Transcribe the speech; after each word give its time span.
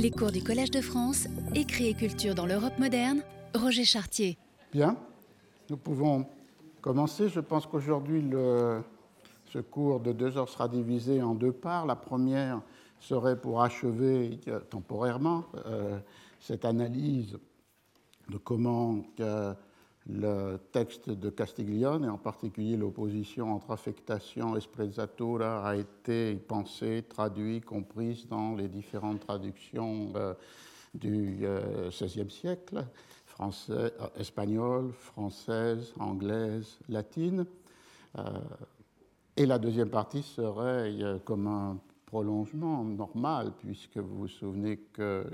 Les 0.00 0.12
cours 0.12 0.30
du 0.30 0.44
Collège 0.44 0.70
de 0.70 0.80
France, 0.80 1.26
écrit 1.56 1.88
et 1.88 1.94
culture 1.94 2.36
dans 2.36 2.46
l'Europe 2.46 2.78
moderne, 2.78 3.20
Roger 3.52 3.82
Chartier. 3.82 4.38
Bien, 4.72 4.96
nous 5.70 5.76
pouvons 5.76 6.24
commencer. 6.80 7.28
Je 7.28 7.40
pense 7.40 7.66
qu'aujourd'hui, 7.66 8.22
ce 9.52 9.58
cours 9.58 9.98
de 9.98 10.12
deux 10.12 10.38
heures 10.38 10.48
sera 10.48 10.68
divisé 10.68 11.20
en 11.20 11.34
deux 11.34 11.50
parts. 11.50 11.84
La 11.84 11.96
première 11.96 12.62
serait 13.00 13.40
pour 13.40 13.60
achever 13.60 14.38
euh, 14.46 14.60
temporairement 14.60 15.46
euh, 15.66 15.98
cette 16.38 16.64
analyse 16.64 17.36
de 18.28 18.36
comment 18.36 19.02
le 20.08 20.58
texte 20.72 21.10
de 21.10 21.28
Castiglione, 21.28 22.04
et 22.04 22.08
en 22.08 22.16
particulier 22.16 22.76
l'opposition 22.76 23.54
entre 23.54 23.72
affectation 23.72 24.56
et 24.56 24.60
sprezzatura, 24.60 25.66
a 25.66 25.76
été 25.76 26.34
pensé, 26.34 27.04
traduit, 27.08 27.60
comprise 27.60 28.26
dans 28.26 28.54
les 28.54 28.68
différentes 28.68 29.20
traductions 29.20 30.12
euh, 30.16 30.34
du 30.94 31.40
XVIe 31.90 32.20
euh, 32.20 32.28
siècle, 32.28 32.86
euh, 33.70 33.90
espagnole, 34.16 34.92
française, 34.92 35.92
anglaise, 36.00 36.78
latine. 36.88 37.44
et 39.36 39.46
la 39.46 39.58
deuxième 39.58 39.90
partie 39.90 40.22
serait 40.22 41.20
comme 41.24 41.46
un 41.46 41.78
prolongement 42.06 42.82
normal, 42.82 43.52
puisque 43.58 43.98
vous 43.98 44.20
vous 44.20 44.28
souvenez 44.28 44.78
que 44.92 45.24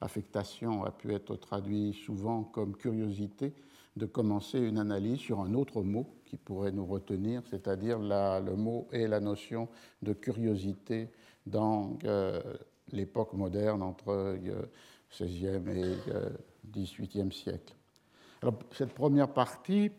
affectation 0.00 0.84
a 0.84 0.90
pu 0.90 1.12
être 1.14 1.34
traduit 1.36 1.94
souvent 1.94 2.44
comme 2.44 2.76
curiosité 2.76 3.54
de 4.00 4.06
commencer 4.06 4.58
une 4.58 4.78
analyse 4.78 5.18
sur 5.18 5.40
un 5.40 5.52
autre 5.52 5.82
mot 5.82 6.06
qui 6.24 6.38
pourrait 6.38 6.72
nous 6.72 6.86
retenir, 6.86 7.42
c'est-à-dire 7.50 7.98
le 7.98 8.56
mot 8.56 8.88
et 8.92 9.06
la 9.06 9.20
notion 9.20 9.68
de 10.00 10.14
curiosité 10.14 11.10
dans 11.44 11.98
euh, 12.04 12.40
l'époque 12.92 13.34
moderne 13.34 13.82
entre 13.82 14.08
euh, 14.08 14.36
et 15.20 15.96
XVIIIe 16.72 17.26
euh, 17.26 17.30
siècle. 17.30 17.74
Alors, 18.42 18.54
cette 18.72 18.94
première 18.94 19.28
partie 19.28 19.92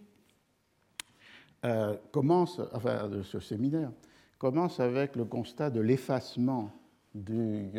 commence, 2.12 2.60
enfin, 2.74 3.08
de 3.08 3.22
ce 3.22 3.40
séminaire, 3.40 3.92
commence 4.40 4.80
avec 4.80 5.16
le 5.16 5.26
constat 5.26 5.70
de 5.70 5.80
l'effacement 5.80 6.72
du 7.14 7.70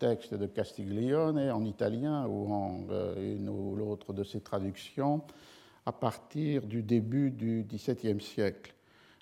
texte 0.00 0.34
de 0.34 0.46
Castiglione 0.46 1.38
en 1.52 1.64
italien 1.64 2.26
ou 2.26 2.52
en 2.52 2.80
une 3.16 3.48
ou 3.48 3.76
l'autre 3.76 4.12
de 4.12 4.24
ses 4.24 4.40
traductions 4.40 5.22
à 5.88 5.92
partir 5.92 6.66
du 6.66 6.82
début 6.82 7.30
du 7.30 7.66
XVIIe 7.66 8.20
siècle. 8.20 8.74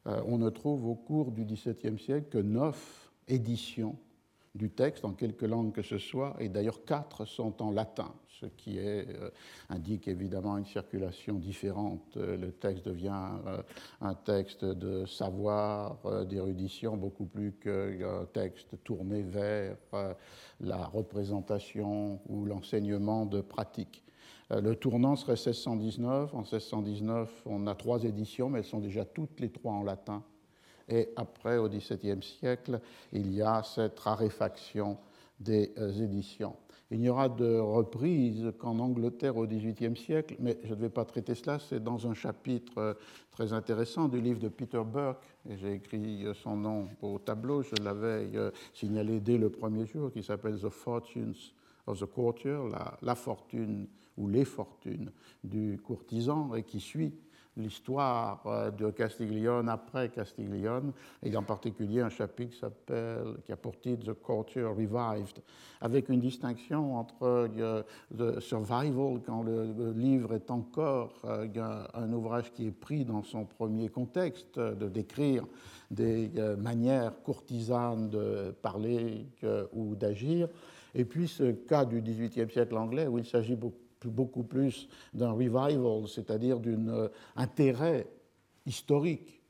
Euh, 0.09 0.21
on 0.27 0.37
ne 0.37 0.51
trouve 0.51 0.85
au 0.89 0.97
cours 0.97 1.31
du 1.31 1.45
XVIIe 1.45 1.97
siècle 1.97 2.27
que 2.29 2.39
neuf 2.39 3.09
éditions 3.29 3.97
du 4.53 4.71
texte 4.71 5.05
en 5.05 5.13
quelque 5.13 5.47
langue 5.47 5.71
que 5.71 5.83
ce 5.83 5.99
soit, 5.99 6.35
et 6.41 6.49
d'ailleurs 6.49 6.85
quatre 6.85 7.25
sont 7.25 7.63
en 7.63 7.71
latin, 7.71 8.13
ce 8.41 8.47
qui 8.47 8.81
euh, 8.81 9.05
indique 9.69 10.09
évidemment 10.09 10.59
une 10.59 10.67
circulation 10.67 11.35
différente. 11.35 12.17
Euh, 12.17 12.37
le 12.37 12.51
texte 12.51 12.85
devient 12.85 13.31
un 14.01 14.15
texte 14.15 14.65
de 14.65 15.07
savoir, 15.07 16.27
d'érudition, 16.27 16.97
beaucoup 16.97 17.27
plus 17.27 17.53
qu'un 17.53 18.25
texte 18.33 18.83
tourné 18.83 19.23
vers 19.23 19.77
la 20.59 20.85
représentation 20.85 22.19
ou 22.29 22.45
l'enseignement 22.45 23.25
de 23.25 23.41
pratique. 23.41 24.03
Euh, 24.53 24.61
le 24.61 24.77
tournant 24.77 25.17
serait 25.17 25.33
1619. 25.33 26.35
En 26.35 26.39
1619, 26.39 27.43
on 27.47 27.67
a 27.67 27.75
trois 27.75 28.05
éditions, 28.05 28.49
mais 28.49 28.61
elles 28.61 28.65
sont 28.65 28.81
déjà 28.81 29.05
toutes 29.05 29.41
les 29.41 29.51
trois 29.51 29.73
en 29.73 29.83
latin. 29.83 30.23
Et 30.89 31.09
après, 31.17 31.59
au 31.59 31.69
XVIIe 31.69 32.23
siècle, 32.23 32.81
il 33.13 33.35
y 33.35 33.43
a 33.43 33.63
cette 33.65 33.99
raréfaction 33.99 34.99
des 35.41 35.73
euh, 35.79 35.93
éditions. 35.93 36.55
Il 36.93 37.01
n'y 37.01 37.09
aura 37.09 37.29
de 37.29 37.59
reprise 37.59 38.53
qu'en 38.59 38.79
Angleterre 38.79 39.37
au 39.37 39.45
XVIIIe 39.45 39.97
siècle, 39.97 40.37
mais 40.39 40.57
je 40.63 40.73
ne 40.73 40.79
vais 40.79 40.89
pas 40.89 41.05
traiter 41.05 41.35
cela, 41.35 41.59
c'est 41.59 41.83
dans 41.83 42.07
un 42.07 42.15
chapitre 42.15 42.79
euh, 42.79 42.95
très 43.33 43.53
intéressant 43.53 44.07
du 44.07 44.21
livre 44.21 44.39
de 44.39 44.49
Peter 44.49 44.81
Burke, 44.87 45.25
et 45.51 45.57
j'ai 45.57 45.73
écrit 45.73 46.25
son 46.41 46.57
nom 46.57 46.89
au 47.03 47.19
tableau, 47.19 47.63
je 47.63 47.75
l'avais 47.83 48.31
signalé 48.73 49.19
dès 49.19 49.37
le 49.37 49.51
premier 49.51 49.85
jour, 49.85 50.13
qui 50.13 50.23
s'appelle 50.23 50.57
The 50.61 50.69
Fortunes 50.69 51.35
of 51.89 51.99
the 51.99 52.07
Courtier, 52.07 52.57
la 53.03 53.15
fortune 53.17 53.89
ou 54.17 54.29
les 54.29 54.45
fortunes 54.45 55.11
du 55.45 55.79
courtisan 55.85 56.55
et 56.55 56.63
qui 56.63 56.81
suit 56.81 57.15
l'histoire 57.57 58.43
euh, 58.47 58.71
de 58.71 58.91
Castiglione 58.91 59.69
après 59.69 60.11
Castiglione, 60.11 60.93
et 61.23 61.35
en 61.37 61.43
particulier 61.43 62.01
un 62.01 62.09
chapitre 62.09 62.53
qui, 62.53 62.59
s'appelle, 62.59 63.37
qui 63.45 63.53
a 63.53 63.57
pour 63.57 63.79
titre 63.81 64.13
The 64.13 64.15
Courtier 64.15 64.65
Revived, 64.65 65.43
avec 65.81 66.09
une 66.09 66.21
distinction 66.21 66.97
entre 66.97 67.49
euh, 67.59 67.83
the 68.17 68.41
survival, 68.41 69.21
quand 69.25 69.43
le, 69.43 69.93
livre 69.93 70.35
est 70.35 70.51
encore 70.51 71.15
euh, 71.25 71.87
un, 71.95 72.13
ouvrage 72.13 72.53
qui 72.53 72.67
est 72.67 72.73
pris 72.73 73.05
dans 73.05 73.23
son 73.23 73.45
premier 73.45 73.89
contexte, 73.89 74.59
de 74.59 74.89
décrire 74.89 75.45
des 75.91 76.31
manières 76.59 77.23
courtisanes 77.23 78.11
de 78.11 78.55
parler 78.63 79.27
ou 79.73 79.95
d'agir, 79.95 80.49
et 80.95 81.05
puis 81.05 81.29
ce 81.29 81.53
cas 81.53 81.85
du 81.85 82.01
XVIIIe 82.01 82.51
siècle 82.51 82.77
anglais 82.77 83.07
où 83.07 83.19
il 83.19 83.25
s'agit 83.25 83.55
beaucoup 83.55 83.86
beaucoup 84.11 84.43
plus 84.43 84.89
d'un 85.15 85.33
revival, 85.33 86.09
c'est-à-dire 86.09 86.61
d'un 86.61 86.89
euh, 86.89 87.09
intérêt 87.37 88.07
historique, 88.67 89.43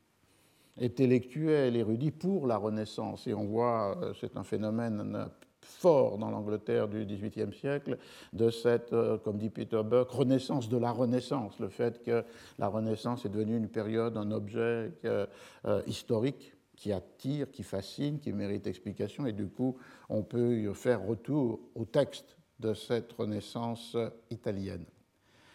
intellectuel, 0.80 1.76
érudit 1.76 2.10
pour 2.10 2.46
la 2.46 2.56
Renaissance. 2.56 3.26
Et 3.26 3.34
on 3.34 3.44
voit, 3.44 3.96
euh, 4.02 4.12
c'est 4.20 4.36
un 4.36 4.44
phénomène 4.44 5.14
euh, 5.16 5.24
fort 5.62 6.18
dans 6.18 6.30
l'Angleterre 6.30 6.88
du 6.88 7.04
XVIIIe 7.04 7.52
siècle, 7.52 7.98
de 8.32 8.50
cette, 8.50 8.94
comme 9.24 9.36
dit 9.36 9.50
Peter 9.50 9.82
Burke, 9.84 10.10
renaissance 10.10 10.68
de 10.68 10.76
la 10.76 10.92
Renaissance, 10.92 11.58
le 11.58 11.68
fait 11.68 12.04
que 12.04 12.24
la 12.58 12.68
Renaissance 12.68 13.24
est 13.24 13.30
devenue 13.30 13.56
une 13.56 13.68
période, 13.68 14.16
un 14.16 14.30
objet 14.30 14.92
historique 15.88 16.54
qui 16.76 16.92
attire, 16.92 17.50
qui 17.50 17.64
fascine, 17.64 18.20
qui 18.20 18.32
mérite 18.32 18.68
explication, 18.68 19.26
et 19.26 19.32
du 19.32 19.48
coup, 19.48 19.76
on 20.08 20.22
peut 20.22 20.72
faire 20.74 21.04
retour 21.04 21.58
au 21.74 21.84
texte 21.84 22.36
de 22.58 22.74
cette 22.74 23.12
Renaissance 23.12 23.96
italienne. 24.30 24.84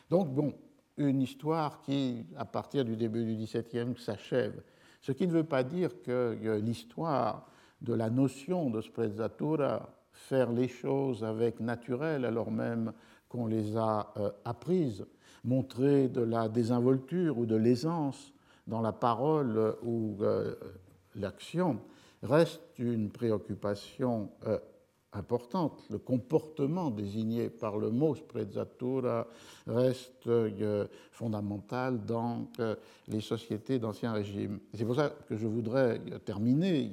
Donc, 0.09 0.34
bon, 0.34 0.53
une 0.97 1.22
histoire 1.22 1.81
qui, 1.81 2.25
à 2.38 2.45
partir 2.45 2.85
du 2.85 2.95
début 2.95 3.25
du 3.25 3.35
XVIIe, 3.35 3.95
s'achève. 3.97 4.62
Ce 5.01 5.12
qui 5.12 5.25
ne 5.28 5.31
veut 5.31 5.44
pas 5.44 5.63
dire 5.63 6.01
que 6.03 6.38
l'histoire 6.62 7.47
de 7.81 7.94
la 7.94 8.09
notion 8.09 8.69
de 8.69 8.81
sprezzatura, 8.81 9.89
faire 10.12 10.51
les 10.51 10.67
choses 10.67 11.23
avec 11.23 11.59
naturel 11.59 12.25
alors 12.25 12.51
même 12.51 12.94
qu'on 13.28 13.47
les 13.47 13.75
a 13.78 14.13
euh, 14.18 14.29
apprises, 14.45 15.06
montrer 15.44 16.07
de 16.09 16.22
la 16.22 16.50
désinvolture 16.50 17.38
ou 17.38 17.45
de 17.45 17.56
l'aisance 17.56 18.33
dans 18.68 18.81
la 18.81 18.91
parole 18.91 19.75
ou 19.83 20.18
euh, 20.22 20.53
l'action, 21.16 21.79
reste 22.22 22.62
une 22.78 23.09
préoccupation 23.09 24.29
euh, 24.45 24.59
importante. 25.13 25.83
Le 25.89 25.97
comportement 25.97 26.89
désigné 26.89 27.49
par 27.49 27.77
le 27.77 27.89
mot 27.89 28.16
sprezzatura 28.16 29.27
reste 29.67 30.27
euh, 30.27 30.88
fondamental 31.11 32.05
dans 32.05 32.47
euh, 32.59 32.75
les 33.07 33.21
sociétés 33.21 33.79
d'Ancien 33.79 34.13
Régime. 34.13 34.59
C'est 34.73 34.85
pour 34.85 34.95
ça 34.95 35.09
que 35.27 35.35
je 35.35 35.47
voudrais 35.47 36.00
euh, 36.11 36.19
terminer 36.19 36.91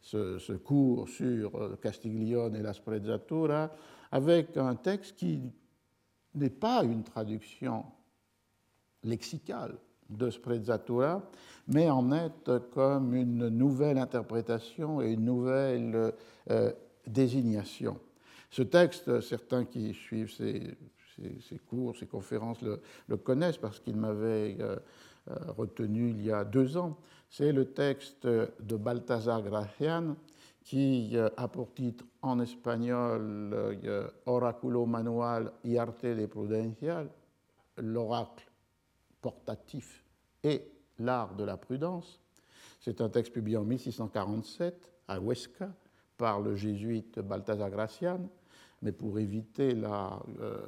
ce, 0.00 0.52
cours 0.52 1.08
sur 1.08 1.78
Castiglione 1.80 2.56
et 2.56 2.62
la 2.62 2.72
sprezzatura 2.72 3.70
avec 4.10 4.56
un 4.56 4.74
texte 4.74 5.16
qui 5.16 5.40
n'est 6.34 6.50
pas 6.50 6.82
une 6.82 7.04
traduction 7.04 7.84
lexicale 9.04 9.76
de 10.08 10.28
sprezzatura, 10.28 11.22
mais 11.68 11.88
en 11.88 12.10
est 12.10 12.50
comme 12.72 13.14
une 13.14 13.48
nouvelle 13.48 13.98
interprétation 13.98 15.00
et 15.00 15.12
une 15.12 15.24
nouvelle 15.24 16.12
désignation. 17.12 17.98
Ce 18.50 18.62
texte, 18.62 19.20
certains 19.20 19.64
qui 19.64 19.94
suivent 19.94 20.32
ces, 20.32 20.76
cours, 21.68 21.96
ces 21.96 22.06
conférences 22.06 22.58
le, 22.62 23.16
connaissent 23.16 23.58
parce 23.58 23.78
qu'il 23.78 23.96
m'avait 23.96 24.56
euh, 24.60 24.76
euh, 25.30 25.34
retenu 25.56 26.10
il 26.10 26.24
y 26.24 26.32
a 26.32 26.44
deux 26.44 26.76
ans. 26.76 26.98
C'est 27.28 27.52
le 27.52 27.66
texte 27.72 28.26
de 28.26 28.76
Balthazar 28.76 29.42
Gracian 29.42 30.16
qui 30.64 31.10
euh, 31.14 31.28
a 31.36 31.46
pour 31.46 31.72
titre 31.74 32.04
en 32.22 32.40
espagnol 32.40 33.78
Oraculo 34.26 34.84
Manual 34.84 35.52
y 35.64 35.78
Arte 35.78 36.06
de 36.06 36.26
Prudencial, 36.26 37.08
l'oracle 37.78 38.50
portatif 39.20 40.04
et 40.42 40.62
l'art 40.98 41.34
de 41.36 41.44
la 41.44 41.56
prudence. 41.56 42.20
C'est 42.80 43.00
un 43.00 43.08
texte 43.08 43.32
publié 43.32 43.56
en 43.56 43.64
1647 43.64 44.90
à 45.06 45.18
Huesca 45.18 45.70
par 46.20 46.42
le 46.42 46.54
jésuite 46.54 47.18
Balthazar 47.18 47.70
Gracian, 47.70 48.20
mais 48.82 48.92
pour 48.92 49.18
éviter 49.18 49.74
euh, 49.74 50.58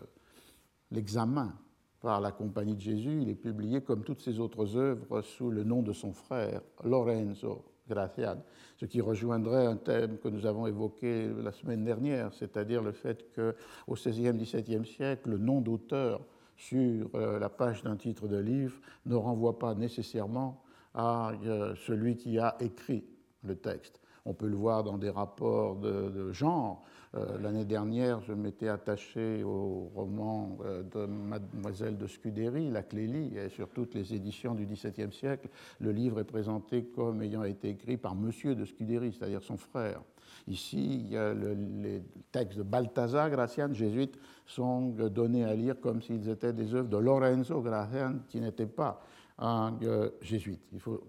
l'examen 0.91 1.53
par 2.01 2.23
la 2.23 2.33
Compagnie 2.33 2.75
de 2.75 2.81
Jésus, 2.81 3.19
il 3.21 3.29
est 3.29 3.35
publié 3.35 3.83
comme 3.83 4.03
toutes 4.03 4.23
ses 4.23 4.41
autres 4.41 4.79
œuvres 4.79 5.21
sous 5.21 5.51
le 5.51 5.63
nom 5.63 5.83
de 5.83 5.93
son 5.93 6.15
frère, 6.15 6.63
Lorenzo 6.85 7.67
Gracian, 7.87 8.43
ce 8.79 8.87
qui 8.87 9.03
rejoindrait 9.03 9.67
un 9.67 9.77
thème 9.77 10.17
que 10.17 10.29
nous 10.29 10.47
avons 10.47 10.67
évoqué 10.67 11.29
la 11.29 11.53
semaine 11.53 11.85
dernière, 11.85 12.33
c'est-à-dire 12.33 12.83
le 12.83 12.93
fait 12.93 13.27
qu'au 13.35 13.93
XVIe, 13.93 14.33
XVIIe 14.33 14.87
siècle, 14.87 15.29
le 15.29 15.39
nom 15.39 15.61
d'auteur 15.61 16.23
sur 16.57 17.11
euh, 17.15 17.39
la 17.39 17.51
page 17.51 17.83
d'un 17.83 17.97
titre 17.97 18.27
de 18.27 18.39
livre 18.39 18.81
ne 19.05 19.17
renvoie 19.17 19.59
pas 19.59 19.75
nécessairement 19.75 20.63
à 20.95 21.33
euh, 21.45 21.75
celui 21.87 22.17
qui 22.17 22.39
a 22.39 22.57
écrit 22.59 23.05
le 23.45 23.57
texte. 23.57 24.02
On 24.25 24.35
peut 24.35 24.47
le 24.47 24.57
voir 24.57 24.85
dans 24.85 24.99
des 24.99 25.11
rapports 25.11 25.77
de, 25.77 26.33
genre. 26.33 26.85
Euh, 27.15 27.39
l'année 27.39 27.65
dernière, 27.65 28.21
je 28.23 28.33
m'étais 28.33 28.69
attaché 28.69 29.43
au 29.45 29.91
roman 29.95 30.57
euh, 30.65 30.83
de 30.83 31.05
Mademoiselle 31.07 31.99
de 31.99 32.07
Scudéry, 32.07 32.71
La 32.71 32.83
Clélie, 32.83 33.37
et 33.37 33.51
sur 33.51 33.69
toutes 33.69 33.95
les 33.95 34.15
éditions 34.15 34.55
du 34.55 34.65
XVIIe 34.65 35.13
siècle, 35.13 35.49
le 35.81 35.93
livre 35.93 36.21
est 36.21 36.25
présenté 36.25 36.85
comme 36.85 37.21
ayant 37.23 37.45
été 37.45 37.69
écrit 37.69 37.99
par 37.99 38.15
Monsieur 38.15 38.55
de 38.55 38.65
Scudéry, 38.65 39.13
c'est-à-dire 39.13 39.43
son 39.43 39.59
frère. 39.59 40.01
Ici, 40.49 41.11
les 41.11 42.03
textes 42.33 42.59
de 42.59 42.63
Balthazar 42.63 43.29
Gracian, 43.29 43.73
jésuite, 43.73 44.19
sont 44.47 44.89
donnés 44.89 45.45
à 45.45 45.55
lire 45.55 45.79
comme 45.81 46.01
s'ils 46.01 46.29
étaient 46.29 46.53
des 46.53 46.75
œuvres 46.75 46.89
de 46.89 46.97
Lorenzo 46.97 47.61
Gracian, 47.61 48.21
qui 48.29 48.41
n'était 48.41 48.67
pas 48.67 49.03
un 49.39 49.77
euh, 49.83 50.11
jésuite. 50.21 50.61
Il 50.73 50.81
faut 50.81 51.03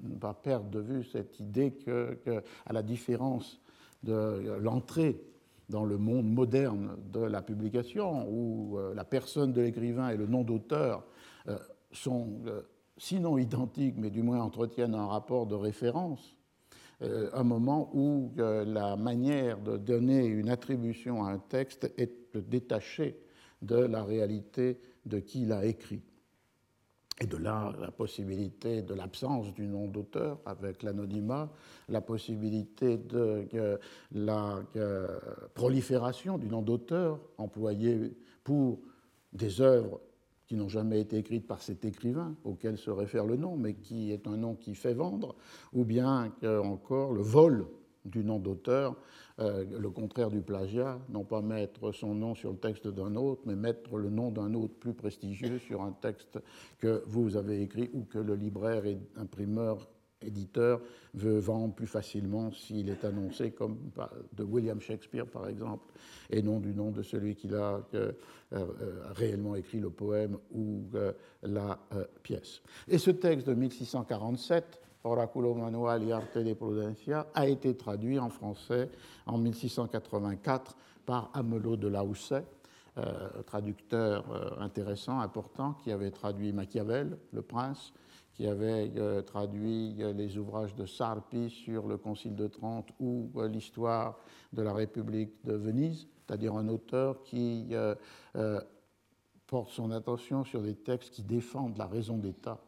ne 0.00 0.16
pas 0.16 0.34
perdre 0.34 0.70
de 0.70 0.80
vue 0.80 1.04
cette 1.04 1.40
idée 1.40 1.72
que, 1.72 2.18
à 2.66 2.72
la 2.72 2.82
différence 2.82 3.60
de 4.02 4.58
l'entrée 4.60 5.20
dans 5.68 5.84
le 5.84 5.96
monde 5.96 6.30
moderne 6.30 6.96
de 7.12 7.20
la 7.20 7.42
publication, 7.42 8.28
où 8.28 8.78
euh, 8.78 8.94
la 8.94 9.04
personne 9.04 9.52
de 9.52 9.60
l'écrivain 9.60 10.10
et 10.10 10.16
le 10.16 10.26
nom 10.26 10.42
d'auteur 10.42 11.04
euh, 11.48 11.58
sont 11.90 12.40
euh, 12.46 12.62
sinon 12.98 13.38
identiques, 13.38 13.96
mais 13.96 14.10
du 14.10 14.22
moins 14.22 14.40
entretiennent 14.40 14.94
un 14.94 15.06
rapport 15.06 15.46
de 15.46 15.54
référence, 15.54 16.36
un 17.32 17.42
moment 17.42 17.90
où 17.94 18.30
la 18.36 18.94
manière 18.94 19.58
de 19.58 19.76
donner 19.76 20.24
une 20.24 20.48
attribution 20.48 21.24
à 21.24 21.32
un 21.32 21.38
texte 21.38 21.92
est 21.98 22.36
détachée 22.36 23.18
de 23.60 23.74
la 23.74 24.04
réalité 24.04 24.78
de 25.04 25.18
qui 25.18 25.44
l'a 25.44 25.64
écrit. 25.64 26.00
Et 27.20 27.26
de 27.26 27.36
là, 27.36 27.72
la 27.80 27.90
possibilité 27.90 28.82
de 28.82 28.94
l'absence 28.94 29.52
du 29.54 29.66
nom 29.66 29.86
d'auteur 29.86 30.38
avec 30.44 30.82
l'anonymat, 30.82 31.50
la 31.88 32.00
possibilité 32.00 32.96
de 32.96 33.48
la 34.12 34.60
prolifération 35.54 36.38
du 36.38 36.48
nom 36.48 36.62
d'auteur 36.62 37.20
employé 37.38 38.16
pour 38.42 38.80
des 39.32 39.60
œuvres 39.60 40.00
qui 40.46 40.56
n'ont 40.56 40.68
jamais 40.68 41.00
été 41.00 41.16
écrites 41.16 41.46
par 41.46 41.62
cet 41.62 41.84
écrivain 41.84 42.34
auquel 42.44 42.76
se 42.76 42.90
réfère 42.90 43.24
le 43.24 43.36
nom, 43.36 43.56
mais 43.56 43.74
qui 43.74 44.10
est 44.10 44.26
un 44.26 44.36
nom 44.36 44.54
qui 44.54 44.74
fait 44.74 44.94
vendre, 44.94 45.36
ou 45.72 45.84
bien 45.84 46.32
encore 46.42 47.12
le 47.12 47.22
vol 47.22 47.66
du 48.04 48.24
nom 48.24 48.38
d'auteur, 48.38 48.96
euh, 49.38 49.64
le 49.78 49.90
contraire 49.90 50.30
du 50.30 50.40
plagiat, 50.40 50.98
non 51.08 51.24
pas 51.24 51.40
mettre 51.40 51.92
son 51.92 52.14
nom 52.14 52.34
sur 52.34 52.50
le 52.52 52.58
texte 52.58 52.88
d'un 52.88 53.16
autre, 53.16 53.42
mais 53.46 53.56
mettre 53.56 53.96
le 53.96 54.10
nom 54.10 54.30
d'un 54.30 54.52
autre 54.54 54.74
plus 54.74 54.94
prestigieux 54.94 55.58
sur 55.58 55.82
un 55.82 55.92
texte 55.92 56.38
que 56.78 57.02
vous 57.06 57.36
avez 57.36 57.62
écrit 57.62 57.90
ou 57.94 58.04
que 58.04 58.18
le 58.18 58.34
libraire 58.34 58.84
et 58.86 58.98
imprimeur 59.16 59.88
éditeur 60.24 60.80
veut 61.14 61.38
vendre 61.38 61.74
plus 61.74 61.86
facilement 61.86 62.52
s'il 62.52 62.88
est 62.88 63.04
annoncé 63.04 63.50
comme 63.50 63.78
de 64.34 64.44
William 64.44 64.80
Shakespeare 64.80 65.26
par 65.26 65.48
exemple, 65.48 65.84
et 66.30 66.42
non 66.42 66.60
du 66.60 66.74
nom 66.74 66.90
de 66.90 67.02
celui 67.02 67.34
qui 67.34 67.52
a 67.52 67.84
euh, 67.94 68.12
euh, 68.52 68.66
réellement 69.14 69.56
écrit 69.56 69.80
le 69.80 69.90
poème 69.90 70.38
ou 70.52 70.84
la 71.42 71.78
pièce. 72.22 72.62
Et 72.86 72.98
ce 72.98 73.10
texte 73.10 73.48
de 73.48 73.54
1647 73.54 74.80
Oraculo 75.04 75.54
Manual 75.54 76.04
y 76.04 76.12
Arte 76.12 76.38
de 76.38 76.54
Prudencia, 76.54 77.26
a 77.34 77.46
été 77.46 77.76
traduit 77.76 78.18
en 78.18 78.28
français 78.28 78.90
en 79.26 79.38
1684 79.38 80.76
par 81.04 81.30
Amelot 81.34 81.76
de 81.76 81.88
Lausset, 81.88 82.44
euh, 82.98 83.42
traducteur 83.42 84.30
euh, 84.30 84.50
intéressant, 84.60 85.20
important, 85.20 85.72
qui 85.74 85.90
avait 85.90 86.10
traduit 86.10 86.52
Machiavel, 86.52 87.18
le 87.32 87.42
prince, 87.42 87.92
qui 88.34 88.46
avait 88.46 88.92
euh, 88.96 89.22
traduit 89.22 89.94
les 89.94 90.38
ouvrages 90.38 90.74
de 90.74 90.86
Sarpi 90.86 91.50
sur 91.50 91.88
le 91.88 91.96
Concile 91.96 92.36
de 92.36 92.46
Trente 92.46 92.90
ou 93.00 93.30
l'histoire 93.48 94.18
de 94.52 94.62
la 94.62 94.72
République 94.72 95.44
de 95.44 95.54
Venise, 95.54 96.06
c'est-à-dire 96.26 96.54
un 96.54 96.68
auteur 96.68 97.22
qui 97.24 97.74
porte 99.46 99.70
son 99.70 99.90
attention 99.90 100.44
sur 100.44 100.62
des 100.62 100.76
textes 100.76 101.12
qui 101.12 101.22
défendent 101.22 101.76
la 101.76 101.86
raison 101.86 102.16
d'État 102.16 102.58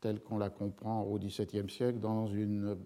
telle 0.00 0.20
qu'on 0.20 0.38
la 0.38 0.50
comprend 0.50 1.02
au 1.02 1.18
XVIIe 1.18 1.68
siècle, 1.68 1.98
dans 1.98 2.26
une, 2.26 2.76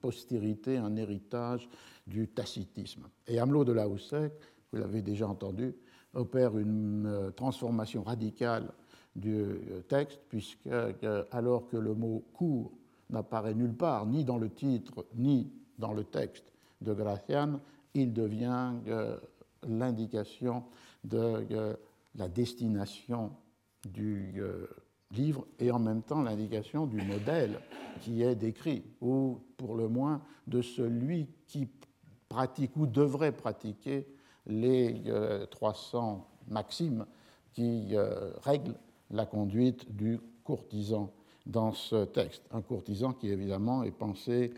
postérité, 0.00 0.76
un 0.76 0.96
héritage 0.96 1.68
du 2.06 2.28
tacitisme. 2.28 3.08
Et 3.26 3.38
Hamelot 3.38 3.64
de 3.64 3.72
Laoussac, 3.72 4.32
vous 4.72 4.78
l'avez 4.78 5.02
déjà 5.02 5.26
entendu, 5.26 5.74
opère 6.14 6.58
une 6.58 7.06
euh, 7.06 7.30
transformation 7.30 8.02
radicale 8.02 8.70
du 9.16 9.34
euh, 9.34 9.82
texte, 9.88 10.20
puisque 10.28 10.66
euh, 10.66 11.24
alors 11.30 11.66
que 11.68 11.76
le 11.76 11.94
mot 11.94 12.24
court 12.34 12.72
n'apparaît 13.08 13.54
nulle 13.54 13.74
part, 13.74 14.06
ni 14.06 14.24
dans 14.24 14.38
le 14.38 14.50
titre, 14.50 15.06
ni 15.14 15.50
dans 15.78 15.92
le 15.92 16.04
texte 16.04 16.52
de 16.80 16.92
Gracian, 16.92 17.60
il 17.94 18.12
devient 18.12 18.72
l'indication 19.66 20.62
de 21.02 21.76
la 22.14 22.28
destination 22.28 23.32
du 23.84 24.40
livre 25.12 25.46
et 25.58 25.70
en 25.70 25.78
même 25.78 26.02
temps 26.02 26.22
l'indication 26.22 26.86
du 26.86 27.00
modèle 27.02 27.60
qui 28.00 28.22
est 28.22 28.34
décrit, 28.34 28.84
ou 29.00 29.40
pour 29.56 29.76
le 29.76 29.88
moins 29.88 30.22
de 30.46 30.62
celui 30.62 31.28
qui 31.46 31.68
pratique 32.28 32.76
ou 32.76 32.86
devrait 32.86 33.32
pratiquer 33.32 34.06
les 34.46 35.02
300 35.50 36.26
euh, 36.48 36.52
maximes 36.52 37.06
qui 37.52 37.90
euh, 37.92 38.32
règlent 38.42 38.76
la 39.10 39.26
conduite 39.26 39.94
du 39.94 40.20
courtisan 40.44 41.12
dans 41.46 41.72
ce 41.72 42.04
texte. 42.04 42.44
Un 42.52 42.62
courtisan 42.62 43.12
qui 43.12 43.28
évidemment 43.28 43.82
est 43.82 43.90
pensé 43.90 44.54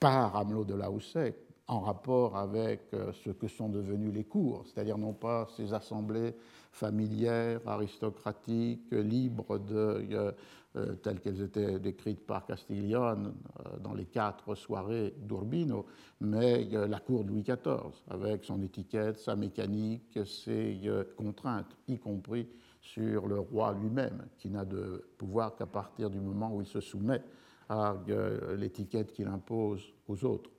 par 0.00 0.34
Hamelot 0.36 0.64
de 0.64 0.74
Lausset 0.74 1.36
en 1.68 1.80
rapport 1.80 2.36
avec 2.36 2.92
euh, 2.92 3.12
ce 3.24 3.30
que 3.30 3.48
sont 3.48 3.68
devenus 3.68 4.12
les 4.12 4.24
cours, 4.24 4.64
c'est-à-dire 4.66 4.98
non 4.98 5.12
pas 5.12 5.48
ces 5.56 5.72
assemblées 5.72 6.34
familières, 6.72 7.60
aristocratiques, 7.66 8.90
libres, 8.90 9.58
de, 9.58 10.06
euh, 10.12 10.32
euh, 10.76 10.94
telles 10.96 11.20
qu'elles 11.20 11.42
étaient 11.42 11.78
décrites 11.78 12.26
par 12.26 12.46
Castiglione 12.46 13.34
dans 13.80 13.94
les 13.94 14.06
quatre 14.06 14.54
soirées 14.54 15.14
d'Urbino, 15.18 15.86
mais 16.20 16.64
la 16.64 16.98
cour 16.98 17.24
de 17.24 17.28
Louis 17.28 17.42
XIV, 17.42 17.92
avec 18.08 18.44
son 18.44 18.62
étiquette, 18.62 19.18
sa 19.18 19.36
mécanique, 19.36 20.18
ses 20.24 20.80
contraintes, 21.16 21.76
y 21.88 21.98
compris 21.98 22.48
sur 22.80 23.26
le 23.26 23.38
roi 23.38 23.74
lui-même, 23.74 24.26
qui 24.38 24.48
n'a 24.48 24.64
de 24.64 25.04
pouvoir 25.18 25.54
qu'à 25.56 25.66
partir 25.66 26.08
du 26.08 26.20
moment 26.20 26.54
où 26.54 26.62
il 26.62 26.66
se 26.66 26.80
soumet 26.80 27.22
à 27.68 27.94
l'étiquette 28.56 29.12
qu'il 29.12 29.28
impose 29.28 29.92
aux 30.08 30.24
autres. 30.24 30.51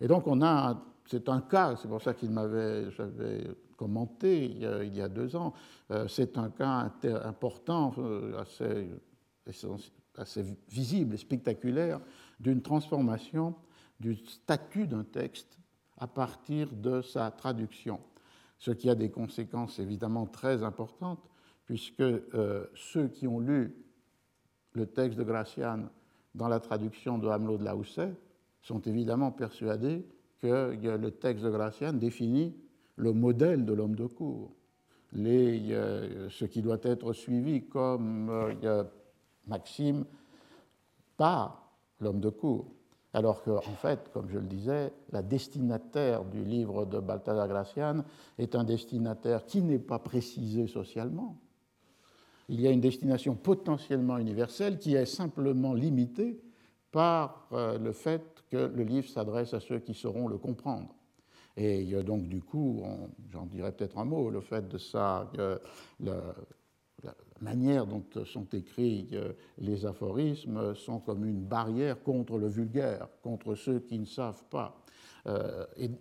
Et 0.00 0.08
donc 0.08 0.26
on 0.26 0.42
a, 0.42 0.82
c'est 1.06 1.28
un 1.28 1.40
cas, 1.40 1.76
c'est 1.76 1.88
pour 1.88 2.02
ça 2.02 2.14
qu'il 2.14 2.30
m'avait, 2.30 2.90
j'avais 2.90 3.46
commenté 3.76 4.44
il 4.46 4.96
y, 4.96 5.00
a, 5.00 5.08
deux 5.08 5.36
ans, 5.36 5.52
euh, 5.90 6.08
c'est 6.08 6.38
un 6.38 6.50
cas 6.50 6.90
important, 7.24 7.94
euh, 7.98 8.40
assez, 8.40 8.88
visible 10.68 11.14
et 11.14 11.18
spectaculaire 11.18 12.00
d'une 12.40 12.62
transformation 12.62 13.54
du 14.00 14.16
statut 14.16 14.86
d'un 14.86 15.04
texte 15.04 15.58
à 15.98 16.06
partir 16.06 16.68
de 16.72 17.02
sa 17.02 17.30
traduction, 17.30 18.00
ce 18.58 18.70
qui 18.70 18.90
a 18.90 18.94
des 18.94 19.10
conséquences 19.10 19.78
évidemment 19.78 20.26
très 20.26 20.62
importantes, 20.62 21.28
puisque 21.66 22.00
euh, 22.00 22.66
ceux 22.74 23.08
qui 23.08 23.26
ont 23.26 23.40
lu 23.40 23.74
le 24.72 24.86
texte 24.86 25.18
de 25.18 25.24
Gracian 25.24 25.88
dans 26.34 26.48
la 26.48 26.60
traduction 26.60 27.18
de 27.18 27.28
Hamelot 27.28 27.58
de 27.58 27.64
Lausset 27.64 28.14
sont 28.66 28.80
évidemment 28.80 29.30
persuadés 29.30 30.04
que 30.42 30.96
le 30.96 31.10
texte 31.12 31.44
de 31.44 31.50
Gracian 31.50 31.92
définit 31.92 32.52
le 32.96 33.12
modèle 33.12 33.64
de 33.64 33.72
l'homme 33.72 33.94
de 33.94 34.06
cour, 34.06 34.50
euh, 35.16 36.28
ce 36.30 36.44
qui 36.46 36.62
doit 36.62 36.80
être 36.82 37.12
suivi 37.12 37.68
comme 37.68 38.28
euh, 38.28 38.82
maxime 39.46 40.04
par 41.16 41.70
l'homme 42.00 42.18
de 42.18 42.28
cour. 42.28 42.66
Alors 43.12 43.44
qu'en 43.44 43.58
en 43.58 43.60
fait, 43.60 44.10
comme 44.12 44.28
je 44.28 44.38
le 44.38 44.46
disais, 44.46 44.92
la 45.12 45.22
destinataire 45.22 46.24
du 46.24 46.42
livre 46.44 46.86
de 46.86 46.98
Balthazar 46.98 47.46
Gracian 47.46 48.04
est 48.36 48.56
un 48.56 48.64
destinataire 48.64 49.46
qui 49.46 49.62
n'est 49.62 49.78
pas 49.78 50.00
précisé 50.00 50.66
socialement. 50.66 51.36
Il 52.48 52.60
y 52.60 52.66
a 52.66 52.72
une 52.72 52.80
destination 52.80 53.36
potentiellement 53.36 54.18
universelle 54.18 54.78
qui 54.78 54.96
est 54.96 55.06
simplement 55.06 55.72
limitée 55.72 56.40
par 56.90 57.46
euh, 57.52 57.78
le 57.78 57.92
fait 57.92 58.35
que 58.50 58.56
le 58.56 58.84
livre 58.84 59.08
s'adresse 59.08 59.54
à 59.54 59.60
ceux 59.60 59.78
qui 59.78 59.94
sauront 59.94 60.28
le 60.28 60.38
comprendre. 60.38 60.94
Et 61.56 61.84
donc 62.02 62.28
du 62.28 62.42
coup, 62.42 62.82
j'en 63.32 63.46
dirais 63.46 63.72
peut-être 63.72 63.98
un 63.98 64.04
mot, 64.04 64.28
le 64.28 64.40
fait 64.40 64.68
de 64.68 64.76
ça, 64.78 65.30
la, 66.00 66.34
manière 67.40 67.86
dont 67.86 68.04
sont 68.24 68.46
écrits 68.52 69.10
les 69.58 69.86
aphorismes 69.86 70.74
sont 70.74 71.00
comme 71.00 71.24
une 71.26 71.42
barrière 71.42 72.02
contre 72.02 72.38
le 72.38 72.48
vulgaire, 72.48 73.08
contre 73.22 73.54
ceux 73.54 73.80
qui 73.80 73.98
ne 73.98 74.04
savent 74.04 74.44
pas. 74.50 74.84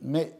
mais 0.02 0.40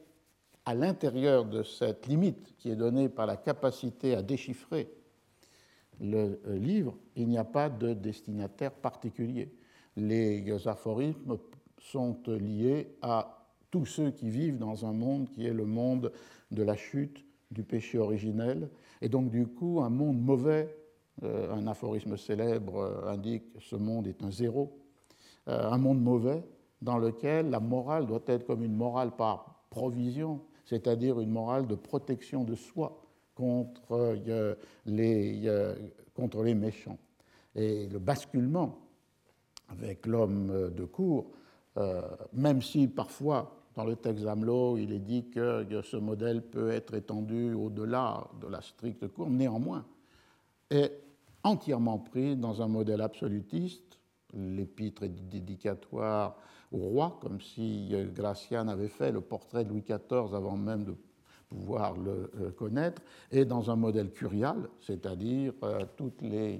à 0.66 0.74
l'intérieur 0.74 1.46
de 1.46 1.64
cette 1.64 2.08
limite 2.08 2.56
qui 2.58 2.72
est 2.72 2.76
donnée 2.76 3.08
par 3.08 3.28
la 3.28 3.38
capacité 3.38 4.16
à 4.16 4.22
déchiffrer 4.22 4.90
le 6.02 6.40
livre, 6.46 6.98
il 7.16 7.28
n'y 7.28 7.38
a 7.38 7.46
pas 7.46 7.70
de 7.70 7.94
destinataire 7.94 8.72
particulier. 8.72 9.54
Les 9.96 10.68
aphorismes 10.68 11.38
sont 11.80 12.18
liés 12.28 12.96
à 13.02 13.46
tous 13.72 13.86
ceux 13.86 14.12
qui 14.12 14.30
vivent 14.30 14.58
dans 14.58 14.86
un 14.86 14.94
monde 14.94 15.30
qui 15.30 15.46
est 15.46 15.54
le 15.54 15.66
monde 15.66 16.12
de 16.52 16.64
la 16.64 16.76
chute, 16.76 17.26
du 17.52 17.64
péché 17.64 17.98
originel, 17.98 18.70
et 19.02 19.10
donc 19.10 19.30
du 19.30 19.48
coup 19.48 19.82
un 19.82 19.90
monde 19.90 20.20
mauvais. 20.20 20.76
Euh, 21.24 21.54
un 21.54 21.66
aphorisme 21.68 22.18
célèbre 22.18 22.78
euh, 22.78 23.10
indique 23.10 23.46
ce 23.62 23.78
monde 23.78 24.06
est 24.08 24.22
un 24.22 24.32
zéro, 24.32 24.78
euh, 25.48 25.70
un 25.72 25.78
monde 25.78 26.02
mauvais 26.02 26.44
dans 26.82 26.98
lequel 26.98 27.50
la 27.50 27.62
morale 27.62 28.06
doit 28.06 28.24
être 28.28 28.46
comme 28.46 28.64
une 28.64 28.76
morale 28.76 29.12
par 29.16 29.64
provision, 29.70 30.42
c'est-à-dire 30.66 31.22
une 31.22 31.30
morale 31.30 31.68
de 31.68 31.76
protection 31.76 32.44
de 32.44 32.56
soi 32.56 33.02
contre 33.34 34.18
les, 34.86 35.74
contre 36.14 36.44
les 36.44 36.54
méchants. 36.54 36.98
Et 37.56 37.88
le 37.88 38.00
basculement 38.00 38.80
avec 39.70 40.06
l'homme 40.06 40.72
de 40.74 40.86
cour, 40.86 41.32
même 42.34 42.62
si 42.62 42.88
parfois 42.88 43.56
dans 43.76 43.84
le 43.84 43.98
texte 43.98 44.24
d'Amelot, 44.24 44.78
il 44.78 44.94
est 44.94 45.00
dit 45.00 45.30
que 45.30 45.66
ce 45.84 45.98
modèle 45.98 46.42
peut 46.42 46.72
être 46.72 46.94
étendu 46.94 47.54
au-delà 47.54 48.26
de 48.42 48.48
la 48.48 48.62
stricte 48.62 49.08
cour, 49.10 49.30
néanmoins, 49.30 49.86
est 50.70 51.02
entièrement 51.44 52.00
pris 52.00 52.36
dans 52.36 52.62
un 52.62 52.68
modèle 52.68 53.02
absolutiste. 53.02 54.00
L'épître 54.34 55.04
est 55.04 55.10
dédicatoire 55.10 56.38
au 56.72 56.78
roi, 56.78 57.20
comme 57.22 57.42
si 57.42 57.94
Gracian 58.14 58.68
avait 58.68 58.88
fait 58.88 59.12
le 59.12 59.22
portrait 59.22 59.64
de 59.64 59.70
Louis 59.70 59.84
XIV 59.84 60.34
avant 60.34 60.58
même 60.58 60.86
de 60.86 60.96
pouvoir 61.48 61.96
le 61.98 62.32
euh, 62.42 62.52
connaître, 62.52 63.02
et 63.32 63.46
dans 63.46 63.70
un 63.70 63.76
modèle 63.76 64.12
curial, 64.12 64.68
c'est-à-dire 64.82 65.54
euh, 65.64 65.86
toutes 65.96 66.22
les 66.22 66.60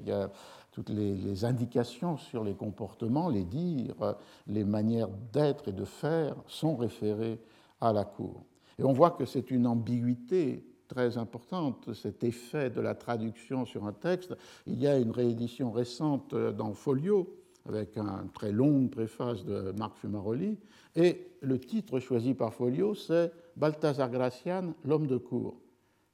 toutes 0.76 0.90
les, 0.90 1.46
indications 1.46 2.18
sur 2.18 2.44
les 2.44 2.54
comportements, 2.54 3.30
les 3.30 3.46
dires, 3.46 4.18
les 4.46 4.66
manières 4.66 5.08
d'être 5.32 5.70
et 5.70 5.72
de 5.72 5.86
faire 5.86 6.36
sont 6.48 6.76
référées 6.76 7.40
à 7.80 7.94
la 7.94 8.04
cour. 8.04 8.44
Et 8.78 8.84
on 8.84 8.92
voit 8.92 9.12
que 9.12 9.24
c'est 9.24 9.52
une 9.52 9.68
ambiguïté 9.68 10.66
très 10.90 11.18
importante, 11.18 11.94
cet 11.94 12.26
effet 12.26 12.70
de 12.70 12.82
la 12.82 12.94
traduction 12.94 13.64
sur 13.64 13.86
un 13.86 13.94
texte. 13.94 14.36
Il 14.68 14.78
y 14.78 14.86
a 14.86 14.98
une 14.98 15.12
réédition 15.12 15.72
récente 15.72 16.36
dans 16.36 16.74
Folio, 16.74 17.34
avec 17.70 17.96
une 17.96 18.30
très 18.34 18.52
longue 18.52 18.90
préface 18.90 19.46
de 19.46 19.74
Marc 19.80 19.96
Fumaroli, 19.96 20.58
et 20.98 21.26
le 21.40 21.58
titre 21.58 22.00
choisi 22.00 22.34
par 22.34 22.54
Folio, 22.54 22.96
c'est 22.96 23.32
Balthazar 23.56 24.12
Gracian, 24.12 24.74
l'homme 24.84 25.08
de 25.08 25.18
cour. 25.18 25.56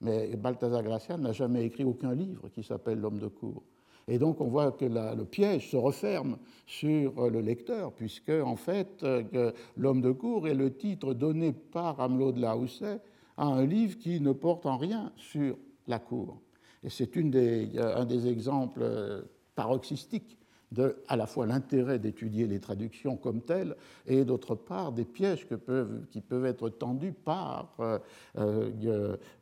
Mais 0.02 0.36
Balthazar 0.36 0.84
Gracian 0.84 1.18
n'a 1.18 1.32
jamais 1.32 1.66
écrit 1.66 1.84
aucun 1.84 2.14
livre 2.14 2.48
qui 2.50 2.62
s'appelle 2.62 3.00
L'homme 3.00 3.18
de 3.18 3.28
cour. 3.28 3.64
Et 4.08 4.18
donc 4.18 4.42
on 4.42 4.48
voit 4.48 4.72
que 4.72 4.86
le 4.86 5.24
piège 5.24 5.70
se 5.70 5.78
referme 5.78 6.38
sur 6.66 7.20
euh, 7.20 7.30
le 7.30 7.42
lecteur, 7.42 7.92
puisque 7.94 8.30
en 8.30 8.56
fait 8.56 9.04
euh, 9.04 9.52
L'homme 9.78 10.02
de 10.02 10.12
cour 10.12 10.48
est 10.48 10.54
le 10.54 10.74
titre 10.74 11.14
donné 11.14 11.52
par 11.52 12.00
Hamelot 12.00 12.32
de 12.32 12.42
la 12.42 12.56
Houssaye 12.56 13.00
à 13.38 13.46
un 13.46 13.66
livre 13.66 13.98
qui 13.98 14.20
ne 14.22 14.32
porte 14.32 14.66
en 14.66 14.78
rien 14.78 15.12
sur 15.16 15.58
la 15.88 16.00
cour. 16.00 16.42
Et 16.84 16.90
c'est 16.90 17.16
un 17.18 18.06
des 18.06 18.28
exemples 18.28 18.82
euh, 18.84 19.22
paroxystiques 19.56 20.38
de 20.72 20.96
à 21.10 21.18
la 21.18 21.28
fois 21.28 21.46
l'intérêt 21.46 22.00
d'étudier 22.00 22.48
les 22.48 22.62
traductions 22.62 23.18
comme 23.18 23.42
telles 23.42 23.76
et 24.08 24.24
d'autre 24.24 24.56
part 24.56 24.94
des 24.94 25.04
pièges 25.04 25.46
qui 26.10 26.22
peuvent 26.22 26.46
être 26.46 26.70
tendus 26.70 27.12
par 27.12 27.76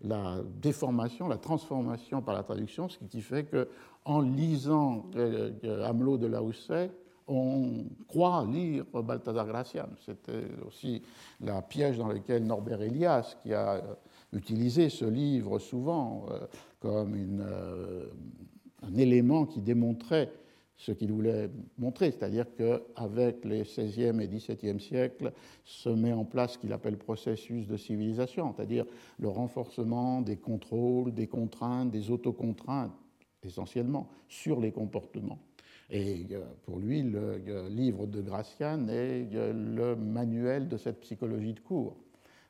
la 0.02 0.42
déformation, 0.60 1.28
la 1.28 1.38
transformation 1.38 2.24
par 2.24 2.34
la 2.34 2.42
traduction, 2.42 2.90
ce 2.90 2.98
qui 2.98 3.22
fait 3.22 3.44
que 3.44 3.68
en 4.06 4.22
lisant 4.22 5.06
euh, 5.16 5.52
euh, 5.64 5.86
Hamelot 5.86 6.18
de 6.18 6.28
la 6.28 6.42
Houssaye, 6.42 6.90
on 7.28 7.86
croit 8.08 8.46
lire 8.52 8.86
Balthazar 8.86 9.46
Gracian. 9.46 9.90
C'était 10.04 10.48
aussi 10.68 11.04
la 11.42 11.62
piège 11.62 11.98
dans 11.98 12.08
lequel 12.08 12.44
Norbert 12.44 12.82
Elias, 12.82 13.36
qui 13.44 13.54
a 13.54 13.76
euh, 13.76 13.82
utilisé 14.34 14.90
ce 14.90 15.06
livre 15.06 15.60
souvent 15.60 16.26
comme 16.80 17.44
un 18.82 18.96
élément 18.96 19.46
qui 19.46 19.60
démontrait 19.60 20.32
ce 20.80 20.94
qu'il 20.94 21.12
voulait 21.12 21.50
montrer, 21.78 22.12
c'est-à-dire 22.12 22.46
qu'avec 22.56 23.44
les 23.44 23.64
XVIe 23.64 24.22
et 24.22 24.28
XVIIe 24.28 24.80
siècles 24.80 25.34
se 25.66 25.90
met 25.90 26.14
en 26.14 26.24
place 26.24 26.54
ce 26.54 26.58
qu'il 26.58 26.72
appelle 26.72 26.98
processus 26.98 27.68
de 27.68 27.76
civilisation, 27.76 28.54
c'est-à-dire 28.56 28.86
le 29.20 29.28
renforcement 29.28 30.22
des 30.22 30.38
contrôles, 30.38 31.14
des 31.14 31.28
contraintes, 31.28 31.92
des 31.92 32.12
autocontraintes 32.12 32.94
essentiellement 33.44 34.10
sur 34.28 34.60
les 34.60 34.72
comportements. 34.72 35.40
Et 35.90 36.28
euh, 36.32 36.44
pour 36.64 36.80
lui, 36.80 37.02
le 37.02 37.68
livre 37.70 38.06
de 38.06 38.22
Gracian 38.22 38.88
est 38.88 39.28
le 39.32 39.96
manuel 39.96 40.68
de 40.68 40.78
cette 40.78 41.00
psychologie 41.02 41.54
de 41.54 41.60
cours. 41.60 41.98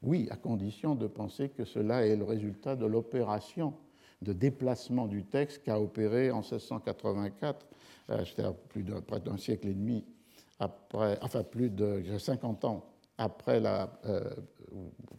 Oui, 0.01 0.27
à 0.31 0.35
condition 0.35 0.95
de 0.95 1.07
penser 1.07 1.49
que 1.49 1.65
cela 1.65 2.05
est 2.05 2.15
le 2.15 2.23
résultat 2.23 2.75
de 2.75 2.85
l'opération 2.85 3.73
de 4.21 4.33
déplacement 4.33 5.07
du 5.07 5.23
texte 5.23 5.63
qu'a 5.63 5.79
opéré 5.79 6.31
en 6.31 6.41
1684, 6.41 7.65
euh, 8.09 8.25
c'est-à-dire 8.25 8.55
plus 8.55 8.83
de, 8.83 8.99
près 8.99 9.19
d'un 9.19 9.37
siècle 9.37 9.67
et 9.67 9.73
demi 9.73 10.05
enfin 10.59 11.43
plus 11.43 11.69
de 11.69 12.03
50 12.17 12.65
ans 12.65 12.85
après 13.17 13.59
la, 13.59 13.89
euh, 14.05 14.29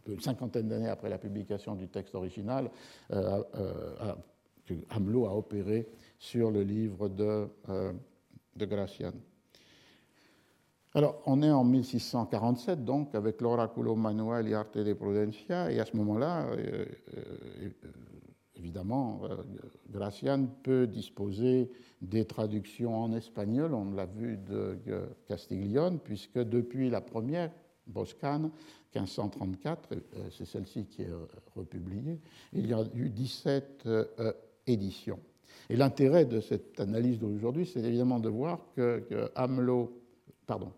une 0.07 0.19
cinquantaine 0.19 0.67
d'années 0.67 0.89
après 0.89 1.09
la 1.09 1.17
publication 1.17 1.75
du 1.75 1.87
texte 1.87 2.15
original, 2.15 2.69
euh, 3.11 3.43
Hamelot 4.89 5.25
a 5.25 5.35
opéré 5.35 5.87
sur 6.21 6.51
le 6.51 6.61
livre 6.61 7.09
de, 7.09 7.47
euh, 7.69 7.91
Gracian. 8.57 9.13
Alors, 10.93 11.21
on 11.25 11.41
est 11.41 11.49
en 11.49 11.63
1647, 11.63 12.85
donc, 12.85 13.15
avec 13.15 13.41
l'Oraculo 13.41 13.95
Manuel 13.95 14.47
y 14.47 14.53
Arte 14.53 14.77
de 14.77 14.93
Prudencia, 14.93 15.71
et 15.71 15.79
à 15.79 15.85
ce 15.85 15.97
moment-là, 15.97 16.45
euh, 16.51 16.85
euh, 17.17 17.69
évidemment, 18.55 19.21
Gracian 19.89 20.47
peut 20.61 20.85
disposer 20.85 21.71
des 22.01 22.25
traductions 22.25 22.95
en 22.95 23.13
espagnol, 23.13 23.73
on 23.73 23.91
l'a 23.93 24.05
vu 24.05 24.37
de 24.37 24.77
Castiglione, 25.27 25.97
puisque 25.97 26.37
depuis 26.37 26.89
la 26.89 27.01
première, 27.01 27.51
Boscan, 27.87 28.51
1534, 28.93 29.89
c'est 30.29 30.45
celle-ci 30.45 30.85
qui 30.85 31.01
est 31.01 31.11
republiée, 31.55 32.19
il 32.53 32.67
y 32.67 32.73
a 32.73 32.83
eu 32.93 33.09
17 33.09 33.87
Et 34.67 35.75
l'intérêt 35.75 36.25
de 36.25 36.39
cette 36.39 36.79
analyse 36.79 37.19
d'aujourd'hui, 37.19 37.65
c'est 37.65 37.81
évidemment 37.81 38.19
de 38.19 38.29
voir 38.29 38.59
que, 38.75 38.99
que 39.09 39.31
pardon, 40.45 40.71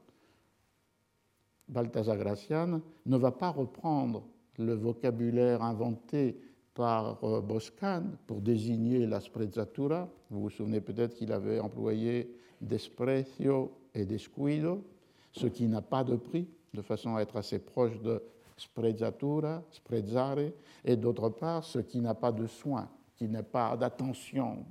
Balthazar 1.68 2.18
Gracian 2.18 2.82
ne 3.06 3.18
va 3.18 3.32
pas 3.32 3.50
reprendre 3.50 4.24
le 4.58 4.74
vocabulaire 4.74 5.64
inventé 5.64 6.38
par 6.74 7.24
euh, 7.24 7.42
Boscan 7.42 8.04
pour 8.28 8.42
désigner 8.42 9.06
la 9.06 9.20
sprezzatura. 9.20 10.10
Vous 10.30 10.42
vous 10.42 10.50
souvenez 10.50 10.82
peut-être 10.82 11.16
qu'il 11.16 11.32
avait 11.32 11.60
employé 11.60 12.36
desprecio 12.62 13.72
et 13.94 14.06
descuido, 14.06 14.84
ce 15.32 15.48
qui 15.48 15.68
n'a 15.68 15.82
pas 15.82 16.04
de 16.04 16.16
prix, 16.16 16.48
de 16.74 16.82
façon 16.82 17.16
à 17.16 17.22
être 17.22 17.38
assez 17.38 17.60
proche 17.60 18.00
de 18.02 18.22
sprezzatura, 18.58 19.64
sprezzare, 19.72 20.52
et 20.86 20.96
d'autre 20.96 21.30
part, 21.30 21.64
ce 21.64 21.80
qui 21.80 22.00
n'a 22.00 22.14
pas 22.14 22.32
de 22.32 22.48
soin, 22.48 22.90
qui 23.16 23.28
n'est 23.28 23.44
pas 23.44 23.76
d'attention, 23.78 24.66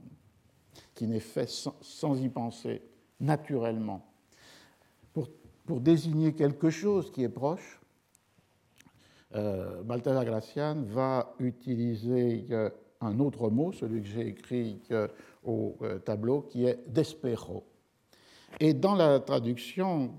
qui 0.94 1.06
n'est 1.06 1.20
fait 1.20 1.48
sans, 1.48 2.20
y 2.20 2.28
penser, 2.28 2.82
naturellement. 3.20 4.06
Pour, 5.12 5.28
désigner 5.80 6.34
quelque 6.34 6.68
chose 6.68 7.10
qui 7.10 7.22
est 7.22 7.28
proche, 7.28 7.80
euh, 9.34 9.82
Balthazar 9.82 10.24
Gracian 10.24 10.82
va 10.82 11.34
utiliser 11.38 12.46
euh, 12.50 12.68
un 13.00 13.18
autre 13.20 13.48
mot, 13.48 13.72
celui 13.72 14.02
que 14.02 14.08
j'ai 14.08 14.26
écrit 14.26 14.82
euh, 14.90 15.08
au 15.44 15.78
tableau, 16.04 16.42
qui 16.42 16.66
est 16.66 16.86
d'espero. 16.88 17.64
Et 18.60 18.74
dans 18.74 18.94
la 18.94 19.20
traduction, 19.20 20.14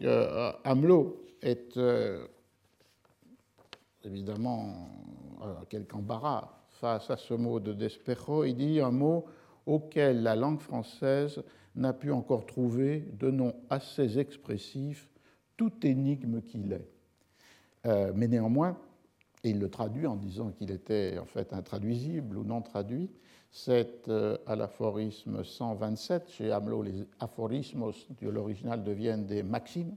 Hamelot 0.63 1.23
est 1.41 1.79
évidemment 4.03 4.89
quelque 5.69 5.93
embarras 5.95 6.62
face 6.83 7.09
à 7.09 7.15
ce 7.15 7.33
mot 7.33 7.61
de 7.61 7.71
despejo, 7.71 8.43
il 8.43 8.55
dit 8.55 8.81
un 8.81 8.91
mot 8.91 9.23
auquel 9.65 10.21
la 10.21 10.35
langue 10.35 10.59
française 10.59 11.41
n'a 11.77 11.93
pu 11.93 12.11
encore 12.11 12.45
trouver 12.45 13.07
de 13.13 13.31
nom 13.31 13.55
assez 13.69 14.19
expressif, 14.19 15.07
toute 15.55 15.85
énigme 15.85 16.41
qu'il 16.41 16.73
est. 16.73 16.89
Euh, 17.85 18.11
mais 18.13 18.27
néanmoins, 18.27 18.77
et 19.45 19.51
il 19.51 19.59
le 19.59 19.69
traduit 19.69 20.05
en 20.05 20.17
disant 20.17 20.51
qu'il 20.51 20.71
était 20.71 21.17
en 21.19 21.25
fait 21.25 21.53
intraduisible 21.53 22.37
ou 22.37 22.43
non 22.43 22.61
traduit. 22.61 23.09
C'est 23.49 24.09
euh, 24.09 24.37
à 24.45 24.57
l'aphorisme 24.57 25.41
127, 25.41 26.31
chez 26.31 26.51
Hamelot, 26.51 26.83
les 26.83 27.05
aphorismos 27.21 28.07
de 28.21 28.27
l'original 28.27 28.83
deviennent 28.83 29.25
des 29.25 29.41
maximes. 29.41 29.95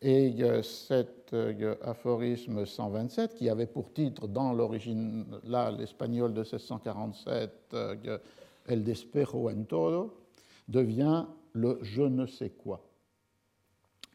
Et 0.00 0.36
cet 0.62 1.32
euh, 1.32 1.74
aphorisme 1.82 2.64
127, 2.64 3.34
qui 3.34 3.48
avait 3.48 3.66
pour 3.66 3.92
titre 3.92 4.28
dans 4.28 4.52
l'origine, 4.52 5.26
là, 5.44 5.72
l'espagnol 5.72 6.32
de 6.32 6.40
1647, 6.40 7.50
euh, 7.74 8.18
El 8.66 8.84
despero 8.84 9.50
en 9.50 9.64
todo, 9.64 10.14
devient 10.68 11.24
le 11.52 11.78
je 11.82 12.02
ne 12.02 12.26
sais 12.26 12.50
quoi, 12.50 12.80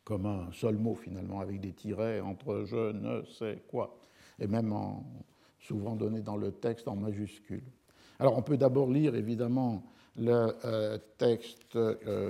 comme 0.05 0.25
un 0.25 0.51
seul 0.53 0.77
mot 0.77 0.95
finalement, 0.95 1.41
avec 1.41 1.59
des 1.59 1.73
tirets 1.73 2.21
entre 2.21 2.63
je 2.65 2.91
ne 2.93 3.23
sais 3.25 3.63
quoi 3.67 3.97
et 4.39 4.47
même 4.47 4.73
souvent 5.59 5.95
donné 5.95 6.21
dans 6.21 6.37
le 6.37 6.51
texte 6.51 6.87
en 6.87 6.95
majuscule. 6.95 7.63
Alors 8.19 8.37
on 8.37 8.41
peut 8.41 8.57
d'abord 8.57 8.89
lire 8.89 9.15
évidemment 9.15 9.83
le 10.15 10.53
euh, 10.65 10.97
texte 11.17 11.77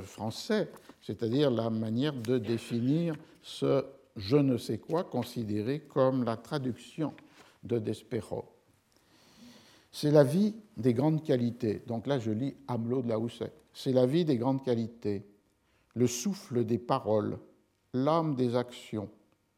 français, 0.04 0.70
c'est-à-dire 1.04 1.52
la 1.52 1.70
manière 1.70 2.14
de 2.14 2.40
définir 2.40 3.16
ce 3.44 3.86
je 4.16 4.38
ne 4.38 4.58
sais 4.58 4.78
quoi 4.78 5.04
considéré 5.04 5.80
comme 5.80 6.24
la 6.24 6.38
traduction 6.38 7.14
de 7.64 7.80
Despero. 7.80 8.46
C'est 9.92 10.12
la 10.12 10.24
vie 10.24 10.56
des 10.78 10.94
grandes 10.94 11.24
qualités. 11.24 11.82
Donc 11.88 12.06
là, 12.06 12.20
je 12.20 12.32
lis 12.32 12.56
Hamelot 12.68 13.02
de 13.02 13.10
la 13.10 13.20
Housset. 13.20 13.52
C'est 13.74 13.92
la 13.92 14.06
vie 14.06 14.24
des 14.24 14.38
grandes 14.38 14.64
qualités, 14.64 15.26
le 15.96 16.06
souffle 16.08 16.64
des 16.64 16.78
paroles, 16.78 17.40
l'âme 17.94 18.36
des 18.36 18.56
actions, 18.56 19.10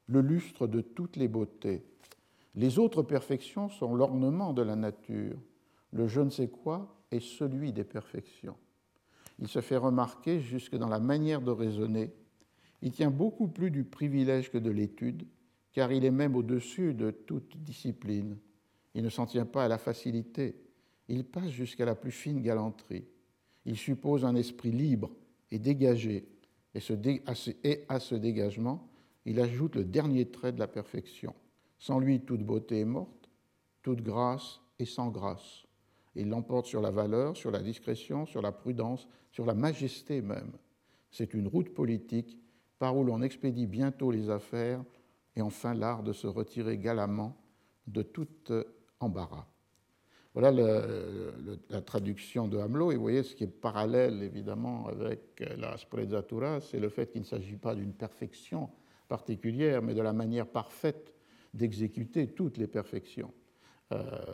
le 0.07 0.21
lustre 0.21 0.67
de 0.67 0.79
toutes 0.79 1.17
les 1.17 1.27
beautés, 1.27 1.83
les 2.55 2.79
autres 2.79 3.03
perfections 3.03 3.69
sont 3.69 3.93
l'ornement 3.93 4.53
de 4.53 4.61
la 4.61 4.75
nature. 4.75 5.35
Le 5.91 6.07
je 6.07 6.21
ne 6.21 6.29
sais 6.29 6.47
quoi 6.47 6.95
est 7.11 7.19
celui 7.19 7.73
des 7.73 7.83
perfections. 7.83 8.55
Il 9.39 9.47
se 9.47 9.61
fait 9.61 9.77
remarquer 9.77 10.39
jusque 10.39 10.75
dans 10.75 10.87
la 10.87 10.99
manière 10.99 11.41
de 11.41 11.51
raisonner. 11.51 12.11
Il 12.81 12.91
tient 12.91 13.11
beaucoup 13.11 13.47
plus 13.47 13.71
du 13.71 13.83
privilège 13.83 14.51
que 14.51 14.57
de 14.57 14.69
l'étude, 14.69 15.25
car 15.71 15.91
il 15.91 16.05
est 16.05 16.11
même 16.11 16.35
au-dessus 16.35 16.93
de 16.93 17.11
toute 17.11 17.57
discipline. 17.57 18.37
Il 18.93 19.03
ne 19.03 19.09
s'en 19.09 19.25
tient 19.25 19.45
pas 19.45 19.65
à 19.65 19.67
la 19.67 19.77
facilité, 19.77 20.55
il 21.07 21.25
passe 21.25 21.49
jusqu'à 21.49 21.85
la 21.85 21.95
plus 21.95 22.11
fine 22.11 22.41
galanterie. 22.41 23.05
Il 23.65 23.77
suppose 23.77 24.25
un 24.25 24.35
esprit 24.35 24.71
libre 24.71 25.11
et 25.51 25.59
dégagé, 25.59 26.27
et, 26.73 27.85
à 27.87 27.99
ce 27.99 28.15
dégagement, 28.15 28.89
il 29.25 29.39
ajoute 29.39 29.75
le 29.75 29.85
dernier 29.85 30.25
trait 30.29 30.51
de 30.51 30.59
la 30.59 30.67
perfection. 30.67 31.33
Sans 31.77 31.99
lui, 31.99 32.21
toute 32.21 32.43
beauté 32.43 32.79
est 32.79 32.85
morte, 32.85 33.29
toute 33.81 34.01
grâce 34.01 34.61
est 34.79 34.85
sans 34.85 35.09
grâce. 35.09 35.64
Il 36.15 36.29
l'emporte 36.29 36.65
sur 36.65 36.81
la 36.81 36.91
valeur, 36.91 37.35
sur 37.35 37.51
la 37.51 37.61
discrétion, 37.61 38.25
sur 38.25 38.41
la 38.41 38.51
prudence, 38.51 39.07
sur 39.31 39.45
la 39.45 39.53
majesté 39.53 40.21
même. 40.21 40.51
C'est 41.11 41.33
une 41.33 41.47
route 41.47 41.73
politique 41.73 42.39
par 42.79 42.97
où 42.97 43.03
l'on 43.03 43.21
expédie 43.21 43.67
bientôt 43.67 44.11
les 44.11 44.29
affaires 44.29 44.83
et 45.35 45.41
enfin 45.41 45.73
l'art 45.73 46.03
de 46.03 46.13
se 46.13 46.27
retirer 46.27 46.77
galamment 46.77 47.35
de 47.87 48.01
tout 48.01 48.27
embarras. 48.99 49.47
Voilà 50.33 50.51
la 51.69 51.81
traduction 51.81 52.49
de 52.49 52.57
Hamelot, 52.57 52.91
et 52.91 52.95
vous 52.95 53.01
voyez 53.01 53.23
ce 53.23 53.35
qui 53.35 53.45
est 53.45 53.47
parallèle 53.47 54.21
évidemment 54.21 54.87
avec 54.87 55.41
la 55.57 55.77
sprezzatura, 55.77 56.59
c'est 56.59 56.79
le 56.79 56.89
fait 56.89 57.09
qu'il 57.09 57.21
ne 57.21 57.25
s'agit 57.25 57.55
pas 57.55 57.73
d'une 57.73 57.93
perfection 57.93 58.69
particulière, 59.07 59.81
mais 59.81 59.93
de 59.93 60.01
la 60.01 60.11
manière 60.11 60.47
parfaite 60.47 61.13
d'exécuter 61.53 62.27
toutes 62.27 62.57
les 62.57 62.67
perfections. 62.67 63.31
Euh, 63.93 64.25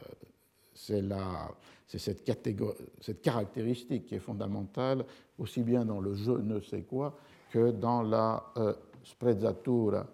c'est 0.73 1.97
cette, 1.97 3.21
caractéristique 3.21 4.05
qui 4.05 4.15
est 4.15 4.19
fondamentale, 4.19 5.05
aussi 5.37 5.63
bien 5.63 5.85
dans 5.85 5.99
le 5.99 6.13
je 6.13 6.31
ne 6.31 6.59
sais 6.59 6.81
quoi 6.81 7.17
que 7.51 7.71
dans 7.71 8.01
la 8.01 8.43
euh, 8.57 8.73
sprezzatura. 9.03 10.07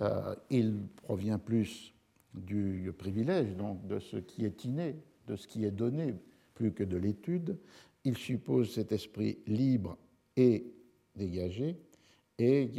Euh, 0.00 0.34
il 0.48 0.86
provient 1.02 1.38
plus 1.38 1.92
du 2.34 2.92
privilège, 2.96 3.54
donc 3.56 3.86
de 3.86 3.98
ce 3.98 4.16
qui 4.16 4.44
est 4.44 4.64
inné, 4.64 4.96
de 5.26 5.36
ce 5.36 5.46
qui 5.46 5.64
est 5.64 5.70
donné, 5.70 6.14
plus 6.54 6.72
que 6.72 6.84
de 6.84 6.96
l'étude. 6.96 7.58
Il 8.04 8.16
suppose 8.16 8.72
cet 8.72 8.92
esprit 8.92 9.38
libre 9.46 9.96
et 10.36 10.72
dégagé, 11.14 11.76
et 12.38 12.70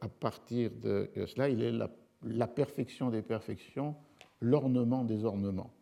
à 0.00 0.08
partir 0.08 0.70
de 0.70 1.10
cela, 1.26 1.50
il 1.50 1.62
est 1.62 1.72
la 1.72 1.90
la 2.22 2.46
perfection 2.46 3.10
des 3.10 3.22
perfections, 3.22 3.94
l'ornement 4.40 5.04
des 5.04 5.24
ornements. 5.24 5.72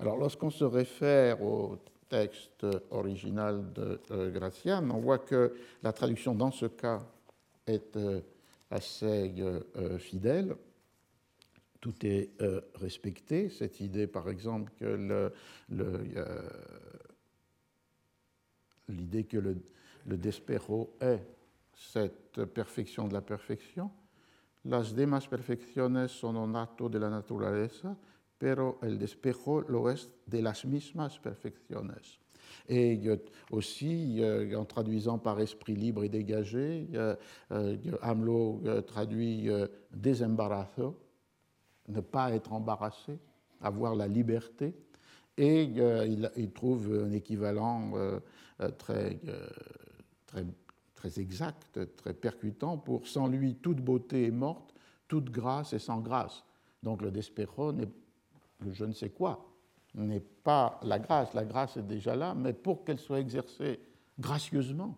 Alors 0.00 0.16
lorsqu'on 0.16 0.48
se 0.48 0.64
réfère 0.64 1.42
au 1.42 1.76
texte 2.08 2.66
original 2.90 3.70
de 3.74 4.00
euh, 4.12 4.30
Gracian, 4.30 4.88
on 4.88 4.98
voit 4.98 5.18
que 5.18 5.54
la 5.82 5.92
traduction 5.92 6.34
dans 6.34 6.50
ce 6.50 6.64
cas 6.64 7.06
est 7.66 7.94
euh, 7.98 8.22
assez 8.70 9.34
euh, 9.38 9.98
fidèle. 9.98 10.56
Tout 11.82 11.94
est 12.02 12.30
respecté. 12.74 13.48
Cette 13.48 13.80
idée, 13.80 14.06
par 14.06 14.28
exemple, 14.28 14.70
que 14.78 15.32
l'idée 18.88 19.24
que 19.24 19.38
le, 19.38 19.56
le 20.06 20.16
despero 20.18 20.94
est 21.00 21.22
cette 21.74 22.44
perfection 22.44 23.08
de 23.08 23.14
la 23.14 23.22
perfection, 23.22 23.90
Las 24.66 24.94
demás 24.94 25.26
perfecciones 25.26 26.06
son 26.06 26.36
un 26.36 26.54
acto 26.54 26.90
de 26.90 26.98
la 26.98 27.08
naturaleza, 27.08 27.96
pero 28.40 28.78
el 28.80 28.98
despejo 28.98 29.60
lo 29.60 29.90
es 29.90 30.08
de 30.26 30.40
las 30.40 30.64
mismas 30.64 31.18
perfecciones. 31.18 32.18
Et 32.68 32.98
aussi, 33.50 34.22
en 34.56 34.64
traduisant 34.64 35.18
par 35.18 35.40
esprit 35.40 35.76
libre 35.76 36.04
et 36.04 36.08
dégagé, 36.08 36.88
Hamelot 38.00 38.62
traduit 38.86 39.48
désembarrasso, 39.92 40.98
ne 41.88 42.00
pas 42.00 42.32
être 42.32 42.52
embarrassé, 42.52 43.18
avoir 43.60 43.94
la 43.94 44.08
liberté, 44.08 44.74
et 45.36 45.64
il, 45.64 46.50
trouve 46.52 47.04
un 47.06 47.12
équivalent 47.12 47.92
très, 48.78 49.20
très 50.26 50.46
très 50.94 51.18
exact, 51.18 51.80
très 51.96 52.12
percutant 52.12 52.76
pour 52.76 53.06
sans 53.06 53.26
lui 53.26 53.54
toute 53.54 53.80
beauté 53.80 54.26
est 54.26 54.30
morte, 54.30 54.74
toute 55.08 55.30
grâce 55.30 55.72
est 55.72 55.78
sans 55.78 56.00
grâce. 56.00 56.44
Donc 56.82 57.00
le 57.00 57.10
despero, 57.10 57.72
le 58.60 58.72
je 58.72 58.84
ne 58.84 58.92
sais 58.92 59.10
quoi, 59.10 59.46
n'est 59.94 60.20
pas 60.20 60.80
la 60.82 60.98
grâce. 60.98 61.34
La 61.34 61.44
grâce 61.44 61.76
est 61.76 61.86
déjà 61.86 62.14
là, 62.14 62.34
mais 62.34 62.52
pour 62.52 62.84
qu'elle 62.84 62.98
soit 62.98 63.20
exercée 63.20 63.80
gracieusement, 64.18 64.96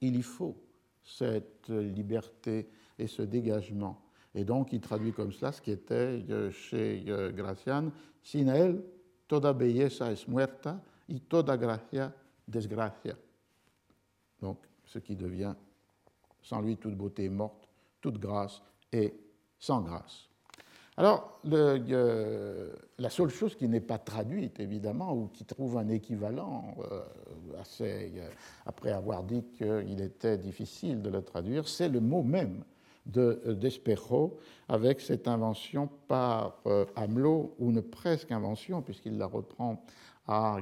il 0.00 0.16
y 0.16 0.22
faut 0.22 0.56
cette 1.02 1.68
liberté 1.68 2.68
et 2.98 3.06
ce 3.06 3.22
dégagement. 3.22 4.00
Et 4.34 4.44
donc 4.44 4.72
il 4.72 4.80
traduit 4.80 5.12
comme 5.12 5.32
cela 5.32 5.52
ce 5.52 5.60
qui 5.60 5.70
était 5.70 6.24
euh, 6.30 6.50
chez 6.50 7.04
euh, 7.08 7.30
Gracian, 7.30 7.92
sin 8.22 8.48
él 8.48 8.82
toda 9.26 9.52
belleza 9.52 10.10
es 10.10 10.26
muerta 10.28 10.80
y 11.08 11.20
toda 11.20 11.56
gracia 11.56 12.12
desgracia. 12.46 13.16
Donc 14.40 14.58
ce 14.84 14.98
qui 14.98 15.16
devient, 15.16 15.54
sans 16.42 16.60
lui, 16.60 16.76
toute 16.76 16.96
beauté 16.96 17.24
est 17.24 17.30
morte, 17.30 17.68
toute 18.00 18.18
grâce 18.18 18.62
est 18.92 19.14
sans 19.58 19.80
grâce. 19.80 20.28
Alors, 20.96 21.40
le, 21.44 22.70
la 22.98 23.10
seule 23.10 23.30
chose 23.30 23.56
qui 23.56 23.68
n'est 23.68 23.80
pas 23.80 23.98
traduite, 23.98 24.60
évidemment, 24.60 25.12
ou 25.12 25.26
qui 25.26 25.44
trouve 25.44 25.76
un 25.76 25.88
équivalent, 25.88 26.76
euh, 26.92 27.00
assez, 27.60 28.12
euh, 28.16 28.28
après 28.64 28.92
avoir 28.92 29.24
dit 29.24 29.44
qu'il 29.58 30.00
était 30.00 30.38
difficile 30.38 31.02
de 31.02 31.10
le 31.10 31.22
traduire, 31.22 31.66
c'est 31.66 31.88
le 31.88 32.00
mot 32.00 32.22
même 32.22 32.62
de 33.06 33.42
euh, 33.46 33.54
Despero, 33.54 34.38
avec 34.68 35.00
cette 35.00 35.26
invention 35.26 35.88
par 36.06 36.62
Hamelot, 36.94 37.54
ou 37.58 37.70
une 37.70 37.82
presque 37.82 38.30
invention, 38.30 38.80
puisqu'il 38.80 39.18
la 39.18 39.26
reprend 39.26 39.84
à 40.26 40.58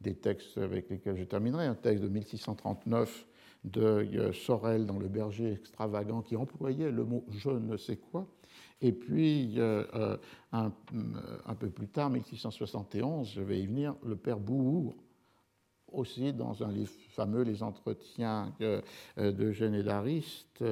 des 0.00 0.14
textes 0.14 0.58
avec 0.58 0.90
lesquels 0.90 1.16
je 1.16 1.24
terminerai, 1.24 1.66
un 1.66 1.74
texte 1.74 2.02
de 2.02 2.08
1639 2.08 3.26
de 3.64 3.82
euh, 3.82 4.32
Sorel 4.32 4.86
dans 4.86 4.98
Le 4.98 5.08
berger 5.08 5.52
extravagant 5.52 6.22
qui 6.22 6.36
employait 6.36 6.90
le 6.90 7.04
mot 7.04 7.24
je 7.30 7.50
ne 7.50 7.76
sais 7.76 7.96
quoi. 7.96 8.26
Et 8.84 8.92
puis, 8.92 9.54
euh, 9.56 9.82
euh, 9.94 10.18
un, 10.52 11.54
peu 11.54 11.70
plus 11.70 11.88
tard, 11.88 12.10
1671, 12.10 13.32
je 13.32 13.40
vais 13.40 13.58
y 13.58 13.66
venir, 13.66 13.94
le 14.04 14.14
père 14.14 14.38
Bouhour, 14.38 14.94
aussi 15.90 16.34
dans 16.34 16.62
un 16.62 16.70
livre 16.70 16.92
fameux, 17.08 17.44
Les 17.44 17.62
Entretiens 17.62 18.52
d'Eugène 19.16 19.74
et 19.74 19.82
d'Ariste, 19.82 20.62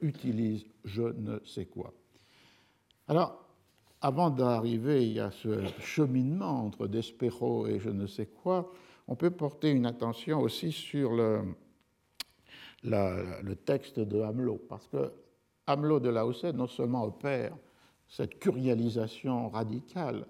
utilise 0.00 0.64
je 0.84 1.02
ne 1.02 1.40
sais 1.44 1.66
quoi. 1.66 1.92
Alors, 3.08 3.44
avant 4.00 4.30
d'arriver 4.30 5.18
à 5.18 5.32
ce 5.32 5.66
cheminement 5.80 6.66
entre 6.66 6.86
Despero 6.86 7.66
et 7.66 7.80
je 7.80 7.90
ne 7.90 8.06
sais 8.06 8.26
quoi, 8.26 8.72
on 9.08 9.16
peut 9.16 9.30
porter 9.30 9.72
une 9.72 9.86
attention 9.86 10.40
aussi 10.40 10.70
sur 10.70 11.16
le, 11.16 11.40
le 12.84 13.54
texte 13.56 13.98
de 13.98 14.20
Hamelot, 14.20 14.60
parce 14.68 14.86
que 14.86 15.10
Hamelot 15.66 16.00
de 16.00 16.08
Lausset 16.08 16.52
non 16.52 16.66
seulement 16.66 17.04
opère 17.04 17.56
cette 18.08 18.38
curialisation 18.38 19.48
radicale 19.48 20.26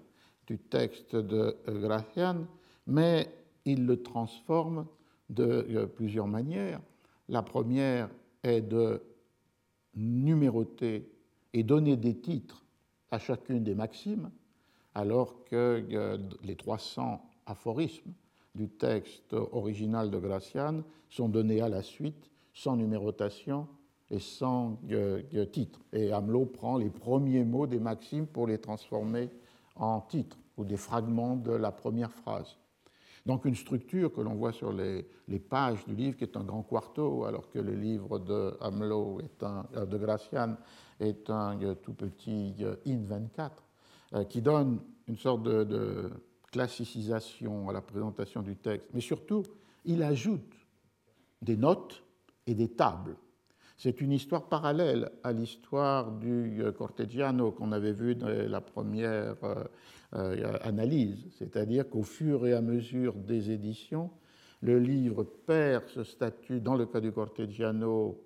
du 0.47 0.57
texte 0.57 1.15
de 1.15 1.55
Gracian, 1.67 2.47
mais 2.87 3.29
il 3.65 3.85
le 3.85 4.01
transforme 4.01 4.87
de 5.29 5.85
plusieurs 5.95 6.27
manières. 6.27 6.81
La 7.29 7.43
première 7.43 8.09
est 8.43 8.61
de 8.61 9.01
numéroter 9.95 11.11
et 11.53 11.63
donner 11.63 11.97
des 11.97 12.17
titres 12.17 12.63
à 13.11 13.19
chacune 13.19 13.63
des 13.63 13.75
maximes, 13.75 14.29
alors 14.95 15.43
que 15.45 15.85
euh, 15.91 16.17
les 16.43 16.55
300 16.55 17.21
aphorismes 17.45 18.13
du 18.55 18.69
texte 18.69 19.33
original 19.33 20.09
de 20.09 20.17
Gracian 20.17 20.83
sont 21.09 21.29
donnés 21.29 21.61
à 21.61 21.69
la 21.69 21.81
suite, 21.81 22.29
sans 22.53 22.75
numérotation 22.75 23.67
et 24.09 24.19
sans 24.19 24.79
euh, 24.91 25.21
titre. 25.51 25.79
Et 25.93 26.11
Hamelot 26.11 26.45
prend 26.45 26.77
les 26.77 26.89
premiers 26.89 27.43
mots 27.43 27.67
des 27.67 27.79
maximes 27.79 28.27
pour 28.27 28.47
les 28.47 28.59
transformer 28.59 29.29
en 29.75 30.01
titres 30.01 30.37
ou 30.57 30.63
des 30.63 30.77
fragments 30.77 31.35
de 31.35 31.51
la 31.51 31.71
première 31.71 32.11
phrase. 32.11 32.57
Donc 33.27 33.43
une 33.43 33.55
structure 33.55 34.13
que 34.13 34.21
l'on 34.21 34.35
voit 34.35 34.53
sur 34.53 34.71
les, 34.71 35.05
pages 35.49 35.85
du 35.85 35.93
livre, 35.95 36.15
qui 36.15 36.23
est 36.23 36.37
un 36.37 36.45
grand 36.45 36.63
quarto, 36.63 37.25
alors 37.25 37.49
que 37.49 37.59
le 37.59 37.75
livre 37.75 38.19
de 38.19 38.57
Hamelot, 38.61 39.19
est 39.19 39.43
un, 39.43 39.67
euh, 39.75 39.85
de 39.85 39.97
Gracian, 39.97 40.55
est 41.01 41.29
un 41.29 41.61
euh, 41.61 41.75
tout 41.75 41.93
petit 41.93 42.55
euh, 42.61 42.77
IN 42.85 43.03
24, 43.03 43.63
qui 44.29 44.41
donne 44.41 44.79
une 45.09 45.17
sorte 45.17 45.43
de, 45.43 46.09
classicisation 46.49 47.67
à 47.67 47.73
la 47.73 47.81
présentation 47.81 48.41
du 48.41 48.55
texte. 48.55 48.87
Mais 48.93 49.01
surtout, 49.01 49.43
il 49.83 50.01
ajoute 50.01 50.55
des 51.41 51.57
notes 51.57 52.01
et 52.45 52.55
des 52.55 52.69
tables. 52.69 53.17
C'est 53.77 54.01
une 54.01 54.11
histoire 54.11 54.49
parallèle 54.49 55.11
à 55.23 55.31
l'histoire 55.31 56.11
du 56.11 56.63
Cortegiano 56.77 57.51
qu'on 57.51 57.71
avait 57.71 57.93
vu 57.93 58.15
dans 58.15 58.27
la 58.27 58.59
première 58.59 59.35
euh, 60.15 60.57
analyse, 60.61 61.27
c'est-à-dire 61.37 61.87
qu'au 61.87 62.01
fur 62.01 62.47
et 62.47 62.53
à 62.53 62.61
mesure 62.61 63.13
des 63.13 63.51
éditions, 63.51 64.09
le 64.61 64.79
livre 64.79 65.23
perd 65.23 65.87
ce 65.89 66.03
statut, 66.03 66.59
dans 66.59 66.75
le 66.75 66.85
cas 66.85 67.01
du 67.01 67.11
Cortegiano, 67.11 68.25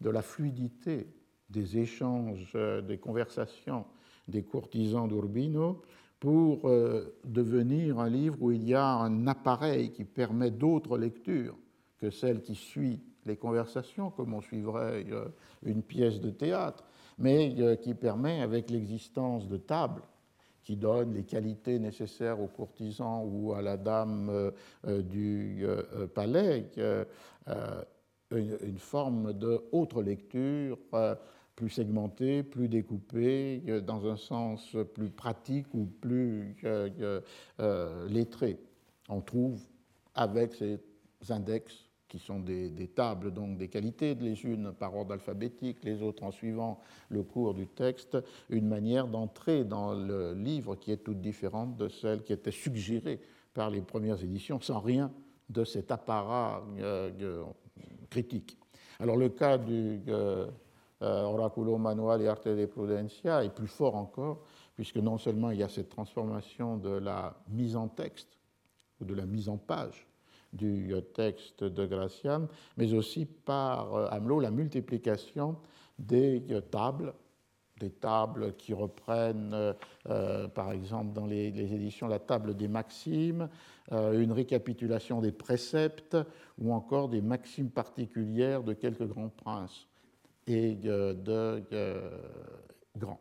de 0.00 0.10
la 0.10 0.22
fluidité 0.22 1.08
des 1.50 1.78
échanges, 1.78 2.52
euh, 2.54 2.82
des 2.82 2.98
conversations 2.98 3.86
des 4.28 4.42
courtisans 4.42 5.08
d'Urbino 5.08 5.82
pour 6.18 6.68
euh, 6.68 7.16
devenir 7.24 8.00
un 8.00 8.08
livre 8.08 8.36
où 8.40 8.50
il 8.50 8.68
y 8.68 8.74
a 8.74 8.86
un 8.86 9.26
appareil 9.26 9.92
qui 9.92 10.04
permet 10.04 10.50
d'autres 10.50 10.98
lectures 10.98 11.56
que 11.98 12.10
celle 12.10 12.42
qui 12.42 12.54
suit 12.54 13.00
les 13.26 13.36
conversations, 13.36 14.10
comme 14.10 14.34
on 14.34 14.40
suivrait 14.40 15.04
une 15.62 15.82
pièce 15.82 16.20
de 16.20 16.30
théâtre, 16.30 16.84
mais 17.18 17.78
qui 17.82 17.94
permet, 17.94 18.40
avec 18.40 18.70
l'existence 18.70 19.48
de 19.48 19.56
tables, 19.56 20.02
qui 20.66 20.76
donne 20.76 21.14
les 21.14 21.22
qualités 21.22 21.78
nécessaires 21.78 22.40
aux 22.40 22.48
courtisans 22.48 23.22
ou 23.24 23.54
à 23.54 23.62
la 23.62 23.76
dame 23.76 24.28
euh, 24.28 24.50
euh, 24.88 25.00
du 25.00 25.60
euh, 25.62 26.08
palais, 26.08 26.68
une, 28.32 28.78
forme 28.78 29.32
de 29.32 29.60
autre 29.70 30.02
lecture 30.02 30.76
plus 31.54 31.70
segmentée, 31.70 32.42
plus 32.42 32.68
découpée, 32.68 33.62
dans 33.86 34.06
un 34.08 34.16
sens 34.16 34.76
plus 34.92 35.10
pratique 35.10 35.72
ou 35.72 35.86
plus 35.86 36.56
lettré. 38.08 38.58
On 39.08 39.20
trouve 39.20 39.60
avec 40.16 40.54
ces 40.54 40.80
index 41.28 41.85
qui 42.08 42.18
sont 42.18 42.40
des, 42.40 42.90
tables, 42.94 43.32
donc 43.32 43.58
des 43.58 43.68
qualités, 43.68 44.14
les 44.14 44.44
unes 44.44 44.72
par 44.72 44.94
ordre 44.96 45.14
alphabétique, 45.14 45.78
les 45.82 46.02
autres 46.02 46.22
en 46.22 46.30
suivant 46.30 46.80
le 47.08 47.22
cours 47.22 47.54
du 47.54 47.66
texte, 47.66 48.16
une 48.48 48.68
manière 48.68 49.08
d'entrer 49.08 49.64
dans 49.64 49.94
le 49.94 50.34
livre 50.34 50.76
qui 50.76 50.92
est 50.92 50.98
toute 50.98 51.20
différente 51.20 51.76
de 51.76 51.88
celle 51.88 52.22
qui 52.22 52.32
était 52.32 52.52
suggérée 52.52 53.20
par 53.54 53.70
les 53.70 53.80
premières 53.80 54.22
éditions, 54.22 54.60
sans 54.60 54.80
rien 54.80 55.10
de 55.48 55.64
cet 55.64 55.90
apparat 55.90 56.62
euh, 56.78 57.10
euh, 57.20 57.44
critique. 58.10 58.58
Alors 59.00 59.16
le 59.16 59.28
cas 59.28 59.58
du 59.58 60.00
euh, 60.08 60.46
Oraculo 61.00 61.76
Manual 61.76 62.22
et 62.22 62.28
Arte 62.28 62.48
de 62.48 62.66
Prudencia 62.66 63.44
est 63.44 63.54
plus 63.54 63.66
fort 63.66 63.96
encore, 63.96 64.44
puisque 64.74 64.96
non 64.96 65.18
seulement 65.18 65.50
il 65.50 65.58
y 65.58 65.62
a 65.62 65.68
cette 65.68 65.88
transformation 65.88 66.76
de 66.76 66.90
la 66.90 67.36
mise 67.48 67.76
en 67.76 67.88
texte 67.88 68.38
ou 69.00 69.04
de 69.04 69.14
la 69.14 69.26
mise 69.26 69.48
en 69.48 69.58
page, 69.58 70.06
du 70.52 70.94
texte 71.14 71.64
de 71.64 71.86
Gracian, 71.86 72.48
mais 72.76 72.92
aussi 72.94 73.26
par 73.26 73.94
euh, 73.94 74.08
Hamelot 74.10 74.40
la 74.40 74.50
multiplication 74.50 75.56
des 75.98 76.42
euh, 76.50 76.60
tables, 76.60 77.14
des 77.78 77.90
tables 77.90 78.54
qui 78.56 78.72
reprennent, 78.72 79.74
euh, 80.08 80.48
par 80.48 80.72
exemple, 80.72 81.12
dans 81.12 81.26
les, 81.26 81.48
éditions, 81.48 82.08
la 82.08 82.18
table 82.18 82.56
des 82.56 82.68
maximes, 82.68 83.50
une 83.92 84.32
récapitulation 84.32 85.20
des 85.20 85.30
préceptes 85.30 86.16
ou 86.58 86.72
encore 86.72 87.08
des 87.08 87.20
maximes 87.20 87.70
particulières 87.70 88.64
de 88.64 88.72
quelques 88.72 89.06
grands 89.06 89.28
princes 89.28 89.86
et 90.46 90.74
de 90.74 91.62
grands, 92.96 93.20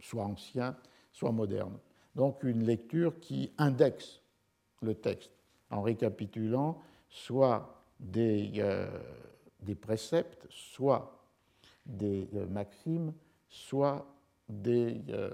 soit 0.00 0.24
anciens, 0.24 0.76
soit 1.12 1.30
modernes. 1.30 1.78
Donc 2.16 2.42
une 2.42 2.64
lecture 2.64 3.18
qui 3.20 3.52
indexe 3.56 4.20
le 4.82 4.94
texte 4.94 5.41
en 5.72 5.82
récapitulant 5.82 6.78
soit 7.08 7.84
des, 7.98 8.52
euh, 8.58 8.86
préceptes, 9.80 10.46
soit 10.50 11.18
des 11.84 12.28
euh, 12.34 12.46
maximes, 12.46 13.12
soit 13.48 14.06
des 14.48 15.02
euh, 15.08 15.30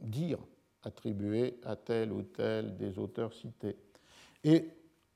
dires 0.00 0.44
attribués 0.82 1.58
à 1.64 1.76
tel 1.76 2.12
ou 2.12 2.22
tel 2.22 2.76
des 2.76 2.98
auteurs 2.98 3.32
cités. 3.32 3.76
Et 4.42 4.68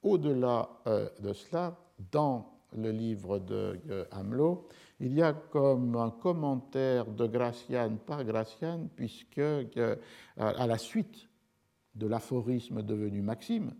au-delà 0.02 0.70
de 1.20 1.32
cela, 1.34 1.76
dans 2.10 2.50
le 2.74 2.90
livre 2.90 3.38
de 3.38 3.78
Hamelot, 4.10 4.66
il 5.00 5.12
y 5.12 5.20
a 5.20 5.34
comme 5.34 5.96
un 5.96 6.08
commentaire 6.08 7.04
de 7.04 7.26
Gracian 7.26 7.96
par 8.06 8.24
Gracian, 8.24 8.88
puisque 8.96 9.42
à 10.38 10.66
la 10.66 10.78
suite 10.78 11.28
de 11.94 12.06
l'aphorisme 12.06 12.80
devenu 12.82 13.20
maxime, 13.20 13.74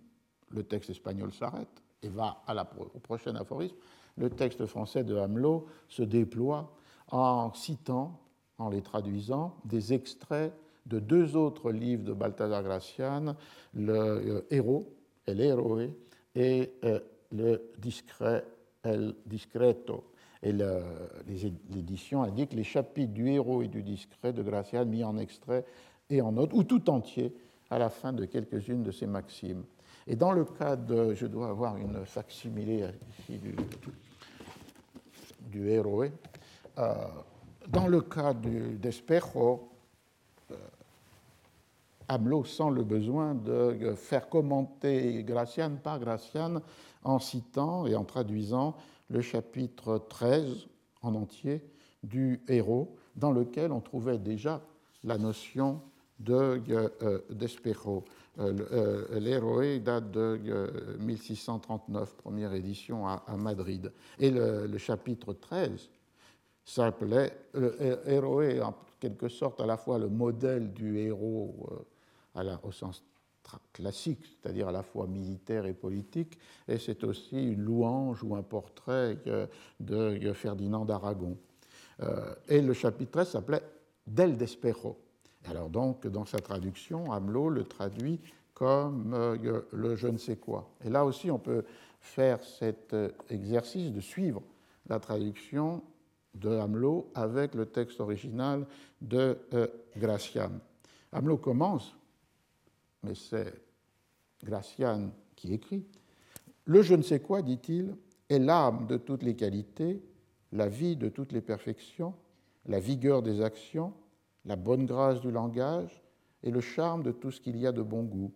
le 0.51 0.63
texte 0.63 0.91
espagnol 0.91 1.33
s'arrête 1.33 1.83
et 2.03 2.09
va 2.09 2.43
au 2.79 2.99
prochain 3.01 3.35
aphorisme, 3.35 3.77
le 4.17 4.31
texte 4.31 4.67
français 4.67 5.05
de 5.05 5.17
Hamelot 5.17 5.67
se 5.89 6.03
déploie 6.03 6.73
en 7.11 7.53
citant, 7.55 8.19
en 8.59 8.69
les 8.69 8.83
traduisant, 8.83 9.57
des 9.65 9.93
extraits 9.93 10.53
de 10.87 10.99
deux 10.99 11.37
autres 11.37 11.71
livres 11.71 12.05
de 12.05 12.13
Balthazar 12.13 12.63
Gracian, 12.63 13.37
le 13.75 13.93
euh, 13.93 14.41
héros, 14.51 14.93
El 15.27 15.41
Héroe, 15.41 15.91
et 16.35 16.73
euh, 16.85 17.01
le 17.33 17.71
discret, 17.79 18.45
El 18.83 19.15
Discreto. 19.27 20.05
Et 20.43 20.53
l'édition 20.53 22.23
indique 22.23 22.53
les 22.53 22.65
chapitres 22.65 23.13
du 23.13 23.29
héros 23.31 23.63
et 23.63 23.69
du 23.69 23.83
discret 23.83 24.33
de 24.33 24.43
Gracian 24.43 24.87
mis 24.87 25.03
en 25.03 25.19
extrait 25.19 25.65
et 26.11 26.23
en 26.23 26.33
note, 26.33 26.53
ou 26.53 26.63
tout 26.63 26.89
entier, 26.91 27.35
à 27.71 27.79
la 27.79 27.91
fin 27.91 28.13
de 28.13 28.25
quelques-unes 28.25 28.83
de 28.83 28.93
ces 28.93 29.07
maximes. 29.07 29.65
Et 30.11 30.17
dans 30.17 30.33
le 30.33 30.47
cas 30.47 30.75
de, 30.75 31.13
je 31.13 31.27
dois 31.27 31.51
avoir 31.51 31.77
une 31.77 32.07
facsimilée 32.07 32.87
ici 33.21 33.37
du, 33.37 33.55
du 35.51 35.69
héroé, 35.69 36.13
euh, 36.79 36.95
dans 37.69 37.87
le 37.87 38.01
cas 38.01 38.33
d'Espejo, 38.33 39.69
euh, 40.51 42.45
sent 42.45 42.71
le 42.73 42.85
besoin 42.85 43.35
de 43.35 43.95
faire 43.97 44.31
commenter 44.31 45.23
Gracian 45.25 45.77
par 45.77 46.01
Gracian 46.01 46.63
en 47.05 47.19
citant 47.19 47.87
et 47.87 47.95
en 47.95 48.05
traduisant 48.05 48.77
le 49.11 49.21
chapitre 49.21 50.07
13 50.09 50.69
en 51.03 51.15
entier 51.15 51.63
du 52.03 52.41
héros, 52.49 52.97
dans 53.15 53.33
lequel 53.33 53.73
on 53.73 53.81
trouvait 53.81 54.19
déjà 54.19 54.63
la 55.05 55.19
notion. 55.19 55.83
De, 56.19 56.61
euh, 56.71 57.21
L'Héroé 58.39 59.81
date 59.81 60.13
de 60.13 60.39
1639, 61.01 62.09
euh, 62.09 62.23
première 62.23 62.55
édition 62.55 63.07
à, 63.07 63.23
Madrid. 63.37 63.93
Et 64.19 64.31
le, 64.31 64.79
chapitre 64.79 65.33
13 65.33 65.89
s'appelait 66.65 67.33
Héroé, 68.07 68.63
en 68.63 68.75
quelque 69.01 69.29
sorte 69.29 69.61
à 69.61 69.67
la 69.67 69.77
fois 69.77 69.99
le 69.99 70.09
modèle 70.09 70.73
du 70.73 70.99
héros 70.99 71.69
euh, 72.37 72.57
au 72.63 72.71
sens 72.71 73.03
classique, 73.73 74.21
c'est-à-dire 74.25 74.69
à 74.69 74.73
la 74.73 74.83
fois 74.83 75.07
militaire 75.07 75.65
et 75.65 75.73
politique, 75.73 76.39
et 76.69 76.79
c'est 76.79 77.03
aussi 77.03 77.53
une 77.53 77.63
louange 77.63 78.23
ou 78.23 78.37
un 78.37 78.43
portrait 78.43 79.17
de 79.81 80.33
Ferdinand 80.35 80.85
d'Aragon. 80.85 81.35
Et 82.47 82.61
le 82.61 82.75
chapitre 82.75 83.11
13 83.13 83.29
s'appelait 83.31 83.63
Del 84.07 84.37
Despero 84.37 84.99
alors 85.47 85.71
donc, 85.71 86.07
dans 86.07 86.25
sa 86.25 86.39
traduction, 86.39 87.13
Hamelot 87.13 87.49
le 87.49 87.65
traduit 87.65 88.21
comme 88.55 89.15
euh, 89.15 89.63
le 89.73 89.95
je 89.95 90.09
ne 90.09 90.19
sais 90.19 90.37
quoi. 90.37 90.69
Et 90.85 90.91
là 90.91 91.05
aussi, 91.05 91.31
on 91.31 91.39
peut 91.39 91.65
faire 92.01 92.43
cet 92.43 92.93
euh, 92.93 93.11
exercice 93.31 93.93
de 93.93 94.01
suivre 94.01 94.43
la 94.89 94.99
traduction 94.99 95.83
de 96.35 96.51
Hamelot 96.51 97.11
avec 97.15 97.55
le 97.55 97.67
texte 97.67 98.01
original 98.01 98.67
de 99.01 99.39
euh, 99.55 99.67
Gracian. 99.97 100.51
Hamelot 101.13 101.39
commence, 101.39 101.95
mais 103.03 103.15
c'est 103.15 103.55
Gracian 104.45 105.11
qui 105.37 105.55
écrit. 105.55 105.87
Le 106.65 106.83
je 106.83 106.95
ne 106.95 107.03
sais 107.03 107.21
quoi, 107.21 107.43
dit-il, 107.43 107.95
est 108.29 108.39
l'âme 108.39 108.87
de 108.87 108.97
toutes 108.97 109.23
les 109.23 109.37
qualités, 109.37 110.03
la 110.53 110.69
vie 110.69 110.97
de 110.97 111.09
toutes 111.09 111.33
les 111.33 111.41
perfections, 111.41 112.15
la 112.67 112.81
vigueur 112.81 113.23
des 113.23 113.41
actions, 113.41 113.95
la 114.49 114.57
bonne 114.57 114.87
grâce 114.87 115.21
du 115.21 115.31
langage 115.31 116.03
et 116.43 116.51
le 116.51 116.61
charme 116.61 117.03
de 117.03 117.13
tout 117.13 117.31
ce 117.31 117.41
qu'il 117.41 117.59
y 117.59 117.67
a 117.67 117.73
de 117.73 117.83
bon 117.83 118.03
goût. 118.03 118.33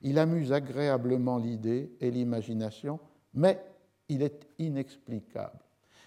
Il 0.00 0.18
amuse 0.18 0.52
agréablement 0.52 1.36
l'idée 1.36 1.92
et 2.00 2.10
l'imagination, 2.10 2.98
mais 3.34 3.62
il 4.08 4.22
est 4.22 4.48
inexplicable. 4.58 5.60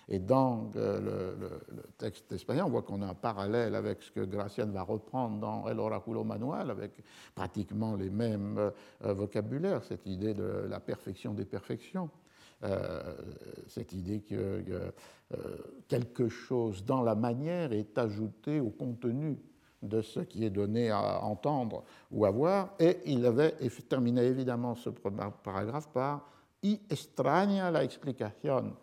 Et 0.09 0.19
dans 0.19 0.69
euh, 0.75 1.35
le, 1.69 1.83
texte 1.97 2.31
espagnol, 2.31 2.65
on 2.65 2.69
voit 2.71 2.81
qu'on 2.81 3.01
a 3.03 3.07
un 3.07 3.13
parallèle 3.13 3.75
avec 3.75 4.01
ce 4.01 4.11
que 4.11 4.21
Gracian 4.21 4.67
va 4.67 4.81
reprendre 4.81 5.39
dans 5.39 5.67
El 5.69 5.79
Oraculo 5.79 6.23
Manual, 6.23 6.71
avec 6.71 6.91
pratiquement 7.35 7.95
les 7.95 8.09
mêmes 8.09 8.57
euh, 8.57 9.13
vocabulaires, 9.13 9.83
cette 9.83 10.05
idée 10.07 10.33
de 10.33 10.65
la 10.67 10.79
perfection 10.79 11.33
des 11.33 11.45
perfections. 11.45 12.09
Euh, 12.63 13.15
cette 13.67 13.93
idée 13.93 14.21
que 14.21 14.63
quelque 15.87 16.29
chose 16.29 16.85
dans 16.85 17.01
la 17.01 17.15
manière 17.15 17.73
est 17.73 17.97
ajouté 17.97 18.59
au 18.59 18.69
contenu 18.69 19.37
de 19.81 20.01
ce 20.01 20.19
qui 20.21 20.45
est 20.45 20.49
donné 20.49 20.91
à 20.91 21.23
entendre 21.23 21.83
ou 22.11 22.25
à 22.25 22.31
voir. 22.31 22.75
Et 22.79 22.99
il 23.05 23.25
avait 23.25 23.55
terminé 23.89 24.21
évidemment 24.21 24.75
ce 24.75 24.89
paragraphe 24.89 25.89
par 25.89 26.29
I 26.61 26.79
extraña 26.89 27.69
la 27.71 27.83
explicación 27.83 28.77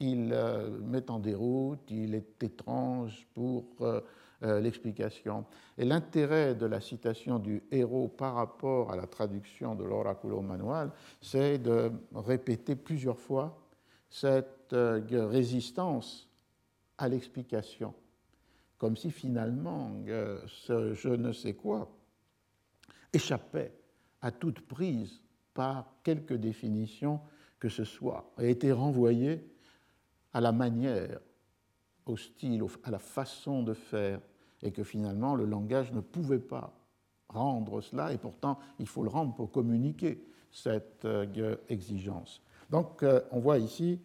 il 0.00 0.30
euh, 0.32 0.68
met 0.80 1.10
en 1.10 1.18
déroute, 1.18 1.90
il 1.90 2.14
est 2.14 2.42
étrange 2.42 3.26
pour 3.34 3.64
euh, 3.80 4.00
euh, 4.42 4.60
l'explication. 4.60 5.44
Et 5.76 5.84
l'intérêt 5.84 6.54
de 6.54 6.66
la 6.66 6.80
citation 6.80 7.38
du 7.38 7.62
héros 7.70 8.08
par 8.08 8.34
rapport 8.34 8.92
à 8.92 8.96
la 8.96 9.06
traduction 9.06 9.74
de 9.74 9.84
l'oraculo 9.84 10.40
manual, 10.40 10.90
c'est 11.20 11.58
de 11.58 11.90
répéter 12.14 12.76
plusieurs 12.76 13.18
fois 13.18 13.58
cette 14.08 14.72
résistance 14.72 16.28
à 16.96 17.08
l'explication, 17.08 17.94
comme 18.78 18.96
si 18.96 19.10
finalement 19.10 19.92
ce 20.46 20.94
je 20.94 21.08
ne 21.08 21.32
sais 21.32 21.54
quoi 21.54 21.90
échappait 23.12 23.72
à 24.20 24.30
toute 24.30 24.60
prise 24.60 25.20
par 25.54 25.94
quelque 26.02 26.34
définition 26.34 27.20
que 27.58 27.68
ce 27.68 27.84
soit, 27.84 28.32
a 28.36 28.44
été 28.44 28.72
renvoyé 28.72 29.44
à 30.32 30.40
la 30.40 30.52
manière, 30.52 31.20
au 32.08 32.16
style, 32.16 32.64
à 32.84 32.90
la 32.90 32.98
façon 32.98 33.62
de 33.62 33.74
faire, 33.74 34.20
et 34.62 34.72
que 34.72 34.82
finalement 34.82 35.34
le 35.34 35.44
langage 35.44 35.92
ne 35.92 36.00
pouvait 36.00 36.38
pas 36.38 36.72
rendre 37.28 37.80
cela, 37.80 38.12
et 38.12 38.18
pourtant 38.18 38.58
il 38.78 38.86
faut 38.86 39.02
le 39.02 39.10
rendre 39.10 39.34
pour 39.34 39.52
communiquer 39.52 40.22
cette 40.50 41.04
euh, 41.04 41.56
exigence. 41.68 42.42
Donc 42.70 43.02
euh, 43.02 43.20
on 43.30 43.40
voit 43.40 43.58
ici, 43.58 44.00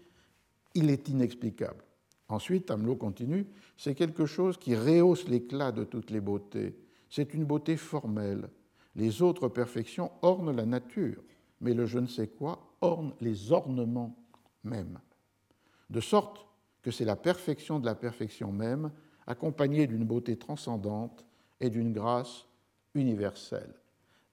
il 0.75 0.89
est 0.89 1.09
inexplicable. 1.09 1.83
Ensuite, 2.29 2.71
Hamelot 2.71 2.95
continue, 2.95 3.45
c'est 3.77 3.95
quelque 3.95 4.25
chose 4.25 4.57
qui 4.57 4.75
rehausse 4.75 5.27
l'éclat 5.27 5.71
de 5.71 5.83
toutes 5.83 6.09
les 6.09 6.21
beautés. 6.21 6.75
C'est 7.09 7.33
une 7.33 7.45
beauté 7.45 7.77
formelle. 7.77 8.49
Les 8.95 9.21
autres 9.21 9.47
perfections 9.47 10.11
ornent 10.21 10.55
la 10.55 10.65
nature, 10.65 11.21
mais 11.61 11.73
le 11.73 11.85
je 11.85 11.99
ne 11.99 12.07
sais 12.07 12.27
quoi 12.27 12.75
orne 12.81 13.13
les 13.21 13.51
ornements 13.51 14.15
mêmes 14.63 14.99
de 15.89 15.99
sorte 15.99 16.45
que 16.83 16.91
c'est 16.91 17.05
la 17.05 17.15
perfection 17.15 17.79
de 17.79 17.85
la 17.85 17.95
perfection 17.95 18.51
même, 18.51 18.91
accompagnée 19.25 19.87
d'une 19.87 20.05
beauté 20.05 20.37
transcendante 20.37 21.25
et 21.59 21.69
d'une 21.69 21.93
grâce 21.93 22.45
universelle. 22.93 23.73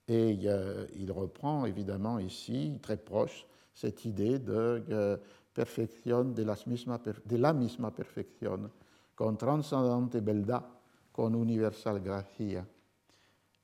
Et 0.08 0.30
il 0.32 1.12
reprend 1.12 1.64
évidemment 1.64 2.18
ici, 2.18 2.76
très 2.82 2.96
proche, 2.96 3.46
cette 3.72 4.04
idée 4.04 4.38
de 4.38 4.82
euh, 4.90 5.16
perfection 5.54 6.24
de 6.24 6.42
la 6.42 6.56
misma, 6.66 6.98
de 6.98 7.90
perfección, 7.90 8.70
con 9.14 9.36
transcendente 9.36 10.20
belda, 10.20 10.68
con 11.12 11.34
universal 11.34 12.00
gracia. 12.00 12.66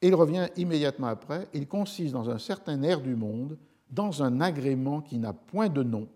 il 0.02 0.14
revient 0.14 0.48
immédiatement 0.56 1.08
après, 1.08 1.48
il 1.52 1.66
consiste 1.66 2.12
dans 2.12 2.30
un 2.30 2.38
certain 2.38 2.82
air 2.82 3.00
du 3.00 3.16
monde, 3.16 3.58
dans 3.90 4.22
un 4.22 4.40
agrément 4.40 5.00
qui 5.00 5.18
n'a 5.18 5.32
point 5.32 5.68
de 5.68 5.82
nom, 5.82 6.08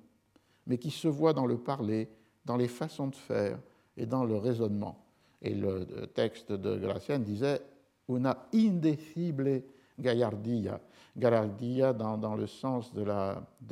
mais 0.66 0.78
qui 0.78 0.90
se 0.90 1.09
voit 1.09 1.33
dans 1.33 1.46
le 1.46 1.59
parler, 1.59 2.09
dans 2.44 2.57
les 2.57 2.68
façons 2.68 3.09
de 3.09 3.14
faire 3.14 3.59
et 3.96 4.07
dans 4.07 4.24
le 4.24 4.37
raisonnement. 4.37 5.05
Et 5.42 5.55
le 5.55 6.07
texte 6.14 6.53
de 6.53 6.76
Gracian 6.76 7.18
disait 7.18 7.61
una 8.09 8.48
indecible 8.53 9.62
gallardia, 9.98 10.81
gallardia 11.16 11.92
dans, 11.92 12.18
dans 12.18 12.35
le 12.35 12.46
sens 12.46 12.92
de 12.92 13.03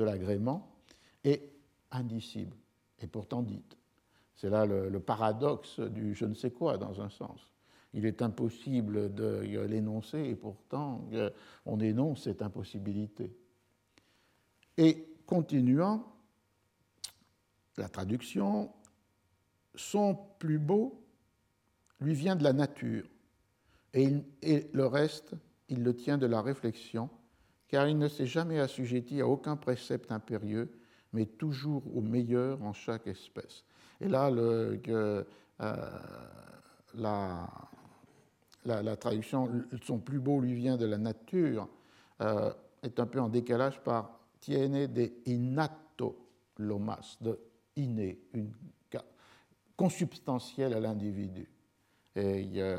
l'agrément, 0.03 0.69
la, 1.25 1.31
de 1.31 1.35
et 1.35 1.51
indicible, 1.91 2.57
et 3.01 3.07
pourtant 3.07 3.43
dite. 3.43 3.77
C'est 4.37 4.51
là 4.51 4.67
le, 4.67 4.89
le, 4.89 5.01
paradoxe 5.01 5.81
du 5.81 6.15
je 6.15 6.25
ne 6.25 6.35
sais 6.35 6.51
quoi, 6.51 6.79
dans 6.79 7.01
un 7.01 7.11
sens. 7.11 7.41
Il 7.95 8.07
est 8.07 8.23
impossible 8.23 9.15
de 9.15 9.41
l'énoncer, 9.67 10.19
et 10.19 10.37
pourtant 10.37 11.09
on 11.67 11.81
énonce 11.81 12.25
cette 12.25 12.43
impossibilité. 12.43 13.35
Et 14.77 15.07
continuant, 15.27 16.05
la 17.79 17.89
traduction, 17.89 18.73
son 19.75 20.19
plus 20.39 20.59
beau 20.59 21.05
lui 22.01 22.15
vient 22.15 22.37
de 22.37 22.45
la 22.45 22.53
nature, 22.53 23.09
et, 23.95 24.71
le 24.73 24.87
reste, 24.87 25.35
il 25.69 25.83
le 25.83 25.95
tient 25.95 26.19
de 26.19 26.27
la 26.27 26.43
réflexion, 26.43 27.09
car 27.69 27.89
il 27.89 27.99
ne 27.99 28.09
s'est 28.09 28.27
jamais 28.27 28.61
assujetti 28.61 29.21
à 29.21 29.27
aucun 29.27 29.57
précepte 29.57 30.13
impérieux, 30.13 30.71
mais 31.13 31.27
toujours 31.27 31.83
au 31.97 32.01
meilleur 32.01 32.63
en 32.63 32.73
chaque 32.73 33.07
espèce. 33.07 33.65
Et 34.01 34.09
là, 34.09 34.31
euh, 34.31 35.25
la, 36.95 37.49
la, 38.65 38.97
traduction, 38.97 39.65
son 39.83 39.99
plus 39.99 40.21
beau 40.21 40.41
lui 40.41 40.55
vient 40.55 40.77
de 40.77 40.87
la 40.87 40.99
nature, 40.99 41.69
euh, 42.21 42.53
est 42.83 43.01
un 43.01 43.07
peu 43.07 43.21
en 43.21 43.29
décalage 43.29 43.83
par 43.83 44.21
tiene 44.41 44.87
de 44.87 45.11
innato 45.27 46.29
lomas, 46.59 47.17
de 47.21 47.39
inné, 47.79 48.19
une, 48.35 48.53
consubstantielle 49.79 50.75
à 50.75 50.81
l'individu. 50.81 51.49
Et 52.17 52.51
euh, 52.57 52.79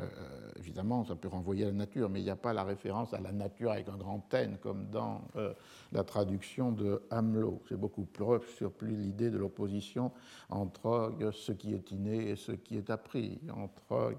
évidemment, 0.57 1.05
ça 1.05 1.15
peut 1.15 1.29
renvoyer 1.29 1.63
à 1.63 1.67
la 1.67 1.71
nature, 1.71 2.09
mais 2.09 2.19
il 2.19 2.25
n'y 2.25 2.29
a 2.29 2.35
pas 2.35 2.51
la 2.51 2.65
référence 2.65 3.13
à 3.13 3.21
la 3.21 3.31
nature 3.31 3.71
avec 3.71 3.87
un 3.87 3.95
grand 3.95 4.21
N 4.33 4.57
comme 4.61 4.89
dans 4.89 5.21
euh, 5.37 5.53
la 5.93 6.03
traduction 6.03 6.73
de 6.73 7.01
Hamelot. 7.09 7.61
C'est 7.69 7.79
beaucoup 7.79 8.03
plus, 8.03 8.41
sur 8.57 8.73
plus 8.73 8.97
l'idée 8.97 9.29
de 9.29 9.37
l'opposition 9.37 10.11
entre 10.49 11.13
euh, 11.21 11.31
ce 11.31 11.53
qui 11.53 11.73
est 11.73 11.89
inné 11.91 12.31
et 12.31 12.35
ce 12.35 12.51
qui 12.51 12.75
est 12.75 12.89
appris, 12.89 13.39
entre 13.55 14.13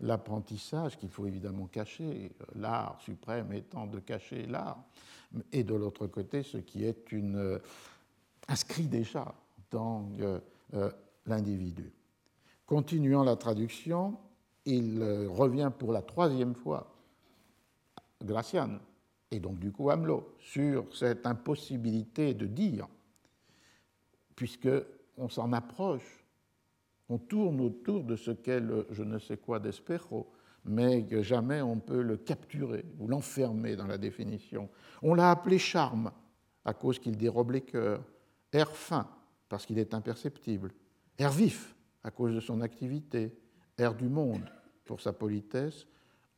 l'apprentissage 0.00 0.98
qu'il 0.98 1.08
faut 1.08 1.26
évidemment 1.26 1.66
cacher, 1.66 2.32
l'art 2.54 3.00
suprême 3.00 3.54
étant 3.54 3.86
de 3.86 4.00
cacher 4.00 4.44
l'art, 4.44 4.84
et 5.50 5.64
de 5.64 5.74
l'autre 5.74 6.06
côté 6.08 6.42
ce 6.42 6.58
qui 6.58 6.84
est 6.84 7.14
inscrit 8.48 8.86
déjà 8.86 9.34
euh, 9.74 10.40
l'individu. 11.26 11.92
Continuant 12.66 13.22
la 13.22 13.36
traduction, 13.36 14.18
il 14.64 15.00
euh, 15.00 15.28
revient 15.28 15.70
pour 15.78 15.92
la 15.92 16.02
troisième 16.02 16.54
fois, 16.54 16.94
Gracian, 18.22 18.78
et 19.30 19.40
donc 19.40 19.58
du 19.58 19.72
coup 19.72 19.90
Hamelot, 19.90 20.34
sur 20.38 20.94
cette 20.94 21.26
impossibilité 21.26 22.34
de 22.34 22.46
dire, 22.46 22.88
puisque 24.36 24.68
on 25.16 25.28
s'en 25.28 25.52
approche, 25.52 26.24
on 27.08 27.18
tourne 27.18 27.60
autour 27.60 28.04
de 28.04 28.16
ce 28.16 28.30
qu'est 28.30 28.60
le 28.60 28.86
je 28.90 29.02
ne 29.02 29.18
sais 29.18 29.36
quoi 29.36 29.58
d'Espero, 29.60 30.30
mais 30.64 31.06
que 31.06 31.22
jamais 31.22 31.62
on 31.62 31.78
peut 31.78 32.02
le 32.02 32.16
capturer 32.16 32.84
ou 32.98 33.08
l'enfermer 33.08 33.76
dans 33.76 33.86
la 33.86 33.98
définition. 33.98 34.68
On 35.02 35.14
l'a 35.14 35.30
appelé 35.30 35.58
charme 35.58 36.10
à 36.64 36.74
cause 36.74 36.98
qu'il 36.98 37.16
dérobe 37.16 37.52
les 37.52 37.62
cœurs, 37.62 38.02
air 38.52 38.70
fin 38.70 39.08
parce 39.48 39.66
qu'il 39.66 39.78
est 39.78 39.94
imperceptible, 39.94 40.72
air 41.18 41.30
vif 41.30 41.74
à 42.04 42.10
cause 42.10 42.34
de 42.34 42.40
son 42.40 42.60
activité, 42.60 43.36
air 43.76 43.94
du 43.94 44.08
monde 44.08 44.44
pour 44.84 45.00
sa 45.00 45.12
politesse, 45.12 45.86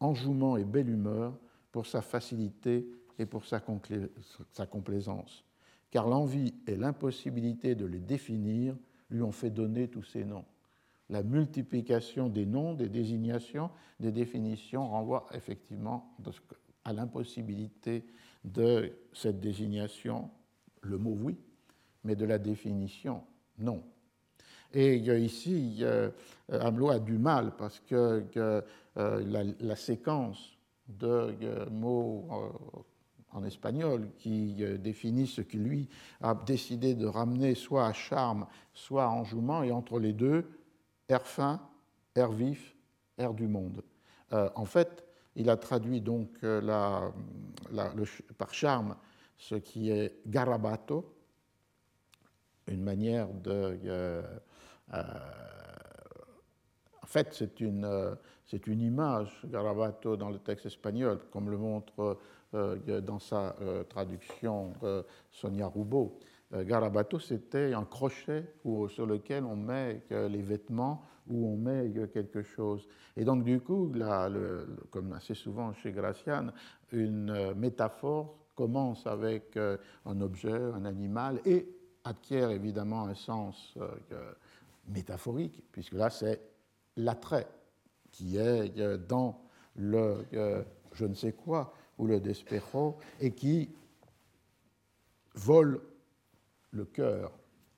enjouement 0.01 0.57
et 0.57 0.64
belle 0.64 0.88
humeur 0.88 1.38
pour 1.73 1.87
sa 1.87 2.03
facilité 2.03 2.90
et 3.18 3.27
pour 3.27 3.44
sa, 3.44 3.61
complaisance. 3.61 5.44
Car 5.90 6.09
l'envie 6.09 6.55
et 6.66 6.77
l'impossibilité 6.77 7.75
de 7.75 7.85
les 7.85 8.01
définir 8.01 8.77
lui 9.11 9.23
ont 9.23 9.33
fait 9.33 9.51
donner 9.51 9.88
tous 9.88 10.05
ces 10.05 10.25
noms. 10.25 10.44
La 11.11 11.23
multiplication 11.23 12.29
des 12.29 12.46
noms, 12.46 12.75
des 12.75 12.88
désignations, 12.88 13.70
des 13.99 14.12
définitions 14.12 14.88
renvoie 14.88 15.27
effectivement 15.35 16.16
à 16.85 16.92
l'impossibilité 16.92 18.07
de 18.44 18.92
cette 19.12 19.40
désignation, 19.40 20.31
le 20.83 20.96
mot 20.96 21.16
oui, 21.20 21.37
mais 22.05 22.17
de 22.17 22.25
la 22.25 22.39
définition, 22.39 23.23
non. 23.59 23.83
Et 24.73 24.97
ici, 24.97 25.85
Hamelot 26.49 26.91
a 26.91 26.99
du 27.01 27.19
mal 27.19 27.53
parce 27.57 27.81
que, 27.81 28.25
la, 28.97 29.77
séquence 29.77 30.57
de 30.89 31.35
mots 31.71 32.29
en 33.33 33.45
espagnol 33.45 34.09
qui 34.19 34.55
définit 34.79 35.27
ce 35.27 35.41
qui 35.41 35.57
lui 35.57 35.89
a 36.21 36.35
décidé 36.35 36.95
de 36.95 37.07
ramener 37.07 37.55
soit 37.55 37.87
à 37.87 37.93
charme, 37.93 38.47
soit 38.73 39.05
à 39.05 39.09
enjouement, 39.09 39.63
et 39.63 39.73
entre 39.73 39.99
les 39.99 40.13
deux, 40.13 40.49
air 41.09 41.27
fin, 41.27 41.61
air 42.15 42.31
vif, 42.31 42.77
air 43.19 43.35
du 43.35 43.49
monde. 43.49 43.83
en 44.31 44.65
fait, 44.65 45.05
il 45.37 45.51
a 45.51 45.57
traduit 45.57 46.01
donc 46.01 46.29
par 48.39 48.55
charme 48.55 48.97
ce 49.37 49.55
qui 49.55 49.91
est 49.91 50.21
garabato, 50.27 51.17
de... 52.96 53.79
Euh, 53.85 54.22
euh, 54.94 55.03
en 57.03 57.07
fait, 57.07 57.29
c'est 57.33 57.61
une, 57.61 57.85
euh, 57.85 58.14
image, 58.66 59.40
Garabato, 59.46 60.16
dans 60.16 60.31
le 60.31 60.38
texte 60.38 60.66
espagnol, 60.66 61.18
comme 61.33 61.50
le 61.50 61.59
montre 61.59 62.18
dans 62.53 63.20
sa 63.20 63.55
traduction 63.88 64.72
Sonia 65.31 65.68
Roubaud. 65.68 66.18
Garabato, 66.53 67.20
c'était 67.20 67.72
un 67.74 67.85
crochet 67.85 68.55
sur 68.88 69.07
lequel 69.07 69.44
on 69.44 69.55
met 69.55 70.03
les 70.11 70.42
vêtements, 70.42 71.05
où 71.29 71.46
on 71.46 71.57
met 71.57 71.92
quelque 72.12 72.42
chose. 72.42 72.88
Et 73.16 73.24
donc, 73.24 73.44
du 73.44 73.61
coup, 73.61 73.92
là, 73.92 74.29
comme 74.90 75.12
assez 75.12 75.35
souvent 75.35 75.72
chez 75.74 75.92
Gracian, 75.92 76.48
une 76.90 77.55
métaphore 77.55 78.37
commence 78.57 79.07
avec 79.07 79.57
un 79.57 80.20
objet, 80.20 80.53
un 80.53 80.85
animal, 80.85 81.40
et 81.44 81.80
acquiert 82.05 82.51
évidemment 82.51 83.05
un 83.07 83.15
sens 83.15 83.75
euh, 83.79 84.33
métaphorique, 84.89 85.63
puisque 85.73 85.93
là 85.93 86.11
c'est 86.11 86.41
l'attrait 86.97 87.49
qui 88.11 88.37
est 88.37 88.79
euh, 88.79 88.97
dans 88.97 89.43
le 89.77 90.25
euh, 90.35 90.63
je 90.93 91.05
ne 91.07 91.15
sais 91.15 91.33
quoi 91.33 91.73
ou 91.99 92.07
le 92.07 92.21
despejo 92.21 92.99
et 93.21 93.33
qui 93.33 93.71
vole 95.35 95.81
le 96.73 96.85
cœur, 96.85 97.33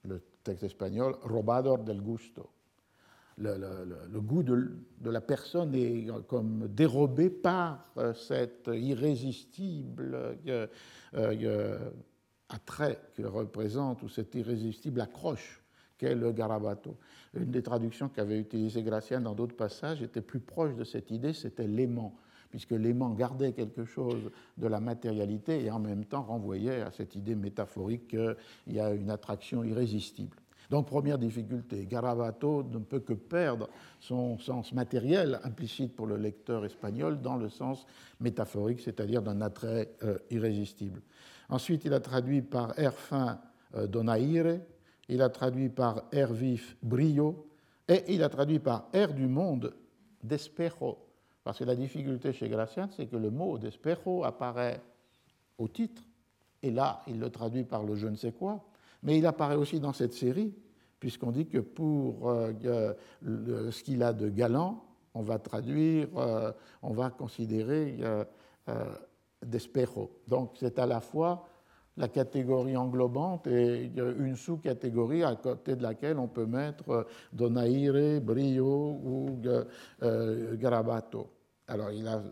le 0.04 0.22
texte 0.42 0.64
espagnol, 0.64 1.16
robador 1.22 1.78
del 1.78 2.00
gusto. 2.00 2.48
Le, 3.38 4.20
goût 4.20 4.42
de, 4.42 5.10
la 5.10 5.20
personne 5.20 5.74
est 5.74 6.06
comme 6.28 6.68
dérobé 6.68 7.30
par 7.30 7.86
cette 8.14 8.70
irrésistible 8.72 10.38
attrait 12.52 12.98
que 13.14 13.22
représente, 13.22 14.02
ou 14.02 14.08
cette 14.08 14.34
irrésistible 14.34 15.00
accroche 15.00 15.62
qu'est 15.98 16.14
le 16.14 16.32
garabato. 16.32 16.96
Une 17.34 17.50
des 17.50 17.62
traductions 17.62 18.08
qu'avait 18.08 18.38
utilisé 18.38 18.82
Gracien 18.82 19.20
dans 19.20 19.34
d'autres 19.34 19.56
passages 19.56 20.02
était 20.02 20.20
plus 20.20 20.40
proche 20.40 20.74
de 20.74 20.84
cette 20.84 21.10
idée, 21.10 21.32
c'était 21.32 21.66
l'aimant, 21.66 22.14
puisque 22.50 22.72
l'aimant 22.72 23.10
gardait 23.10 23.52
quelque 23.52 23.84
chose 23.84 24.30
de 24.58 24.66
la 24.66 24.80
matérialité 24.80 25.64
et 25.64 25.70
en 25.70 25.78
même 25.78 26.04
temps 26.04 26.22
renvoyait 26.22 26.82
à 26.82 26.90
cette 26.90 27.14
idée 27.14 27.34
métaphorique 27.34 28.08
qu'il 28.08 28.36
y 28.66 28.80
a 28.80 28.92
une 28.92 29.10
attraction 29.10 29.64
irrésistible. 29.64 30.36
Donc, 30.70 30.86
première 30.86 31.18
difficulté, 31.18 31.84
Garabato 31.84 32.62
ne 32.62 32.78
peut 32.78 33.00
que 33.00 33.12
perdre 33.12 33.68
son 34.00 34.38
sens 34.38 34.72
matériel 34.72 35.38
implicite 35.44 35.94
pour 35.94 36.06
le 36.06 36.16
lecteur 36.16 36.64
espagnol 36.64 37.20
dans 37.20 37.36
le 37.36 37.50
sens 37.50 37.86
métaphorique, 38.20 38.80
c'est-à-dire 38.80 39.20
d'un 39.20 39.42
attrait 39.42 39.90
euh, 40.02 40.16
irrésistible. 40.30 41.02
Ensuite, 41.52 41.84
il 41.84 41.92
a 41.92 42.00
traduit 42.00 42.40
par 42.40 42.78
air 42.78 42.94
fin 42.94 43.38
euh, 43.74 43.86
donaire, 43.86 44.58
il 45.10 45.20
a 45.20 45.28
traduit 45.28 45.68
par 45.68 46.04
air 46.10 46.32
vif 46.32 46.78
brio, 46.82 47.46
et 47.86 48.04
il 48.08 48.22
a 48.22 48.30
traduit 48.30 48.58
par 48.58 48.88
air 48.94 49.12
du 49.12 49.26
monde 49.26 49.74
despejo. 50.22 50.96
Parce 51.44 51.58
que 51.58 51.64
la 51.64 51.76
difficulté 51.76 52.32
chez 52.32 52.48
Gracian, 52.48 52.88
c'est 52.96 53.04
que 53.04 53.16
le 53.16 53.30
mot 53.30 53.58
despejo 53.58 54.24
apparaît 54.24 54.80
au 55.58 55.68
titre, 55.68 56.00
et 56.62 56.70
là, 56.70 57.02
il 57.06 57.20
le 57.20 57.28
traduit 57.28 57.64
par 57.64 57.82
le 57.82 57.96
je 57.96 58.06
ne 58.06 58.16
sais 58.16 58.32
quoi, 58.32 58.64
mais 59.02 59.18
il 59.18 59.26
apparaît 59.26 59.56
aussi 59.56 59.78
dans 59.78 59.92
cette 59.92 60.14
série, 60.14 60.54
puisqu'on 61.00 61.32
dit 61.32 61.48
que 61.48 61.58
pour 61.58 62.30
euh, 62.30 62.94
ce 63.22 63.82
qu'il 63.82 64.02
a 64.02 64.14
de 64.14 64.30
galant, 64.30 64.86
on 65.12 65.20
va 65.20 65.38
traduire, 65.38 66.08
euh, 66.16 66.50
on 66.80 66.94
va 66.94 67.10
considérer 67.10 67.98
Donc 70.28 70.52
c'est 70.58 70.78
à 70.78 70.86
la 70.86 71.00
fois 71.00 71.46
la 71.96 72.08
catégorie 72.08 72.76
englobante 72.76 73.46
et 73.46 73.90
une 73.96 74.36
sous-catégorie 74.36 75.24
à 75.24 75.36
côté 75.36 75.76
de 75.76 75.82
laquelle 75.82 76.18
on 76.18 76.28
peut 76.28 76.46
mettre 76.46 76.88
euh, 76.90 77.04
donaire, 77.32 78.20
brio 78.22 78.98
ou 79.04 79.38
euh, 79.44 80.56
garabato. 80.56 81.28
Alors 81.68 81.90
il 81.90 82.08
a, 82.08 82.22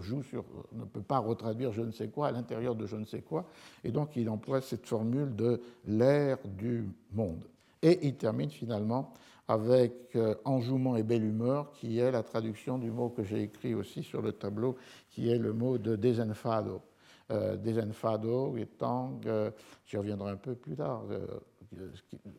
joue 0.00 0.22
sur, 0.22 0.44
ne 0.72 0.84
peut 0.84 1.02
pas 1.02 1.18
retraduire 1.18 1.72
je 1.72 1.82
ne 1.82 1.90
sais 1.90 2.08
quoi 2.08 2.28
à 2.28 2.32
l'intérieur 2.32 2.74
de 2.74 2.86
je 2.86 2.96
ne 2.96 3.04
sais 3.04 3.22
quoi, 3.22 3.46
et 3.84 3.90
donc 3.90 4.16
il 4.16 4.28
emploie 4.28 4.60
cette 4.60 4.86
formule 4.86 5.34
de 5.34 5.60
l'air 5.86 6.38
du 6.44 6.88
monde. 7.12 7.44
Et 7.82 8.06
il 8.06 8.16
termine 8.16 8.50
finalement 8.50 9.12
avec 9.48 10.14
euh, 10.14 10.34
enjouement 10.44 10.96
et 10.96 11.02
belle 11.02 11.24
humeur, 11.24 11.72
qui 11.72 11.98
est 11.98 12.10
la 12.10 12.22
traduction 12.22 12.78
du 12.78 12.90
mot 12.90 13.08
que 13.08 13.24
j'ai 13.24 13.42
écrit 13.42 13.74
aussi 13.74 14.02
sur 14.02 14.20
le 14.20 14.32
tableau, 14.32 14.76
qui 15.08 15.30
est 15.30 15.38
le 15.38 15.54
mot 15.54 15.78
de 15.78 15.96
desenfado. 15.96 16.82
Euh, 17.30 17.56
desenfado 17.56 18.56
étant, 18.56 19.20
euh, 19.26 19.50
j'y 19.84 19.98
reviendrai 19.98 20.30
un 20.32 20.36
peu 20.36 20.54
plus 20.54 20.76
tard, 20.76 21.04
euh, 21.10 21.26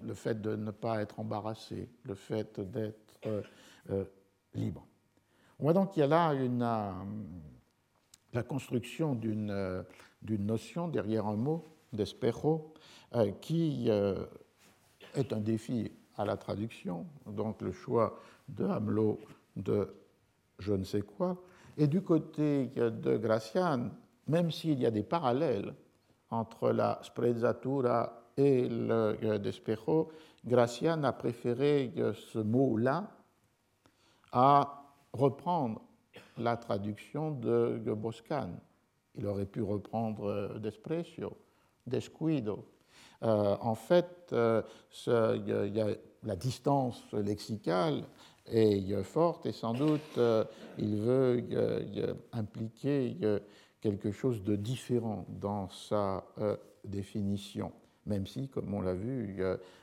le 0.01 0.13
fait 0.15 0.41
de 0.41 0.55
ne 0.55 0.71
pas 0.71 0.99
être 1.01 1.19
embarrassé, 1.19 1.87
le 2.03 2.15
fait 2.15 2.59
d'être 2.59 3.43
libre. 4.55 4.87
On 5.59 5.63
voit 5.63 5.73
donc 5.73 5.91
qu'il 5.91 6.01
y 6.01 6.03
a 6.03 6.07
là 6.07 6.33
la 8.33 8.43
construction 8.43 9.13
d'une 9.13 9.85
notion 10.23 10.87
derrière 10.87 11.27
un 11.27 11.35
mot, 11.35 11.63
d'espejo, 11.93 12.73
qui 13.41 13.87
est 13.87 15.33
un 15.33 15.39
défi 15.39 15.91
à 16.19 16.25
la 16.25 16.35
traduction, 16.35 17.05
donc 17.25 17.61
le 17.61 17.71
choix 17.71 18.19
de 18.49 18.65
Hamelot 18.65 19.17
de 19.55 19.95
je 20.59 20.73
ne 20.73 20.83
sais 20.83 21.01
quoi. 21.01 21.41
Et 21.77 21.87
du 21.87 22.01
côté 22.01 22.67
de 22.75 23.15
Gracian, 23.15 23.89
même 24.27 24.51
s'il 24.51 24.77
y 24.79 24.85
a 24.85 24.91
des 24.91 25.03
parallèles 25.03 25.73
entre 26.29 26.71
la 26.71 26.99
sprezzatura 27.01 28.31
et 28.35 28.67
le 28.67 29.37
despejo, 29.37 30.11
Gracian 30.45 31.03
a 31.03 31.13
préféré 31.13 31.93
ce 32.13 32.39
mot-là 32.39 33.09
à 34.33 34.83
reprendre 35.13 35.81
la 36.37 36.57
traduction 36.57 37.31
de 37.31 37.93
Boscan. 37.93 38.49
Il 39.15 39.25
aurait 39.25 39.45
pu 39.45 39.61
reprendre 39.61 40.59
desprecio, 40.59 41.37
descuido. 41.87 42.65
Euh, 43.23 43.57
en 43.59 43.75
fait, 43.75 44.29
euh, 44.31 44.61
y 45.05 45.81
a 45.81 45.87
la 46.23 46.35
distance 46.35 47.03
lexicale 47.13 48.03
est 48.45 49.03
forte 49.03 49.45
et 49.45 49.51
sans 49.51 49.73
doute 49.73 50.17
euh, 50.17 50.43
il 50.77 50.97
veut 50.97 51.43
impliquer 52.31 53.15
quelque 53.81 54.11
chose 54.11 54.43
de 54.43 54.55
différent 54.55 55.25
dans 55.29 55.69
sa 55.69 56.25
définition, 56.83 57.71
même 58.05 58.25
si, 58.25 58.49
comme 58.49 58.73
on 58.73 58.81
l'a 58.81 58.93
vu, 58.93 59.41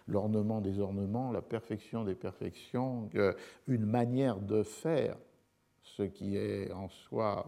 l'ornement 0.08 0.60
des 0.60 0.80
ornements, 0.80 1.32
la 1.32 1.42
perfection 1.42 2.04
des 2.04 2.14
perfections, 2.14 3.08
une 3.68 3.86
manière 3.86 4.40
de 4.40 4.62
faire 4.62 5.16
ce 5.82 6.02
qui 6.02 6.36
est 6.36 6.72
en 6.72 6.88
soi 6.88 7.46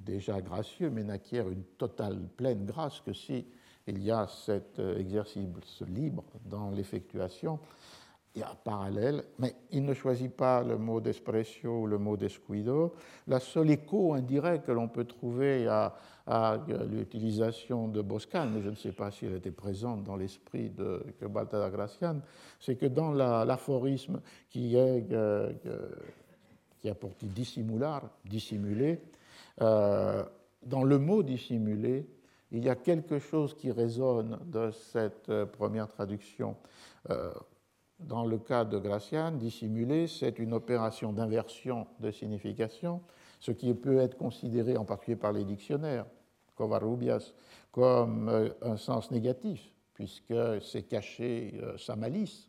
déjà 0.00 0.40
gracieux, 0.40 0.90
mais 0.90 1.04
n'acquiert 1.04 1.48
une 1.48 1.64
totale 1.64 2.18
pleine 2.36 2.64
grâce 2.64 3.00
que 3.00 3.12
si 3.12 3.46
il 3.86 4.02
y 4.02 4.10
a 4.10 4.26
cet 4.26 4.78
euh, 4.78 4.98
exercice 4.98 5.44
libre 5.88 6.24
dans 6.44 6.70
l'effectuation. 6.70 7.58
Il 8.34 8.40
y 8.40 8.44
a 8.44 8.50
un 8.50 8.54
parallèle, 8.54 9.24
mais 9.38 9.54
il 9.72 9.84
ne 9.84 9.92
choisit 9.92 10.34
pas 10.34 10.62
le 10.62 10.78
mot 10.78 11.02
d'espresso 11.02 11.82
ou 11.82 11.86
le 11.86 11.98
mot 11.98 12.16
descuido. 12.16 12.94
La 13.26 13.40
seule 13.40 13.70
écho 13.70 14.14
indirect 14.14 14.64
que 14.64 14.72
l'on 14.72 14.88
peut 14.88 15.04
trouver 15.04 15.66
à, 15.66 15.94
l'utilisation 16.90 17.88
de 17.88 18.00
Boscan, 18.00 18.46
mais 18.46 18.62
je 18.62 18.70
ne 18.70 18.76
sais 18.76 18.92
pas 18.92 19.10
si 19.10 19.26
elle 19.26 19.34
était 19.34 19.50
présente 19.50 20.04
dans 20.04 20.16
l'esprit 20.16 20.70
de 20.70 21.04
que 21.18 21.26
Balthazar 21.26 21.70
Gracian, 21.72 22.20
c'est 22.60 22.76
que 22.76 22.86
dans 22.86 23.12
l'aphorisme 23.12 24.20
qui, 24.48 24.76
est, 24.76 25.12
euh, 25.12 25.52
qui 26.80 26.88
a 26.88 26.94
pour 26.94 27.16
titre 27.16 27.34
dissimular, 27.34 28.08
dissimuler, 28.24 29.00
euh, 29.60 30.22
dans 30.64 30.84
le 30.84 30.98
mot 30.98 31.22
dissimuler, 31.22 32.06
il 32.52 32.64
y 32.64 32.68
a 32.68 32.76
quelque 32.76 33.18
chose 33.18 33.54
qui 33.54 33.70
résonne 33.70 34.38
de 34.44 34.70
cette 34.70 35.30
euh, 35.30 35.46
première 35.46 35.88
traduction. 35.88 36.54
Euh, 37.10 37.32
dans 37.98 38.26
le 38.26 38.38
cas 38.38 38.64
de 38.64 38.78
Gracian, 38.78 39.32
dissimuler, 39.32 40.06
c'est 40.06 40.38
une 40.38 40.52
opération 40.52 41.12
d'inversion 41.12 41.86
de 42.00 42.10
signification, 42.10 43.00
ce 43.40 43.52
qui 43.52 43.72
peut 43.72 43.98
être 43.98 44.18
considéré 44.18 44.76
en 44.76 44.84
particulier 44.84 45.16
par 45.16 45.32
les 45.32 45.44
dictionnaires, 45.44 46.04
comme 46.54 48.28
euh, 48.28 48.50
un 48.60 48.76
sens 48.76 49.10
négatif 49.10 49.72
puisque 49.94 50.34
c'est 50.62 50.84
cacher 50.84 51.60
sa 51.76 51.96
malice, 51.96 52.48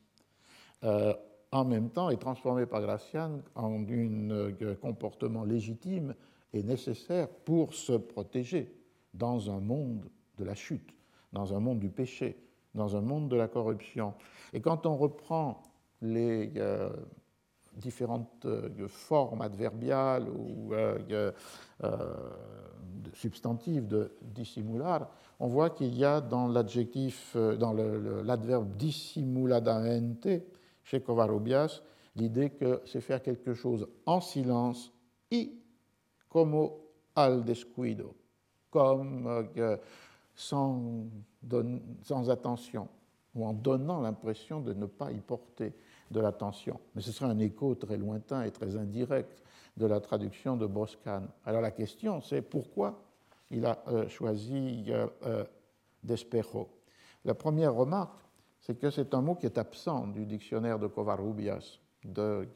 en 0.82 1.66
même 1.66 1.90
temps 1.90 2.10
est 2.10 2.18
transformé 2.18 2.66
par 2.66 2.82
Gracian 2.82 3.42
en 3.54 3.84
un 3.84 4.76
comportement 4.82 5.44
légitime 5.44 6.16
et 6.54 6.64
nécessaire 6.64 7.28
pour 7.28 7.74
se 7.74 7.94
protéger 7.94 8.83
dans 9.14 9.50
un 9.50 9.60
monde 9.60 10.10
de 10.38 10.44
la 10.44 10.56
chute, 10.56 10.94
dans 11.32 11.54
un 11.54 11.60
monde 11.60 11.80
du 11.80 11.90
péché, 11.90 12.38
dans 12.74 12.96
un 12.96 13.02
monde 13.02 13.30
de 13.30 13.36
la 13.36 13.48
corruption. 13.48 14.14
Et 14.54 14.62
quand 14.62 14.86
on 14.86 14.96
reprend 14.96 15.62
les 16.02 16.52
euh, 16.58 16.90
différentes 17.76 18.46
euh, 18.46 18.88
formes 18.88 19.42
adverbiales 19.42 20.28
ou 20.30 20.74
euh, 20.74 21.32
substantives 23.14 23.88
de 23.88 24.16
dissimular, 24.22 25.10
on 25.40 25.48
voit 25.48 25.70
qu'il 25.70 25.96
y 25.96 26.06
a 26.06 26.22
dans 26.22 26.48
l'adjectif, 26.48 27.36
dans 27.36 27.74
l'adverbe 27.74 28.76
dissimuladamente, 28.78 30.28
chez 30.84 31.02
Covarrubias, 31.02 31.82
l'idée 32.16 32.50
que 32.52 32.82
c'est 32.86 33.02
faire 33.02 33.22
quelque 33.22 33.54
chose 33.54 33.88
en 34.06 34.22
silence 34.22 34.92
y 35.32 35.64
como 36.28 36.80
al 37.16 37.46
descuido, 37.46 38.16
comme 38.74 39.48
sans, 40.36 41.06
sans 42.02 42.30
attention 42.32 42.90
ou 43.36 43.46
en 43.46 43.54
donnant 43.54 44.02
l'impression 44.02 44.62
de 44.62 44.74
ne 44.74 44.88
pas 44.88 45.12
y 45.12 45.20
porter 45.20 45.74
de 46.10 46.20
l'attention. 46.20 46.80
Mais 46.96 47.02
ce 47.02 47.12
serait 47.12 47.30
un 47.30 47.40
écho 47.40 47.76
très 47.76 47.98
lointain 47.98 48.44
et 48.44 48.52
très 48.52 48.76
indirect 48.76 49.44
de 49.78 49.86
la 49.86 50.00
traduction 50.00 50.58
de 50.58 50.66
Boscan. 50.66 51.28
Alors 51.46 51.62
la 51.62 51.72
question, 51.72 52.20
c'est 52.22 52.42
pourquoi 52.42 53.04
il 53.52 53.66
a 53.66 53.84
euh, 53.88 54.08
choisi 54.08 54.86
euh, 54.90 55.08
euh, 55.26 55.46
Despejo? 56.04 56.70
La 57.26 57.36
première 57.36 57.76
remarque, 57.76 58.20
c'est 58.60 58.80
que 58.80 58.90
c'est 58.90 59.14
un 59.14 59.22
mot 59.22 59.36
qui 59.36 59.46
est 59.46 59.58
absent 59.58 60.08
du 60.08 60.26
dictionnaire 60.26 60.80
de 60.80 60.88
Covarrubias 60.88 61.80
de 62.04 62.48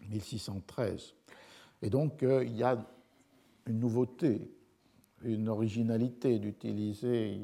1613. 0.00 1.14
Et 1.82 1.90
donc, 1.90 2.22
il 2.22 2.56
y 2.56 2.62
a 2.62 2.78
une 3.66 3.80
nouveauté, 3.80 4.50
une 5.24 5.48
originalité 5.48 6.38
d'utiliser 6.38 7.40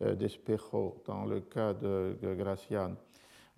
euh, 0.00 0.14
d'Espejo 0.14 1.02
dans 1.06 1.24
le 1.24 1.40
cas 1.40 1.74
de, 1.74 2.16
Gracian. 2.22 2.94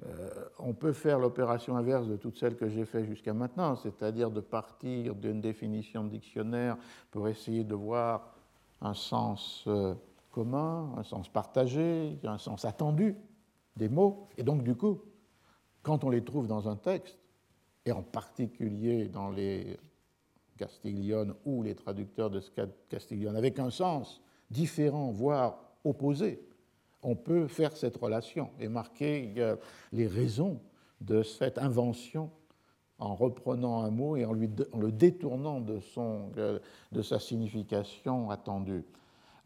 Euh, 0.07 0.31
on 0.59 0.73
peut 0.73 0.95
faire 0.95 1.19
l'opération 1.19 1.77
inverse 1.77 2.07
de 2.07 2.17
toutes 2.17 2.39
celles 2.39 2.57
que 2.57 2.69
j'ai 2.69 2.87
faites 2.87 3.05
jusqu'à 3.05 3.35
maintenant, 3.35 3.77
c'est-à-dire 3.77 4.31
de 4.31 4.41
partir 4.41 5.15
d'une 5.15 5.43
définition 5.43 6.03
de 6.03 6.09
dictionnaire 6.09 6.79
pour 7.11 7.29
essayer 7.29 7.63
de 7.63 7.75
voir 7.75 8.33
un 8.81 8.95
sens 8.95 9.65
euh, 9.67 9.95
commun, 10.31 10.95
un 10.97 11.03
sens 11.03 11.29
partagé, 11.29 12.19
un 12.25 12.39
sens 12.39 12.65
attendu 12.65 13.17
des 13.77 13.91
mots. 13.91 14.27
Et 14.39 14.43
donc, 14.43 14.63
du 14.63 14.75
coup, 14.75 15.03
quand 15.83 16.05
on 16.05 16.09
les 16.09 16.25
trouve 16.25 16.47
dans 16.47 16.71
un 16.71 16.77
texte, 16.77 17.19
et 17.85 17.93
en 17.93 18.03
particulier 18.03 19.09
dans 19.09 19.31
les 19.31 19.79
Castiglione 20.61 21.35
ou 21.47 21.63
les 21.63 21.75
traducteurs 21.75 22.29
de 22.29 22.43
Castiglione, 22.91 23.35
avec 23.35 23.59
un 23.59 23.71
sens 23.71 24.21
différent, 24.51 25.11
voire 25.11 25.59
opposés, 25.85 26.43
on 27.03 27.17
peut 27.17 27.47
faire 27.47 27.75
cette 27.75 27.97
relation 27.97 28.51
et 28.61 28.69
marquer 28.69 29.33
euh, 29.39 29.57
les 29.93 30.07
raisons 30.07 30.61
de 31.01 31.23
cette 31.23 31.57
invention 31.57 32.31
en 32.99 33.15
reprenant 33.15 33.83
un 33.83 33.91
mot 33.91 34.17
et 34.17 34.27
en, 34.27 34.35
le 34.35 34.93
détournant 34.93 35.61
de, 35.61 35.81
son, 35.81 36.31
euh, 36.37 36.59
de, 36.93 37.01
sa 37.01 37.19
signification 37.19 38.29
attendue. 38.31 38.85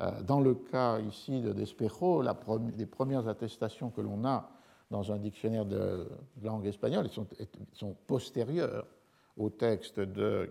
Euh, 0.00 0.20
dans 0.22 0.40
le 0.40 0.54
cas 0.56 0.98
ici 0.98 1.40
de 1.40 1.52
Despejo, 1.52 2.24
les 2.76 2.86
premières 2.86 3.28
attestations 3.28 3.90
que 3.90 4.00
l'on 4.00 4.24
a 4.24 4.50
dans 4.90 5.12
un 5.12 5.18
dictionnaire 5.18 5.64
de 5.64 6.08
langue 6.42 6.66
espagnole 6.66 7.08
sont 7.08 7.96
postérieures 8.08 8.84
au 9.36 9.50
texte 9.50 10.00
de 10.00 10.48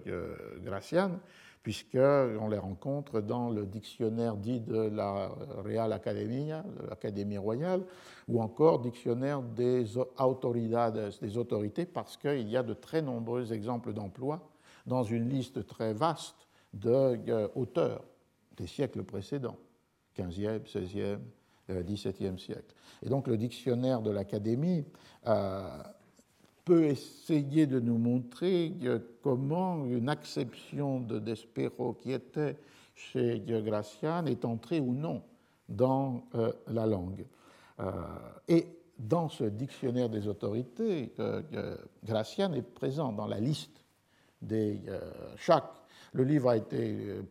Gracian, 0.63 1.19
puisqu'on 1.63 2.49
les 2.49 2.57
rencontre 2.57 3.21
dans 3.21 3.49
le 3.49 3.65
dictionnaire 3.65 4.35
dit 4.35 4.59
de 4.59 4.77
la 4.77 5.29
Real 5.63 5.93
Academia, 5.93 6.65
l'Académie 6.89 7.37
royale, 7.37 7.83
ou 8.27 8.41
encore 8.41 8.79
dictionnaire 8.79 9.41
des 9.41 9.97
autoridades, 10.19 11.13
des 11.21 11.37
autorités, 11.37 11.85
parce 11.85 12.17
qu'il 12.17 12.49
y 12.49 12.57
a 12.57 12.63
de 12.63 12.73
très 12.73 13.01
nombreux 13.01 13.53
exemples 13.53 13.93
d'emploi 13.93 14.41
dans 14.85 15.03
une 15.03 15.29
liste 15.29 15.65
très 15.65 15.93
vaste 15.93 16.47
d'auteurs 16.73 18.01
euh, 18.01 18.57
des 18.57 18.67
siècles 18.67 19.03
précédents, 19.03 19.57
15e, 20.17 20.63
16e, 20.65 21.19
17e 21.69 22.37
siècle. 22.37 22.75
Et 23.03 23.09
donc 23.09 23.27
le 23.27 23.37
dictionnaire 23.37 24.01
de 24.01 24.11
l'Académie 24.11 24.85
euh, 25.27 25.83
peut 26.65 26.85
essayer 26.85 27.67
de 27.67 27.79
nous 27.79 27.97
montrer 27.97 28.73
comment 29.21 29.85
une 29.85 30.09
acception 30.09 30.99
de 31.01 31.19
Despero 31.19 31.93
qui 31.93 32.11
était 32.11 32.57
chez 32.95 33.43
Gracian 33.45 34.25
est 34.25 34.45
entrée 34.45 34.79
ou 34.79 34.93
non 34.93 35.21
dans 35.67 36.23
euh, 36.35 36.51
la 36.67 36.85
langue. 36.85 37.25
Euh, 37.79 37.91
et 38.47 38.67
dans 38.97 39.27
ce 39.27 39.45
dictionnaire 39.45 40.09
des 40.09 40.27
autorités, 40.27 41.13
euh, 41.19 41.75
Gracian 42.03 42.53
est 42.53 42.61
présent 42.61 43.11
dans 43.11 43.27
la 43.27 43.39
liste 43.39 43.83
des 44.41 44.81
chaque 45.37 45.71
le 46.13 46.23
livre 46.23 46.49
a 46.49 46.57
été 46.57 46.77
euh, 46.77 47.23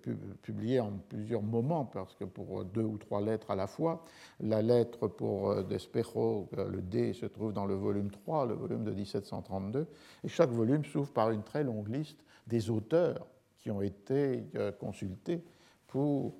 publié 0.43 0.81
en 0.81 0.93
plusieurs 1.09 1.43
moments, 1.43 1.85
parce 1.85 2.15
que 2.15 2.25
pour 2.25 2.65
deux 2.65 2.83
ou 2.83 2.99
trois 2.99 3.21
lettres 3.21 3.51
à 3.51 3.57
la 3.57 3.67
fois, 3.67 4.05
la 4.41 4.61
lettre 4.61 5.07
pour 5.07 5.51
euh, 5.51 5.63
Despejo, 5.63 6.49
euh, 6.59 6.69
le 6.69 6.83
D, 6.83 7.13
se 7.13 7.27
trouve 7.27 7.53
dans 7.53 7.65
le 7.65 7.75
volume 7.75 8.11
3, 8.11 8.47
le 8.47 8.55
volume 8.55 8.85
de 8.85 8.91
1732, 8.91 9.87
et 10.25 10.29
chaque 10.29 10.51
volume 10.51 10.85
s'ouvre 10.85 11.13
par 11.13 11.31
une 11.31 11.43
très 11.43 11.63
longue 11.63 11.89
liste 11.89 12.25
des 12.49 12.71
auteurs 12.71 13.27
qui 13.57 13.71
ont 13.71 13.83
été 13.83 14.43
consultés 14.81 15.45
pour 15.87 16.35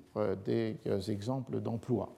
des 0.45 0.77
exemples 1.07 1.61
d'emploi. 1.61 2.13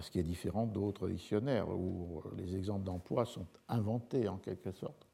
Ce 0.00 0.10
qui 0.10 0.18
est 0.18 0.22
différent 0.22 0.66
d'autres 0.66 1.08
dictionnaires 1.08 1.66
où 1.70 2.22
les 2.36 2.54
exemples 2.54 2.84
d'emploi 2.84 3.24
sont 3.24 3.46
inventés 3.70 4.28
en 4.28 4.36
quelque 4.36 4.70
sorte. 4.72 5.06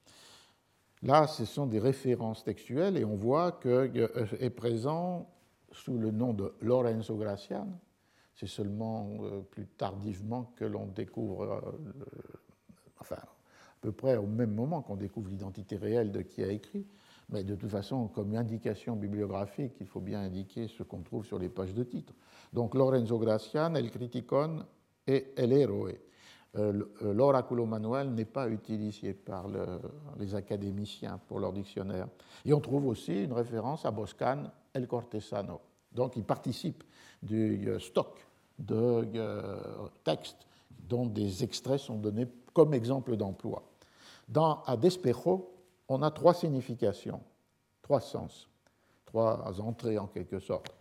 Là, 1.03 1.27
ce 1.27 1.45
sont 1.45 1.67
des 1.67 1.79
références 1.79 2.43
textuelles 2.43 2.97
et 2.97 3.05
on 3.05 3.17
voit 3.17 3.53
que 3.53 3.91
euh, 3.97 4.27
est 4.41 4.51
présent 4.51 5.31
sous 5.71 5.97
le 5.99 6.11
nom 6.11 6.33
de 6.33 6.53
Lorenzo 6.61 7.17
Gracian. 7.17 7.69
C'est 8.35 8.49
seulement 8.49 9.19
euh, 9.23 9.41
plus 9.41 9.67
tardivement 9.67 10.53
que 10.57 10.65
l'on 10.65 10.87
découvre, 10.87 11.43
euh, 11.43 12.01
enfin, 13.01 13.17
à 13.17 13.81
peu 13.81 13.93
près 13.93 14.17
au 14.17 14.27
même 14.27 14.55
moment 14.55 14.83
qu'on 14.83 14.97
découvre 14.97 15.29
l'identité 15.29 15.77
réelle 15.77 16.11
de 16.11 16.23
qui 16.23 16.43
a 16.43 16.49
écrit, 16.49 16.87
mais 17.29 17.45
de 17.45 17.55
toute 17.55 17.71
façon, 17.71 18.09
comme 18.09 18.35
indication 18.35 18.97
bibliographique, 18.97 19.75
il 19.81 19.87
faut 19.87 20.01
bien 20.01 20.21
indiquer 20.21 20.67
ce 20.67 20.83
qu'on 20.83 21.03
trouve 21.03 21.25
sur 21.25 21.39
les 21.39 21.49
pages 21.49 21.75
de 21.75 21.85
titre. 21.85 22.13
Donc 22.53 22.75
Lorenzo 22.75 23.19
Gracian, 23.19 23.75
El 23.75 23.91
Criticon 23.91 24.65
et 25.07 25.33
El 25.37 25.53
Héroe. 25.53 25.93
Euh, 26.57 26.83
euh, 27.03 27.13
l'oraculo 27.13 27.67
manuel 27.67 28.15
n'est 28.15 28.25
pas 28.25 28.49
utilisé 28.49 29.13
par 29.13 29.47
les 30.19 30.35
académiciens 30.35 31.21
pour 31.29 31.41
leur 31.41 31.53
dictionnaire. 31.53 32.09
Et 32.45 32.55
on 32.55 32.61
trouve 32.61 32.87
aussi 32.87 33.25
une 33.25 33.35
référence 33.35 33.85
à 33.85 33.91
Boscan 33.91 34.45
El 34.73 34.87
Cortesano. 34.87 35.61
Donc 35.93 36.17
il 36.17 36.25
participe 36.25 36.85
du 37.23 37.69
euh, 37.69 37.79
stock 37.79 38.27
de 38.59 39.07
textes 40.03 40.47
dont 40.89 41.07
des 41.07 41.45
extraits 41.45 41.79
sont 41.79 41.99
donnés 41.99 42.27
comme 42.53 42.75
exemple 42.75 43.17
d'emploi. 43.17 43.63
Dans 44.27 44.63
à 44.65 44.77
Despejo, 44.77 45.55
on 45.89 46.03
a 46.03 46.11
trois 46.11 46.35
significations, 46.35 47.21
trois 47.83 48.01
sens, 48.01 48.49
trois 49.05 49.61
entrées 49.61 49.97
en 49.97 50.09
quelque 50.09 50.41
sorte. 50.41 50.75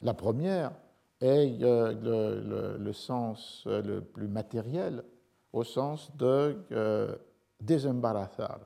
La 0.00 0.14
première 0.14 0.70
est 1.20 1.56
le 1.58 2.92
sens 2.92 3.64
le 3.66 4.00
plus 4.00 4.28
matériel 4.28 5.02
au 5.54 5.62
sens 5.62 6.10
de 6.16 6.58
euh, 6.72 7.14
désembarazar, 7.60 8.58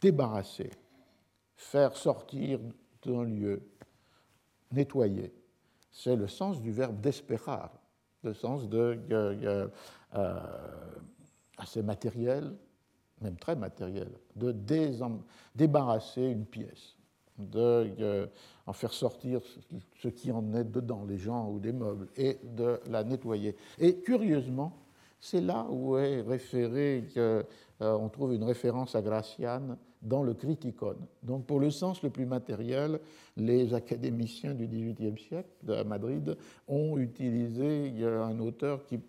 débarrasser, 0.00 0.70
faire 1.56 1.96
sortir 1.96 2.58
d'un 3.06 3.22
lieu, 3.22 3.62
nettoyer. 4.72 5.32
C'est 5.92 6.16
le 6.16 6.26
sens 6.26 6.60
du 6.60 6.72
verbe 6.72 7.00
desperar, 7.00 7.70
le 8.24 8.34
sens 8.34 8.68
de 8.68 8.98
euh, 9.12 9.68
euh, 10.14 10.40
assez 11.56 11.82
matériel, 11.82 12.56
même 13.20 13.36
très 13.36 13.54
matériel, 13.54 14.10
de 14.34 14.52
débarrasser 15.54 16.22
une 16.22 16.44
pièce, 16.44 16.96
de 17.38 18.28
en 18.66 18.72
faire 18.72 18.92
sortir 18.92 19.40
ce 19.96 20.08
qui 20.08 20.32
en 20.32 20.54
est 20.54 20.64
dedans, 20.64 21.04
les 21.04 21.18
gens 21.18 21.48
ou 21.50 21.60
des 21.60 21.72
meubles, 21.72 22.08
et 22.16 22.40
de 22.42 22.80
la 22.86 23.04
nettoyer. 23.04 23.56
Et 23.78 24.00
curieusement, 24.00 24.79
c'est 25.20 25.40
là 25.40 25.66
où 25.70 25.96
est 25.96 26.22
référé, 26.22 27.04
euh, 27.16 27.42
on 27.78 28.08
trouve 28.08 28.34
une 28.34 28.44
référence 28.44 28.94
à 28.94 29.02
Gracian 29.02 29.76
dans 30.00 30.22
le 30.22 30.32
Criticon. 30.34 30.96
Donc, 31.22 31.46
pour 31.46 31.60
le 31.60 31.70
sens 31.70 32.02
le 32.02 32.10
plus 32.10 32.24
matériel, 32.24 33.00
les 33.36 33.74
académiciens 33.74 34.54
du 34.54 34.66
XVIIIe 34.66 35.18
siècle 35.18 35.72
à 35.72 35.84
Madrid 35.84 36.36
ont 36.66 36.96
utilisé 36.96 37.92
un 38.02 38.38
auteur 38.40 38.86
qui 38.86 39.00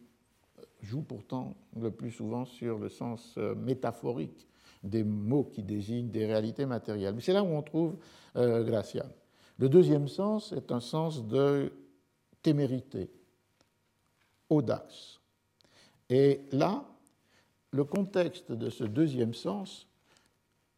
joue 0.81 1.01
pourtant 1.01 1.55
le 1.79 1.91
plus 1.91 2.11
souvent 2.11 2.45
sur 2.45 2.77
le 2.77 2.89
sens 2.89 3.35
euh, 3.37 3.55
métaphorique 3.55 4.47
des 4.83 5.03
mots 5.03 5.43
qui 5.43 5.61
désignent 5.61 6.09
des 6.09 6.25
réalités 6.25 6.65
matérielles. 6.65 7.13
Mais 7.13 7.21
c'est 7.21 7.33
là 7.33 7.43
où 7.43 7.47
on 7.47 7.61
trouve 7.61 7.95
euh, 8.35 8.63
Gracian. 8.63 9.05
Le 9.57 9.69
deuxième 9.69 10.07
sens 10.07 10.51
est 10.53 10.71
un 10.71 10.79
sens 10.79 11.25
de 11.27 11.71
témérité, 12.41 13.11
audace. 14.49 15.20
Et 16.11 16.41
là, 16.51 16.83
le 17.71 17.85
contexte 17.85 18.51
de 18.51 18.69
ce 18.69 18.83
deuxième 18.83 19.33
sens 19.33 19.87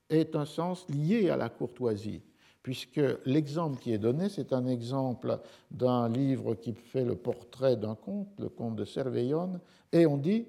est 0.09 0.35
un 0.35 0.45
sens 0.45 0.87
lié 0.89 1.31
à 1.31 1.37
la 1.37 1.49
courtoisie, 1.49 2.21
puisque 2.61 3.01
l'exemple 3.25 3.81
qui 3.81 3.93
est 3.93 3.97
donné, 3.97 4.29
c'est 4.29 4.53
un 4.53 4.67
exemple 4.67 5.39
d'un 5.71 6.07
livre 6.07 6.53
qui 6.53 6.73
fait 6.73 7.03
le 7.03 7.15
portrait 7.15 7.75
d'un 7.75 7.95
comte, 7.95 8.29
le 8.37 8.47
comte 8.47 8.75
de 8.75 8.85
Cervellon, 8.85 9.59
et 9.91 10.05
on 10.05 10.17
dit 10.17 10.45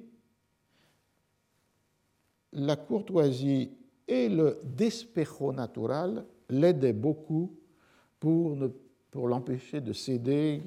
la 2.53 2.77
courtoisie 2.77 3.71
et 4.07 4.29
le 4.29 4.61
despejo 4.65 5.51
natural 5.51 6.27
l'aidaient 6.51 6.93
beaucoup 6.93 7.57
pour, 8.21 8.55
pour 9.11 9.29
l'empêcher 9.29 9.81
de 9.81 9.95
céder 9.95 10.63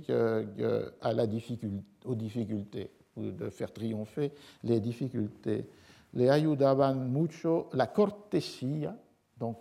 à 1.01 1.13
la 1.13 1.27
difficulté, 1.27 1.85
aux 2.03 2.15
difficultés, 2.15 2.89
de 3.17 3.49
faire 3.49 3.71
triompher 3.71 4.31
les 4.63 4.79
difficultés 4.79 5.67
le 6.13 6.31
ayudaban 6.31 7.11
mucho 7.11 7.69
la 7.73 7.87
cortesía, 7.87 8.97
donc 9.37 9.57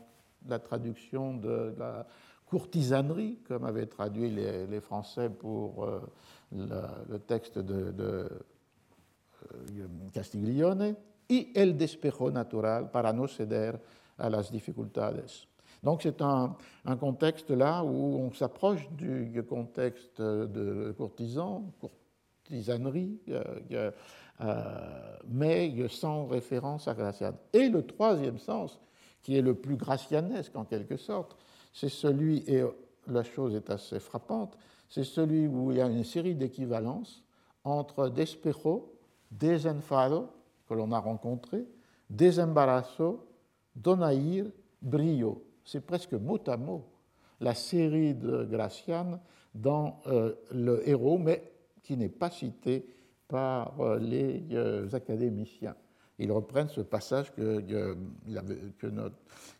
la 0.48 0.58
traduction 0.58 1.34
de 1.34 1.74
la 1.78 2.06
courtisanerie, 2.46 3.38
comme 3.46 3.64
avaient 3.64 3.86
traduit 3.86 4.30
les, 4.30 4.80
Français 4.80 5.28
pour 5.28 5.84
euh, 5.84 6.00
le, 6.52 7.18
texte 7.18 7.58
de, 7.58 7.92
euh, 8.00 8.28
Castiglione, 10.12 10.96
y 11.28 11.52
el 11.54 11.76
despejo 11.76 12.30
natural 12.30 12.90
para 12.90 13.12
no 13.12 13.26
ceder 13.26 13.80
a 14.16 14.30
las 14.30 14.50
dificultades. 14.50 15.48
Donc 15.82 16.02
c'est 16.02 16.22
un, 16.22 16.56
contexte 16.98 17.50
là 17.50 17.84
où 17.84 18.16
on 18.18 18.32
s'approche 18.32 18.88
du 18.92 19.42
contexte 19.42 20.20
de 20.22 20.94
courtisan, 20.96 21.64
courtisanerie, 22.46 23.18
euh, 23.28 23.90
euh, 24.40 25.16
mais 25.28 25.88
sans 25.88 26.26
référence 26.26 26.88
à 26.88 26.94
Gracian. 26.94 27.34
Et 27.52 27.68
le 27.68 27.84
troisième 27.84 28.38
sens, 28.38 28.78
qui 29.22 29.36
est 29.36 29.42
le 29.42 29.54
plus 29.54 29.76
gracianesque 29.76 30.54
en 30.54 30.64
quelque 30.64 30.96
sorte, 30.96 31.36
c'est 31.72 31.88
celui, 31.88 32.38
et 32.46 32.64
la 33.08 33.24
chose 33.24 33.54
est 33.54 33.70
assez 33.70 33.98
frappante, 33.98 34.56
c'est 34.88 35.04
celui 35.04 35.46
où 35.48 35.72
il 35.72 35.78
y 35.78 35.80
a 35.80 35.88
une 35.88 36.04
série 36.04 36.34
d'équivalences 36.34 37.24
entre 37.64 38.08
despejo, 38.08 38.94
desenfado, 39.30 40.28
que 40.68 40.74
l'on 40.74 40.92
a 40.92 40.98
rencontré, 40.98 41.66
desembarazo, 42.08 43.26
donair, 43.74 44.46
brio. 44.80 45.44
C'est 45.64 45.84
presque 45.84 46.12
mot 46.12 46.38
à 46.46 46.56
mot 46.56 46.84
la 47.40 47.54
série 47.54 48.14
de 48.14 48.44
Gracian 48.44 49.20
dans 49.54 50.00
euh, 50.06 50.34
le 50.52 50.88
héros, 50.88 51.18
mais 51.18 51.55
qui 51.86 51.96
n'est 51.96 52.08
pas 52.08 52.30
cité 52.30 52.84
par 53.28 53.80
euh, 53.80 53.98
les 54.00 54.44
euh, 54.52 54.88
académiciens. 54.92 55.76
Ils 56.18 56.32
reprennent 56.32 56.68
ce 56.68 56.80
passage 56.80 57.32
que, 57.32 57.60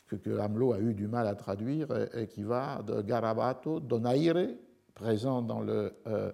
que, 0.09 0.39
Hamelot 0.39 0.72
a 0.72 0.81
eu 0.81 0.93
du 0.93 1.07
mal 1.07 1.29
à 1.29 1.37
traduire 1.37 1.87
et, 2.16 2.27
qui 2.27 2.43
va 2.43 2.83
de 2.83 3.01
Garabato, 3.03 3.79
Donaire, 3.79 4.49
présent 4.95 5.41
dans 5.41 5.61
le, 5.61 5.93
euh, 6.09 6.33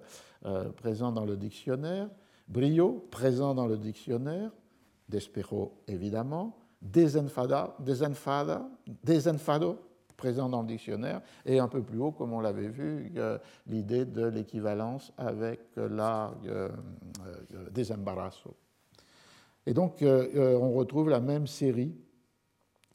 présent 0.77 1.11
dans 1.11 1.25
le 1.25 1.37
dictionnaire, 1.37 2.09
Brio, 2.47 3.07
présent 3.11 3.53
dans 3.53 3.67
le 3.67 3.77
dictionnaire, 3.77 4.49
Despero, 5.07 5.83
évidemment, 5.87 6.57
Desenfada, 6.81 7.75
Desenfada, 7.79 8.67
Desenfado, 9.03 9.77
présent 10.17 10.49
dans 10.49 10.61
le 10.61 10.67
dictionnaire, 10.67 11.21
et 11.45 11.59
un 11.59 11.67
peu 11.67 11.81
plus 11.81 11.99
haut, 11.99 12.11
comme 12.11 12.33
on 12.33 12.39
l'avait 12.39 12.69
vu, 12.69 13.11
l'idée 13.67 14.05
de 14.05 14.25
l'équivalence 14.25 15.13
avec 15.17 15.59
la 15.75 16.33
euh, 16.45 16.69
euh. 17.25 17.69
Et 19.65 19.73
donc, 19.73 20.01
euh, 20.01 20.57
on 20.57 20.73
retrouve 20.73 21.09
la 21.09 21.19
même 21.19 21.47
série, 21.47 21.95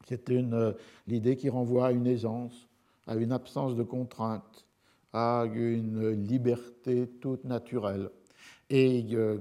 qui 0.05 0.15
est 0.15 0.31
l'idée 1.07 1.37
qui 1.37 1.49
renvoie 1.49 1.89
à 1.89 1.93
une 1.93 2.07
aisance, 2.07 2.69
à 3.07 3.15
une 3.17 3.33
absence 3.33 3.75
de 3.75 3.83
contrainte, 3.83 4.67
à 5.13 5.45
une 5.53 6.11
liberté 6.11 7.09
toute 7.21 7.45
naturelle. 7.45 8.11
Et 8.71 9.07
euh, 9.13 9.39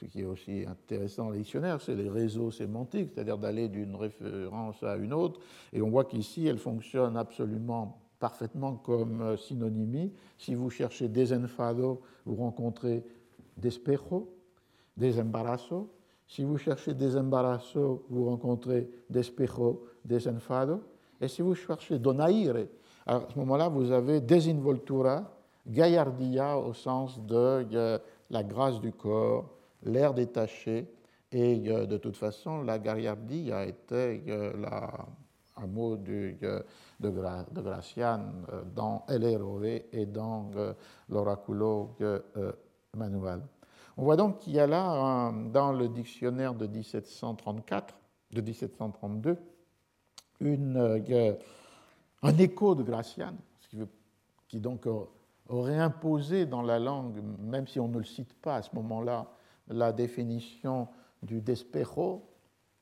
ce 0.00 0.06
qui 0.06 0.20
est 0.20 0.24
aussi 0.24 0.64
intéressant 0.66 1.24
dans 1.24 1.30
le 1.30 1.38
dictionnaire, 1.38 1.80
c'est 1.82 1.94
les 1.94 2.08
réseaux 2.08 2.50
sémantiques, 2.50 3.10
c'est-à-dire 3.14 3.36
d'aller 3.36 3.68
d'une 3.68 3.94
référence 3.94 4.82
à 4.82 4.96
une 4.96 5.12
autre. 5.12 5.40
Et 5.72 5.82
on 5.82 5.90
voit 5.90 6.04
qu'ici, 6.04 6.46
elle 6.46 6.58
fonctionne 6.58 7.16
absolument 7.16 7.98
parfaitement 8.18 8.76
comme 8.76 9.20
euh, 9.20 9.36
synonymie. 9.36 10.12
Si 10.38 10.54
vous 10.54 10.70
cherchez 10.70 11.08
desenfado, 11.08 12.00
vous 12.24 12.36
rencontrez 12.36 13.04
despejo, 13.56 14.32
desembarazo. 14.96 15.90
Si 16.26 16.44
vous 16.44 16.56
cherchez 16.56 16.94
desembarazo, 16.94 18.06
vous 18.08 18.24
rencontrez 18.24 18.88
despejo, 19.10 19.84
desenfado. 20.04 20.80
Et 21.20 21.28
si 21.28 21.42
vous 21.42 21.54
cherchez 21.54 21.98
donaire, 21.98 22.56
à 23.04 23.20
ce 23.28 23.38
moment-là, 23.38 23.68
vous 23.68 23.90
avez 23.90 24.20
desinvoltura, 24.20 25.30
gallardia 25.66 26.56
au 26.58 26.72
sens 26.72 27.20
de 27.20 27.66
euh, 27.74 27.98
la 28.32 28.42
grâce 28.42 28.80
du 28.80 28.92
corps, 28.92 29.48
l'air 29.84 30.14
détaché, 30.14 30.88
et 31.30 31.68
euh, 31.68 31.86
de 31.86 31.96
toute 31.98 32.16
façon, 32.16 32.62
la 32.62 32.78
gaillardie 32.78 33.52
a 33.52 33.64
été 33.64 34.22
euh, 34.28 34.52
un 35.56 35.66
mot 35.66 35.96
de, 35.96 36.34
de, 37.00 37.10
Gracian 37.60 38.32
euh, 38.52 38.62
dans 38.74 39.04
El 39.08 39.24
et 39.92 40.06
dans 40.06 40.50
l'Oraculo 41.08 41.96
Manuel. 42.96 43.40
On 43.96 44.04
voit 44.04 44.16
donc 44.16 44.40
qu'il 44.40 44.54
y 44.54 44.60
a 44.60 44.66
là, 44.66 45.32
dans 45.52 45.72
le 45.72 45.88
dictionnaire 45.88 46.54
de 46.54 46.66
1734, 46.66 47.94
de 48.32 48.40
1732, 48.40 49.36
une, 50.40 51.02
un 52.22 52.38
écho 52.38 52.74
de 52.74 52.82
Gracian, 52.82 53.34
qui 54.48 54.60
donc 54.60 54.86
aurait 55.52 55.78
imposé 55.78 56.46
dans 56.46 56.62
la 56.62 56.78
langue, 56.78 57.22
même 57.38 57.66
si 57.66 57.78
on 57.78 57.88
ne 57.88 57.98
le 57.98 58.04
cite 58.04 58.34
pas 58.34 58.56
à 58.56 58.62
ce 58.62 58.74
moment-là, 58.74 59.26
la 59.68 59.92
définition 59.92 60.88
du 61.22 61.40
despejo, 61.40 62.22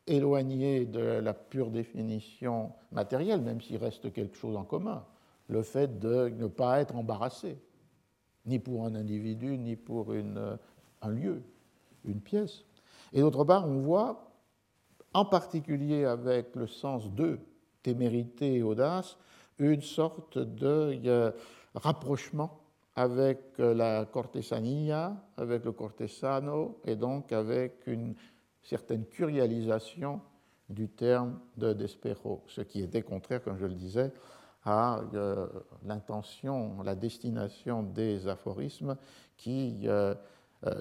éloignée 0.06 0.86
de 0.86 1.00
la 1.00 1.34
pure 1.34 1.70
définition 1.70 2.72
matérielle, 2.90 3.42
même 3.42 3.60
s'il 3.60 3.76
reste 3.76 4.12
quelque 4.12 4.36
chose 4.36 4.56
en 4.56 4.64
commun, 4.64 5.04
le 5.48 5.62
fait 5.62 5.98
de 5.98 6.28
ne 6.28 6.46
pas 6.46 6.80
être 6.80 6.96
embarrassé, 6.96 7.58
ni 8.46 8.58
pour 8.58 8.86
un 8.86 8.94
individu, 8.94 9.58
ni 9.58 9.76
pour 9.76 10.12
un 10.12 11.08
lieu, 11.08 11.42
une 12.04 12.20
pièce. 12.20 12.64
Et 13.12 13.20
d'autre 13.20 13.44
part, 13.44 13.68
on 13.68 13.80
voit, 13.80 14.32
en 15.12 15.24
particulier 15.24 16.04
avec 16.04 16.56
le 16.56 16.66
sens 16.66 17.12
de 17.12 17.38
témérité 17.82 18.56
et 18.56 18.62
audace, 18.62 19.18
une 19.58 19.82
sorte 19.82 20.38
de 20.38 21.34
rapprochement 21.74 22.59
avec 23.00 23.58
euh, 23.60 23.72
la 23.72 24.04
cortesanía, 24.04 25.16
avec 25.38 25.64
le 25.64 25.72
cortesano, 25.72 26.82
et 26.84 26.96
donc 26.96 27.32
avec 27.32 27.86
une 27.86 28.14
certaine 28.62 29.06
curialisation 29.06 30.20
du 30.68 30.90
terme 30.90 31.40
de 31.56 31.72
despero, 31.72 32.44
ce 32.46 32.60
qui 32.60 32.82
était 32.82 33.00
contraire, 33.00 33.42
comme 33.42 33.56
je 33.56 33.64
le 33.64 33.74
disais, 33.74 34.12
à 34.64 35.00
euh, 35.14 35.46
l'intention, 35.86 36.82
la 36.82 36.94
destination 36.94 37.82
des 37.82 38.28
aphorismes 38.28 38.98
qui 39.38 39.80
euh, 39.86 40.14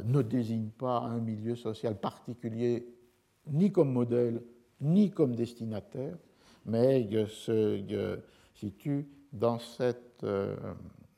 ne 0.04 0.22
désignent 0.22 0.72
pas 0.78 1.00
un 1.00 1.20
milieu 1.20 1.56
social 1.56 1.96
particulier 1.96 2.86
ni 3.48 3.72
comme 3.72 3.94
modèle, 3.94 4.44
ni 4.82 5.10
comme 5.10 5.36
destinataire, 5.36 6.18
mais 6.66 7.08
se 7.28 8.20
situent 8.56 9.08
dans 9.32 9.58
cette 9.60 10.26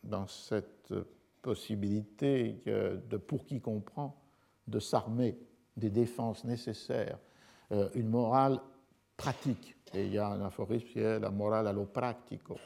dans 0.03 0.27
cette 0.27 0.93
possibilité 1.41 2.61
de, 2.65 3.17
pour 3.17 3.45
qui 3.45 3.59
comprend, 3.59 4.15
de 4.67 4.79
s'armer 4.79 5.37
des 5.75 5.89
défenses 5.89 6.43
nécessaires, 6.43 7.17
euh, 7.71 7.89
une 7.95 8.09
morale 8.09 8.59
pratique. 9.17 9.75
Et 9.93 10.05
il 10.05 10.13
y 10.13 10.17
a 10.17 10.27
un 10.27 10.41
aphorisme 10.41 10.87
qui 10.87 10.99
est 10.99 11.19
la 11.19 11.31
morale 11.31 11.67
allo 11.67 11.85
pratico, 11.85 12.57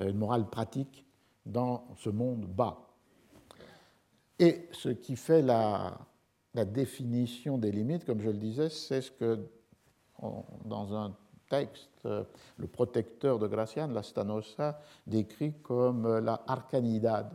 euh, 0.00 0.10
une 0.10 0.18
morale 0.18 0.48
pratique 0.48 1.04
dans 1.44 1.86
ce 1.96 2.10
monde 2.10 2.46
bas. 2.46 2.88
Et 4.38 4.68
ce 4.72 4.88
qui 4.88 5.16
fait 5.16 5.42
la, 5.42 5.98
la 6.54 6.64
définition 6.64 7.58
des 7.58 7.70
limites, 7.70 8.04
comme 8.04 8.20
je 8.20 8.30
le 8.30 8.38
disais, 8.38 8.68
c'est 8.68 9.00
ce 9.00 9.10
que, 9.10 9.46
dans 10.64 10.94
un 10.94 11.16
texte, 11.52 11.90
le 12.04 12.66
protecteur 12.66 13.38
de 13.38 13.46
Gracian, 13.46 13.88
la 13.88 14.02
Stanosa, 14.02 14.80
décrit 15.06 15.52
comme 15.62 16.18
la 16.18 16.42
arcanidad, 16.46 17.30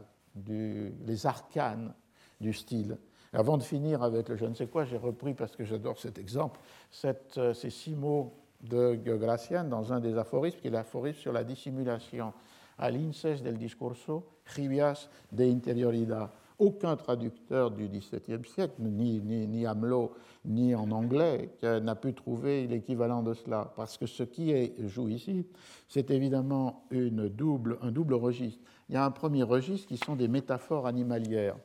les 0.48 1.26
arcanes 1.26 1.94
du 2.42 2.52
style. 2.52 2.98
Avant 3.32 3.58
de 3.58 3.64
finir 3.64 4.02
avec 4.02 4.30
le 4.30 4.36
je 4.36 4.46
ne 4.46 4.56
sais 4.56 4.66
quoi, 4.66 4.86
j'ai 4.86 4.98
repris, 4.98 5.36
parce 5.36 5.56
que 5.56 5.64
j'adore 5.64 6.00
cet 6.00 6.18
exemple, 6.18 6.60
ces 6.90 7.70
six 7.70 7.96
mots 7.96 8.34
de 8.62 8.96
Gracian 9.18 9.66
dans 9.66 9.94
un 9.94 10.00
des 10.00 10.18
aphorismes, 10.18 10.58
qui 10.60 10.68
est 10.68 10.72
l'aphorisme 10.72 11.20
sur 11.20 11.32
la 11.32 11.44
dissimulation. 11.44 12.34
Al 12.80 12.96
inces 12.96 13.42
del 13.42 13.58
discurso, 13.58 14.24
jibias 14.46 15.10
de 15.32 15.44
interioridad 15.46 16.30
aucun 16.60 16.96
traducteur 16.96 17.72
du 17.72 17.88
XVIIe 17.88 18.46
siècle, 18.46 18.76
ni, 18.80 19.20
ni, 19.20 19.48
ni 19.48 19.66
Hamelot, 19.66 20.14
ni 20.46 20.74
en 20.74 20.90
anglais, 20.92 21.50
n'a 21.62 21.96
pu 21.96 22.14
trouver 22.14 22.68
l'équivalent 22.68 23.22
de 23.22 23.34
cela. 23.34 23.72
Parce 23.76 23.98
que 23.98 24.06
ce 24.06 24.24
qui 24.24 24.52
est, 24.52 24.76
joue 24.88 25.10
ici, 25.10 25.46
c'est 25.88 26.10
évidemment 26.10 26.86
une 26.90 27.30
double, 27.30 27.78
un 27.82 27.92
double 27.92 28.16
registre. 28.16 28.64
Il 28.90 28.96
y 28.96 28.98
a 28.98 29.06
un 29.06 29.12
premier 29.12 29.44
registre 29.44 29.88
qui 29.88 29.98
sont 29.98 30.16
des 30.16 30.28
métaphores 30.28 30.88
animalières. 30.88 31.58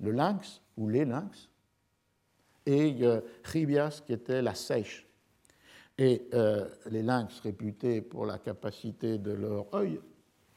Le 0.00 0.12
lynx 0.12 0.62
ou 0.76 0.88
les 0.88 1.04
lynx, 1.04 1.48
et 2.66 2.96
euh, 3.02 3.20
qui 3.42 4.12
était 4.12 4.42
la 4.42 4.54
sèche. 4.54 5.06
Et 5.96 6.28
euh, 6.34 6.68
les 6.90 7.02
lynx 7.02 7.40
réputés 7.40 8.02
pour 8.02 8.26
la 8.26 8.38
capacité 8.38 9.18
de 9.18 9.32
leur 9.32 9.74
œil 9.74 9.98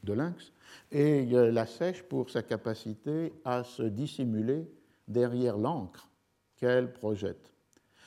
de 0.02 0.12
lynx, 0.12 0.52
et 0.90 1.24
la 1.26 1.66
sèche 1.66 2.02
pour 2.02 2.30
sa 2.30 2.42
capacité 2.42 3.32
à 3.44 3.64
se 3.64 3.82
dissimuler 3.82 4.68
derrière 5.08 5.56
l'encre 5.58 6.08
qu'elle 6.56 6.92
projette. 6.92 7.52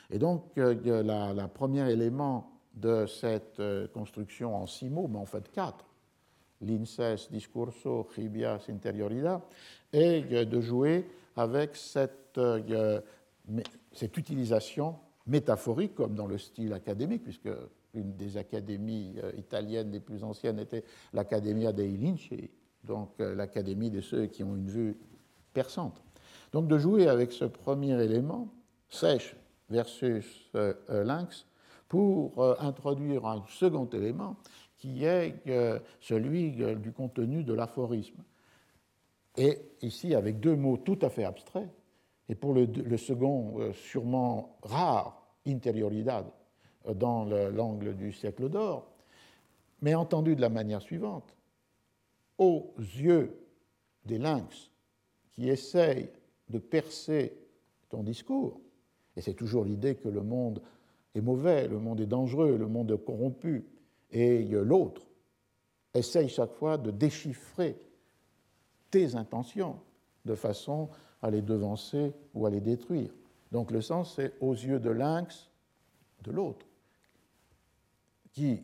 Et 0.09 0.19
donc, 0.19 0.51
le 0.55 1.47
premier 1.47 1.91
élément 1.91 2.51
de 2.73 3.05
cette 3.05 3.59
euh, 3.59 3.87
construction 3.87 4.55
en 4.55 4.67
six 4.67 4.89
mots, 4.89 5.07
mais 5.07 5.17
en 5.17 5.25
fait 5.25 5.49
quatre, 5.51 5.85
l'inces 6.61 7.31
discurso 7.31 8.07
chibias 8.13 8.65
interioridad, 8.69 9.41
est 9.93 10.45
de 10.45 10.61
jouer 10.61 11.09
avec 11.37 11.75
cette, 11.75 12.37
euh, 12.37 13.01
cette 13.93 14.17
utilisation 14.17 14.95
métaphorique, 15.27 15.95
comme 15.95 16.15
dans 16.15 16.27
le 16.27 16.37
style 16.37 16.73
académique, 16.73 17.23
puisque 17.23 17.49
une 17.95 18.15
des 18.15 18.37
académies 18.37 19.15
euh, 19.23 19.31
italiennes 19.37 19.91
les 19.91 19.99
plus 19.99 20.23
anciennes 20.23 20.59
était 20.59 20.83
l'Accademia 21.13 21.71
dei 21.71 21.97
Linci, 21.97 22.49
donc 22.83 23.11
euh, 23.19 23.35
l'académie 23.35 23.89
de 23.89 24.01
ceux 24.01 24.27
qui 24.27 24.43
ont 24.43 24.55
une 24.55 24.69
vue 24.69 24.97
perçante. 25.53 26.03
Donc 26.51 26.67
de 26.67 26.77
jouer 26.77 27.07
avec 27.07 27.31
ce 27.31 27.45
premier 27.45 28.01
élément, 28.03 28.49
sèche 28.89 29.35
versus 29.69 30.49
euh, 30.55 30.73
lynx, 30.89 31.45
pour 31.87 32.43
introduire 32.59 33.25
un 33.27 33.45
second 33.47 33.87
élément 33.91 34.37
qui 34.77 35.05
est 35.05 35.35
celui 36.01 36.51
du 36.51 36.91
contenu 36.91 37.43
de 37.43 37.53
l'aphorisme. 37.53 38.23
Et 39.37 39.59
ici, 39.81 40.15
avec 40.15 40.39
deux 40.39 40.55
mots 40.55 40.77
tout 40.77 40.97
à 41.03 41.09
fait 41.09 41.23
abstraits, 41.23 41.69
et 42.27 42.33
pour 42.33 42.53
le, 42.53 42.65
le 42.65 42.97
second 42.97 43.71
sûrement 43.73 44.57
rare, 44.63 45.25
interioridad, 45.45 46.25
dans 46.93 47.25
l'angle 47.25 47.95
du 47.95 48.11
siècle 48.11 48.49
d'or, 48.49 48.87
mais 49.81 49.95
entendu 49.95 50.35
de 50.35 50.41
la 50.41 50.49
manière 50.49 50.81
suivante. 50.81 51.35
Aux 52.37 52.73
yeux 52.77 53.37
des 54.05 54.17
lynx 54.17 54.71
qui 55.33 55.49
essayent 55.49 56.09
de 56.49 56.59
percer 56.59 57.37
ton 57.89 58.03
discours, 58.03 58.59
et 59.15 59.21
c'est 59.21 59.33
toujours 59.33 59.63
l'idée 59.63 59.95
que 59.95 60.09
le 60.09 60.21
monde 60.21 60.61
est 61.13 61.21
mauvais, 61.21 61.67
le 61.67 61.79
monde 61.79 62.01
est 62.01 62.05
dangereux, 62.05 62.57
le 62.57 62.67
monde 62.67 62.91
est 62.91 63.03
corrompu, 63.03 63.65
et 64.11 64.43
l'autre 64.43 65.07
essaye 65.93 66.29
chaque 66.29 66.53
fois 66.53 66.77
de 66.77 66.91
déchiffrer 66.91 67.77
tes 68.91 69.15
intentions 69.15 69.79
de 70.25 70.35
façon 70.35 70.89
à 71.21 71.31
les 71.31 71.41
devancer 71.41 72.13
ou 72.33 72.45
à 72.45 72.49
les 72.49 72.61
détruire. 72.61 73.11
Donc 73.51 73.71
le 73.71 73.81
sens, 73.81 74.15
c'est 74.15 74.33
aux 74.41 74.53
yeux 74.53 74.79
de 74.79 74.89
lynx 74.89 75.49
de 76.23 76.31
l'autre 76.31 76.65
qui 78.35 78.61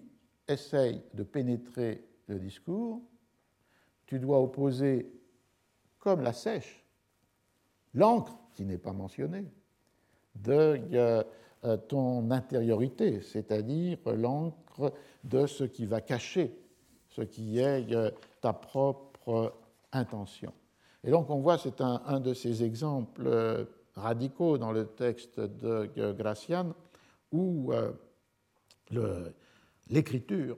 essaye 0.49 1.01
de 1.13 1.23
pénétrer 1.23 2.05
le 2.27 2.37
discours, 2.37 3.01
tu 4.05 4.19
dois 4.19 4.41
opposer, 4.41 5.09
comme 5.97 6.21
la 6.21 6.33
sèche, 6.33 6.85
l'encre, 7.93 8.37
qui 8.53 8.65
n'est 8.65 8.77
pas 8.77 8.91
mentionnée, 8.91 9.45
de 10.35 10.81
euh, 10.93 11.23
ton 11.87 12.29
intériorité, 12.31 13.21
c'est-à-dire 13.21 13.97
l'encre 14.07 14.91
de 15.23 15.47
ce 15.47 15.63
qui 15.63 15.85
va 15.85 16.01
cacher 16.01 16.53
ce 17.07 17.21
qui 17.21 17.59
est 17.59 17.93
euh, 17.93 18.11
ta 18.41 18.51
propre 18.51 19.53
intention. 19.93 20.51
Et 21.05 21.11
donc 21.11 21.29
on 21.29 21.39
voit, 21.39 21.57
c'est 21.57 21.79
un, 21.79 22.19
de 22.19 22.33
ces 22.33 22.61
exemples 22.63 23.25
euh, 23.25 23.63
radicaux 23.95 24.57
dans 24.57 24.73
le 24.73 24.87
texte 24.87 25.39
de 25.39 26.11
Gracian, 26.11 26.73
où 27.31 27.71
le, 28.91 29.33
l'écriture 29.91 30.57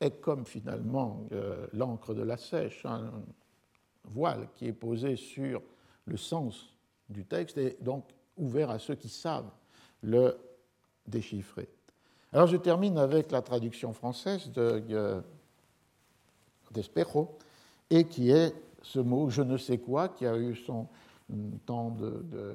est 0.00 0.20
comme 0.20 0.44
finalement 0.44 1.26
euh, 1.32 1.66
l'encre 1.72 2.14
de 2.14 2.22
la 2.22 2.36
sèche, 2.36 2.84
un 2.84 3.10
voile 4.04 4.48
qui 4.54 4.66
est 4.66 4.72
posé 4.72 5.16
sur 5.16 5.62
le 6.04 6.16
sens 6.16 6.74
du 7.08 7.24
texte 7.24 7.58
et 7.58 7.76
donc 7.80 8.04
ouvert 8.36 8.70
à 8.70 8.78
ceux 8.78 8.94
qui 8.94 9.08
savent 9.08 9.50
le 10.02 10.36
déchiffrer. 11.06 11.68
Alors 12.32 12.46
je 12.46 12.56
termine 12.56 12.98
avec 12.98 13.30
la 13.30 13.42
traduction 13.42 13.92
française 13.92 14.50
de 14.52 14.82
euh, 14.90 15.20
et 17.90 18.04
qui 18.04 18.30
est 18.30 18.54
ce 18.82 18.98
mot 18.98 19.30
je 19.30 19.42
ne 19.42 19.56
sais 19.56 19.78
quoi 19.78 20.08
qui 20.10 20.26
a 20.26 20.36
eu 20.36 20.54
son 20.54 20.86
temps 21.66 21.90
de, 21.90 22.54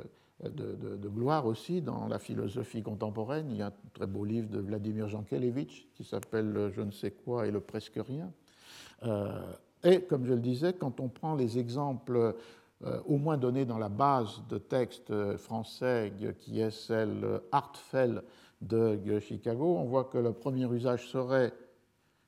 gloire 0.49 1.45
aussi 1.45 1.81
dans 1.81 2.07
la 2.07 2.19
philosophie 2.19 2.81
contemporaine. 2.81 3.47
Il 3.51 3.57
y 3.57 3.61
a 3.61 3.67
un 3.67 3.73
très 3.93 4.07
beau 4.07 4.25
livre 4.25 4.49
de 4.49 4.59
Vladimir 4.59 5.07
Jankelevitch 5.07 5.87
qui 5.95 6.03
s'appelle 6.03 6.71
Je 6.75 6.81
ne 6.81 6.91
sais 6.91 7.11
quoi 7.11 7.47
et 7.47 7.51
le 7.51 7.59
presque 7.59 7.99
rien. 8.05 8.31
Euh, 9.03 9.27
et 9.83 10.01
comme 10.01 10.25
je 10.25 10.33
le 10.33 10.39
disais, 10.39 10.73
quand 10.73 10.99
on 10.99 11.09
prend 11.09 11.35
les 11.35 11.59
exemples 11.59 12.35
euh, 12.85 12.99
au 13.05 13.17
moins 13.17 13.37
donnés 13.37 13.65
dans 13.65 13.77
la 13.77 13.89
base 13.89 14.41
de 14.49 14.57
texte 14.57 15.13
français 15.37 16.13
qui 16.39 16.59
est 16.59 16.71
celle 16.71 17.41
Hartfell 17.51 18.23
de 18.61 19.19
Chicago, 19.19 19.77
on 19.77 19.85
voit 19.85 20.05
que 20.05 20.17
le 20.17 20.31
premier 20.31 20.65
usage 20.65 21.07
serait 21.09 21.53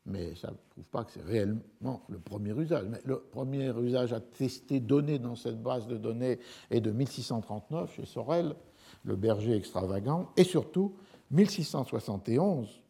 mais 0.06 0.36
ça 0.36 0.52
ne 0.52 0.56
prouve 0.70 0.86
pas 0.86 1.04
que 1.04 1.12
c'est 1.12 1.24
réellement 1.24 2.04
le 2.10 2.20
premier 2.20 2.52
usage. 2.52 2.86
Mais 2.90 3.02
le 3.06 3.20
premier 3.20 3.72
usage 3.80 4.14
attesté, 4.14 4.80
donné 4.80 5.18
dans 5.20 5.36
cette 5.36 5.62
base 5.62 5.88
de 5.88 5.98
données 5.98 6.40
est 6.70 6.82
de 6.82 6.92
1639 6.92 7.96
chez 7.96 8.06
Sorel, 8.06 8.56
le 9.04 9.16
berger 9.16 9.56
extravagant, 9.56 10.30
et 10.38 10.44
surtout 10.44 10.96
1671, 11.32 12.82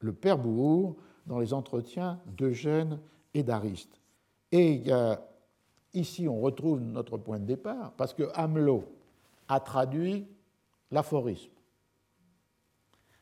le 0.00 0.12
père 0.12 0.38
Bourg, 0.38 0.96
dans 1.26 1.38
les 1.38 1.52
entretiens 1.52 2.20
d'Eugène 2.36 2.98
et 3.34 3.42
d'Ariste. 3.42 4.00
Et 4.52 4.84
ici, 5.92 6.28
on 6.28 6.40
retrouve 6.40 6.80
notre 6.80 7.18
point 7.18 7.38
de 7.38 7.46
départ, 7.46 7.92
parce 7.96 8.14
que 8.14 8.28
Hamelot 8.34 8.84
a 9.48 9.60
traduit 9.60 10.26
l'aphorisme. 10.90 11.50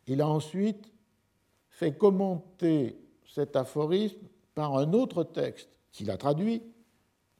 Il 0.07 0.22
a 0.22 0.28
ensuite 0.28 0.92
fait 1.68 1.96
commenter 1.96 2.99
cet 3.29 3.55
aphorisme 3.55 4.26
par 4.55 4.76
un 4.76 4.93
autre 4.93 5.22
texte 5.22 5.68
qu'il 5.93 6.11
a 6.11 6.16
traduit 6.16 6.62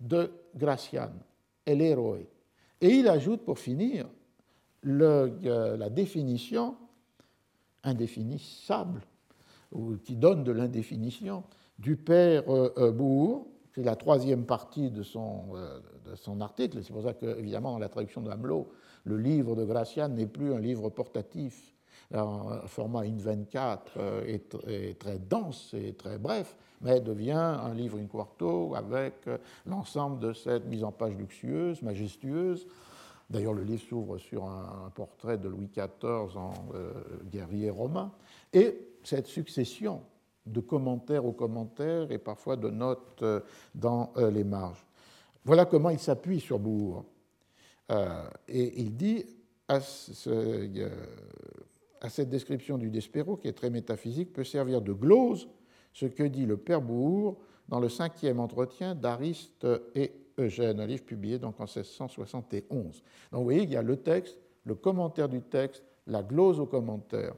de 0.01 0.31
Gracian, 0.55 1.11
El 1.67 1.83
Héroe. 1.83 2.27
Et 2.81 2.91
il 2.91 3.09
ajoute 3.09 3.45
pour 3.45 3.59
finir 3.59 4.07
euh, 4.87 5.77
la 5.77 5.91
définition 5.91 6.77
indéfinissable, 7.83 9.03
ou 9.73 9.97
qui 9.97 10.17
donne 10.17 10.45
de 10.45 10.53
l'indéfinition, 10.53 11.43
du 11.79 11.97
père 11.97 12.49
euh, 12.49 12.73
euh 12.79 12.93
Bourg, 12.93 13.49
c'est 13.75 13.83
la 13.83 13.97
troisième 13.97 14.45
partie 14.45 14.91
de 14.91 15.03
son, 15.03 15.45
euh, 15.55 15.81
de 16.11 16.17
son 16.17 16.41
article. 16.41 16.83
C'est 16.83 16.93
pour 16.93 17.03
ça 17.03 17.15
que, 17.15 17.39
évidemment, 17.39 17.73
dans 17.73 17.79
la 17.79 17.89
traduction 17.89 18.21
de 18.21 18.31
Hamelot, 18.31 18.69
le 19.05 19.17
livre 19.17 19.55
de 19.55 19.65
Gracian 19.65 20.09
n'est 20.09 20.27
plus 20.27 20.53
un 20.53 20.59
livre 20.59 20.89
portatif, 20.91 21.75
un 22.15 22.63
format 22.67 23.05
IN24 23.05 23.79
euh, 23.99 24.39
est, 24.67 24.99
très 24.99 25.19
dense 25.19 25.75
et 25.75 25.93
très 25.95 26.19
bref, 26.19 26.57
mais 26.81 27.01
devient 27.01 27.33
un 27.33 27.75
livre 27.75 27.99
in 27.99 28.07
quarto 28.07 28.75
avec 28.75 29.15
euh, 29.27 29.39
l'ensemble 29.67 30.19
de 30.21 30.33
cette 30.33 30.67
mise 30.67 30.85
en 30.85 30.93
page 30.93 31.17
luxueuse, 31.17 31.83
majestueuse. 31.83 32.67
D'ailleurs, 33.29 33.53
le 33.53 33.63
livre 33.63 33.83
s'ouvre 33.83 34.19
sur 34.19 34.45
un, 34.45 34.91
portrait 34.95 35.37
de 35.37 35.49
Louis 35.49 35.69
XIV 35.69 36.37
en 36.37 36.55
euh, 36.75 36.93
guerrier 37.31 37.69
romain. 37.69 38.11
Et 38.53 38.89
cette 39.05 39.27
succession 39.27 40.01
de 40.47 40.61
commentaires 40.61 41.27
aux 41.27 41.33
commentaires 41.33 42.11
et 42.11 42.17
parfois 42.17 42.57
de 42.57 42.71
notes 42.71 43.23
dans 43.75 44.15
les 44.17 44.45
marges. 44.45 44.83
Voilà 45.45 45.67
comment 45.67 45.91
il 45.91 45.99
s'appuie 45.99 46.41
sur 46.41 46.59
Bourg. 46.59 47.05
et 48.49 48.81
il 48.81 48.97
dit 48.97 49.27
à, 49.69 49.81
euh, 50.27 50.89
à 52.01 52.09
cette 52.09 52.29
description 52.29 52.79
du 52.79 52.91
Despero, 52.91 53.37
qui 53.37 53.49
est 53.49 53.53
très 53.53 53.71
métaphysique, 53.71 54.33
peut 54.33 54.45
servir 54.45 54.81
de 54.81 54.93
glose 54.93 55.49
ce 55.93 56.07
que 56.07 56.23
dit 56.23 56.47
le 56.47 56.57
père 56.57 56.81
Bourg 56.81 57.39
dans 57.69 57.81
le 57.81 57.89
cinquième 57.89 58.41
entretien 58.41 58.95
d'Ariste 58.95 59.67
et 59.95 60.13
Eugène, 60.39 60.81
un 60.81 60.87
livre 60.87 61.05
publié 61.05 61.39
donc 61.39 61.61
en 61.61 61.65
1671. 61.65 63.03
Donc 63.33 63.39
vous 63.39 63.45
voyez, 63.45 63.63
il 63.63 63.71
y 63.71 63.77
a 63.77 63.83
le 63.83 63.97
texte, 63.97 64.39
le 64.65 64.75
commentaire 64.75 65.29
du 65.29 65.43
texte, 65.43 65.83
la 66.07 66.23
glose 66.23 66.61
au 66.61 66.67
commentaire. 66.67 67.35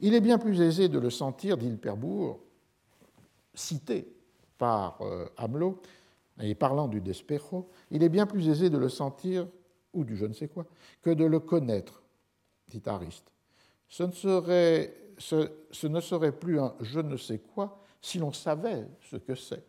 Il 0.00 0.14
est 0.14 0.20
bien 0.20 0.38
plus 0.38 0.60
aisé 0.60 0.88
de 0.88 0.98
le 0.98 1.10
sentir, 1.10 1.56
dit 1.56 1.68
le 1.68 1.76
père 1.76 1.96
Bourg, 1.96 2.40
cité 3.54 4.08
par 4.58 5.00
euh, 5.02 5.26
Hamelot, 5.36 5.80
et 6.40 6.54
parlant 6.54 6.88
du 6.88 7.00
Despero, 7.00 7.68
il 7.90 8.02
est 8.02 8.08
bien 8.08 8.26
plus 8.26 8.48
aisé 8.48 8.70
de 8.70 8.78
le 8.78 8.88
sentir, 8.88 9.46
ou 9.92 10.04
du 10.04 10.16
je 10.16 10.26
ne 10.26 10.32
sais 10.32 10.48
quoi, 10.48 10.66
que 11.02 11.10
de 11.10 11.24
le 11.24 11.38
connaître, 11.38 12.02
dit 12.68 12.82
Ariste. 12.86 13.30
Ce 13.88 14.02
ne 14.02 14.12
serait, 16.00 16.32
plus 16.32 16.58
un 16.58 16.74
je 16.80 17.00
ne 17.00 17.16
sais 17.16 17.38
quoi 17.38 17.80
si 18.00 18.18
l'on 18.18 18.32
savait 18.32 18.86
ce 19.10 19.16
que 19.16 19.34
c'est. 19.34 19.64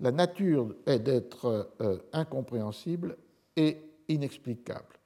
La 0.00 0.12
nature 0.12 0.74
est 0.86 1.00
d'être 1.00 1.70
euh, 1.80 1.98
incompréhensible 2.12 3.16
et 3.56 3.76
inexplicable. 4.08 4.96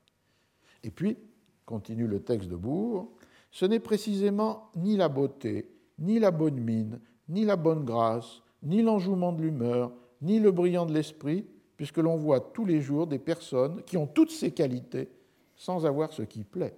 Et 0.85 0.91
puis, 0.91 1.17
continue 1.65 2.07
le 2.07 2.23
texte 2.23 2.49
de 2.49 2.57
Bourg, 2.57 3.11
ce 3.51 3.65
n'est 3.65 3.81
précisément 3.81 4.71
ni 4.77 4.97
la 4.97 5.09
beauté, 5.09 5.71
ni 5.99 6.19
la 6.19 6.31
bonne 6.31 6.61
mine, 6.61 7.01
ni 7.29 7.45
la 7.45 7.57
bonne 7.57 7.85
grâce, 7.85 8.43
ni 8.63 8.83
l'enjouement 8.83 9.33
de 9.33 9.43
l'humeur, 9.43 9.93
ni 10.23 10.39
le 10.41 10.53
brillant 10.53 10.87
de 10.87 10.93
l'esprit, 10.93 11.47
puisque 11.77 11.99
l'on 11.99 12.17
voit 12.17 12.41
tous 12.41 12.65
les 12.65 12.81
jours 12.81 13.07
des 13.07 13.19
personnes 13.19 13.83
qui 13.85 13.97
ont 13.97 14.07
toutes 14.07 14.31
ces 14.31 14.53
qualités 14.53 15.09
sans 15.57 15.87
avoir 15.87 16.13
ce 16.13 16.23
qui 16.23 16.45
plaît, 16.45 16.77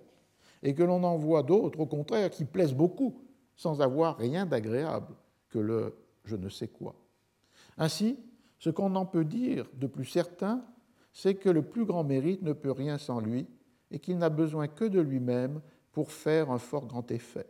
et 0.63 0.75
que 0.75 0.83
l'on 0.83 1.03
en 1.05 1.17
voit 1.17 1.43
d'autres, 1.43 1.81
au 1.81 1.87
contraire, 1.87 2.31
qui 2.31 2.45
plaisent 2.45 2.75
beaucoup, 2.75 3.21
sans 3.57 3.81
avoir 3.81 4.17
rien 4.17 4.47
d'agréable 4.47 5.15
que 5.49 5.59
le 5.59 5.95
je 6.27 6.37
ne 6.37 6.49
sais 6.49 6.69
quoi. 6.69 6.95
Ainsi, 7.79 8.19
ce 8.59 8.71
qu'on 8.71 8.95
en 8.97 9.07
peut 9.07 9.25
dire 9.25 9.67
de 9.75 9.87
plus 9.87 10.05
certain, 10.05 10.65
c'est 11.13 11.37
que 11.37 11.49
le 11.49 11.63
plus 11.63 11.85
grand 11.85 12.05
mérite 12.05 12.43
ne 12.43 12.53
peut 12.53 12.73
rien 12.73 12.99
sans 12.99 13.21
lui, 13.21 13.47
et 13.91 14.01
qu'il 14.01 14.19
n'a 14.19 14.29
besoin 14.29 14.67
que 14.67 14.85
de 14.85 15.01
lui-même 15.01 15.61
pour 15.93 16.11
faire 16.11 16.51
un 16.51 16.59
fort 16.59 16.87
grand 16.87 17.11
effet. 17.13 17.47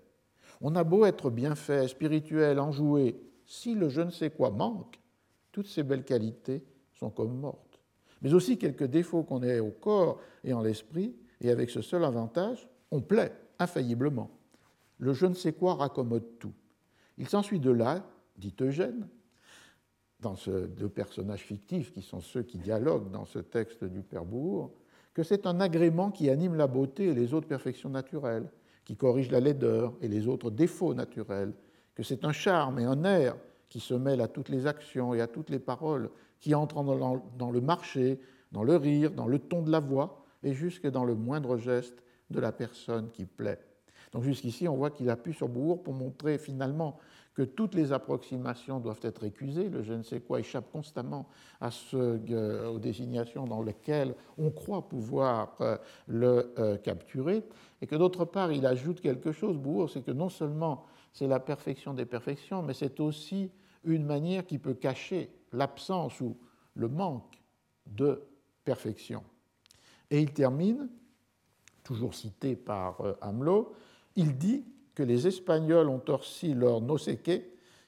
On 0.60 0.76
a 0.76 0.84
beau 0.84 1.06
être 1.06 1.30
bien 1.30 1.54
fait, 1.54 1.88
spirituel, 1.88 2.60
enjoué, 2.60 3.18
si 3.46 3.74
le 3.74 3.88
je 3.88 4.02
ne 4.02 4.10
sais 4.10 4.30
quoi 4.30 4.50
manque, 4.50 5.00
toutes 5.52 5.68
ces 5.68 5.82
belles 5.82 6.04
qualités 6.04 6.62
sont 6.92 7.10
comme 7.10 7.38
mortes. 7.38 7.80
Mais 8.22 8.34
aussi 8.34 8.58
quelques 8.58 8.84
défauts 8.84 9.22
qu'on 9.22 9.42
ait 9.42 9.60
au 9.60 9.70
corps 9.70 10.20
et 10.44 10.52
en 10.52 10.62
l'esprit, 10.62 11.14
et 11.40 11.50
avec 11.50 11.70
ce 11.70 11.82
seul 11.82 12.04
avantage, 12.04 12.68
on 12.90 13.00
plaît 13.00 13.32
infailliblement. 13.58 14.30
Le 14.98 15.12
je 15.12 15.26
ne 15.26 15.34
sais 15.34 15.52
quoi 15.52 15.74
raccommode 15.74 16.38
tout. 16.38 16.52
Il 17.18 17.28
s'ensuit 17.28 17.60
de 17.60 17.70
là, 17.70 18.04
dit 18.36 18.54
Eugène, 18.60 19.08
dans 20.20 20.36
ces 20.36 20.66
deux 20.68 20.88
personnages 20.88 21.42
fictifs 21.42 21.92
qui 21.92 22.02
sont 22.02 22.20
ceux 22.20 22.42
qui 22.42 22.58
dialoguent 22.58 23.10
dans 23.10 23.24
ce 23.24 23.38
texte 23.38 23.84
du 23.84 24.02
Père 24.02 24.24
Bourg, 24.24 24.72
que 25.14 25.22
c'est 25.22 25.46
un 25.46 25.60
agrément 25.60 26.10
qui 26.10 26.30
anime 26.30 26.54
la 26.54 26.66
beauté 26.66 27.06
et 27.06 27.14
les 27.14 27.34
autres 27.34 27.48
perfections 27.48 27.88
naturelles, 27.88 28.50
qui 28.84 28.96
corrige 28.96 29.30
la 29.30 29.40
laideur 29.40 29.94
et 30.00 30.08
les 30.08 30.28
autres 30.28 30.50
défauts 30.50 30.94
naturels, 30.94 31.52
que 31.94 32.02
c'est 32.02 32.24
un 32.24 32.32
charme 32.32 32.78
et 32.78 32.84
un 32.84 33.04
air 33.04 33.36
qui 33.68 33.80
se 33.80 33.94
mêlent 33.94 34.20
à 34.20 34.28
toutes 34.28 34.48
les 34.48 34.66
actions 34.66 35.14
et 35.14 35.20
à 35.20 35.26
toutes 35.26 35.50
les 35.50 35.58
paroles, 35.58 36.10
qui 36.38 36.54
entrent 36.54 36.84
dans 37.36 37.50
le 37.50 37.60
marché, 37.60 38.20
dans 38.52 38.62
le 38.62 38.76
rire, 38.76 39.10
dans 39.10 39.26
le 39.26 39.38
ton 39.38 39.62
de 39.62 39.70
la 39.70 39.80
voix 39.80 40.24
et 40.42 40.52
jusque 40.52 40.86
dans 40.86 41.04
le 41.04 41.14
moindre 41.14 41.56
geste 41.56 42.02
de 42.30 42.40
la 42.40 42.52
personne 42.52 43.10
qui 43.10 43.24
plaît. 43.24 43.60
Donc 44.12 44.22
jusqu'ici, 44.22 44.68
on 44.68 44.76
voit 44.76 44.90
qu'il 44.90 45.10
appuie 45.10 45.34
sur 45.34 45.48
Bourg 45.48 45.82
pour 45.82 45.94
montrer 45.94 46.38
finalement 46.38 46.98
que 47.34 47.42
toutes 47.42 47.74
les 47.74 47.92
approximations 47.92 48.80
doivent 48.80 49.00
être 49.02 49.24
écusées. 49.24 49.68
Le 49.68 49.82
je 49.82 49.92
ne 49.92 50.02
sais 50.02 50.20
quoi 50.20 50.40
échappe 50.40 50.72
constamment 50.72 51.28
à 51.60 51.70
ce, 51.70 51.96
euh, 52.30 52.68
aux 52.70 52.78
désignations 52.78 53.44
dans 53.44 53.62
lesquelles 53.62 54.14
on 54.38 54.50
croit 54.50 54.88
pouvoir 54.88 55.54
euh, 55.60 55.76
le 56.06 56.54
euh, 56.58 56.78
capturer. 56.78 57.44
Et 57.82 57.86
que 57.86 57.94
d'autre 57.94 58.24
part, 58.24 58.52
il 58.52 58.64
ajoute 58.64 59.02
quelque 59.02 59.32
chose, 59.32 59.58
Bourg, 59.58 59.90
c'est 59.90 60.00
que 60.00 60.12
non 60.12 60.30
seulement 60.30 60.86
c'est 61.12 61.26
la 61.26 61.38
perfection 61.38 61.92
des 61.92 62.06
perfections, 62.06 62.62
mais 62.62 62.72
c'est 62.72 63.00
aussi 63.00 63.50
une 63.84 64.06
manière 64.06 64.46
qui 64.46 64.58
peut 64.58 64.74
cacher 64.74 65.30
l'absence 65.52 66.20
ou 66.22 66.38
le 66.74 66.88
manque 66.88 67.38
de 67.86 68.22
perfection. 68.64 69.22
Et 70.10 70.20
il 70.20 70.32
termine, 70.32 70.88
toujours 71.86 72.14
cité 72.14 72.56
par 72.56 72.98
Hamelot, 73.20 73.72
il 74.16 74.36
dit 74.36 74.64
que 74.92 75.04
les 75.04 75.26
Espagnols 75.26 75.88
ont 75.88 76.00
torsi 76.00 76.52
leur 76.52 76.80
noseque, 76.80 77.42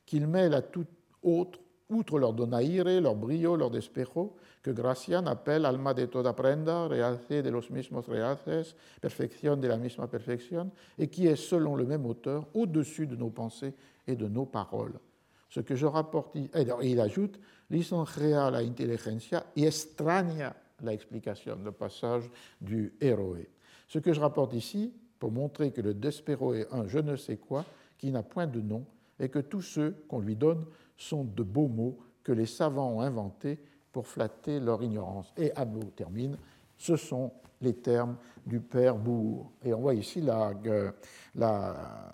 qu'ils 0.06 0.28
mêlent 0.28 0.54
à 0.54 0.62
tout 0.62 0.86
autre, 1.22 1.58
outre 1.90 2.18
leur 2.18 2.32
donaire, 2.32 2.84
leur 2.84 3.16
brio, 3.16 3.56
leur 3.56 3.70
despero, 3.70 4.36
que 4.62 4.70
Gracian 4.70 5.26
appelle 5.26 5.64
alma 5.64 5.94
de 5.94 6.06
toda 6.06 6.34
prenda, 6.34 6.86
realce 6.86 7.42
de 7.42 7.50
los 7.50 7.70
mismos 7.70 8.06
realces, 8.06 8.76
perfección 9.00 9.60
de 9.60 9.68
la 9.68 9.76
misma 9.76 10.06
perfección, 10.06 10.70
et 10.98 11.08
qui 11.08 11.26
est, 11.26 11.36
selon 11.36 11.74
le 11.74 11.84
même 11.84 12.06
auteur, 12.06 12.46
au-dessus 12.54 13.06
de 13.06 13.16
nos 13.16 13.30
pensées 13.30 13.74
et 14.06 14.14
de 14.14 14.28
nos 14.28 14.46
paroles. 14.46 15.00
Ce 15.48 15.60
que 15.60 15.74
je 15.74 15.86
rapporte, 15.86 16.36
et 16.36 16.50
il 16.82 17.00
ajoute, 17.00 17.40
lisonjea 17.70 18.50
la 18.50 18.62
inteligencia 18.62 19.46
y 19.56 19.64
extraña 19.66 20.54
la 20.82 20.92
explicación, 20.92 21.64
le 21.64 21.72
passage 21.72 22.30
du 22.60 22.94
héroé. 23.00 23.48
Ce 23.88 23.98
que 23.98 24.12
je 24.12 24.20
rapporte 24.20 24.52
ici 24.52 24.92
pour 25.18 25.32
montrer 25.32 25.72
que 25.72 25.80
le 25.80 25.94
Despero 25.94 26.54
est 26.54 26.72
un 26.72 26.86
je 26.86 26.98
ne 26.98 27.16
sais 27.16 27.36
quoi 27.36 27.64
qui 27.96 28.10
n'a 28.10 28.22
point 28.22 28.46
de 28.46 28.60
nom 28.60 28.84
et 29.18 29.28
que 29.28 29.38
tous 29.40 29.62
ceux 29.62 30.04
qu'on 30.08 30.20
lui 30.20 30.36
donne 30.36 30.64
sont 30.96 31.24
de 31.24 31.42
beaux 31.42 31.68
mots 31.68 31.98
que 32.22 32.32
les 32.32 32.46
savants 32.46 32.90
ont 32.92 33.00
inventés 33.00 33.58
pour 33.90 34.06
flatter 34.06 34.60
leur 34.60 34.82
ignorance. 34.82 35.32
Et 35.36 35.50
Hamelot 35.56 35.90
termine, 35.96 36.36
ce 36.76 36.96
sont 36.96 37.32
les 37.60 37.74
termes 37.74 38.16
du 38.46 38.60
père 38.60 38.96
Bourg. 38.96 39.50
Et 39.64 39.72
on 39.74 39.80
voit 39.80 39.94
ici 39.94 40.20
la, 40.20 40.52
la, 41.34 42.12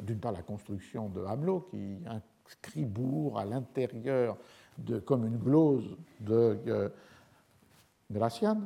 d'une 0.00 0.18
part 0.18 0.32
la 0.32 0.42
construction 0.42 1.08
de 1.08 1.24
Hamelot 1.24 1.68
qui 1.70 1.98
inscrit 2.06 2.84
Bourg 2.84 3.38
à 3.38 3.44
l'intérieur 3.44 4.38
de, 4.78 4.98
comme 4.98 5.26
une 5.26 5.38
glose 5.38 5.96
de 6.20 6.58
euh, 6.66 6.88
Gracian, 8.10 8.62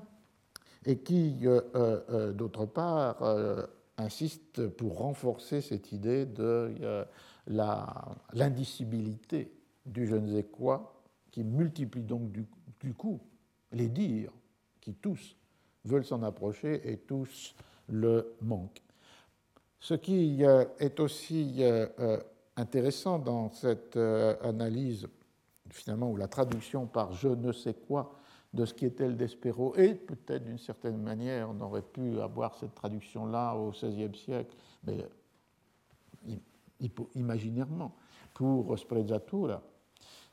et 0.87 0.99
qui, 0.99 1.39
euh, 1.45 1.61
euh, 1.74 2.33
d'autre 2.33 2.66
part, 2.66 3.22
insiste 4.01 4.66
pour 4.68 4.99
renforcer 4.99 5.61
cette 5.61 5.93
idée 5.93 6.26
de 6.26 6.74
euh, 6.81 7.05
l'indicibilité 8.33 9.53
du 9.87 10.07
je 10.07 10.16
ne 10.16 10.37
sais 10.37 10.45
quoi, 10.45 11.03
qui 11.31 11.45
multiplie 11.45 12.03
donc 12.03 12.31
du, 12.33 12.47
coup 12.95 13.20
les 13.72 13.89
dires 13.89 14.33
qui 14.81 14.95
tous 14.95 15.37
veulent 15.85 16.05
s'en 16.05 16.22
approcher 16.22 16.91
et 16.91 16.99
tous 16.99 17.55
le 17.89 18.35
manquent. 18.41 18.83
Ce 19.78 19.95
qui 19.95 20.45
euh, 20.45 20.64
est 20.78 21.01
aussi 21.01 21.57
euh, 21.61 22.18
intéressant 22.57 23.18
dans 23.18 23.51
cette 23.53 23.97
analyse, 23.97 25.09
finalement, 25.70 26.11
ou 26.11 26.16
la 26.16 26.28
traduction 26.28 26.87
par 26.87 27.12
je 27.12 27.28
ne 27.28 27.53
sais 27.53 27.74
quoi 27.74 28.19
de 28.53 28.64
ce 28.64 28.74
qui 28.74 28.84
était 28.84 29.07
le 29.07 29.14
Despero, 29.14 29.76
et 29.76 29.94
peut-être 29.94 30.44
d'une 30.44 30.59
certaine 30.59 31.01
manière, 31.01 31.51
on 31.51 31.61
aurait 31.61 31.82
pu 31.82 32.20
avoir 32.20 32.55
cette 32.57 32.74
traduction-là 32.74 33.55
au 33.55 33.70
XVIe 33.70 34.16
siècle, 34.16 34.57
mais 34.84 35.07
imaginairement, 37.14 37.94
pour 38.34 38.78
Sprezzatura, 38.78 39.62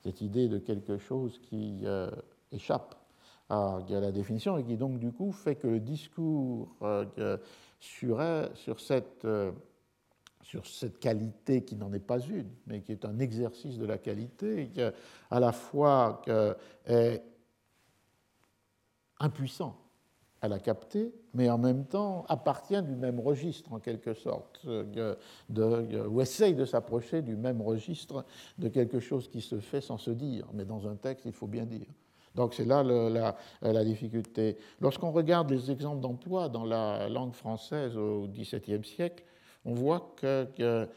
cette 0.04 0.22
idée 0.22 0.48
de 0.48 0.58
quelque 0.58 0.98
chose 0.98 1.40
qui 1.40 1.82
euh, 1.84 2.10
échappe 2.52 2.96
à, 3.50 3.80
la 3.90 4.12
définition 4.12 4.58
et 4.58 4.64
qui 4.64 4.78
donc 4.78 5.00
du 5.00 5.12
coup 5.12 5.32
fait 5.32 5.56
que 5.56 5.68
le 5.68 5.80
discours 5.80 6.76
euh, 6.82 7.38
sur, 7.80 8.22
sur, 8.56 8.80
cette, 8.80 9.26
euh, 9.26 9.52
sur 10.42 10.66
cette 10.66 11.00
qualité 11.00 11.64
qui 11.64 11.76
n'en 11.76 11.92
est 11.94 12.00
pas 12.00 12.20
une, 12.20 12.50
mais 12.66 12.82
qui 12.82 12.92
est 12.92 13.06
un 13.06 13.20
exercice 13.20 13.78
de 13.78 13.86
la 13.86 13.98
qualité, 13.98 14.70
qui 14.70 14.82
à 14.82 15.40
la 15.40 15.52
fois 15.52 16.22
est 16.86 17.22
impuissant 19.20 19.76
à 20.42 20.48
la 20.48 20.60
capter, 20.60 21.12
mais 21.34 21.50
en 21.50 21.58
même 21.58 21.86
temps 21.86 22.26
appartient 22.30 22.82
du 22.84 22.96
même 22.96 23.20
registre 23.20 23.74
en 23.74 23.80
quelque 23.80 24.14
sorte, 24.14 24.62
euh, 24.68 25.16
de, 25.50 26.06
ou 26.08 26.22
essaye 26.22 26.54
de 26.54 26.66
s'approcher 26.66 27.22
du 27.22 27.36
même 27.36 27.62
registre 27.62 28.24
de 28.60 28.68
quelque 28.68 29.00
chose 29.00 29.28
qui 29.30 29.42
se 29.42 29.60
fait 29.60 29.82
sans 29.82 29.98
se 29.98 30.12
dire, 30.12 30.46
mais 30.54 30.66
dans 30.66 30.88
un 30.88 30.96
texte 30.96 31.26
il 31.26 31.34
faut 31.34 31.48
bien 31.48 31.66
dire. 31.66 31.88
Donc 32.36 32.54
c'est 32.54 32.66
là 32.66 32.84
la, 32.84 33.84
difficulté. 33.84 34.58
Lorsqu'on 34.80 35.12
regarde 35.12 35.50
les 35.50 35.72
exemples 35.72 36.02
d'emploi 36.02 36.50
dans 36.50 36.66
la 36.66 37.10
langue 37.10 37.34
française 37.34 37.98
au 37.98 38.28
XVIIe 38.28 38.84
siècle, 38.84 39.24
on 39.66 39.74
voit 39.74 40.14
que, 40.18 40.88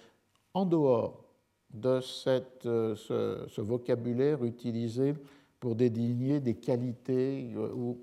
en 0.53 0.67
dehors 0.67 1.25
de 1.73 2.01
euh, 2.27 2.95
ce, 2.95 3.47
ce 3.49 3.61
vocabulaire 3.61 4.45
utilisé 4.45 5.15
pour 5.61 5.77
désigner 5.77 6.41
des 6.41 6.55
qualités 6.55 7.53
euh, 7.57 7.73
ou 7.75 7.99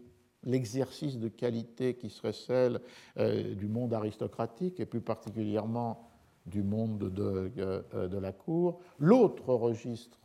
l'exercice 0.48 1.20
de 1.20 1.28
qualité 1.28 1.94
qui 1.96 2.10
serait 2.10 2.34
celle 2.34 2.82
du 3.16 3.68
monde 3.68 3.94
aristocratique 3.94 4.80
et 4.80 4.86
plus 4.86 5.02
particulièrement 5.02 6.10
du 6.46 6.64
monde 6.64 7.12
de, 7.14 7.52
de 7.94 8.18
la 8.18 8.32
cour. 8.32 8.80
L'autre 9.00 9.54
registre 9.54 10.18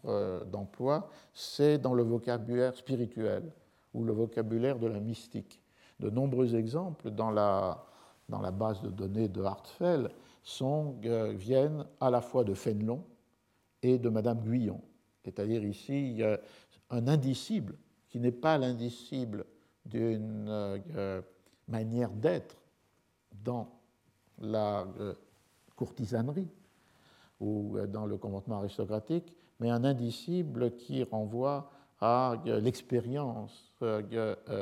d'emploi, 0.51 1.11
c'est 1.35 1.79
dans 1.79 1.95
le 1.95 2.05
vocabulaire 2.05 2.77
spirituel 2.77 3.53
ou 3.93 4.05
le 4.05 4.12
vocabulaire 4.12 4.79
de 4.79 4.87
la 4.87 5.01
mystique. 5.01 5.61
De 6.01 6.11
nombreux 6.11 6.55
exemples 6.55 7.11
dans 7.11 7.31
la, 7.31 7.85
dans 8.29 8.41
la 8.41 8.51
base 8.51 8.81
de 8.83 8.91
données 8.91 9.29
de 9.29 9.43
Hartfell 9.43 10.09
sont, 10.43 10.97
viennent 11.35 11.85
à 12.01 12.11
la 12.11 12.20
fois 12.20 12.45
de 12.45 12.55
Fénelon 12.55 13.05
et 13.83 13.99
de 13.99 14.09
Madame 14.09 14.41
Guyon. 14.41 14.81
C'est-à-dire 15.25 15.64
ici, 15.64 16.23
un 16.91 17.09
indicible 17.09 17.77
qui 18.09 18.20
n'est 18.20 18.33
pas 18.33 18.59
l'indicible 18.59 19.45
d'une 19.87 20.47
euh, 20.49 21.22
manière 21.68 22.11
d'être 22.11 22.57
dans 23.45 23.68
la 24.39 24.87
euh, 25.01 25.14
courtisanerie 25.76 26.49
ou 27.41 27.76
euh, 27.76 27.87
dans 27.87 28.07
le 28.07 28.16
conventement 28.16 28.59
aristocratique, 28.59 29.35
mais 29.61 29.70
un 29.70 29.85
indicible 29.85 30.76
qui 30.76 31.03
renvoie 31.05 31.70
à 32.01 32.35
l'expérience 32.45 33.72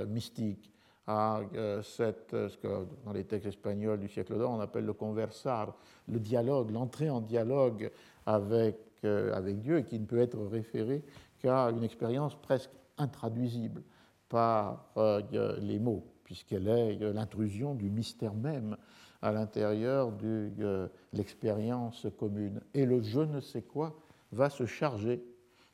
mystique, 0.08 0.70
à 1.06 1.40
cette, 1.82 2.32
ce 2.32 2.54
que 2.58 2.86
dans 3.06 3.14
les 3.14 3.24
textes 3.24 3.46
espagnols 3.46 3.98
du 3.98 4.10
siècle 4.10 4.36
d'or 4.36 4.50
on 4.50 4.60
appelle 4.60 4.84
le 4.84 4.92
conversar, 4.92 5.74
le 6.06 6.20
dialogue, 6.20 6.70
l'entrée 6.70 7.08
en 7.08 7.22
dialogue 7.22 7.90
avec, 8.26 8.76
avec 9.02 9.58
Dieu, 9.60 9.80
qui 9.80 9.98
ne 9.98 10.04
peut 10.04 10.18
être 10.18 10.38
référé 10.48 11.02
qu'à 11.38 11.70
une 11.70 11.82
expérience 11.82 12.34
presque 12.34 12.72
intraduisible 12.98 13.82
par 14.30 14.86
euh, 14.96 15.56
les 15.60 15.78
mots, 15.78 16.06
puisqu'elle 16.24 16.68
est 16.68 17.02
euh, 17.02 17.12
l'intrusion 17.12 17.74
du 17.74 17.90
mystère 17.90 18.32
même 18.32 18.78
à 19.20 19.32
l'intérieur 19.32 20.12
de 20.12 20.50
euh, 20.60 20.88
l'expérience 21.12 22.06
commune. 22.18 22.62
Et 22.72 22.86
le 22.86 23.02
je 23.02 23.20
ne 23.20 23.40
sais 23.40 23.60
quoi 23.62 23.98
va 24.32 24.48
se 24.48 24.64
charger 24.64 25.22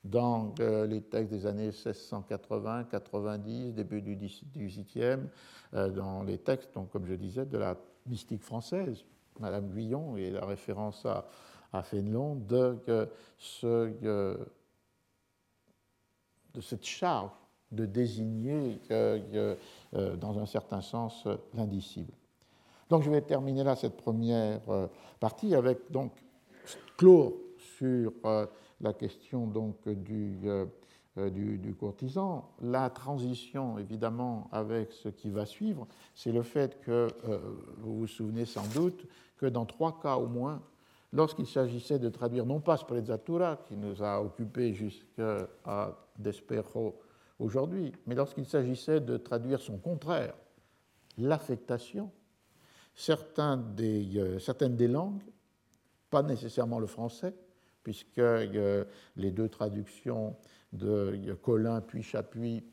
dans 0.02 0.54
les 0.60 1.02
textes 1.02 1.32
des 1.32 1.46
années 1.46 1.72
1680, 1.72 2.84
90, 2.84 3.74
début 3.74 4.00
du 4.00 4.14
XVIIIe, 4.14 5.18
dans 5.72 6.22
les 6.22 6.38
textes, 6.38 6.72
donc, 6.74 6.90
comme 6.90 7.06
je 7.06 7.14
disais, 7.14 7.44
de 7.44 7.58
la 7.58 7.76
mystique 8.06 8.42
française, 8.44 9.04
Madame 9.40 9.68
Guyon 9.68 10.16
et 10.16 10.30
la 10.30 10.46
référence 10.46 11.04
à, 11.06 11.26
à 11.72 11.82
Fénelon, 11.82 12.36
de 12.36 12.78
cette 16.60 16.84
charge 16.84 17.32
de 17.72 17.86
désigner, 17.86 18.80
euh, 18.90 19.56
dans 20.16 20.38
un 20.38 20.46
certain 20.46 20.80
sens, 20.80 21.26
l'indicible. 21.54 22.12
Donc 22.88 23.02
je 23.02 23.10
vais 23.10 23.22
terminer 23.22 23.64
là 23.64 23.74
cette 23.74 23.96
première 23.96 24.60
euh, 24.68 24.86
partie 25.18 25.54
avec 25.54 25.90
donc 25.90 26.12
clore 26.96 27.32
sur 27.78 28.12
euh, 28.24 28.46
la 28.80 28.92
question 28.92 29.46
donc 29.46 29.88
du, 29.88 30.38
du, 31.16 31.74
courtisan. 31.74 32.48
La 32.60 32.90
transition, 32.90 33.78
évidemment, 33.78 34.48
avec 34.52 34.92
ce 34.92 35.08
qui 35.08 35.30
va 35.30 35.46
suivre, 35.46 35.86
c'est 36.14 36.32
le 36.32 36.42
fait 36.42 36.80
que, 36.82 37.08
vous 37.78 38.00
vous 38.00 38.06
souvenez 38.06 38.44
sans 38.44 38.66
doute, 38.74 39.06
que 39.38 39.46
dans 39.46 39.64
trois 39.64 39.98
cas 39.98 40.16
au 40.16 40.26
moins, 40.26 40.62
lorsqu'il 41.12 41.46
s'agissait 41.46 41.98
de 41.98 42.10
traduire 42.10 42.44
non 42.44 42.60
pas 42.60 42.76
Sprezzatura, 42.76 43.56
qui 43.66 43.76
nous 43.76 44.02
a 44.02 44.20
occupés 44.20 44.74
jusqu'à 44.74 45.48
Despero 46.18 46.94
aujourd'hui, 47.38 47.92
mais 48.06 48.14
lorsqu'il 48.14 48.46
s'agissait 48.46 49.00
de 49.00 49.16
traduire 49.16 49.60
son 49.60 49.78
contraire, 49.78 50.34
l'affectation, 51.18 52.10
euh, 53.08 54.38
certaines 54.38 54.76
des 54.76 54.88
langues, 54.88 55.22
pas 56.10 56.22
nécessairement 56.22 56.78
le 56.78 56.86
français, 56.86 57.34
puisque 57.82 58.18
euh, 58.18 58.84
les 59.16 59.30
deux 59.30 59.48
traductions 59.48 60.36
de 60.72 61.36
Colin 61.42 61.80
puis 61.80 62.02
Chapuis 62.02 62.64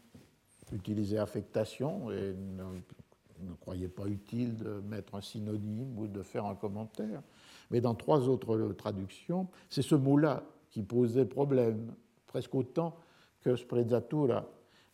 utilisaient 0.72 1.20
affectation 1.20 2.11
et 2.11 2.36
ne 2.36 3.53
croyaient 3.59 3.88
pas 3.88 4.07
utile 4.07 4.55
de 4.55 4.82
mettre 4.82 5.16
un 5.16 5.22
synonyme 5.22 5.97
ou 5.97 6.07
de 6.07 6.22
faire 6.22 6.45
un 6.45 6.55
commentaire. 6.55 7.22
Mais 7.70 7.82
dans 7.82 7.95
trois 7.95 8.28
autres 8.28 8.74
traductions, 8.74 9.47
c'est 9.70 9.82
ce 9.82 9.95
mot-là 9.95 10.43
qui 10.70 10.84
posait 10.84 11.26
problème, 11.26 11.93
presque 12.28 12.55
autant 12.55 12.95
que 13.43 13.55
sprezzatura, 13.55 14.45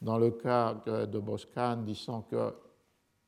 dans 0.01 0.17
le 0.17 0.31
cas 0.31 0.73
de 0.85 1.19
Boscan, 1.19 1.77
disant 1.77 2.21
que 2.23 2.53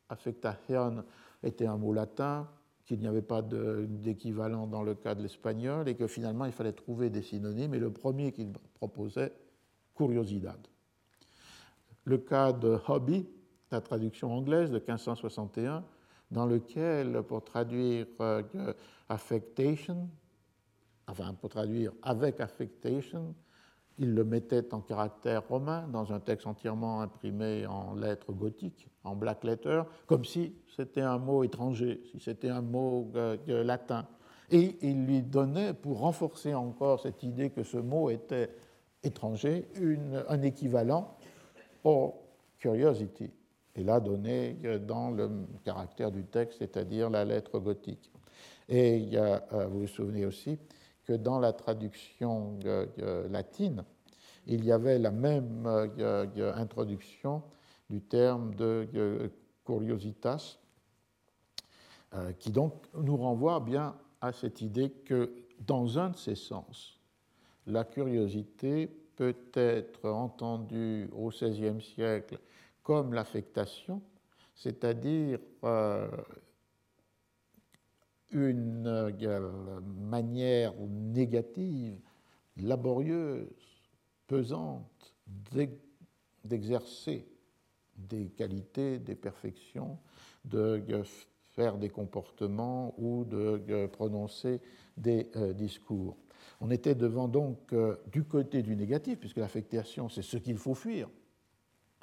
affectation 0.10 1.04
était 1.44 1.66
un 1.66 1.78
mot 1.78 1.94
latin, 1.94 2.48
qu'il 2.86 3.00
n'y 3.00 3.08
avait 3.08 3.22
pas 3.22 3.42
d'équivalent 3.42 4.68
dans 4.68 4.84
le 4.84 4.96
cas 4.96 5.16
de 5.16 5.22
l'espagnol 5.22 5.88
et 5.88 5.96
que 5.96 6.08
finalement 6.08 6.46
il 6.46 6.52
fallait 6.52 6.74
trouver 6.74 7.10
des 7.10 7.22
synonymes. 7.22 7.74
Et 7.74 7.80
le 7.80 7.92
premier 7.92 8.32
qu'il 8.32 8.52
proposait, 8.74 9.32
curiosidad. 9.96 10.60
Le 12.04 12.18
cas 12.18 12.52
de 12.52 12.78
hobby, 12.88 13.30
la 13.72 13.82
traduction 13.82 14.34
anglaise 14.34 14.72
de 14.72 14.78
1561, 14.78 15.84
dans 16.32 16.46
lequel, 16.46 17.22
pour 17.24 17.44
traduire 17.44 18.08
euh, 18.20 18.74
affectation, 19.10 20.10
enfin 21.08 21.34
pour 21.34 21.50
traduire 21.50 21.92
avec 22.02 22.40
affectation, 22.40 23.36
il 24.02 24.16
le 24.16 24.24
mettait 24.24 24.74
en 24.74 24.82
caractère 24.82 25.48
romain 25.48 25.88
dans 25.88 26.12
un 26.12 26.20
texte 26.20 26.48
entièrement 26.48 27.02
imprimé 27.02 27.68
en 27.68 27.94
lettres 27.94 28.34
gothiques, 28.34 28.88
en 29.04 29.16
black 29.16 29.44
letter, 29.44 29.84
comme 30.08 30.26
si 30.26 30.56
c'était 30.76 31.02
un 31.02 31.20
mot 31.20 31.44
étranger, 31.44 32.02
si 32.12 32.20
c'était 32.20 32.50
un 32.50 32.64
mot 32.64 33.12
euh, 33.16 33.38
latin. 33.64 34.08
Et 34.50 34.76
il 34.82 35.06
lui 35.06 35.22
donnait, 35.22 35.76
pour 35.76 36.00
renforcer 36.00 36.56
encore 36.56 37.00
cette 37.00 37.22
idée 37.22 37.52
que 37.52 37.62
ce 37.62 37.78
mot 37.78 38.10
était 38.10 38.50
étranger, 39.04 39.68
un 40.28 40.42
équivalent 40.42 41.16
au 41.84 42.16
curiosity. 42.58 43.30
Et 43.76 43.84
là 43.84 44.00
donné 44.00 44.58
euh, 44.66 44.80
dans 44.80 45.12
le 45.12 45.30
caractère 45.64 46.12
du 46.12 46.24
texte, 46.24 46.58
c'est-à-dire 46.58 47.12
la 47.12 47.24
lettre 47.24 47.60
gothique. 47.60 48.12
Et 48.68 49.12
euh, 49.14 49.38
vous 49.70 49.82
vous 49.82 49.88
souvenez 49.88 50.26
aussi 50.26 50.58
que 51.12 51.18
dans 51.18 51.40
la 51.40 51.52
traduction 51.52 52.58
latine, 53.30 53.84
il 54.48 54.64
y 54.64 54.72
avait 54.72 54.98
la 54.98 55.12
même 55.12 55.66
euh, 55.68 56.54
introduction 56.56 57.44
du 57.90 58.02
terme 58.02 58.56
de 58.56 59.30
curiositas, 59.66 60.58
euh, 62.14 62.32
qui 62.40 62.52
donc 62.52 62.86
nous 62.94 63.18
renvoie 63.18 63.60
bien 63.60 63.94
à 64.22 64.32
cette 64.32 64.62
idée 64.62 64.92
que 65.06 65.34
dans 65.60 66.00
un 66.00 66.12
de 66.12 66.18
ces 66.18 66.36
sens, 66.36 66.98
la 67.68 67.84
curiosité 67.84 68.88
peut 69.18 69.36
être 69.54 70.10
entendue 70.10 71.10
au 71.14 71.28
XVIe 71.30 71.82
siècle 71.82 72.40
comme 72.84 73.14
l'affectation, 73.14 74.02
c'est-à-dire 74.56 75.40
euh, 75.66 76.08
une 78.32 79.12
manière 80.10 80.74
négative, 80.80 82.00
laborieuse, 82.58 83.48
pesante 84.28 85.16
d'exercer 86.44 87.28
des 87.96 88.30
qualités, 88.30 89.00
des 89.00 89.16
perfections, 89.16 89.98
de 90.46 90.84
faire 91.54 91.78
des 91.78 91.90
comportements 91.90 92.94
ou 92.98 93.26
de 93.26 93.88
prononcer 93.88 94.62
des 94.98 95.30
euh, 95.36 95.54
discours. 95.54 96.18
On 96.60 96.72
était 96.72 96.96
devant 96.96 97.28
donc 97.28 97.74
euh, 97.74 97.98
du 98.12 98.24
côté 98.24 98.62
du 98.62 98.76
négatif, 98.76 99.20
puisque 99.20 99.38
l'affectation, 99.38 100.10
c'est 100.10 100.22
ce 100.22 100.38
qu'il 100.38 100.58
faut 100.58 100.76
fuir, 100.76 101.10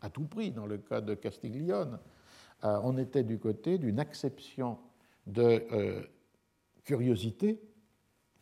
à 0.00 0.10
tout 0.10 0.24
prix, 0.24 0.50
dans 0.50 0.66
le 0.66 0.78
cas 0.78 1.00
de 1.00 1.14
Castiglione. 1.14 1.98
Euh, 2.64 2.80
on 2.82 2.98
était 2.98 3.24
du 3.24 3.38
côté 3.38 3.78
d'une 3.78 4.00
acception 4.00 4.78
de 5.26 5.64
curiosité 6.88 7.60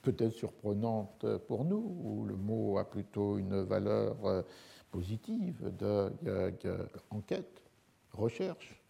peut-être 0.02 0.30
surprenante 0.30 1.26
pour 1.48 1.64
nous, 1.64 1.98
où 2.04 2.24
le 2.24 2.36
mot 2.36 2.78
a 2.78 2.88
plutôt 2.88 3.38
une 3.38 3.60
valeur 3.62 4.24
euh, 4.24 4.42
positive 4.92 5.72
d'enquête, 7.10 7.60
recherche, 8.12 8.80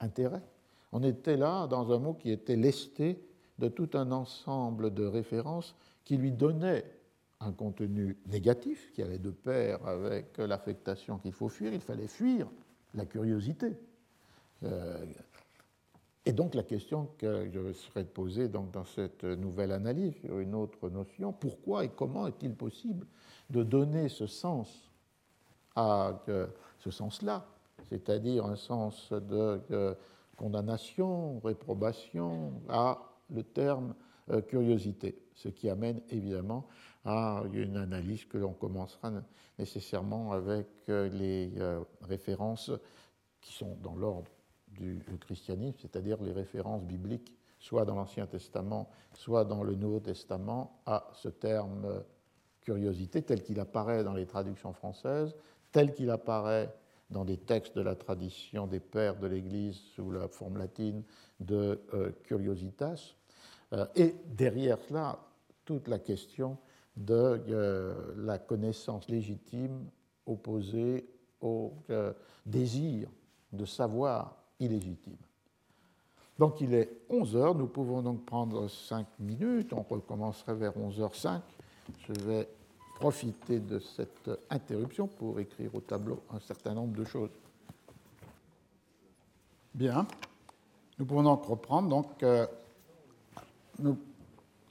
intérêt. 0.00 0.42
On 0.90 1.04
était 1.04 1.36
là 1.36 1.68
dans 1.68 1.92
un 1.92 2.00
mot 2.00 2.14
qui 2.14 2.32
était 2.32 2.56
lesté 2.56 3.24
de 3.60 3.68
tout 3.68 3.90
un 3.94 4.10
ensemble 4.10 4.92
de 4.92 5.04
références 5.04 5.76
qui 6.04 6.16
lui 6.16 6.32
donnaient 6.32 6.84
un 7.38 7.52
contenu 7.52 8.18
négatif 8.26 8.90
qui 8.94 9.02
allait 9.02 9.18
de 9.18 9.30
pair 9.30 9.86
avec 9.86 10.38
l'affectation 10.38 11.18
qu'il 11.18 11.32
faut 11.32 11.48
fuir. 11.48 11.72
Il 11.72 11.80
fallait 11.80 12.08
fuir 12.08 12.50
la 12.94 13.06
curiosité. 13.06 13.76
Euh, 14.64 15.04
et 16.26 16.32
donc 16.32 16.54
la 16.54 16.62
question 16.62 17.10
que 17.18 17.50
je 17.52 17.72
serais 17.72 18.04
poser 18.04 18.48
donc 18.48 18.70
dans 18.70 18.84
cette 18.84 19.24
nouvelle 19.24 19.72
analyse 19.72 20.14
sur 20.14 20.38
une 20.38 20.54
autre 20.54 20.88
notion, 20.88 21.32
pourquoi 21.32 21.84
et 21.84 21.90
comment 21.90 22.26
est-il 22.26 22.54
possible 22.54 23.06
de 23.50 23.62
donner 23.62 24.08
ce 24.08 24.26
sens 24.26 24.90
à 25.76 26.22
ce 26.78 26.90
sens-là 26.90 27.46
c'est-à-dire 27.88 28.46
un 28.46 28.56
sens 28.56 29.12
de 29.12 29.60
condamnation, 30.36 31.40
réprobation, 31.40 32.52
à 32.68 32.98
le 33.30 33.42
terme 33.42 33.94
curiosité, 34.48 35.18
ce 35.34 35.48
qui 35.48 35.68
amène 35.68 36.00
évidemment 36.10 36.66
à 37.04 37.42
une 37.52 37.76
analyse 37.76 38.24
que 38.24 38.38
l'on 38.38 38.52
commencera 38.52 39.12
nécessairement 39.58 40.32
avec 40.32 40.66
les 40.88 41.52
références 42.02 42.70
qui 43.40 43.52
sont 43.52 43.76
dans 43.82 43.94
l'ordre 43.94 44.30
du 44.74 45.00
christianisme, 45.20 45.78
c'est-à-dire 45.80 46.22
les 46.22 46.32
références 46.32 46.82
bibliques, 46.84 47.32
soit 47.58 47.84
dans 47.84 47.94
l'Ancien 47.94 48.26
Testament, 48.26 48.90
soit 49.12 49.44
dans 49.44 49.62
le 49.62 49.74
Nouveau 49.74 50.00
Testament, 50.00 50.82
à 50.86 51.08
ce 51.14 51.28
terme 51.28 52.04
curiosité 52.60 53.22
tel 53.22 53.42
qu'il 53.42 53.60
apparaît 53.60 54.04
dans 54.04 54.14
les 54.14 54.26
traductions 54.26 54.72
françaises, 54.72 55.34
tel 55.72 55.92
qu'il 55.92 56.10
apparaît 56.10 56.74
dans 57.10 57.24
des 57.24 57.36
textes 57.36 57.76
de 57.76 57.82
la 57.82 57.94
tradition 57.94 58.66
des 58.66 58.80
pères 58.80 59.18
de 59.18 59.26
l'Église 59.26 59.76
sous 59.94 60.10
la 60.10 60.28
forme 60.28 60.58
latine 60.58 61.02
de 61.40 61.80
euh, 61.92 62.10
curiositas, 62.24 63.14
euh, 63.72 63.86
et 63.94 64.14
derrière 64.26 64.78
cela, 64.78 65.18
toute 65.64 65.88
la 65.88 65.98
question 65.98 66.58
de 66.96 67.42
euh, 67.48 68.14
la 68.16 68.38
connaissance 68.38 69.08
légitime 69.08 69.88
opposée 70.26 71.08
au 71.40 71.74
désir 72.46 73.10
de 73.52 73.66
savoir 73.66 74.43
illégitime. 74.60 75.16
Donc 76.38 76.60
il 76.60 76.74
est 76.74 76.90
11 77.08 77.36
heures, 77.36 77.54
nous 77.54 77.66
pouvons 77.66 78.02
donc 78.02 78.24
prendre 78.24 78.68
5 78.68 79.06
minutes, 79.20 79.72
on 79.72 79.82
recommencerait 79.82 80.54
vers 80.54 80.72
11h05. 80.72 81.40
Je 82.08 82.12
vais 82.20 82.48
profiter 82.96 83.60
de 83.60 83.78
cette 83.78 84.30
interruption 84.50 85.06
pour 85.06 85.38
écrire 85.38 85.74
au 85.74 85.80
tableau 85.80 86.20
un 86.32 86.40
certain 86.40 86.74
nombre 86.74 86.96
de 86.96 87.04
choses. 87.04 87.30
Bien, 89.74 90.06
nous 90.98 91.04
pouvons 91.04 91.24
donc 91.24 91.44
reprendre. 91.44 91.88
Donc, 91.88 92.22
euh, 92.22 92.46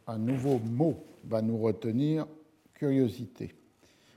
un 0.07 0.17
nouveau 0.17 0.59
mot 0.59 0.95
va 1.25 1.41
nous 1.41 1.57
retenir 1.57 2.25
curiosité, 2.73 3.53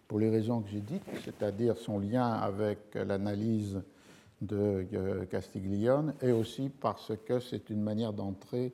pour 0.08 0.18
les 0.18 0.30
raisons 0.30 0.60
que 0.60 0.70
j'ai 0.70 0.80
dites, 0.80 1.02
c'est-à-dire 1.24 1.76
son 1.76 1.98
lien 1.98 2.32
avec 2.32 2.94
l'analyse 2.94 3.82
de 4.43 4.87
euh, 4.93 5.24
Castiglione, 5.26 6.14
et 6.20 6.32
aussi 6.32 6.68
parce 6.68 7.12
que 7.24 7.41
c'est 7.41 7.70
une 7.70 7.82
manière 7.82 8.12
d'entrer 8.12 8.72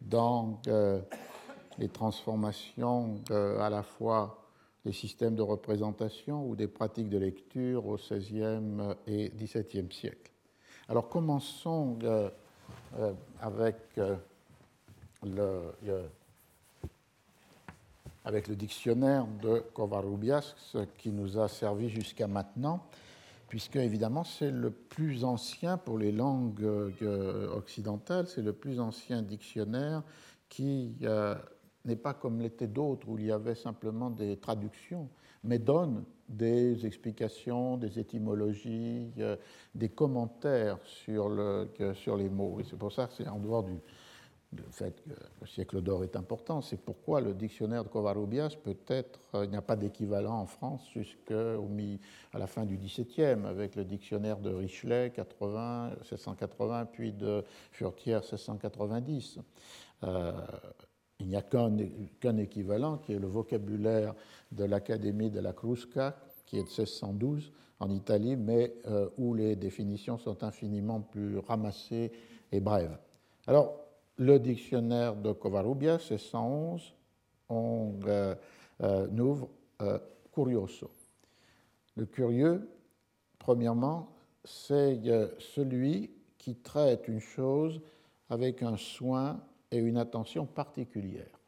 dans 0.00 0.60
euh, 0.66 1.00
les 1.78 1.88
transformations 1.88 3.20
à 3.30 3.70
la 3.70 3.82
fois 3.82 4.42
des 4.84 4.92
systèmes 4.92 5.36
de 5.36 5.42
représentation 5.42 6.46
ou 6.46 6.56
des 6.56 6.66
pratiques 6.66 7.08
de 7.08 7.18
lecture 7.18 7.86
au 7.86 7.96
XVIe 7.96 8.94
et 9.06 9.30
XVIIe 9.30 9.90
siècle. 9.90 10.32
Alors 10.88 11.08
commençons 11.08 11.98
euh, 12.02 12.28
avec, 13.40 13.76
le, 15.22 15.72
avec 18.24 18.48
le 18.48 18.56
dictionnaire 18.56 19.26
de 19.40 19.60
Covarrubias 19.72 20.54
qui 20.98 21.10
nous 21.10 21.38
a 21.38 21.48
servi 21.48 21.88
jusqu'à 21.88 22.26
maintenant 22.26 22.84
puisque 23.52 23.76
évidemment 23.76 24.24
c'est 24.24 24.50
le 24.50 24.70
plus 24.70 25.24
ancien 25.24 25.76
pour 25.76 25.98
les 25.98 26.10
langues 26.10 26.62
euh, 26.62 27.54
occidentales, 27.54 28.26
c'est 28.26 28.40
le 28.40 28.54
plus 28.54 28.80
ancien 28.80 29.20
dictionnaire 29.20 30.02
qui 30.48 30.96
euh, 31.02 31.34
n'est 31.84 31.96
pas 31.96 32.14
comme 32.14 32.40
l'étaient 32.40 32.66
d'autres 32.66 33.06
où 33.10 33.18
il 33.18 33.26
y 33.26 33.30
avait 33.30 33.54
simplement 33.54 34.08
des 34.08 34.38
traductions, 34.38 35.10
mais 35.44 35.58
donne 35.58 36.02
des 36.30 36.86
explications, 36.86 37.76
des 37.76 37.98
étymologies, 37.98 39.12
euh, 39.18 39.36
des 39.74 39.90
commentaires 39.90 40.78
sur, 40.84 41.28
le, 41.28 41.68
sur 41.92 42.16
les 42.16 42.30
mots. 42.30 42.58
Et 42.58 42.64
c'est 42.64 42.78
pour 42.78 42.90
ça 42.90 43.06
que 43.06 43.12
c'est 43.12 43.28
en 43.28 43.38
dehors 43.38 43.64
du, 43.64 43.74
le 44.56 44.64
fait 44.70 45.02
que 45.02 45.10
le 45.40 45.46
siècle 45.46 45.80
d'or 45.80 46.04
est 46.04 46.16
important, 46.16 46.60
c'est 46.60 46.76
pourquoi 46.76 47.20
le 47.20 47.32
dictionnaire 47.32 47.84
de 47.84 47.88
Covarrubias 47.88 48.56
peut-être, 48.62 49.20
euh, 49.34 49.44
il 49.44 49.50
n'y 49.50 49.56
a 49.56 49.62
pas 49.62 49.76
d'équivalent 49.76 50.38
en 50.40 50.46
France 50.46 50.88
jusqu'à 50.92 51.56
la 52.34 52.46
fin 52.46 52.64
du 52.66 52.76
XVIIe, 52.76 53.46
avec 53.46 53.76
le 53.76 53.84
dictionnaire 53.84 54.38
de 54.38 54.52
Richelet, 54.52 55.10
80, 55.10 55.90
1680, 56.00 56.86
puis 56.86 57.12
de 57.12 57.44
Furtière, 57.70 58.20
1690. 58.20 59.38
Euh, 60.04 60.32
il 61.20 61.28
n'y 61.28 61.36
a 61.36 61.42
qu'un 61.42 62.36
équivalent, 62.36 62.98
qui 62.98 63.12
est 63.12 63.18
le 63.18 63.28
vocabulaire 63.28 64.14
de 64.50 64.64
l'Académie 64.64 65.30
de 65.30 65.40
la 65.40 65.52
Crusca, 65.52 66.16
qui 66.46 66.58
est 66.58 66.64
de 66.64 66.68
1612 66.68 67.52
en 67.78 67.90
Italie, 67.90 68.36
mais 68.36 68.74
euh, 68.86 69.08
où 69.16 69.34
les 69.34 69.56
définitions 69.56 70.18
sont 70.18 70.42
infiniment 70.42 71.00
plus 71.00 71.38
ramassées 71.38 72.12
et 72.50 72.60
brèves. 72.60 72.98
Alors, 73.46 73.81
le 74.18 74.38
dictionnaire 74.38 75.16
de 75.16 75.32
Covarrubias, 75.32 76.00
c'est 76.00 76.18
111, 76.18 76.94
on 77.48 77.94
euh, 78.06 78.34
euh, 78.82 79.06
ouvre 79.18 79.48
euh, 79.80 79.98
curioso. 80.32 80.90
Le 81.96 82.06
curieux, 82.06 82.68
premièrement, 83.38 84.08
c'est 84.44 85.00
celui 85.38 86.10
qui 86.38 86.56
traite 86.56 87.06
une 87.06 87.20
chose 87.20 87.80
avec 88.30 88.62
un 88.62 88.76
soin 88.76 89.40
et 89.70 89.78
une 89.78 89.98
attention 89.98 90.46
particulière. 90.46 91.38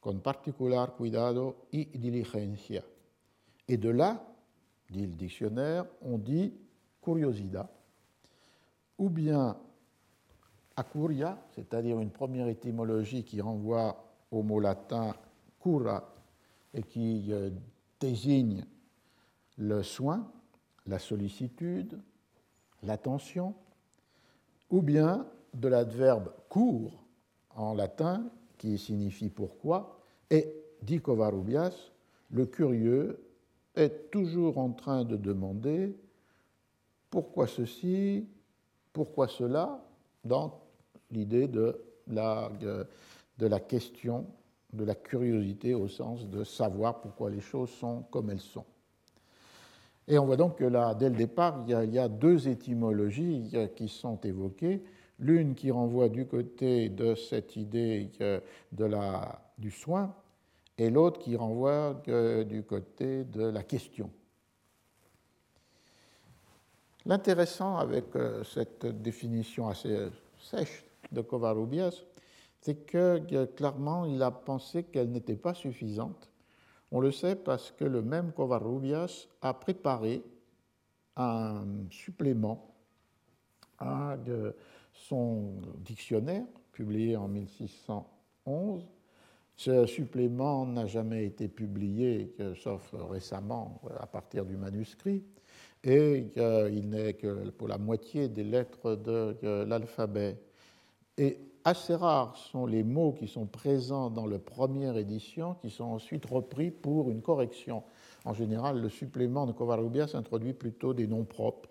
Con 0.00 0.20
particular 0.20 0.96
cuidado 0.96 1.66
y 1.72 1.84
diligencia. 1.86 2.82
Et 3.66 3.76
de 3.76 3.90
là, 3.90 4.24
dit 4.88 5.06
le 5.06 5.14
dictionnaire, 5.14 5.84
on 6.00 6.18
dit 6.18 6.54
curiosidad, 7.02 7.68
ou 8.96 9.10
bien 9.10 9.56
acuria, 10.78 11.36
c'est-à-dire 11.50 11.98
une 11.98 12.10
première 12.10 12.46
étymologie 12.46 13.24
qui 13.24 13.40
renvoie 13.40 14.04
au 14.30 14.42
mot 14.42 14.60
latin 14.60 15.14
cura 15.60 16.14
et 16.72 16.82
qui 16.82 17.26
euh, 17.30 17.50
désigne 17.98 18.64
le 19.56 19.82
soin, 19.82 20.30
la 20.86 21.00
sollicitude, 21.00 21.98
l'attention, 22.84 23.54
ou 24.70 24.80
bien 24.80 25.26
de 25.52 25.66
l'adverbe 25.66 26.32
cur 26.48 26.92
en 27.56 27.74
latin 27.74 28.30
qui 28.56 28.78
signifie 28.78 29.30
pourquoi, 29.30 30.00
et 30.30 30.54
dit 30.82 31.00
Covarrubias, 31.00 31.90
le 32.30 32.46
curieux 32.46 33.20
est 33.74 34.10
toujours 34.12 34.58
en 34.58 34.70
train 34.70 35.04
de 35.04 35.16
demander 35.16 35.96
pourquoi 37.10 37.48
ceci, 37.48 38.28
pourquoi 38.92 39.26
cela, 39.26 39.84
dans 40.24 40.67
l'idée 41.10 41.48
de 41.48 41.80
la, 42.08 42.50
de 43.38 43.46
la 43.46 43.60
question, 43.60 44.26
de 44.72 44.84
la 44.84 44.94
curiosité 44.94 45.74
au 45.74 45.88
sens 45.88 46.28
de 46.28 46.44
savoir 46.44 47.00
pourquoi 47.00 47.30
les 47.30 47.40
choses 47.40 47.70
sont 47.70 48.02
comme 48.10 48.30
elles 48.30 48.40
sont. 48.40 48.64
Et 50.06 50.18
on 50.18 50.24
voit 50.24 50.36
donc 50.36 50.56
que 50.56 50.64
là, 50.64 50.94
dès 50.94 51.10
le 51.10 51.16
départ, 51.16 51.64
il 51.66 51.92
y 51.92 51.98
a, 51.98 52.08
deux 52.08 52.48
étymologies 52.48 53.52
qui 53.76 53.88
sont 53.88 54.18
évoquées. 54.22 54.82
L'une 55.18 55.54
qui 55.54 55.70
renvoie 55.70 56.08
du 56.08 56.26
côté 56.26 56.88
de 56.88 57.14
cette 57.14 57.56
idée 57.56 58.08
de 58.72 58.84
la, 58.84 59.42
du 59.58 59.70
soin, 59.70 60.14
et 60.78 60.90
l'autre 60.90 61.18
qui 61.18 61.36
renvoie 61.36 62.00
du 62.46 62.62
côté 62.62 63.24
de 63.24 63.42
la 63.42 63.62
question. 63.64 64.10
L'intéressant 67.04 67.76
avec 67.78 68.14
euh, 68.16 68.44
cette 68.44 68.84
définition 68.84 69.68
assez 69.68 70.08
sèche 70.38 70.84
de 71.12 71.20
Covarrubias, 71.20 72.04
c'est 72.60 72.86
que 72.86 73.44
clairement, 73.44 74.04
il 74.04 74.22
a 74.22 74.30
pensé 74.30 74.84
qu'elle 74.84 75.10
n'était 75.10 75.36
pas 75.36 75.54
suffisante. 75.54 76.30
On 76.90 77.00
le 77.00 77.12
sait 77.12 77.36
parce 77.36 77.70
que 77.70 77.84
le 77.84 78.02
même 78.02 78.32
Covarrubias 78.32 79.28
a 79.42 79.54
préparé 79.54 80.24
un 81.16 81.64
supplément 81.90 82.74
à 83.78 84.16
son 84.92 85.52
dictionnaire, 85.78 86.46
publié 86.72 87.16
en 87.16 87.28
1611. 87.28 88.88
Ce 89.56 89.86
supplément 89.86 90.66
n'a 90.66 90.86
jamais 90.86 91.26
été 91.26 91.48
publié, 91.48 92.34
sauf 92.56 92.94
récemment, 93.10 93.80
à 93.98 94.06
partir 94.06 94.44
du 94.44 94.56
manuscrit, 94.56 95.24
et 95.84 96.32
il 96.36 96.88
n'est 96.88 97.14
que 97.14 97.50
pour 97.50 97.68
la 97.68 97.78
moitié 97.78 98.28
des 98.28 98.44
lettres 98.44 98.96
de 98.96 99.64
l'alphabet 99.64 100.38
et 101.18 101.38
assez 101.64 101.94
rares 101.94 102.36
sont 102.36 102.66
les 102.66 102.82
mots 102.82 103.12
qui 103.12 103.28
sont 103.28 103.46
présents 103.46 104.10
dans 104.10 104.26
la 104.26 104.38
première 104.38 104.96
édition 104.96 105.54
qui 105.54 105.70
sont 105.70 105.84
ensuite 105.84 106.24
repris 106.26 106.70
pour 106.70 107.10
une 107.10 107.20
correction. 107.20 107.82
En 108.24 108.32
général, 108.32 108.80
le 108.80 108.88
supplément 108.88 109.46
de 109.46 109.52
Covarrubias 109.52 110.12
introduit 110.14 110.52
plutôt 110.54 110.94
des 110.94 111.06
noms 111.06 111.24
propres 111.24 111.68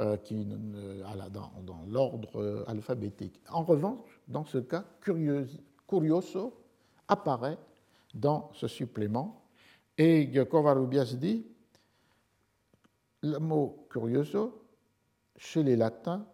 euh, 0.00 0.16
qui, 0.16 0.44
dans, 0.44 1.50
dans 1.64 1.84
l'ordre 1.88 2.64
alphabétique. 2.68 3.40
En 3.50 3.62
revanche, 3.62 4.20
dans 4.28 4.44
ce 4.44 4.58
cas, 4.58 4.84
curioso 5.88 6.54
apparaît 7.08 7.58
dans 8.14 8.50
ce 8.52 8.68
supplément 8.68 9.42
et 9.98 10.30
Covarrubias 10.48 11.14
dit 11.18 11.46
le 13.22 13.38
mot 13.38 13.86
curioso, 13.90 14.62
chez 15.36 15.62
les 15.62 15.76
latins, 15.76 16.24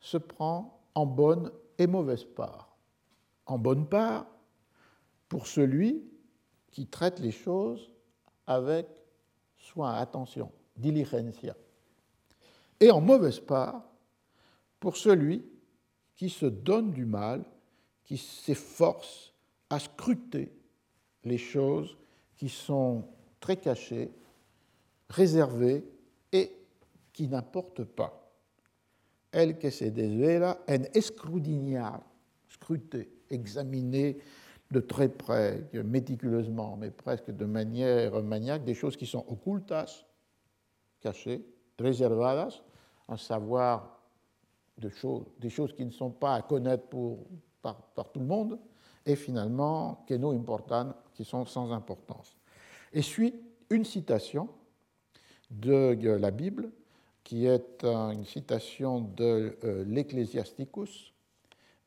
se 0.00 0.16
prend 0.16 0.77
en 0.98 1.06
bonne 1.06 1.52
et 1.78 1.86
mauvaise 1.86 2.24
part. 2.24 2.76
En 3.46 3.56
bonne 3.56 3.88
part, 3.88 4.26
pour 5.28 5.46
celui 5.46 6.02
qui 6.72 6.88
traite 6.88 7.20
les 7.20 7.30
choses 7.30 7.88
avec 8.48 8.88
soin, 9.56 9.94
attention, 9.94 10.50
diligencia. 10.76 11.54
Et 12.80 12.90
en 12.90 13.00
mauvaise 13.00 13.38
part, 13.38 13.84
pour 14.80 14.96
celui 14.96 15.44
qui 16.16 16.30
se 16.30 16.46
donne 16.46 16.90
du 16.90 17.04
mal, 17.04 17.44
qui 18.04 18.16
s'efforce 18.16 19.32
à 19.70 19.78
scruter 19.78 20.52
les 21.22 21.38
choses 21.38 21.96
qui 22.36 22.48
sont 22.48 23.04
très 23.38 23.56
cachées, 23.56 24.10
réservées 25.10 25.84
et 26.32 26.50
qui 27.12 27.28
n'importent 27.28 27.84
pas. 27.84 28.27
El 29.38 29.56
que 29.56 29.70
se 29.70 29.92
desvela 29.92 30.64
en 30.66 30.88
escrudinar, 30.94 32.02
scruter, 32.50 33.08
examiner 33.30 34.18
de 34.68 34.80
très 34.80 35.08
près, 35.08 35.70
méticuleusement, 35.84 36.76
mais 36.76 36.90
presque 36.90 37.30
de 37.30 37.44
manière 37.44 38.20
maniaque, 38.20 38.64
des 38.64 38.74
choses 38.74 38.96
qui 38.96 39.06
sont 39.06 39.24
occultas, 39.28 40.04
cachées, 41.00 41.46
réservadas, 41.78 42.64
un 43.08 43.16
savoir 43.16 44.02
de 44.76 44.88
choses, 44.88 45.26
des 45.38 45.50
choses 45.50 45.72
qui 45.72 45.84
ne 45.84 45.92
sont 45.92 46.10
pas 46.10 46.34
à 46.34 46.42
connaître 46.42 46.88
par, 47.62 48.10
tout 48.12 48.18
le 48.18 48.26
monde, 48.26 48.58
et 49.06 49.14
finalement, 49.14 50.04
que 50.08 50.14
no 50.14 50.32
importan, 50.32 50.94
qui 51.14 51.24
sont 51.24 51.44
sans 51.44 51.70
importance. 51.70 52.36
Et 52.92 53.02
suit 53.02 53.36
une 53.70 53.84
citation 53.84 54.48
de 55.48 55.96
la 56.16 56.32
Bible, 56.32 56.72
qui 57.28 57.44
est 57.44 57.84
une 57.84 58.24
citation 58.24 59.02
de 59.02 59.58
euh, 59.62 59.84
l'Ecclesiasticus, 59.84 61.12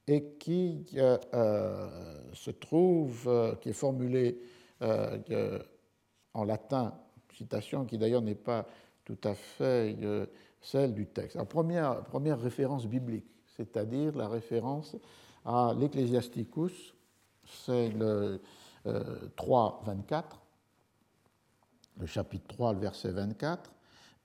et 0.08 0.34
qui 0.40 0.86
euh, 0.96 1.18
euh, 1.34 1.90
se 2.34 2.52
trouve, 2.52 3.28
euh, 3.28 3.56
qui 3.56 3.70
est 3.70 3.74
formulée 3.74 4.40
en 6.34 6.44
latin, 6.44 6.94
citation 7.34 7.86
qui 7.86 8.00
d'ailleurs 8.00 8.24
n'est 8.24 8.34
pas 8.34 8.66
tout 9.06 9.20
à 9.24 9.36
fait 9.36 9.96
celle 10.60 10.96
du 10.96 11.06
texte. 11.06 11.36
La 11.36 11.46
première, 11.46 12.04
première 12.06 12.40
référence 12.40 12.88
biblique, 12.88 13.28
c'est-à-dire 13.56 14.18
la 14.18 14.28
référence 14.28 14.96
à 15.46 15.76
l'Ecclesiasticus, 15.78 16.96
c'est 17.46 17.90
le 17.90 18.42
3, 19.36 19.84
24, 19.86 20.42
le 22.00 22.06
chapitre 22.08 22.48
3, 22.48 22.74
le 22.74 22.80
verset 22.80 23.12
24, 23.12 23.72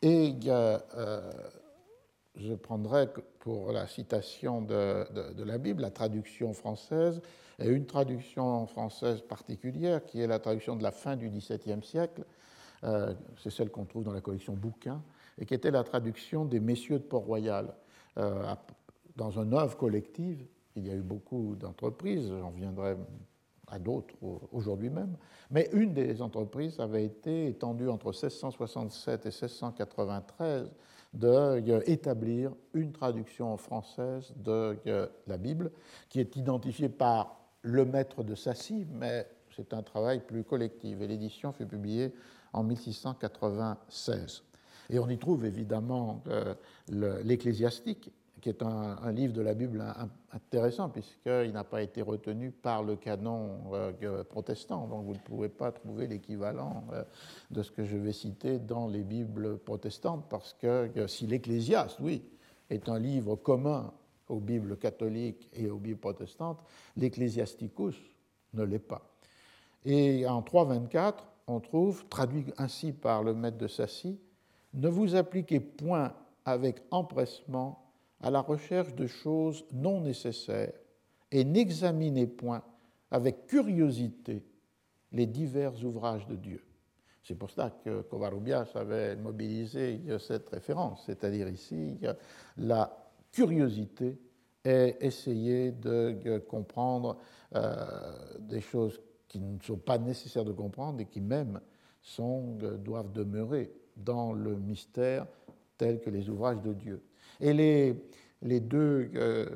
et 0.02 0.34
je 2.36 2.54
prendrai 2.54 3.08
pour 3.40 3.72
la 3.72 3.86
citation 3.86 4.60
de, 4.62 5.06
la 5.44 5.58
Bible 5.58 5.82
la 5.82 5.90
traduction 5.90 6.52
française, 6.52 7.20
et 7.58 7.68
une 7.68 7.86
traduction 7.86 8.66
française 8.66 9.22
particulière 9.22 10.04
qui 10.04 10.20
est 10.20 10.26
la 10.26 10.38
traduction 10.38 10.76
de 10.76 10.82
la 10.82 10.90
fin 10.90 11.16
du 11.16 11.30
XVIIe 11.30 11.82
siècle, 11.82 12.24
euh, 12.84 13.14
c'est 13.42 13.50
celle 13.50 13.70
qu'on 13.70 13.84
trouve 13.84 14.04
dans 14.04 14.12
la 14.12 14.20
collection 14.20 14.52
Bouquins, 14.52 15.02
et 15.38 15.46
qui 15.46 15.54
était 15.54 15.70
la 15.70 15.84
traduction 15.84 16.44
des 16.44 16.60
Messieurs 16.60 16.98
de 16.98 17.04
Port-Royal. 17.04 17.74
Euh, 18.18 18.54
dans 19.16 19.30
une 19.30 19.54
œuvre 19.54 19.76
collective, 19.76 20.44
il 20.76 20.86
y 20.86 20.90
a 20.90 20.94
eu 20.94 21.02
beaucoup 21.02 21.56
d'entreprises, 21.56 22.28
j'en 22.28 22.50
viendrai 22.50 22.96
à 23.68 23.78
d'autres 23.78 24.14
aujourd'hui 24.52 24.90
même, 24.90 25.16
mais 25.50 25.68
une 25.72 25.92
des 25.92 26.22
entreprises 26.22 26.78
avait 26.78 27.04
été 27.04 27.48
étendue 27.48 27.88
entre 27.88 28.06
1667 28.06 29.26
et 29.26 29.28
1693 29.28 30.70
d'établir 31.12 32.52
une 32.74 32.92
traduction 32.92 33.56
française 33.56 34.32
de 34.36 34.78
la 35.26 35.36
Bible 35.38 35.70
qui 36.08 36.20
est 36.20 36.36
identifiée 36.36 36.88
par 36.88 37.40
le 37.62 37.84
maître 37.84 38.22
de 38.22 38.34
Sassy, 38.34 38.86
mais 38.92 39.26
c'est 39.54 39.72
un 39.72 39.82
travail 39.82 40.20
plus 40.20 40.44
collectif. 40.44 41.00
Et 41.00 41.06
l'édition 41.06 41.52
fut 41.52 41.66
publiée 41.66 42.12
en 42.52 42.62
1696. 42.62 44.42
Et 44.90 44.98
on 44.98 45.08
y 45.08 45.18
trouve 45.18 45.44
évidemment 45.44 46.22
euh, 46.28 46.54
l'Ecclésiastique, 47.24 48.12
qui 48.40 48.50
est 48.50 48.62
un, 48.62 49.12
livre 49.12 49.32
de 49.32 49.40
la 49.40 49.54
Bible 49.54 49.82
intéressant, 50.32 50.90
puisqu'il 50.90 51.52
n'a 51.52 51.64
pas 51.64 51.82
été 51.82 52.02
retenu 52.02 52.50
par 52.50 52.82
le 52.82 52.96
canon 52.96 53.72
euh, 53.72 54.24
protestant. 54.24 54.86
Donc 54.86 55.06
vous 55.06 55.14
ne 55.14 55.18
pouvez 55.18 55.48
pas 55.48 55.72
trouver 55.72 56.06
l'équivalent 56.06 56.84
euh, 56.92 57.02
de 57.50 57.62
ce 57.62 57.70
que 57.70 57.84
je 57.84 57.96
vais 57.96 58.12
citer 58.12 58.58
dans 58.58 58.88
les 58.88 59.02
Bibles 59.02 59.58
protestantes, 59.58 60.26
parce 60.28 60.52
que 60.52 60.90
euh, 60.96 61.06
si 61.06 61.26
l'Ecclésiaste, 61.26 61.98
oui, 62.00 62.22
est 62.68 62.88
un 62.88 62.98
livre 62.98 63.36
commun 63.36 63.92
aux 64.28 64.40
Bibles 64.40 64.76
catholiques 64.76 65.48
et 65.54 65.70
aux 65.70 65.78
Bibles 65.78 66.00
protestantes, 66.00 66.58
l'Ecclésiasticus 66.96 67.96
ne 68.52 68.64
l'est 68.64 68.78
pas. 68.78 69.02
Et 69.84 70.26
en 70.26 70.42
3.24, 70.42 71.14
on 71.46 71.60
trouve, 71.60 72.04
traduit 72.08 72.46
ainsi 72.58 72.92
par 72.92 73.22
le 73.22 73.34
maître 73.34 73.58
de 73.58 73.68
Sassy, 73.68 74.18
Ne 74.74 74.88
vous 74.88 75.14
appliquez 75.14 75.60
point 75.60 76.12
avec 76.44 76.82
empressement 76.90 77.85
à 78.20 78.30
la 78.30 78.40
recherche 78.40 78.94
de 78.94 79.06
choses 79.06 79.64
non 79.72 80.00
nécessaires 80.00 80.72
et 81.30 81.44
n'examinez 81.44 82.26
point 82.26 82.62
avec 83.10 83.46
curiosité 83.46 84.44
les 85.12 85.26
divers 85.26 85.84
ouvrages 85.84 86.26
de 86.26 86.36
Dieu. 86.36 86.64
C'est 87.22 87.34
pour 87.34 87.50
cela 87.50 87.70
que 87.70 88.02
Covarrubias 88.02 88.70
avait 88.74 89.16
mobilisé 89.16 90.00
cette 90.20 90.48
référence, 90.48 91.02
c'est-à-dire 91.06 91.48
ici 91.48 91.98
la 92.56 92.96
curiosité 93.32 94.18
et 94.64 94.96
essayer 95.00 95.72
de 95.72 96.38
comprendre 96.48 97.18
euh, 97.54 98.38
des 98.40 98.60
choses 98.60 99.00
qui 99.28 99.40
ne 99.40 99.60
sont 99.60 99.76
pas 99.76 99.98
nécessaires 99.98 100.44
de 100.44 100.52
comprendre 100.52 101.00
et 101.00 101.06
qui 101.06 101.20
même 101.20 101.60
sont, 102.00 102.58
doivent 102.78 103.12
demeurer 103.12 103.72
dans 103.96 104.32
le 104.32 104.56
mystère 104.56 105.26
tel 105.78 106.00
que 106.00 106.10
les 106.10 106.28
ouvrages 106.28 106.62
de 106.62 106.72
Dieu. 106.72 107.02
Et 107.40 107.52
les, 107.52 107.94
les, 108.42 108.60
deux, 108.60 109.10
euh, 109.14 109.46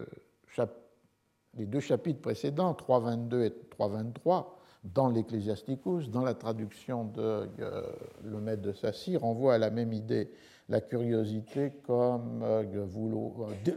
les 1.57 1.67
deux 1.67 1.81
chapitres 1.81 2.21
précédents, 2.21 2.73
3.22 2.73 3.47
et 3.47 3.53
3.23, 3.79 4.47
dans 4.85 5.09
l'Ecclésiasticus, 5.09 6.11
dans 6.11 6.23
la 6.23 6.35
traduction 6.35 7.05
de 7.05 7.49
euh, 7.61 7.83
le 8.25 8.41
maître 8.41 8.63
de 8.63 8.73
Sassy, 8.73 9.17
renvoient 9.17 9.55
à 9.55 9.59
la 9.59 9.71
même 9.71 9.93
idée, 9.93 10.31
la 10.69 10.81
curiosité 10.81 11.73
comme 11.85 12.43
euh, 12.43 12.63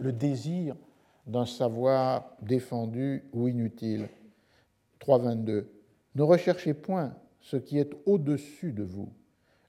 le 0.02 0.12
désir 0.12 0.76
d'un 1.26 1.46
savoir 1.46 2.36
défendu 2.42 3.24
ou 3.34 3.48
inutile. 3.48 4.08
3.22. 5.00 5.66
Ne 6.16 6.22
recherchez 6.22 6.74
point 6.74 7.14
ce 7.42 7.58
qui 7.58 7.78
est 7.78 7.92
au-dessus 8.06 8.72
de 8.72 8.84
vous, 8.84 9.10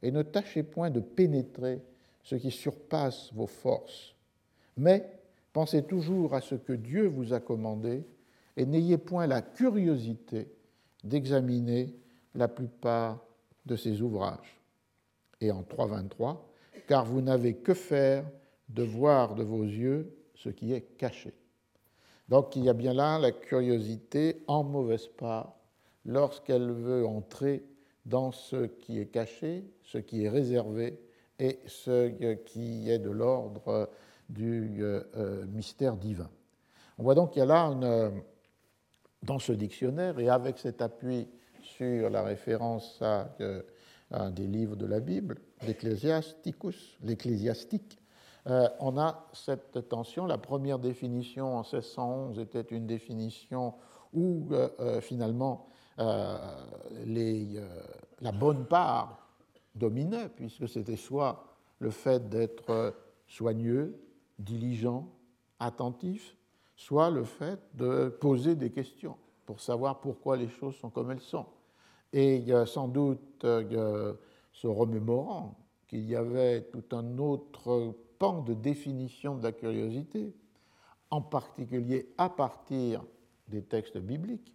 et 0.03 0.11
ne 0.13 0.23
tâchez 0.23 0.63
point 0.63 0.91
de 0.91 1.01
pénétrer 1.01 1.83
ce 2.23 2.37
qui 2.37 2.51
surpasse 2.51 3.33
vos 3.33 3.47
forces 3.47 4.14
mais 4.77 5.09
pensez 5.53 5.83
toujours 5.83 6.35
à 6.35 6.41
ce 6.41 6.55
que 6.55 6.73
Dieu 6.73 7.07
vous 7.07 7.33
a 7.33 7.41
commandé 7.41 8.05
et 8.57 8.67
n'ayez 8.67 8.99
point 8.99 9.27
la 9.27 9.43
curiosité 9.43 10.49
d'examiner 11.03 11.95
la 12.35 12.49
plupart 12.49 13.25
de 13.67 13.77
ses 13.77 14.01
ouvrages. 14.01 14.61
Et 15.41 15.51
en 15.51 15.63
3.23, 15.63 16.39
car 16.87 17.05
vous 17.05 17.21
n'avez 17.21 17.55
que 17.55 17.75
faire 17.75 18.25
de 18.69 18.83
voir 18.83 19.35
de 19.35 19.43
vos 19.43 19.63
yeux 19.63 20.17
ce 20.35 20.49
qui 20.49 20.73
est 20.73 20.97
caché. 20.97 21.35
Donc 22.29 22.57
il 22.57 22.65
y 22.65 22.69
a 22.69 22.75
bien 22.75 22.95
là 22.95 23.19
la 23.19 23.33
curiosité 23.33 24.43
en 24.47 24.65
mauvaise 24.65 25.09
part 25.09 25.57
lorsqu'elle 26.07 26.71
veut 26.71 27.07
entrer 27.07 27.65
dans 28.07 28.33
ce 28.33 28.67
qui 28.67 28.99
est 28.99 29.07
caché, 29.07 29.65
ce 29.83 29.99
qui 29.99 30.25
est 30.25 30.29
réservé 30.29 30.99
et 31.39 31.61
ce 31.67 32.11
qui 32.35 32.91
est 32.91 32.99
de 32.99 33.11
l'ordre 33.11 33.89
du 34.29 34.83
euh, 34.83 35.03
euh, 35.17 35.47
mystère 35.47 35.97
divin. 35.97 36.31
On 36.99 37.03
voit 37.03 37.15
donc 37.15 37.33
qu'il 37.33 37.41
y 37.41 37.43
a 37.43 37.47
là, 37.47 37.71
euh, 37.71 38.11
dans 39.23 39.39
ce 39.39 39.53
dictionnaire, 39.53 40.19
et 40.19 40.29
avec 40.29 40.59
cet 40.59 40.83
appui 40.83 41.29
sur 41.63 42.11
la 42.11 42.23
référence 42.23 43.01
à, 43.01 43.29
des 44.31 44.47
livres 44.47 44.77
de 44.77 44.87
la 44.87 45.01
Bible, 45.01 45.39
l'Ecclesiasticus, 45.67 46.99
l'Ecclésiastique, 47.03 47.99
on 48.45 48.99
a 48.99 49.27
cette 49.33 49.89
tension. 49.89 50.27
La 50.27 50.37
première 50.37 50.79
définition 50.79 51.57
en 51.57 51.63
1611 51.63 52.39
était 52.39 52.61
une 52.61 52.87
définition 52.87 53.73
où 54.13 54.51
finalement 55.01 55.67
la 55.97 56.53
bonne 58.39 58.67
part 58.67 59.27
dominait, 59.75 60.29
puisque 60.29 60.69
c'était 60.69 60.97
soit 60.97 61.43
le 61.79 61.91
fait 61.91 62.29
d'être 62.29 62.95
soigneux, 63.27 64.04
diligent, 64.39 65.09
attentif, 65.59 66.37
soit 66.77 67.11
le 67.11 67.25
fait 67.25 67.61
de 67.75 68.09
poser 68.09 68.55
des 68.57 68.71
questions 68.71 69.17
pour 69.47 69.61
savoir 69.61 70.01
pourquoi 70.01 70.37
les 70.37 70.49
choses 70.49 70.77
sont 70.77 70.91
comme 70.91 71.11
elles 71.11 71.21
sont. 71.21 71.47
Et 72.13 72.45
sans 72.67 72.89
doute, 72.89 73.45
euh, 73.45 74.15
se 74.53 74.67
remémorant 74.67 75.59
qu'il 75.89 76.09
y 76.09 76.15
avait 76.15 76.63
tout 76.63 76.97
un 76.97 77.19
autre 77.19 77.95
pan 78.19 78.43
de 78.43 78.55
définition 78.55 79.37
de 79.37 79.43
la 79.43 79.53
curiosité, 79.53 80.33
en 81.11 81.21
particulier 81.21 82.09
à 82.17 82.29
partir 82.29 83.05
des 83.49 83.63
textes 83.63 83.99
bibliques, 83.99 84.55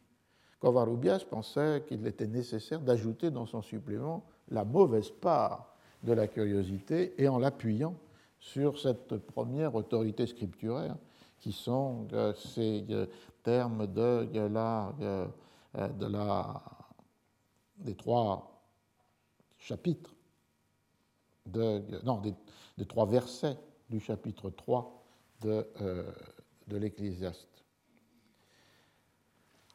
Covarrubias 0.60 1.23
pensait 1.30 1.84
qu'il 1.88 2.06
était 2.07 2.27
nécessaire 2.27 2.81
d'ajouter 2.81 3.31
dans 3.31 3.45
son 3.45 3.61
supplément 3.61 4.26
la 4.49 4.65
mauvaise 4.65 5.10
part 5.10 5.76
de 6.03 6.14
la 6.14 6.27
curiosité 6.27 7.14
et 7.22 7.27
en 7.27 7.39
l'appuyant 7.39 7.95
sur 8.40 8.80
cette 8.80 9.18
première 9.18 9.76
autorité 9.76 10.26
scripturaire 10.26 10.95
qui 11.40 11.52
sont 11.52 12.07
euh, 12.14 12.34
ces 12.34 12.86
euh, 12.90 13.06
termes 13.44 13.88
de, 13.88 14.28
euh, 15.02 15.28
des 17.78 17.95
trois 17.95 18.64
chapitres, 19.57 20.14
non, 22.03 22.22
des, 22.22 22.86
trois 22.86 23.06
versets 23.06 23.57
du 23.90 23.99
chapitre 23.99 24.49
3 24.49 25.03
de, 25.41 25.66
l'Ecclésiaste. 26.68 27.48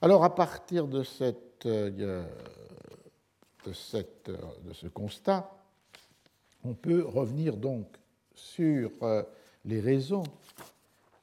Alors 0.01 0.24
à 0.24 0.35
partir 0.35 0.86
de 0.86 1.03
ce 1.03 1.35
constat, 4.89 5.51
on 6.62 6.74
peut 6.74 7.05
revenir 7.05 7.57
donc 7.57 7.86
sur 8.35 8.90
les 9.65 9.81
raisons 9.81 10.24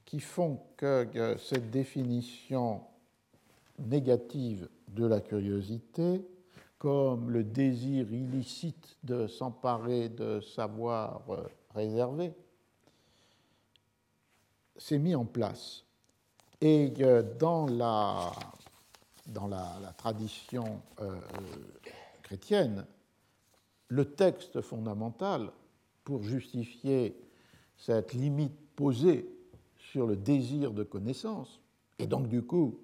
qui 0.04 0.20
font 0.20 0.60
que 0.76 1.36
cette 1.38 1.70
définition 1.70 2.82
négative 3.78 4.68
de 4.88 5.06
la 5.06 5.20
curiosité, 5.20 6.26
comme 6.78 7.30
le 7.30 7.44
désir 7.44 8.12
illicite 8.12 8.96
de 9.04 9.26
s'emparer 9.26 10.08
de 10.08 10.40
savoir 10.40 11.22
euh, 11.30 11.44
réservé, 11.74 12.34
s'est 14.76 14.98
mis 14.98 15.14
en 15.14 15.24
place. 15.24 15.84
Et 16.60 16.92
dans 17.38 17.66
la, 17.66 18.32
tradition 19.96 20.80
euh, 21.00 21.20
chrétienne, 22.22 22.84
le 23.88 24.04
texte 24.04 24.60
fondamental 24.60 25.50
pour 26.04 26.22
justifier 26.22 27.16
cette 27.76 28.12
limite 28.12 28.56
posée 28.76 29.28
sur 29.76 30.06
le 30.06 30.16
désir 30.16 30.72
de 30.72 30.82
connaissance. 30.82 31.60
Et 31.98 32.06
donc, 32.06 32.28
du 32.28 32.42
coup, 32.42 32.80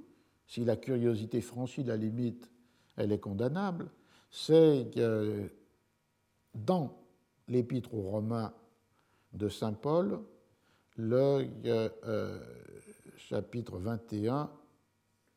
si 0.47 0.65
la 0.65 0.77
curiosité 0.77 1.41
franchit 1.41 1.85
la 1.85 1.97
limite, 1.97 2.51
elle 2.97 3.13
est 3.13 3.19
condamnable, 3.19 3.91
c'est 4.31 4.91
que 4.95 5.51
dans 6.55 6.99
l'épître 7.49 7.95
aux 7.95 8.03
Romains 8.03 8.53
de 9.33 9.49
Saint 9.49 9.73
Paul, 9.73 10.21
le 10.97 11.49
euh, 11.67 12.39
chapitre 13.17 13.79
21, 13.79 14.51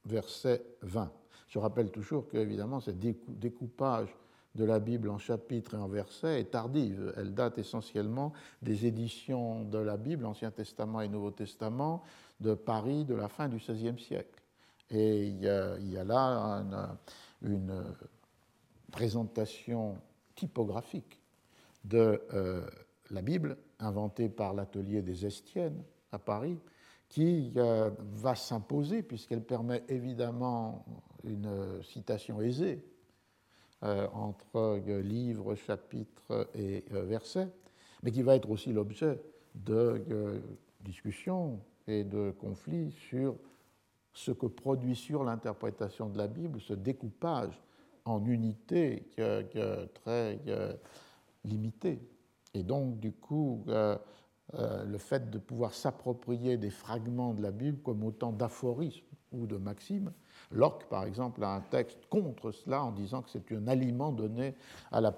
verset 0.05 0.63
20. 0.81 1.11
Je 1.47 1.59
rappelle 1.59 1.91
toujours 1.91 2.27
qu'évidemment, 2.27 2.79
ce 2.79 2.91
découpage 2.91 4.09
de 4.55 4.65
la 4.65 4.79
Bible 4.79 5.09
en 5.09 5.17
chapitres 5.17 5.75
et 5.75 5.77
en 5.77 5.87
versets 5.87 6.41
est 6.41 6.51
tardive. 6.51 7.13
Elle 7.17 7.33
date 7.33 7.57
essentiellement 7.57 8.33
des 8.61 8.85
éditions 8.85 9.63
de 9.63 9.77
la 9.77 9.97
Bible, 9.97 10.25
Ancien 10.25 10.51
Testament 10.51 11.01
et 11.01 11.07
Nouveau 11.07 11.31
Testament, 11.31 12.03
de 12.39 12.53
Paris 12.53 13.05
de 13.05 13.15
la 13.15 13.27
fin 13.27 13.47
du 13.47 13.57
XVIe 13.57 13.99
siècle. 13.99 14.41
Et 14.89 15.27
il 15.27 15.41
y 15.41 15.47
a, 15.47 16.03
là 16.03 16.63
une, 17.41 17.83
présentation 18.91 19.97
typographique 20.35 21.17
de 21.85 22.21
euh, 22.33 22.61
la 23.09 23.21
Bible, 23.21 23.57
inventée 23.79 24.27
par 24.27 24.53
l'atelier 24.53 25.01
des 25.01 25.25
Estiennes 25.25 25.81
à 26.11 26.19
Paris, 26.19 26.57
qui 27.07 27.53
euh, 27.55 27.89
va 28.15 28.35
s'imposer 28.35 29.01
puisqu'elle 29.01 29.43
permet 29.43 29.83
évidemment 29.87 30.85
une 31.23 31.81
citation 31.83 32.41
aisée 32.41 32.83
entre 33.81 34.79
livres, 35.01 35.55
chapitres 35.55 36.47
et 36.53 36.85
euh, 36.93 37.03
versets, 37.03 37.49
mais 38.03 38.11
qui 38.11 38.21
va 38.21 38.35
être 38.35 38.49
aussi 38.49 38.71
l'objet 38.73 39.19
de 39.55 40.03
euh, 40.11 40.39
discussions 40.81 41.59
et 41.87 42.03
de 42.03 42.31
conflits 42.31 42.91
sur 42.91 43.35
ce 44.13 44.31
que 44.31 44.45
produit 44.45 44.95
sur 44.95 45.23
l'interprétation 45.23 46.09
de 46.09 46.17
la 46.17 46.27
Bible 46.27 46.59
ce 46.61 46.73
découpage 46.73 47.59
en 48.05 48.23
unités 48.25 49.07
très 49.93 50.39
limitées. 51.45 51.99
Et 52.53 52.63
donc, 52.63 52.99
du 52.99 53.13
coup, 53.13 53.63
le 53.67 54.97
fait 54.97 55.29
de 55.29 55.37
pouvoir 55.37 55.73
s'approprier 55.73 56.57
des 56.57 56.71
fragments 56.71 57.33
de 57.33 57.41
la 57.41 57.51
Bible 57.51 57.81
comme 57.83 58.03
autant 58.03 58.33
d'aphorismes 58.33 59.05
ou 59.31 59.47
de 59.47 59.55
maximes 59.55 60.11
Locke, 60.53 60.85
par 60.89 61.05
exemple, 61.05 61.43
a 61.43 61.55
un 61.55 61.61
texte 61.61 61.99
contre 62.09 62.51
cela 62.51 62.83
en 62.83 62.91
disant 62.91 63.21
que 63.21 63.29
c'est 63.29 63.51
un 63.53 63.67
aliment 63.67 64.11
donné 64.11 64.55
à 64.91 65.01
la, 65.01 65.13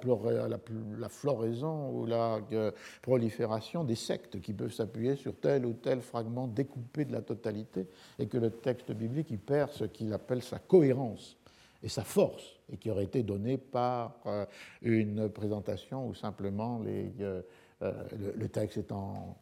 floraison 1.09 1.89
ou 1.91 2.05
la 2.05 2.39
euh, 2.51 2.71
prolifération 3.01 3.83
des 3.83 3.95
sectes 3.95 4.39
qui 4.41 4.53
peuvent 4.53 4.73
s'appuyer 4.73 5.15
sur 5.15 5.35
tel 5.35 5.65
ou 5.65 5.73
tel 5.73 6.01
fragment 6.01 6.47
découpé 6.47 7.05
de 7.05 7.11
la 7.11 7.21
totalité 7.21 7.87
et 8.19 8.27
que 8.27 8.37
le 8.37 8.51
texte 8.51 8.91
biblique 8.91 9.31
y 9.31 9.37
perd 9.37 9.71
ce 9.71 9.85
qu'il 9.85 10.13
appelle 10.13 10.43
sa 10.43 10.59
cohérence 10.59 11.37
et 11.81 11.89
sa 11.89 12.03
force 12.03 12.59
et 12.71 12.77
qui 12.77 12.89
aurait 12.89 13.03
été 13.03 13.23
donné 13.23 13.57
par 13.57 14.15
euh, 14.25 14.45
une 14.81 15.29
présentation 15.29 16.07
où 16.07 16.13
simplement 16.13 16.81
euh, 16.87 17.41
le, 17.81 18.49
texte 18.49 18.77
est 18.77 18.91
en 18.91 19.37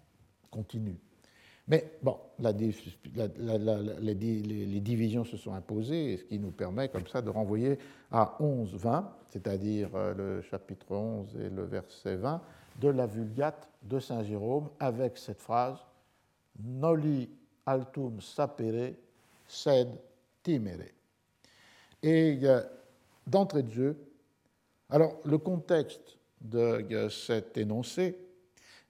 continu. 0.49 0.97
Mais 1.67 1.97
bon, 2.01 2.17
les, 2.39 2.53
divisions 4.81 5.23
se 5.23 5.37
sont 5.37 5.53
imposées, 5.53 6.17
ce 6.17 6.23
qui 6.23 6.39
nous 6.39 6.51
permet 6.51 6.89
comme 6.89 7.07
ça 7.07 7.21
de 7.21 7.29
renvoyer 7.29 7.77
à 8.11 8.37
11-20, 8.39 9.05
c'est-à-dire 9.29 9.89
euh, 9.95 10.13
le 10.13 10.41
chapitre 10.41 10.91
11 10.91 11.37
et 11.37 11.49
le 11.49 11.63
verset 11.63 12.15
20 12.15 12.41
de 12.81 12.89
la 12.89 13.05
Vulgate 13.05 13.69
de 13.83 13.99
Saint 13.99 14.23
Jérôme 14.23 14.69
avec 14.79 15.17
cette 15.17 15.39
phrase 15.39 15.77
Noli 16.59 17.29
altum 17.65 18.19
sapere 18.21 18.93
sed 19.47 19.89
timere. 20.43 20.89
Et 22.03 22.39
d'entrée 23.27 23.63
de 23.63 23.71
jeu, 23.71 23.97
alors 24.89 25.19
le 25.23 25.37
contexte 25.37 26.17
de 26.41 27.07
cet 27.09 27.57
énoncé 27.57 28.17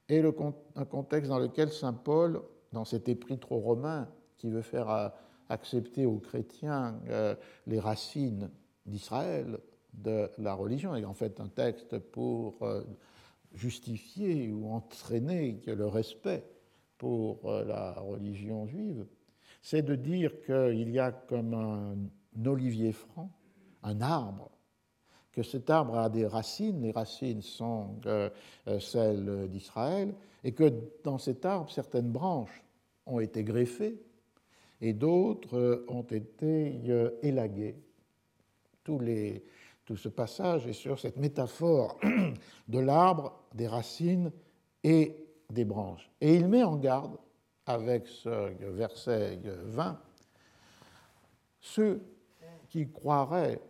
est 0.08 0.20
le, 0.20 0.34
un 0.74 0.84
contexte 0.84 1.28
dans 1.28 1.38
lequel 1.38 1.70
Saint 1.70 1.92
Paul 1.92 2.40
dans 2.72 2.84
cet 2.84 3.08
épître 3.08 3.52
aux 3.52 3.58
Romains 3.60 4.08
qui 4.38 4.50
veut 4.50 4.62
faire 4.62 4.90
euh, 4.90 5.08
accepter 5.48 6.06
aux 6.06 6.18
chrétiens 6.18 6.98
euh, 7.08 7.34
les 7.66 7.78
racines 7.78 8.50
d'Israël, 8.86 9.58
de 9.92 10.28
la 10.38 10.54
religion, 10.54 10.96
et 10.96 11.04
en 11.04 11.14
fait 11.14 11.38
un 11.40 11.48
texte 11.48 11.98
pour 11.98 12.62
euh, 12.62 12.82
justifier 13.54 14.50
ou 14.50 14.68
entraîner 14.72 15.60
le 15.66 15.86
respect 15.86 16.44
pour 16.96 17.50
la 17.50 17.92
religion 17.94 18.66
juive, 18.66 19.04
c'est 19.60 19.82
de 19.82 19.96
dire 19.96 20.40
qu'il 20.46 20.88
y 20.90 20.98
a 20.98 21.10
comme 21.10 21.52
un 21.52 22.46
olivier 22.46 22.92
franc, 22.92 23.30
un 23.82 24.00
arbre, 24.00 24.50
que 25.32 25.42
cet 25.42 25.68
arbre 25.68 25.98
a 25.98 26.08
des 26.08 26.26
racines, 26.26 26.80
les 26.80 26.92
racines 26.92 27.42
sont 27.42 27.96
celles 28.78 29.48
d'Israël, 29.50 30.14
et 30.44 30.52
que 30.52 30.72
dans 31.04 31.18
cet 31.18 31.44
arbre, 31.44 31.70
certaines 31.70 32.10
branches 32.10 32.62
ont 33.06 33.20
été 33.20 33.44
greffées 33.44 34.00
et 34.80 34.92
d'autres 34.92 35.56
euh, 35.56 35.86
ont 35.88 36.02
été 36.02 36.80
euh, 36.88 37.10
élaguées. 37.22 37.76
Tout, 38.84 39.00
ce 39.96 40.08
passage 40.08 40.66
est 40.66 40.72
sur 40.72 40.98
cette 40.98 41.16
métaphore 41.16 41.98
de 42.68 42.78
l'arbre, 42.78 43.44
des 43.54 43.68
racines 43.68 44.32
et 44.82 45.16
des 45.50 45.64
branches. 45.64 46.10
Et 46.20 46.34
il 46.34 46.48
met 46.48 46.64
en 46.64 46.76
garde, 46.76 47.16
avec 47.66 48.08
ce 48.08 48.52
verset 48.70 49.38
20, 49.44 50.00
ceux 51.60 52.02
qui 52.68 52.90
croiraient, 52.90 53.60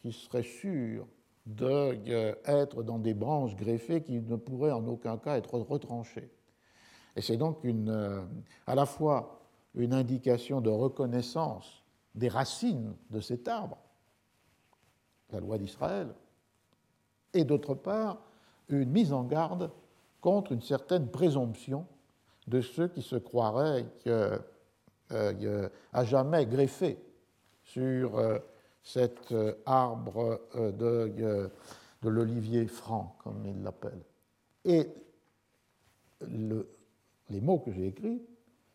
qui 0.00 0.12
seraient 0.12 0.42
sûrs 0.42 1.06
d'être 1.46 2.82
dans 2.82 2.98
des 2.98 3.14
branches 3.14 3.54
greffées 3.56 4.02
qui 4.02 4.20
ne 4.20 4.36
pourraient 4.36 4.72
en 4.72 4.86
aucun 4.86 5.18
cas 5.18 5.36
être 5.36 5.58
retranchées. 5.58 6.30
Et 7.16 7.22
c'est 7.22 7.36
donc 7.36 7.62
une, 7.64 7.90
euh, 7.90 8.22
à 8.66 8.74
la 8.74 8.86
fois 8.86 9.40
une 9.74 9.92
indication 9.92 10.60
de 10.60 10.70
reconnaissance 10.70 11.82
des 12.14 12.28
racines 12.28 12.94
de 13.10 13.20
cet 13.20 13.48
arbre, 13.48 13.78
la 15.30 15.40
loi 15.40 15.58
d'Israël, 15.58 16.14
et 17.32 17.44
d'autre 17.44 17.74
part 17.74 18.18
une 18.68 18.90
mise 18.90 19.12
en 19.12 19.24
garde 19.24 19.70
contre 20.20 20.52
une 20.52 20.62
certaine 20.62 21.10
présomption 21.10 21.86
de 22.46 22.60
ceux 22.60 22.88
qui 22.88 23.02
se 23.02 23.16
croiraient 23.16 23.86
euh, 24.06 24.38
à 25.92 26.04
jamais 26.04 26.46
greffés 26.46 26.98
sur 27.64 28.18
euh, 28.18 28.38
cet 28.84 29.34
arbre 29.66 30.40
de, 30.54 31.50
de 32.02 32.08
l'olivier 32.08 32.66
franc, 32.66 33.16
comme 33.24 33.44
il 33.46 33.62
l'appelle. 33.62 34.00
Et 34.64 34.86
les 36.20 37.40
mots 37.40 37.58
que 37.58 37.72
j'ai 37.72 37.88
écrits, 37.88 38.22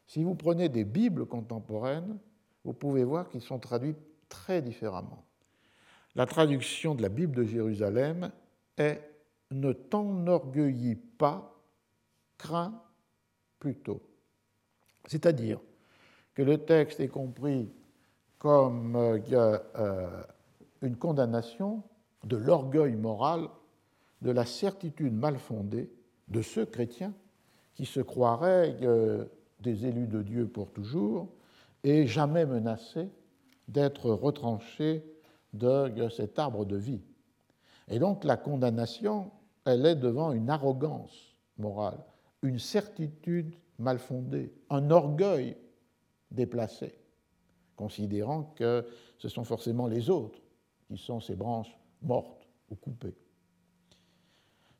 si 0.07 0.23
vous 0.23 0.35
prenez 0.35 0.69
des 0.69 0.83
Bibles 0.83 1.25
contemporaines, 1.27 2.17
vous 2.63 2.73
pouvez 2.73 3.03
voir 3.03 3.29
qu'ils 3.29 3.41
sont 3.41 3.59
traduits 3.59 3.95
très 4.27 4.61
différemment. 4.61 5.23
La 6.15 6.25
traduction 6.25 6.95
de 6.95 7.03
la 7.03 7.09
Bible 7.09 7.35
de 7.35 7.43
Jérusalem 7.43 8.31
est 8.77 9.01
Ne 9.51 9.73
t'enorgueillis 9.73 10.95
pas, 10.95 11.55
crains 12.37 12.83
plutôt. 13.59 14.01
C'est-à-dire 15.05 15.59
que 16.33 16.41
le 16.41 16.57
texte 16.57 16.99
est 16.99 17.07
compris 17.07 17.71
comme 18.39 18.95
euh, 18.95 19.19
euh, 19.75 20.23
une 20.81 20.95
condamnation 20.95 21.83
de 22.23 22.37
l'orgueil 22.37 22.95
moral, 22.95 23.47
de 24.21 24.31
la 24.31 24.45
certitude 24.45 25.13
mal 25.13 25.37
fondée 25.37 25.91
de 26.29 26.41
ceux 26.41 26.65
chrétiens 26.65 27.13
qui 27.75 27.85
se 27.85 27.99
croiraient 27.99 28.75
euh, 28.81 29.25
des 29.59 29.85
élus 29.85 30.07
de 30.07 30.21
Dieu 30.21 30.47
pour 30.47 30.71
toujours 30.71 31.29
et 31.83 32.07
jamais 32.07 32.45
menacés 32.45 33.09
d'être 33.67 34.09
retranchés 34.09 35.05
de 35.53 36.09
cet 36.09 36.39
arbre 36.39 36.65
de 36.65 36.75
vie. 36.75 37.01
Et 37.87 37.99
donc 37.99 38.23
la 38.23 38.37
condamnation, 38.37 39.31
elle 39.65 39.85
est 39.85 39.95
devant 39.95 40.31
une 40.31 40.49
arrogance 40.49 41.35
morale, 41.57 41.99
une 42.41 42.59
certitude 42.59 43.53
mal 43.79 43.99
fondée, 43.99 44.53
un 44.69 44.91
orgueil 44.91 45.55
déplacé, 46.31 46.98
considérant 47.79 48.43
que 48.57 48.85
ce 49.17 49.29
sont 49.29 49.45
forcément 49.45 49.87
les 49.87 50.09
autres 50.09 50.41
qui 50.85 50.97
sont 50.97 51.21
ces 51.21 51.35
branches 51.35 51.73
mortes 52.01 52.45
ou 52.69 52.75
coupées. 52.75 53.15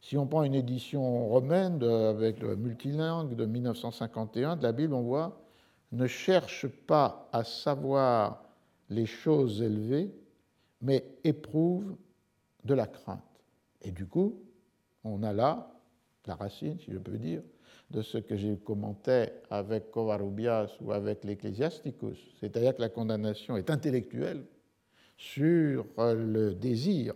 Si 0.02 0.18
on 0.18 0.28
prend 0.28 0.44
une 0.44 0.54
édition 0.54 1.30
romaine 1.30 1.82
avec 1.82 2.42
le 2.42 2.58
multilingue 2.58 3.38
de 3.38 3.46
1951 3.46 4.58
de 4.58 4.64
la 4.64 4.74
Bible, 4.74 4.94
on 4.94 5.04
voit 5.04 5.42
Ne 5.94 6.08
cherche 6.08 6.68
pas 6.68 7.30
à 7.32 7.46
savoir 7.46 8.44
les 8.90 9.06
choses 9.06 9.62
élevées, 9.62 10.14
mais 10.82 11.06
éprouve 11.24 11.96
de 12.66 12.74
la 12.74 12.86
crainte. 12.86 13.24
Et 13.82 13.92
du 13.92 14.06
coup, 14.08 14.42
on 15.06 15.24
a 15.24 15.32
là 15.32 15.72
la 16.26 16.36
racine, 16.36 16.78
si 16.80 16.92
je 16.92 16.98
peux 16.98 17.18
dire, 17.18 17.42
de 17.92 18.02
ce 18.02 18.18
que 18.18 18.36
j'ai 18.36 18.58
commenté 18.58 19.28
avec 19.50 19.92
Covarrubias 19.92 20.78
ou 20.82 20.92
avec 20.92 21.24
l'Ecclesiasticus, 21.24 22.18
c'est-à-dire 22.40 22.76
que 22.76 22.82
la 22.82 22.90
condamnation 22.90 23.58
est 23.58 23.70
intellectuelle 23.70 24.44
sur 25.18 25.86
le 25.98 26.54
désir 26.54 27.14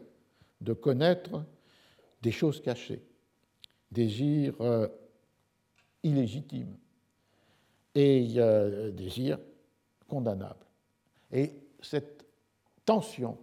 de 0.61 0.73
connaître 0.73 1.43
des 2.21 2.31
choses 2.31 2.61
cachées, 2.61 3.03
désir 3.91 4.55
euh, 4.61 4.87
illégitime 6.03 6.75
et 7.95 8.33
euh, 8.37 8.91
désir 8.91 9.37
condamnable. 10.07 10.65
Et 11.31 11.53
cette 11.81 12.25
tension 12.85 13.37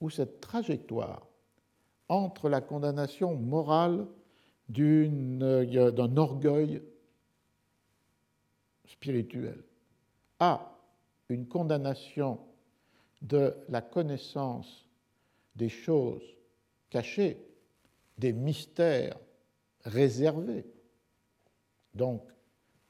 ou 0.00 0.10
cette 0.10 0.40
trajectoire 0.40 1.26
entre 2.08 2.48
la 2.48 2.60
condamnation 2.60 3.36
morale 3.36 4.06
d'un 4.70 6.16
orgueil 6.16 6.82
spirituel. 8.86 9.62
À 10.38 10.76
une 11.28 11.46
condamnation 11.46 12.38
de 13.22 13.54
la 13.68 13.82
connaissance 13.82 14.86
des 15.56 15.68
choses 15.68 16.22
cachées, 16.88 17.38
des 18.16 18.32
mystères 18.32 19.18
réservés, 19.84 20.66
donc 21.94 22.22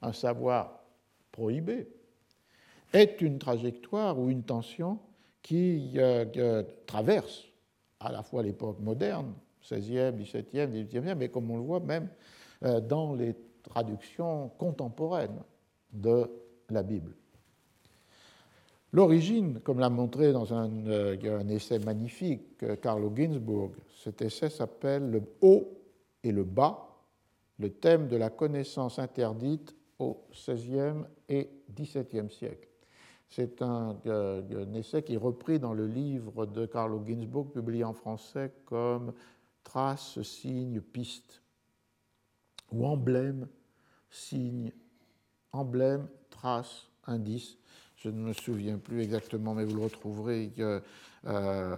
un 0.01 0.13
savoir 0.13 0.83
prohibé, 1.31 1.87
est 2.93 3.21
une 3.21 3.39
trajectoire 3.39 4.19
ou 4.19 4.29
une 4.29 4.43
tension 4.43 4.99
qui 5.41 5.93
euh, 5.97 6.25
euh, 6.37 6.63
traverse 6.85 7.45
à 7.99 8.11
la 8.11 8.23
fois 8.23 8.43
l'époque 8.43 8.79
moderne 8.79 9.33
16e, 9.63 10.15
17e, 10.15 10.69
18e, 10.69 11.15
mais 11.15 11.29
comme 11.29 11.49
on 11.51 11.57
le 11.57 11.63
voit 11.63 11.79
même 11.79 12.09
euh, 12.63 12.79
dans 12.79 13.13
les 13.13 13.35
traductions 13.63 14.49
contemporaines 14.57 15.41
de 15.91 16.29
la 16.69 16.83
Bible. 16.83 17.15
L'origine, 18.93 19.59
comme 19.61 19.79
l'a 19.79 19.89
montré 19.89 20.33
dans 20.33 20.53
un, 20.53 20.69
euh, 20.87 21.47
essai 21.49 21.79
magnifique, 21.79 22.61
euh, 22.63 22.75
Carlo 22.75 23.11
Ginzburg, 23.15 23.71
cet 24.03 24.21
essai 24.21 24.49
s'appelle 24.49 25.09
Le 25.09 25.21
haut 25.41 25.69
et 26.23 26.31
le 26.31 26.43
bas, 26.43 26.87
le 27.57 27.69
thème 27.69 28.07
de 28.07 28.17
la 28.17 28.29
connaissance 28.29 28.99
interdite 28.99 29.75
au 29.97 30.25
XVIe 30.31 31.05
et 31.29 31.49
XVIIe 31.73 32.29
siècle. 32.29 32.67
C'est 33.29 33.61
un, 33.61 33.95
un, 34.05 34.73
essai 34.73 35.03
qui 35.03 35.13
est 35.13 35.17
repris 35.17 35.57
dans 35.57 35.73
le 35.73 35.87
livre 35.87 36.45
de 36.45 36.65
Carlo 36.65 37.01
Ginzburg, 37.05 37.51
publié 37.51 37.85
en 37.85 37.93
français 37.93 38.51
comme 38.65 39.13
trace, 39.63 40.21
signe, 40.21 40.81
piste, 40.81 41.41
ou 42.71 42.85
emblème, 42.85 43.47
signe, 44.09 44.71
emblème, 45.51 46.07
trace, 46.29 46.87
indice. 47.05 47.57
Je 47.95 48.09
ne 48.09 48.17
me 48.17 48.33
souviens 48.33 48.77
plus 48.77 49.01
exactement, 49.01 49.53
mais 49.53 49.63
vous 49.63 49.75
le 49.75 49.83
retrouverez. 49.83 50.51
Euh, 50.57 51.75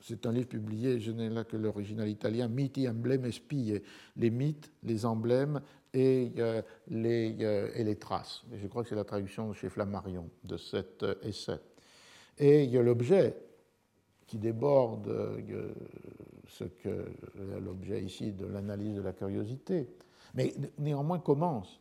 c'est 0.00 0.26
un 0.26 0.32
livre 0.32 0.48
publié, 0.48 0.98
je 0.98 1.12
n'ai 1.12 1.28
là 1.28 1.44
que 1.44 1.56
l'original 1.56 2.08
italien, 2.08 2.48
Miti, 2.48 2.88
emblème, 2.88 3.24
espie, 3.26 3.80
les 4.16 4.30
mythes, 4.30 4.70
les 4.82 5.04
emblèmes 5.04 5.60
et, 5.92 6.32
euh, 6.38 6.62
les, 6.88 7.36
euh, 7.40 7.70
et 7.74 7.84
les 7.84 7.96
traces. 7.96 8.42
je 8.52 8.66
crois 8.66 8.82
que 8.82 8.88
c'est 8.88 8.96
la 8.96 9.04
traduction 9.04 9.52
chez 9.52 9.68
Flammarion 9.68 10.28
de 10.42 10.56
cet 10.56 11.04
essai. 11.22 11.60
Et 12.38 12.66
l'objet 12.66 13.36
qui 14.32 14.38
déborde 14.38 15.08
euh, 15.08 15.74
ce 16.48 16.64
que 16.64 17.04
l'objet 17.62 18.02
ici 18.02 18.32
de 18.32 18.46
l'analyse 18.46 18.96
de 18.96 19.02
la 19.02 19.12
curiosité, 19.12 19.90
mais 20.32 20.54
néanmoins 20.78 21.18
commence 21.18 21.78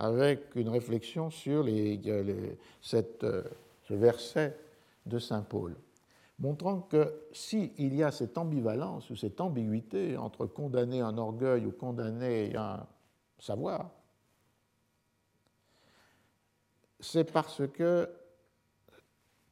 avec 0.00 0.56
une 0.56 0.68
réflexion 0.68 1.30
sur 1.30 1.62
les, 1.62 2.58
cette, 2.80 3.22
euh, 3.22 3.44
ce 3.84 3.94
verset 3.94 4.58
de 5.06 5.20
Saint 5.20 5.42
Paul, 5.42 5.76
montrant 6.40 6.80
que 6.80 7.26
s'il 7.30 7.94
y 7.94 8.02
a 8.02 8.10
cette 8.10 8.36
ambivalence 8.36 9.08
ou 9.10 9.14
cette 9.14 9.40
ambiguïté 9.40 10.16
entre 10.16 10.46
condamner 10.46 11.02
un 11.02 11.16
orgueil 11.18 11.66
ou 11.66 11.70
condamner 11.70 12.56
un 12.56 12.84
savoir, 13.38 13.92
c'est 16.98 17.30
parce 17.30 17.62
que 17.68 18.08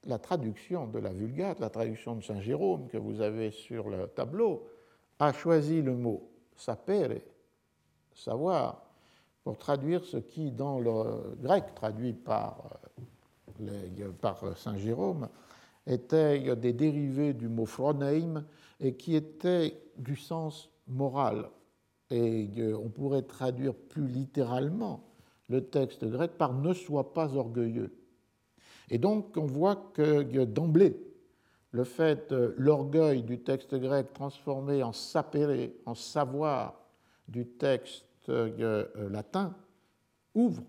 la 0.05 0.19
traduction 0.19 0.87
de 0.87 0.99
la 0.99 1.11
Vulgate, 1.11 1.61
la 1.61 1.71
traduction 1.71 2.17
de 2.17 2.23
Saint 2.23 2.41
Jérôme 2.41 2.89
que 2.89 2.97
vous 2.97 3.21
avez 3.21 3.51
sur 3.51 3.89
le 3.89 4.07
tableau, 4.09 4.67
a 5.19 5.33
choisi 5.33 5.83
le 5.83 5.95
mot 5.95 6.31
sapere, 6.57 7.21
savoir, 8.15 8.83
pour 9.45 9.59
traduire 9.59 10.05
ce 10.05 10.17
qui, 10.17 10.51
dans 10.51 10.79
le 10.79 11.37
grec 11.43 11.75
traduit 11.75 12.13
par, 12.13 12.81
euh, 13.61 14.13
par 14.21 14.57
Saint 14.57 14.77
Jérôme, 14.77 15.29
était 15.87 16.57
des 16.57 16.73
dérivés 16.73 17.33
du 17.33 17.49
mot 17.49 17.67
phroneim 17.67 18.45
et 18.81 18.95
qui 18.95 19.15
était 19.15 19.83
du 19.97 20.17
sens 20.17 20.71
moral. 20.87 21.49
Et 22.11 22.49
on 22.75 22.89
pourrait 22.89 23.23
traduire 23.23 23.75
plus 23.75 24.07
littéralement 24.07 25.05
le 25.49 25.65
texte 25.65 26.05
grec 26.05 26.33
par 26.39 26.55
ne 26.55 26.73
sois 26.73 27.13
pas 27.13 27.37
orgueilleux. 27.37 27.93
Et 28.91 28.99
donc, 28.99 29.37
on 29.37 29.47
voit 29.47 29.91
que 29.95 30.45
d'emblée, 30.45 30.97
le 31.73 31.85
fait, 31.85 32.33
l'orgueil 32.57 33.23
du 33.23 33.41
texte 33.41 33.75
grec 33.75 34.13
transformé 34.13 34.83
en 34.83 34.93
sapere, 34.93 35.71
en 35.87 35.95
savoir 35.95 36.75
du 37.29 37.47
texte 37.47 38.05
euh, 38.29 38.87
latin, 39.09 39.55
ouvre 40.35 40.63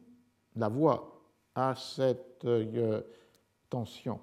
la 0.55 0.69
voie 0.69 1.21
à 1.55 1.75
cette 1.75 2.45
euh, 2.45 3.01
tension. 3.69 4.19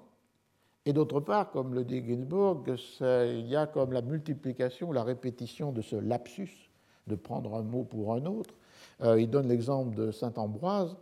Et 0.85 0.93
d'autre 0.93 1.19
part, 1.19 1.51
comme 1.51 1.73
le 1.73 1.83
dit 1.83 2.03
Ginsburg, 2.03 2.63
il 3.01 3.47
y 3.47 3.55
a 3.55 3.67
comme 3.67 3.91
la 3.91 4.01
multiplication, 4.01 4.91
la 4.91 5.03
répétition 5.03 5.71
de 5.71 5.81
ce 5.81 5.95
lapsus, 5.95 6.71
de 7.07 7.15
prendre 7.15 7.55
un 7.55 7.63
mot 7.63 7.83
pour 7.83 8.13
un 8.13 8.25
autre. 8.25 8.55
Euh, 9.01 9.19
il 9.19 9.29
donne 9.29 9.47
l'exemple 9.47 9.95
de 9.95 10.11
saint 10.11 10.33
Ambroise, 10.37 10.95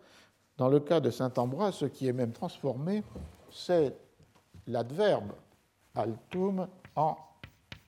dans 0.58 0.70
le 0.70 0.80
cas 0.80 1.00
de 1.00 1.12
saint 1.12 1.32
Ambroise, 1.38 1.76
ce 1.76 1.86
qui 1.86 2.08
est 2.08 2.14
même 2.14 2.32
transformé, 2.32 3.04
c'est 3.52 3.96
l'adverbe 4.66 5.32
altum 5.96 6.68
en 6.96 7.16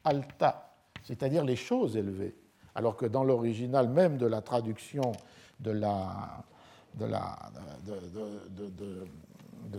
alta, 0.04 0.74
c'est-à-dire 1.04 1.44
les 1.44 1.56
choses 1.56 1.98
élevées. 1.98 2.36
Alors 2.76 2.96
que 2.96 3.06
dans 3.06 3.24
l'original 3.24 3.90
même 3.90 4.18
de 4.18 4.28
la 4.28 4.42
traduction 4.42 5.12
de, 5.60 5.74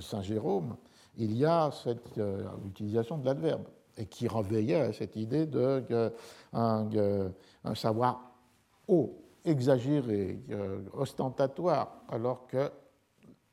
Saint 0.01 0.23
Jérôme, 0.23 0.77
il 1.17 1.37
y 1.37 1.45
a 1.45 1.71
cette 1.71 2.19
euh, 2.19 2.45
utilisation 2.67 3.19
de 3.19 3.27
l'adverbe. 3.27 3.65
et 3.97 4.07
qui 4.07 4.29
réveillait 4.29 4.81
à 4.81 4.93
cette 4.93 5.17
idée 5.17 5.47
d'un 5.47 6.11
un 6.53 7.75
savoir 7.75 8.33
haut, 8.89 9.17
exagéré, 9.45 10.41
ostentatoire, 10.93 12.03
alors 12.09 12.47
que 12.47 12.71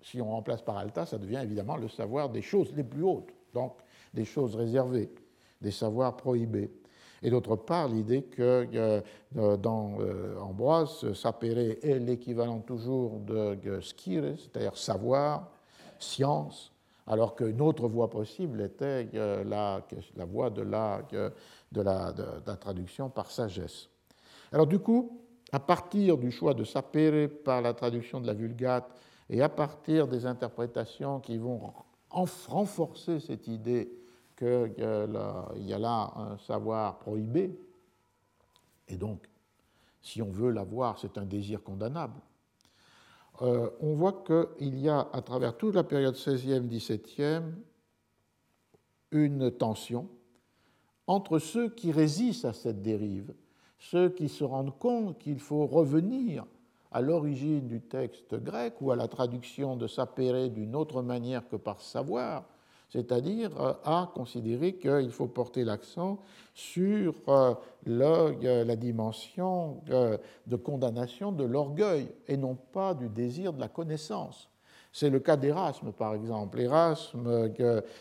si 0.01 0.21
on 0.21 0.29
remplace 0.29 0.61
par 0.61 0.77
alta, 0.77 1.05
ça 1.05 1.17
devient 1.17 1.41
évidemment 1.43 1.77
le 1.77 1.87
savoir 1.87 2.29
des 2.29 2.41
choses 2.41 2.73
les 2.75 2.83
plus 2.83 3.03
hautes, 3.03 3.33
donc 3.53 3.73
des 4.13 4.25
choses 4.25 4.55
réservées, 4.55 5.09
des 5.61 5.71
savoirs 5.71 6.15
prohibés. 6.15 6.71
Et 7.23 7.29
d'autre 7.31 7.55
part, 7.55 7.87
l'idée 7.87 8.23
que 8.23 8.67
euh, 8.75 9.57
dans 9.57 9.99
euh, 9.99 10.37
Ambroise, 10.39 11.13
sapere 11.13 11.77
est 11.81 11.99
l'équivalent 11.99 12.59
toujours 12.59 13.19
de 13.19 13.79
skire, 13.81 14.35
c'est-à-dire 14.37 14.77
savoir, 14.77 15.49
science, 15.99 16.71
alors 17.07 17.35
qu'une 17.35 17.61
autre 17.61 17.87
voie 17.87 18.09
possible 18.09 18.61
était 18.61 19.07
euh, 19.15 19.43
la, 19.43 19.81
voie 20.25 20.49
de, 20.49 20.61
la, 20.61 21.01
de 21.71 21.81
la 21.81 22.55
traduction 22.59 23.09
par 23.09 23.31
sagesse. 23.31 23.89
Alors 24.51 24.67
du 24.67 24.79
coup, 24.79 25.19
à 25.51 25.59
partir 25.59 26.17
du 26.17 26.31
choix 26.31 26.53
de 26.53 26.63
sapere 26.63 27.29
par 27.43 27.61
la 27.61 27.73
traduction 27.73 28.19
de 28.19 28.27
la 28.27 28.33
Vulgate 28.33 28.89
et 29.29 29.41
à 29.41 29.49
partir 29.49 30.07
des 30.07 30.25
interprétations 30.25 31.19
qui 31.19 31.37
vont 31.37 31.73
renforcer 32.09 33.19
cette 33.19 33.47
idée 33.47 33.91
qu'il 34.37 34.73
y 34.77 35.73
a 35.73 35.79
là 35.79 36.13
un 36.15 36.37
savoir 36.37 36.99
prohibé, 36.99 37.59
et 38.87 38.97
donc, 38.97 39.27
si 40.01 40.21
on 40.21 40.31
veut 40.31 40.51
l'avoir, 40.51 40.97
c'est 40.99 41.17
un 41.17 41.25
désir 41.25 41.61
condamnable, 41.63 42.21
euh, 43.41 43.69
on 43.81 43.93
voit 43.93 44.23
qu'il 44.23 44.79
y 44.79 44.89
a 44.89 45.09
à 45.13 45.21
travers 45.21 45.57
toute 45.57 45.75
la 45.75 45.83
période 45.83 46.15
16e, 46.15 46.67
17e, 46.67 47.51
une 49.11 49.51
tension 49.51 50.09
entre 51.05 51.39
ceux 51.39 51.69
qui 51.69 51.91
résistent 51.91 52.45
à 52.45 52.53
cette 52.53 52.81
dérive, 52.81 53.33
ceux 53.79 54.09
qui 54.09 54.27
se 54.27 54.43
rendent 54.43 54.77
compte 54.77 55.17
qu'il 55.19 55.39
faut 55.39 55.65
revenir 55.65 56.45
à 56.91 57.01
l'origine 57.01 57.68
du 57.68 57.81
texte 57.81 58.35
grec 58.35 58.76
ou 58.81 58.91
à 58.91 58.95
la 58.95 59.07
traduction 59.07 59.76
de 59.76 59.88
sapere 59.88 60.49
d'une 60.49 60.76
autre 60.76 61.01
manière 61.01 61.47
que 61.47 61.55
par 61.55 61.81
savoir, 61.81 62.45
c'est-à-dire 62.89 63.51
euh, 63.59 63.73
à 63.84 64.11
considérer 64.14 64.73
qu'il 64.73 65.11
faut 65.11 65.27
porter 65.27 65.64
l'accent 65.64 66.19
sur 66.53 67.15
euh, 67.27 67.53
euh, 67.88 68.64
la 68.64 68.76
dimension 68.76 69.81
de 69.88 70.55
condamnation 70.55 71.31
de 71.31 71.43
l'orgueil 71.43 72.09
et 72.27 72.38
non 72.38 72.55
pas 72.55 72.93
du 72.93 73.09
désir 73.09 73.53
de 73.53 73.59
la 73.59 73.68
connaissance. 73.68 74.49
C'est 74.93 75.09
le 75.09 75.19
cas 75.19 75.38
d'Erasme, 75.38 75.91
par 75.91 76.15
exemple. 76.15 76.59
Erasme, 76.59 77.51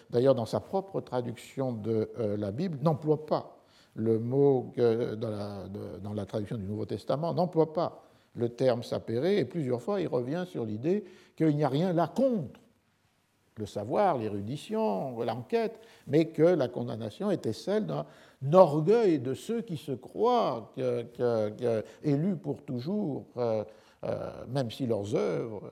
d'ailleurs, 0.08 0.34
dans 0.34 0.46
sa 0.46 0.60
propre 0.60 1.00
traduction 1.00 1.72
de 1.72 2.08
la 2.38 2.52
Bible, 2.52 2.78
n'emploie 2.80 3.26
pas 3.26 3.58
le 3.94 4.18
mot 4.18 4.72
dans 4.78 6.14
la 6.14 6.24
traduction 6.24 6.56
du 6.56 6.64
Nouveau 6.64 6.86
Testament, 6.86 7.34
n'emploie 7.34 7.74
pas 7.74 8.05
le 8.36 8.50
terme 8.50 8.82
s'appairait, 8.82 9.38
et 9.38 9.44
plusieurs 9.44 9.82
fois 9.82 10.00
il 10.00 10.08
revient 10.08 10.44
sur 10.46 10.64
l'idée 10.64 11.04
qu'il 11.34 11.56
n'y 11.56 11.64
a 11.64 11.68
rien 11.68 11.92
là 11.92 12.06
contre 12.06 12.60
le 13.58 13.66
savoir, 13.66 14.18
l'érudition, 14.18 15.18
l'enquête, 15.20 15.80
mais 16.06 16.26
que 16.26 16.42
la 16.42 16.68
condamnation 16.68 17.30
était 17.30 17.52
celle 17.54 17.86
d'un 17.86 18.04
orgueil 18.52 19.18
de 19.18 19.34
ceux 19.34 19.62
qui 19.62 19.76
se 19.76 19.92
croient 19.92 20.72
élus 22.02 22.36
pour 22.36 22.62
toujours, 22.64 23.24
euh, 23.36 23.64
euh, 24.04 24.30
même 24.48 24.70
si 24.70 24.86
leurs 24.86 25.14
œuvres 25.14 25.70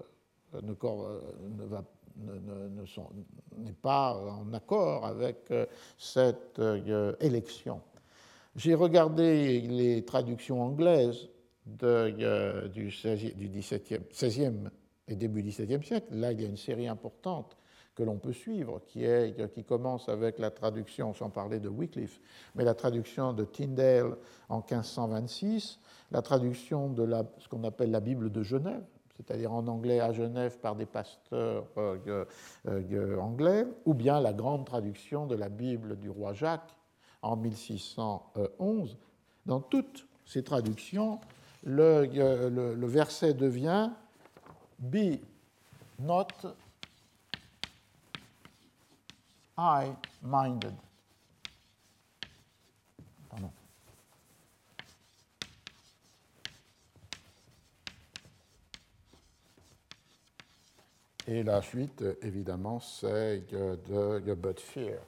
n'est 3.59 3.73
pas 3.83 4.17
en 4.17 4.53
accord 4.55 5.05
avec 5.05 5.51
euh, 5.51 5.67
cette 5.99 6.61
élection. 7.21 7.81
J'ai 8.57 8.75
regardé 8.75 9.61
les 9.61 10.05
traductions 10.05 10.63
anglaises 10.63 11.29
de, 11.67 12.69
du, 12.69 12.91
16, 12.91 13.35
du 13.37 13.49
17e, 13.49 14.01
16e 14.13 14.71
et 15.09 15.17
début 15.17 15.43
17e 15.43 15.83
siècle. 15.83 16.07
Là, 16.13 16.33
il 16.33 16.41
y 16.41 16.45
a 16.45 16.49
une 16.49 16.57
série 16.57 16.89
importante 16.89 17.57
que 17.95 18.03
l'on 18.03 18.19
peut 18.19 18.33
suivre, 18.33 18.81
qui, 18.87 19.05
est, 19.05 19.53
qui 19.53 19.65
commence 19.65 20.09
avec 20.09 20.39
la 20.39 20.51
traduction, 20.51 21.15
sans 21.15 21.31
parler 21.31 21.61
de 21.61 21.69
Wycliffe, 21.69 22.21
mais 22.55 22.65
la 22.65 22.75
traduction 22.75 23.33
de 23.33 23.45
Tyndale 23.45 24.17
en 24.49 24.59
1526, 24.59 25.79
la 26.11 26.23
traduction 26.23 26.91
de 26.91 27.09
ce 27.39 27.49
qu'on 27.49 27.63
appelle 27.65 27.93
la 27.93 28.01
Bible 28.01 28.31
de 28.31 28.43
Genève, 28.43 28.85
c'est-à-dire 29.17 29.53
en 29.53 29.67
anglais 29.69 30.01
à 30.01 30.13
Genève 30.13 30.59
par 30.59 30.75
des 30.75 30.87
pasteurs 30.87 31.67
euh, 31.79 32.25
euh, 32.67 33.19
anglais, 33.19 33.65
ou 33.85 33.95
bien 33.95 34.21
la 34.21 34.33
grande 34.33 34.67
traduction 34.67 35.27
de 35.27 35.37
la 35.37 35.49
Bible 35.49 35.97
du 35.99 36.11
roi 36.11 36.33
Jacques 36.33 36.75
en 37.23 37.37
1611. 37.37 38.99
Dans 39.47 39.61
toutes 39.61 40.09
ces 40.25 40.43
traductions, 40.43 41.21
le, 41.65 42.07
le, 42.75 42.87
verset 42.87 43.35
devient 43.35 43.91
Be 44.79 45.19
not 45.99 46.29
I-minded. 49.57 50.75
Et 61.27 61.43
la 61.43 61.63
suite, 61.63 62.05
évidemment, 62.21 62.81
c'est 62.81 63.47
de 63.51 64.35
but 64.35 64.61
fear. 64.61 64.99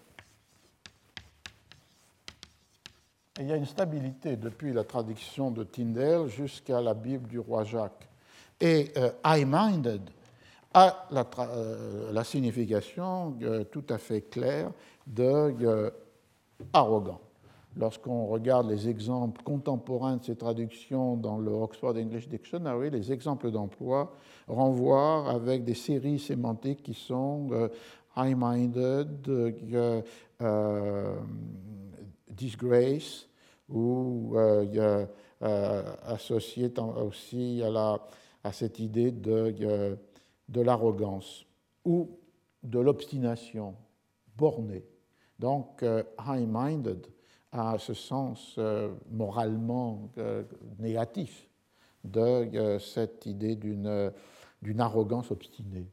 Il 3.39 3.49
y 3.49 3.53
a 3.53 3.57
une 3.57 3.67
stabilité 3.67 4.37
depuis 4.37 4.73
la 4.73 4.85
traduction 4.85 5.51
de 5.51 5.65
Tyndale 5.65 6.29
jusqu'à 6.29 6.81
la 6.81 6.95
Bible 6.95 7.29
du 7.29 7.39
roi 7.39 7.65
Jacques. 7.65 8.09
Et 8.61 8.91
euh, 8.97 9.11
high-minded 9.25 10.01
a 10.73 11.07
la, 11.11 11.27
euh, 11.41 12.25
signification 12.25 13.37
euh, 13.43 13.65
tout 13.65 13.85
à 13.91 13.99
fait 13.99 14.23
claire 14.23 14.71
de 15.07 15.93
arrogant. 16.73 17.21
Lorsqu'on 17.77 18.27
regarde 18.27 18.71
les 18.71 18.89
exemples 18.89 19.43
contemporains 19.43 20.17
de 20.17 20.25
ces 20.25 20.37
traductions 20.37 21.17
dans 21.17 21.37
le 21.37 21.51
Oxford 21.51 21.95
English 21.97 22.27
Dictionary, 22.29 22.89
les 22.89 23.13
exemples 23.13 23.51
d'emploi 23.51 24.15
renvoient 24.49 25.31
avec 25.31 25.63
des 25.65 25.75
séries 25.75 26.19
sémantiques 26.19 26.83
qui 26.83 26.95
sont 26.95 27.51
high-minded, 28.17 29.29
disgrace, 32.37 33.27
ou 33.69 34.35
euh, 34.37 35.07
euh, 35.43 35.97
associé 36.05 36.73
aussi 36.79 37.63
à, 37.63 38.53
cette 38.53 38.79
idée 38.79 39.11
de, 39.11 39.55
euh, 39.61 39.97
de 40.49 40.61
l'arrogance 40.61 41.47
ou 41.85 42.19
de 42.63 42.79
l'obstination 42.79 43.75
bornée. 44.37 44.85
Donc, 45.39 45.85
high-minded 46.27 47.07
a 47.53 47.79
ce 47.79 47.95
sens 47.95 48.59
moralement 49.11 50.11
négatif 50.79 51.49
de 52.05 52.79
cette 52.79 53.27
idée 53.27 53.55
d'une 53.55 54.81
arrogance 54.81 55.31
obstinée. 55.31 55.87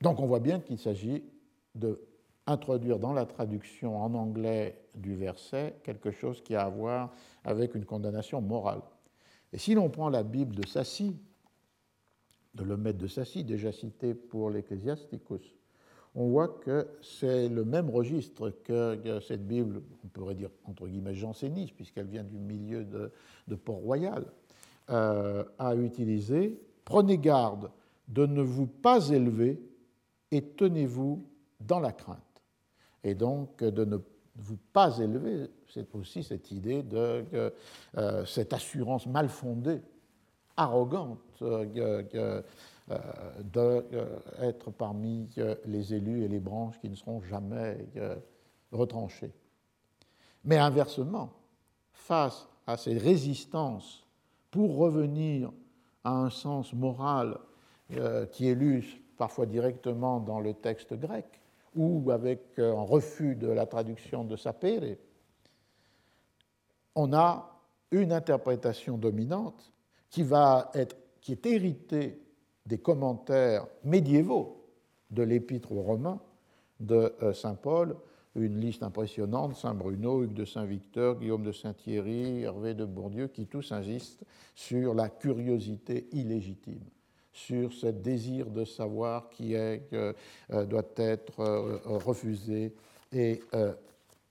donc 0.00 0.20
on 0.20 0.26
voit 0.26 0.40
bien 0.40 0.60
qu'il 0.60 0.78
s'agit 0.78 1.22
de 1.74 2.00
introduire 2.46 2.98
dans 2.98 3.12
la 3.12 3.26
traduction 3.26 3.96
en 3.96 4.14
anglais 4.14 4.78
du 4.94 5.14
verset 5.14 5.76
quelque 5.82 6.10
chose 6.10 6.42
qui 6.42 6.54
a 6.54 6.62
à 6.62 6.68
voir 6.68 7.12
avec 7.44 7.74
une 7.74 7.84
condamnation 7.84 8.40
morale. 8.40 8.82
Et 9.52 9.58
si 9.58 9.74
l'on 9.74 9.88
prend 9.88 10.08
la 10.08 10.22
Bible 10.22 10.54
de 10.54 10.66
Sassi, 10.66 11.16
de 12.54 12.64
le 12.64 12.76
maître 12.76 12.98
de 12.98 13.06
Sassi, 13.06 13.44
déjà 13.44 13.72
cité 13.72 14.14
pour 14.14 14.50
l'Ecclésiasticus, 14.50 15.54
on 16.16 16.28
voit 16.28 16.48
que 16.48 16.86
c'est 17.02 17.48
le 17.48 17.64
même 17.64 17.90
registre 17.90 18.50
que 18.50 19.20
cette 19.20 19.46
Bible, 19.46 19.82
on 20.04 20.08
pourrait 20.08 20.36
dire 20.36 20.50
entre 20.64 20.86
guillemets 20.86 21.14
janséniste, 21.14 21.74
puisqu'elle 21.74 22.06
vient 22.06 22.22
du 22.22 22.38
milieu 22.38 22.84
de, 22.84 23.56
Port-Royal, 23.56 24.24
euh, 24.90 25.44
a 25.58 25.74
utilisé 25.74 26.60
Prenez 26.84 27.18
garde 27.18 27.70
de 28.08 28.26
ne 28.26 28.42
vous 28.42 28.66
pas 28.66 29.08
élever 29.08 29.58
et 30.30 30.42
tenez-vous 30.42 31.26
dans 31.60 31.80
la 31.80 31.92
crainte 31.92 32.23
et 33.04 33.14
donc 33.14 33.62
de 33.62 33.84
ne 33.84 33.98
vous 34.36 34.56
pas 34.72 34.98
élever, 34.98 35.48
c'est 35.68 35.94
aussi 35.94 36.24
cette 36.24 36.50
idée 36.50 36.82
de 36.82 37.24
euh, 37.96 38.24
cette 38.24 38.52
assurance 38.52 39.06
mal 39.06 39.28
fondée, 39.28 39.80
arrogante, 40.56 41.20
euh, 41.42 42.42
d'être 43.44 44.70
parmi 44.72 45.28
les 45.66 45.94
élus 45.94 46.24
et 46.24 46.28
les 46.28 46.40
branches 46.40 46.80
qui 46.80 46.90
ne 46.90 46.96
seront 46.96 47.22
jamais 47.22 47.78
retranchées. 48.72 49.32
Mais 50.44 50.58
inversement, 50.58 51.30
face 51.92 52.48
à 52.66 52.76
ces 52.76 52.98
résistances 52.98 54.06
pour 54.50 54.76
revenir 54.76 55.50
à 56.04 56.12
un 56.12 56.30
sens 56.30 56.72
moral 56.72 57.38
euh, 57.92 58.26
qui 58.26 58.48
est 58.48 58.54
lu 58.54 59.02
parfois 59.16 59.46
directement 59.46 60.20
dans 60.20 60.40
le 60.40 60.54
texte 60.54 60.94
grec, 60.94 61.40
ou 61.74 62.10
avec 62.10 62.58
un 62.58 62.82
refus 62.82 63.36
de 63.36 63.48
la 63.48 63.66
traduction 63.66 64.24
de 64.24 64.36
Sapere, 64.36 64.96
on 66.94 67.12
a 67.12 67.60
une 67.90 68.12
interprétation 68.12 68.98
dominante 68.98 69.72
qui, 70.10 70.22
va 70.22 70.70
être, 70.74 70.96
qui 71.20 71.32
est 71.32 71.46
héritée 71.46 72.20
des 72.66 72.78
commentaires 72.78 73.66
médiévaux 73.84 74.64
de 75.10 75.22
l'épître 75.22 75.72
aux 75.72 75.82
Romains 75.82 76.20
de 76.80 77.14
euh, 77.22 77.32
Saint 77.32 77.54
Paul, 77.54 77.96
une 78.36 78.58
liste 78.58 78.82
impressionnante, 78.82 79.54
Saint 79.54 79.74
Bruno, 79.74 80.24
Hugues 80.24 80.34
de 80.34 80.44
Saint-Victor, 80.44 81.18
Guillaume 81.18 81.44
de 81.44 81.52
Saint-Thierry, 81.52 82.42
Hervé 82.42 82.74
de 82.74 82.84
Bourdieu, 82.84 83.28
qui 83.28 83.46
tous 83.46 83.70
insistent 83.70 84.24
sur 84.54 84.94
la 84.94 85.08
curiosité 85.08 86.08
illégitime, 86.12 86.82
sur 87.34 87.72
ce 87.72 87.88
désir 87.88 88.50
de 88.50 88.64
savoir 88.64 89.28
qui 89.28 89.54
euh, 89.54 90.12
doit 90.50 90.88
être 90.96 91.40
euh, 91.40 91.78
refusé 91.84 92.74
et 93.12 93.42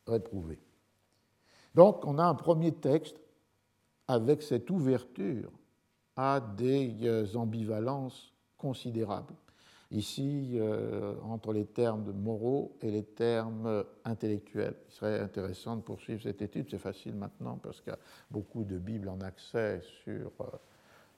réprouvé. 0.07 0.59
Donc 1.75 2.05
on 2.05 2.17
a 2.17 2.23
un 2.23 2.35
premier 2.35 2.71
texte 2.71 3.17
avec 4.07 4.41
cette 4.41 4.69
ouverture 4.69 5.51
à 6.15 6.41
des 6.41 7.35
ambivalences 7.35 8.33
considérables 8.57 9.35
ici 9.93 10.53
euh, 10.55 11.13
entre 11.23 11.53
les 11.53 11.65
termes 11.65 12.11
moraux 12.11 12.75
et 12.81 12.91
les 12.91 13.03
termes 13.03 13.85
intellectuels. 14.03 14.75
Il 14.89 14.93
serait 14.93 15.19
intéressant 15.19 15.77
de 15.77 15.81
poursuivre 15.81 16.21
cette 16.23 16.41
étude, 16.41 16.67
c'est 16.69 16.79
facile 16.79 17.15
maintenant 17.15 17.57
parce 17.61 17.79
qu'il 17.79 17.91
y 17.91 17.95
a 17.95 17.99
beaucoup 18.31 18.63
de 18.63 18.77
Bibles 18.77 19.09
en 19.09 19.21
accès 19.21 19.81
sur 20.03 20.31
euh, 20.41 20.45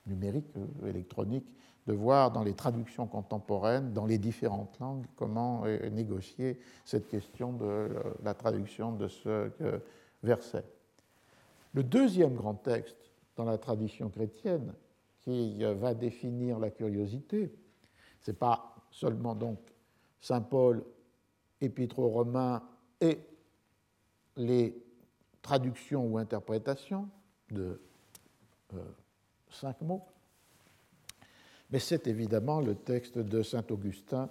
numérique, 0.06 0.46
euh, 0.56 0.88
électronique, 0.88 1.46
de 1.86 1.92
voir 1.92 2.32
dans 2.32 2.42
les 2.42 2.54
traductions 2.54 3.06
contemporaines, 3.06 3.92
dans 3.92 4.06
les 4.06 4.18
différentes 4.18 4.78
langues, 4.80 5.06
comment 5.16 5.64
négocier 5.92 6.58
cette 6.84 7.08
question 7.08 7.52
de 7.52 7.88
la 8.24 8.34
traduction 8.34 8.92
de 8.92 9.06
ce 9.08 9.50
verset. 10.22 10.64
Le 11.74 11.84
deuxième 11.84 12.34
grand 12.34 12.54
texte 12.54 12.96
dans 13.36 13.44
la 13.44 13.58
tradition 13.58 14.08
chrétienne 14.08 14.74
qui 15.20 15.62
va 15.62 15.94
définir 15.94 16.58
la 16.58 16.70
curiosité, 16.70 17.54
ce 18.20 18.30
n'est 18.30 18.36
pas 18.36 18.74
seulement 18.90 19.34
donc 19.34 19.58
Saint 20.20 20.40
Paul, 20.40 20.84
Épître 21.60 21.98
aux 21.98 22.08
Romains 22.08 22.62
et 23.00 23.18
les 24.36 24.76
traductions 25.42 26.06
ou 26.06 26.18
interprétations 26.18 27.08
de 27.50 27.80
euh, 28.74 28.84
cinq 29.48 29.80
mots, 29.80 30.04
mais 31.70 31.78
c'est 31.78 32.06
évidemment 32.06 32.60
le 32.60 32.74
texte 32.74 33.18
de 33.18 33.42
Saint 33.42 33.64
Augustin 33.70 34.30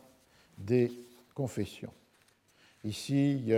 des 0.57 0.91
Confessions. 1.33 1.93
Ici, 2.83 3.51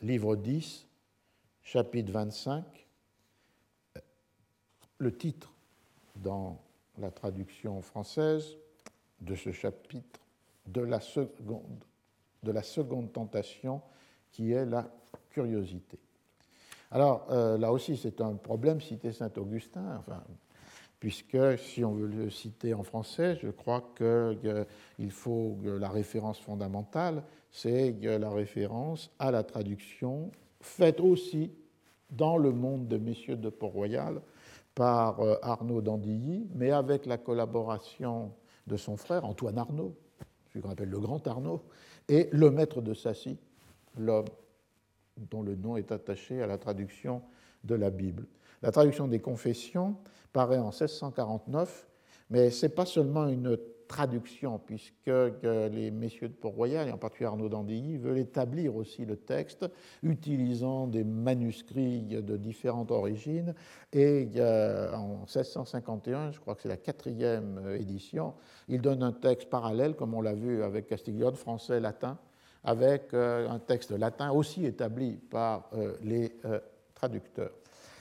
livre 0.00 0.36
10, 0.36 0.86
chapitre 1.62 2.12
25, 2.12 2.64
le 4.98 5.16
titre 5.16 5.52
dans 6.16 6.58
la 6.98 7.10
traduction 7.10 7.82
française 7.82 8.56
de 9.20 9.34
ce 9.34 9.52
chapitre 9.52 10.20
de 10.66 10.80
la 10.80 11.00
seconde, 11.00 11.82
tentation 13.12 13.82
qui 14.30 14.52
est 14.52 14.64
la 14.64 14.88
curiosité. 15.30 15.98
Alors 16.90 17.26
euh, 17.30 17.58
là 17.58 17.72
aussi 17.72 17.96
c'est 17.96 18.20
un 18.20 18.34
problème 18.34 18.80
citer 18.80 19.12
Saint 19.12 19.32
Augustin, 19.36 20.02
puisque 21.06 21.56
si 21.56 21.84
on 21.84 21.92
veut 21.92 22.08
le 22.08 22.30
citer 22.30 22.74
en 22.74 22.82
français, 22.82 23.38
je 23.40 23.46
crois 23.48 23.92
qu'il 23.96 25.12
faut 25.12 25.56
que 25.62 25.68
la 25.68 25.88
référence 25.88 26.40
fondamentale, 26.40 27.22
c'est 27.52 27.94
la 28.02 28.28
référence 28.28 29.12
à 29.20 29.30
la 29.30 29.44
traduction 29.44 30.32
faite 30.60 30.98
aussi 30.98 31.52
dans 32.10 32.36
le 32.36 32.50
monde 32.50 32.88
de 32.88 32.96
Messieurs 32.98 33.36
de 33.36 33.50
Port-Royal 33.50 34.20
par 34.74 35.20
euh, 35.20 35.36
Arnaud 35.42 35.80
d'Andilly, 35.80 36.48
mais 36.56 36.72
avec 36.72 37.06
la 37.06 37.18
collaboration 37.18 38.32
de 38.66 38.76
son 38.76 38.96
frère 38.96 39.24
Antoine 39.24 39.58
Arnaud, 39.58 39.94
celui 40.48 40.62
qu'on 40.62 40.70
appelle 40.70 40.90
le 40.90 40.98
grand 40.98 41.24
Arnaud, 41.28 41.62
et 42.08 42.28
le 42.32 42.50
maître 42.50 42.82
de 42.82 42.94
Sassy, 42.94 43.38
l'homme 43.96 44.26
dont 45.30 45.44
le 45.44 45.54
nom 45.54 45.76
est 45.76 45.92
attaché 45.92 46.42
à 46.42 46.48
la 46.48 46.58
traduction 46.58 47.22
de 47.62 47.76
la 47.76 47.90
Bible. 47.90 48.26
La 48.62 48.70
traduction 48.70 49.08
des 49.08 49.20
Confessions 49.20 49.96
paraît 50.32 50.58
en 50.58 50.70
1649, 50.70 51.88
mais 52.30 52.50
ce 52.50 52.66
n'est 52.66 52.72
pas 52.72 52.86
seulement 52.86 53.28
une 53.28 53.58
traduction, 53.86 54.58
puisque 54.58 55.06
les 55.06 55.90
messieurs 55.92 56.28
de 56.28 56.34
Port-Royal, 56.34 56.88
et 56.88 56.92
en 56.92 56.98
particulier 56.98 57.28
Arnaud 57.28 57.48
d'Andilly, 57.48 57.98
veulent 57.98 58.18
établir 58.18 58.74
aussi 58.74 59.04
le 59.04 59.16
texte, 59.16 59.64
utilisant 60.02 60.88
des 60.88 61.04
manuscrits 61.04 62.02
de 62.02 62.36
différentes 62.36 62.90
origines. 62.90 63.54
Et 63.92 64.28
en 64.92 65.18
1651, 65.20 66.32
je 66.32 66.40
crois 66.40 66.56
que 66.56 66.62
c'est 66.62 66.68
la 66.68 66.76
quatrième 66.76 67.76
édition, 67.78 68.34
il 68.68 68.80
donne 68.80 69.04
un 69.04 69.12
texte 69.12 69.48
parallèle, 69.48 69.94
comme 69.94 70.14
on 70.14 70.20
l'a 70.20 70.34
vu 70.34 70.64
avec 70.64 70.88
Castiglione, 70.88 71.36
français, 71.36 71.78
latin, 71.78 72.18
avec 72.66 73.14
euh, 73.14 73.48
un 73.48 73.60
texte 73.60 73.92
latin 73.92 74.32
aussi 74.32 74.66
établi 74.66 75.12
par 75.12 75.70
euh, 75.72 75.94
les 76.02 76.32
euh, 76.44 76.58
traducteurs. 76.94 77.52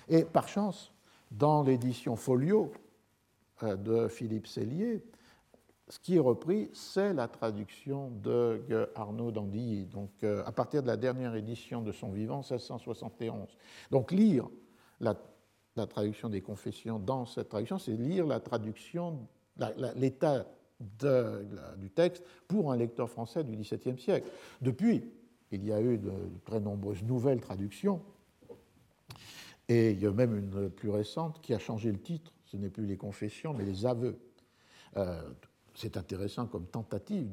Et 0.07 0.23
par 0.23 0.47
chance, 0.47 0.91
dans 1.31 1.63
l'édition 1.63 2.15
Folio 2.15 2.71
de 3.61 4.07
Philippe 4.07 4.47
Cellier, 4.47 5.03
ce 5.87 5.99
qui 5.99 6.15
est 6.15 6.19
repris, 6.19 6.69
c'est 6.73 7.13
la 7.13 7.27
traduction 7.27 8.09
de 8.09 8.89
Arnaud 8.95 9.31
d'Andilly, 9.31 9.85
donc 9.85 10.09
euh, 10.23 10.43
à 10.45 10.51
partir 10.51 10.81
de 10.81 10.87
la 10.87 10.97
dernière 10.97 11.35
édition 11.35 11.81
de 11.81 11.91
son 11.91 12.09
vivant, 12.09 12.37
1671. 12.37 13.55
Donc 13.91 14.11
lire 14.11 14.49
la, 14.99 15.15
traduction 15.85 16.29
des 16.29 16.41
confessions 16.41 16.97
dans 16.97 17.25
cette 17.25 17.49
traduction, 17.49 17.77
c'est 17.77 17.91
lire 17.91 18.25
la 18.25 18.39
traduction, 18.39 19.27
l'état 19.95 20.47
du 21.77 21.91
texte 21.91 22.23
pour 22.47 22.71
un 22.71 22.77
lecteur 22.77 23.09
français 23.09 23.43
du 23.43 23.55
XVIIe 23.55 23.99
siècle. 23.99 24.27
Depuis, 24.61 25.03
il 25.51 25.63
y 25.65 25.71
a 25.71 25.81
eu 25.81 25.97
de, 25.97 26.11
très 26.45 26.59
nombreuses 26.59 27.03
nouvelles 27.03 27.41
traductions, 27.41 28.01
et 29.67 29.91
il 29.91 30.01
y 30.01 30.05
a 30.05 30.11
même 30.11 30.35
une 30.35 30.69
plus 30.69 30.89
récente 30.89 31.41
qui 31.41 31.53
a 31.53 31.59
changé 31.59 31.91
le 31.91 31.99
titre. 31.99 32.31
Ce 32.45 32.57
n'est 32.57 32.69
plus 32.69 32.85
les 32.85 32.97
confessions, 32.97 33.53
mais 33.53 33.65
les 33.65 33.85
aveux. 33.85 34.17
Euh, 34.97 35.21
c'est 35.73 35.97
intéressant 35.97 36.45
comme 36.45 36.67
tentative 36.67 37.29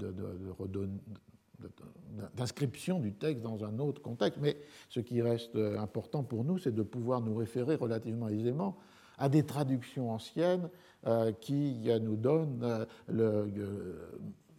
d'inscription 2.35 2.99
du 2.99 3.13
texte 3.13 3.43
dans 3.43 3.65
un 3.65 3.79
autre 3.79 4.03
contexte, 4.03 4.41
mais 4.41 4.57
ce 4.89 5.01
qui 5.01 5.23
reste 5.23 5.57
important 5.79 6.25
pour 6.25 6.45
nous, 6.45 6.59
c'est 6.59 6.75
de 6.75 6.83
pouvoir 6.83 7.21
nous 7.21 7.37
référer 7.37 7.77
relativement 7.77 8.29
aisément 8.29 8.77
à 9.19 9.29
des 9.29 9.45
traductions 9.45 10.11
anciennes 10.11 10.69
euh, 11.07 11.33
qui 11.33 11.89
nous 12.01 12.17
donnent 12.17 12.87
euh, 13.11 13.57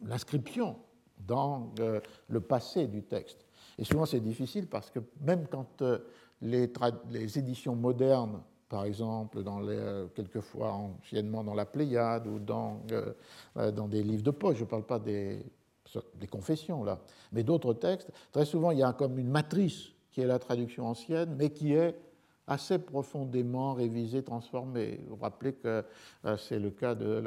l'inscription 0.06 0.78
dans 1.28 1.74
euh, 1.80 2.00
le 2.28 2.42
passé 2.42 2.88
du 2.88 3.04
texte. 3.04 3.46
Et 3.78 3.84
souvent 3.84 4.06
c'est 4.06 4.20
difficile 4.20 4.68
parce 4.68 4.90
que 4.90 5.00
même 5.22 5.48
quand 5.50 5.84
les, 6.42 7.38
éditions 7.38 7.76
modernes 7.76 8.42
par 8.74 8.86
exemple, 8.86 9.44
euh, 9.46 10.08
quelquefois 10.16 10.72
anciennement 10.72 11.44
dans 11.44 11.54
la 11.54 11.64
Pléiade 11.64 12.26
ou 12.26 12.40
dans, 12.40 12.82
euh, 12.92 13.14
euh, 13.58 13.88
des 13.88 14.02
livres 14.02 14.24
de 14.24 14.32
poche. 14.32 14.58
Je 14.58 14.64
ne 14.64 14.68
parle 14.68 14.84
pas 14.84 14.98
des, 14.98 15.46
confessions, 16.32 16.84
là, 16.84 16.98
mais 17.34 17.44
d'autres 17.44 17.76
textes. 17.76 18.10
Très 18.32 18.46
souvent, 18.46 18.72
il 18.72 18.80
y 18.80 18.84
a 18.84 18.92
comme 18.94 19.20
une 19.20 19.30
matrice 19.30 19.90
qui 20.10 20.22
est 20.22 20.26
la 20.26 20.40
traduction 20.40 20.88
ancienne, 20.88 21.36
mais 21.38 21.52
qui 21.52 21.74
est 21.74 21.96
assez 22.48 22.80
profondément 22.80 23.76
révisée, 23.76 24.24
transformée. 24.24 25.02
Vous 25.04 25.18
vous 25.18 25.22
rappelez 25.22 25.54
que 25.54 25.86
c'est 26.38 26.58
le 26.58 26.72
cas 26.72 26.96
de 26.96 27.24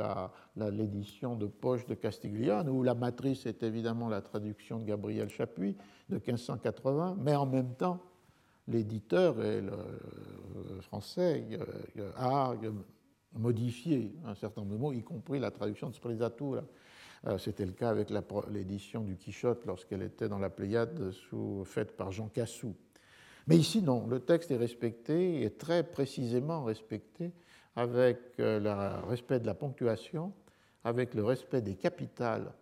l'édition 0.56 1.36
de 1.36 1.46
poche 1.46 1.86
de 1.86 1.94
Castiglione, 1.94 2.68
où 2.68 2.82
la 2.82 2.96
matrice 2.96 3.46
est 3.46 3.62
évidemment 3.62 4.08
la 4.08 4.20
traduction 4.20 4.80
de 4.80 4.84
Gabriel 4.84 5.28
Chapuis 5.28 5.76
de 6.08 6.16
1580, 6.16 7.18
mais 7.20 7.36
en 7.36 7.46
même 7.46 7.72
temps, 7.74 8.00
l'éditeur 8.68 9.43
et 9.43 9.60
le 9.60 9.72
euh, 9.72 10.80
français 10.80 11.47
euh, 11.98 12.10
a 12.16 12.55
modifié 13.34 14.14
un 14.24 14.34
certain 14.34 14.62
nombre 14.62 14.72
de 14.72 14.78
mots, 14.78 14.93
y 14.93 15.02
compris 15.02 15.38
la 15.38 15.51
traduction 15.51 15.90
de 15.90 15.94
Sprezzatura. 15.94 16.62
Euh, 17.26 17.38
c'était 17.38 17.66
le 17.66 17.72
cas 17.72 17.90
avec 17.90 18.10
l'édition 18.51 19.02
du 19.02 19.16
Quichotte 19.16 19.64
lorsqu'elle 19.66 20.02
était 20.02 20.28
dans 20.28 20.38
la 20.38 20.51
Pléiade 20.51 21.12
faite 21.64 21.97
par 21.97 22.12
Jean 22.12 22.28
Cassou. 22.28 22.74
Mais 23.47 23.56
ici, 23.56 23.80
non, 23.80 24.06
le 24.06 24.20
texte 24.20 24.51
est 24.51 24.56
respecté, 24.56 25.43
est 25.43 25.59
très 25.59 25.84
précisément 25.84 26.64
respecté, 26.64 27.32
avec 27.76 28.18
le 28.38 29.06
respect 29.06 29.38
de 29.38 29.47
la 29.47 29.55
ponctuation, 29.55 30.32
avec 30.82 31.14
le 31.14 31.22
respect 31.22 31.60
des 31.60 31.76
capitales, 31.76 32.52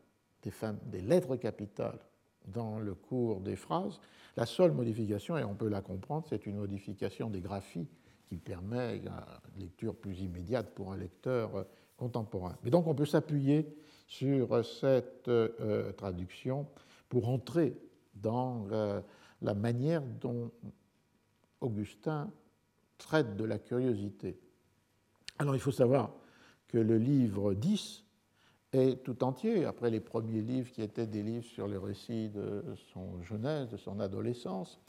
des 0.42 1.00
lettres 1.00 1.36
capitales 1.36 2.00
dans 2.46 2.78
le 2.78 2.94
cours 2.94 3.40
des 3.40 3.56
phrases, 3.56 4.00
la 4.36 4.46
seule 4.46 4.72
modification, 4.72 5.38
et 5.38 5.44
on 5.44 5.54
peut 5.54 5.68
la 5.68 5.80
comprendre, 5.80 6.26
c'est 6.28 6.46
une 6.46 6.56
modification 6.56 7.30
des 7.30 7.40
graphies 7.40 7.88
qui 8.26 8.36
permet 8.36 8.98
une 8.98 9.10
lecture 9.58 9.94
plus 9.94 10.20
immédiate 10.20 10.74
pour 10.74 10.92
un 10.92 10.96
lecteur 10.96 11.56
euh, 11.56 11.64
contemporain. 11.96 12.56
Mais 12.64 12.70
donc 12.70 12.86
on 12.86 12.94
peut 12.94 13.06
s'appuyer 13.06 13.66
sur 14.06 14.64
cette 14.64 15.28
euh, 15.28 15.92
traduction 15.92 16.66
pour 17.08 17.28
entrer 17.28 17.76
dans 18.14 18.66
euh, 18.72 19.00
la 19.42 19.54
manière 19.54 20.02
dont 20.02 20.50
Augustin 21.60 22.30
traite 22.98 23.36
de 23.36 23.44
la 23.44 23.58
curiosité. 23.58 24.38
Alors 25.38 25.54
il 25.54 25.60
faut 25.60 25.72
savoir 25.72 26.12
que 26.68 26.78
le 26.78 26.98
livre 26.98 27.54
10 27.54 28.03
est 28.74 29.02
tout 29.02 29.22
entier, 29.24 29.64
après 29.64 29.90
les 29.90 30.00
premiers 30.00 30.42
livres 30.42 30.70
qui 30.72 30.82
étaient 30.82 31.06
des 31.06 31.22
livres 31.22 31.44
sur 31.44 31.68
les 31.68 31.76
récits 31.76 32.28
de 32.28 32.62
son 32.92 33.22
jeunesse, 33.22 33.68
de 33.70 33.76
son 33.76 34.00
adolescence, 34.00 34.80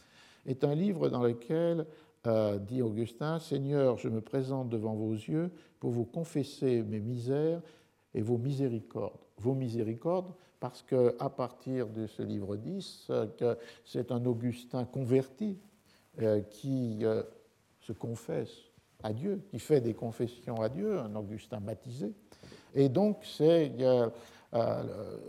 est 0.45 0.63
un 0.63 0.75
livre 0.75 1.09
dans 1.09 1.23
lequel, 1.23 1.85
euh, 2.27 2.57
dit 2.57 2.81
Augustin, 2.81 3.39
Seigneur, 3.39 3.97
je 3.97 4.09
me 4.09 4.21
présente 4.21 4.69
devant 4.69 4.95
vos 4.95 5.13
yeux 5.13 5.51
pour 5.79 5.91
vous 5.91 6.05
confesser 6.05 6.81
mes 6.83 6.99
misères 6.99 7.61
et 8.13 8.21
vos 8.21 8.37
miséricordes. 8.37 9.19
Vos 9.37 9.53
miséricordes, 9.53 10.33
parce 10.59 10.81
qu'à 10.81 11.29
partir 11.29 11.87
de 11.89 12.07
ce 12.07 12.23
livre 12.23 12.55
10, 12.55 13.07
euh, 13.09 13.55
c'est 13.83 14.11
un 14.11 14.25
Augustin 14.25 14.85
converti 14.85 15.57
euh, 16.21 16.41
qui 16.41 17.03
se 17.81 17.91
confesse 17.91 18.51
à 19.03 19.13
Dieu, 19.13 19.41
qui 19.51 19.59
fait 19.59 19.81
des 19.81 19.93
confessions 19.93 20.61
à 20.61 20.69
Dieu, 20.69 20.97
un 20.97 21.13
Augustin 21.15 21.59
baptisé. 21.59 22.13
Et 22.75 22.89
donc, 22.89 23.19
c'est 23.23 23.71
euh, 23.79 24.09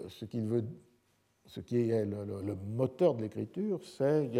ce 0.08 0.24
qu'il 0.24 0.46
veut, 0.46 0.64
ce 1.46 1.60
qui 1.60 1.90
est 1.90 2.04
le, 2.04 2.56
moteur 2.66 3.14
de 3.14 3.22
l'écriture, 3.22 3.80
c'est 3.96 4.30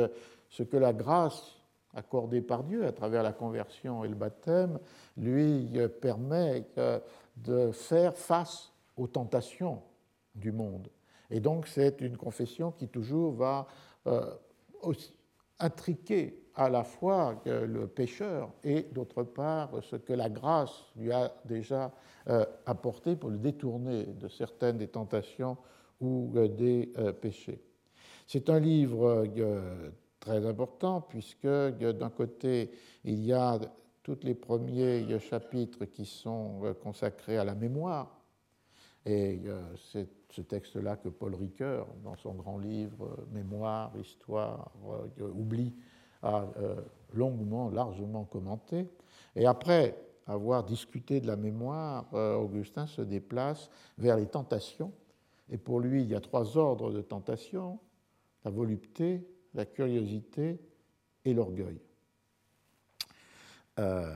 ce 0.51 0.63
que 0.63 0.77
la 0.77 0.93
grâce 0.93 1.57
accordée 1.95 2.43
par 2.43 2.65
Dieu 2.65 2.85
à 2.85 2.93
travers 2.93 3.23
la 3.23 3.33
conversion 3.33 4.05
et 4.05 4.09
le 4.09 4.15
baptême 4.15 4.79
lui 5.17 5.71
permet 6.03 6.65
de 7.37 7.71
faire 7.71 8.15
face 8.17 8.73
aux 8.97 9.07
tentations 9.07 9.83
du 10.35 10.53
monde. 10.53 10.89
Et 11.31 11.41
donc, 11.41 11.67
c'est 11.67 12.01
une 12.01 12.17
confession 12.17 12.71
qui 12.71 12.89
toujours 12.89 13.33
va 13.33 13.67
euh, 14.07 14.35
intriquer 15.59 16.39
à 16.57 16.71
la 16.71 16.83
fois 16.85 17.41
le 17.45 17.87
pécheur 17.87 18.51
et 18.65 18.83
d'autre 18.93 19.23
part 19.23 19.71
ce 19.83 19.97
que 19.97 20.15
la 20.15 20.31
grâce 20.31 20.87
lui 20.97 21.13
a 21.13 21.33
déjà 21.45 21.93
euh, 22.29 22.45
apporté 22.65 23.15
pour 23.15 23.31
le 23.31 23.37
détourner 23.37 24.05
de 24.05 24.27
certaines 24.29 24.79
des 24.79 24.89
tentations 24.89 25.59
ou 26.01 26.33
euh, 26.35 26.49
des 26.49 26.93
euh, 26.99 27.13
péchés. 27.13 27.63
C'est 28.27 28.51
un 28.51 28.59
livre 28.59 29.25
très 30.19 30.45
important 30.47 31.01
puisque 31.03 31.47
d'un 31.47 32.11
côté 32.11 32.73
il 33.05 33.25
y 33.25 33.33
a 33.33 33.61
tous 34.03 34.19
les 34.25 34.35
premiers 34.35 35.17
chapitres 35.21 35.85
qui 35.85 36.05
sont 36.05 36.75
consacrés 36.83 37.39
à 37.39 37.45
la 37.45 37.55
mémoire 37.55 38.21
et 39.05 39.43
c'est 39.93 40.09
ce 40.31 40.41
texte-là 40.41 40.97
que 40.97 41.09
Paul 41.09 41.37
Ricoeur, 41.37 41.87
dans 42.03 42.17
son 42.17 42.35
grand 42.35 42.59
livre 42.59 43.17
Mémoire, 43.33 43.93
Histoire, 43.97 44.73
oublie, 45.21 45.73
a 46.23 46.47
euh, 46.59 46.77
longuement, 47.13 47.71
largement 47.71 48.25
commenté. 48.25 48.89
Et 49.35 49.47
après 49.47 49.97
avoir 50.27 50.65
discuté 50.65 51.21
de 51.21 51.27
la 51.27 51.37
mémoire, 51.37 52.07
euh, 52.15 52.37
Augustin 52.37 52.87
se 52.87 53.03
déplace 53.03 53.71
vers 53.99 54.17
les 54.17 54.27
tentations. 54.27 54.93
Et 55.51 55.59
pour 55.59 55.81
lui, 55.81 56.03
il 56.03 56.09
y 56.09 56.15
a 56.15 56.21
trois 56.21 56.57
ordres 56.57 56.93
de 56.93 57.01
tentations, 57.01 57.79
la 58.45 58.51
volupté, 58.51 59.27
la 59.55 59.65
curiosité 59.65 60.59
et 61.25 61.35
l'orgueil. 61.35 61.81
Euh, 63.79 64.13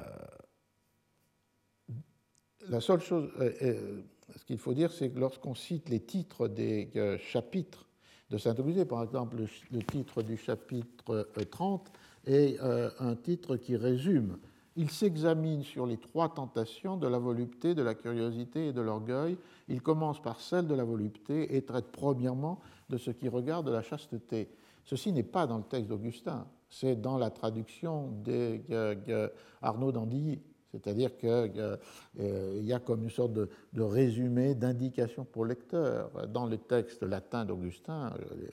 la 2.69 2.81
seule 2.81 3.01
chose, 3.01 3.31
ce 3.39 4.45
qu'il 4.45 4.59
faut 4.59 4.75
dire, 4.75 4.93
c'est 4.93 5.11
que 5.11 5.19
lorsqu'on 5.19 5.55
cite 5.55 5.89
les 5.89 6.01
titres 6.01 6.49
des 6.49 6.91
chapitres 7.19 7.90
de 8.31 8.39
Saint-Augustin. 8.39 8.85
Par 8.85 9.03
exemple, 9.03 9.37
le, 9.71 9.83
titre 9.83 10.23
du 10.23 10.37
chapitre 10.37 11.29
30 11.51 11.91
euh, 12.29 12.33
est 12.33 12.61
euh, 12.61 12.91
un 12.99 13.17
titre 13.17 13.57
qui 13.57 13.77
résume. 13.77 14.39
Il 14.77 14.91
s'examine 14.91 15.63
sur 15.63 15.85
les 15.85 15.97
trois 15.97 16.33
tentations 16.33 16.97
de 16.97 17.07
la 17.07 17.19
volupté, 17.19 17.75
de 17.75 17.83
la 17.83 17.95
curiosité 17.95 18.69
et 18.69 18.73
de 18.73 18.81
l'orgueil. 18.81 19.37
Il 19.69 19.83
commence 19.83 20.23
par 20.23 20.41
celle 20.41 20.67
de 20.67 20.75
la 20.75 20.85
volupté 20.85 21.57
et 21.57 21.63
traite 21.63 21.91
premièrement 21.93 22.61
de 22.89 22.97
ce 22.97 23.11
qui 23.11 23.29
regarde 23.29 23.69
la 23.69 23.83
chasteté. 23.83 24.49
Ceci 24.85 25.13
n'est 25.13 25.23
pas 25.23 25.47
dans 25.47 25.59
le 25.59 25.65
texte 25.65 25.89
d'Augustin, 25.89 26.47
c'est 26.69 27.01
dans 27.01 27.19
la 27.19 27.31
traduction 27.31 28.13
d'Arnaud 28.25 29.93
d'Andilly. 29.93 30.41
C'est-à-dire 30.73 31.17
qu'il 31.17 31.29
euh, 31.29 32.61
y 32.63 32.73
a 32.73 32.79
comme 32.79 33.03
une 33.03 33.11
sorte 33.11 33.33
de, 33.33 33.49
résumé, 33.77 34.55
d'indication 34.55 35.25
pour 35.25 35.45
le 35.45 35.51
lecteur. 35.51 36.29
Dans 36.29 36.47
le 36.47 36.59
texte 36.59 37.03
latin 37.03 37.45
d'Augustin, 37.45 38.15
euh, 38.19 38.47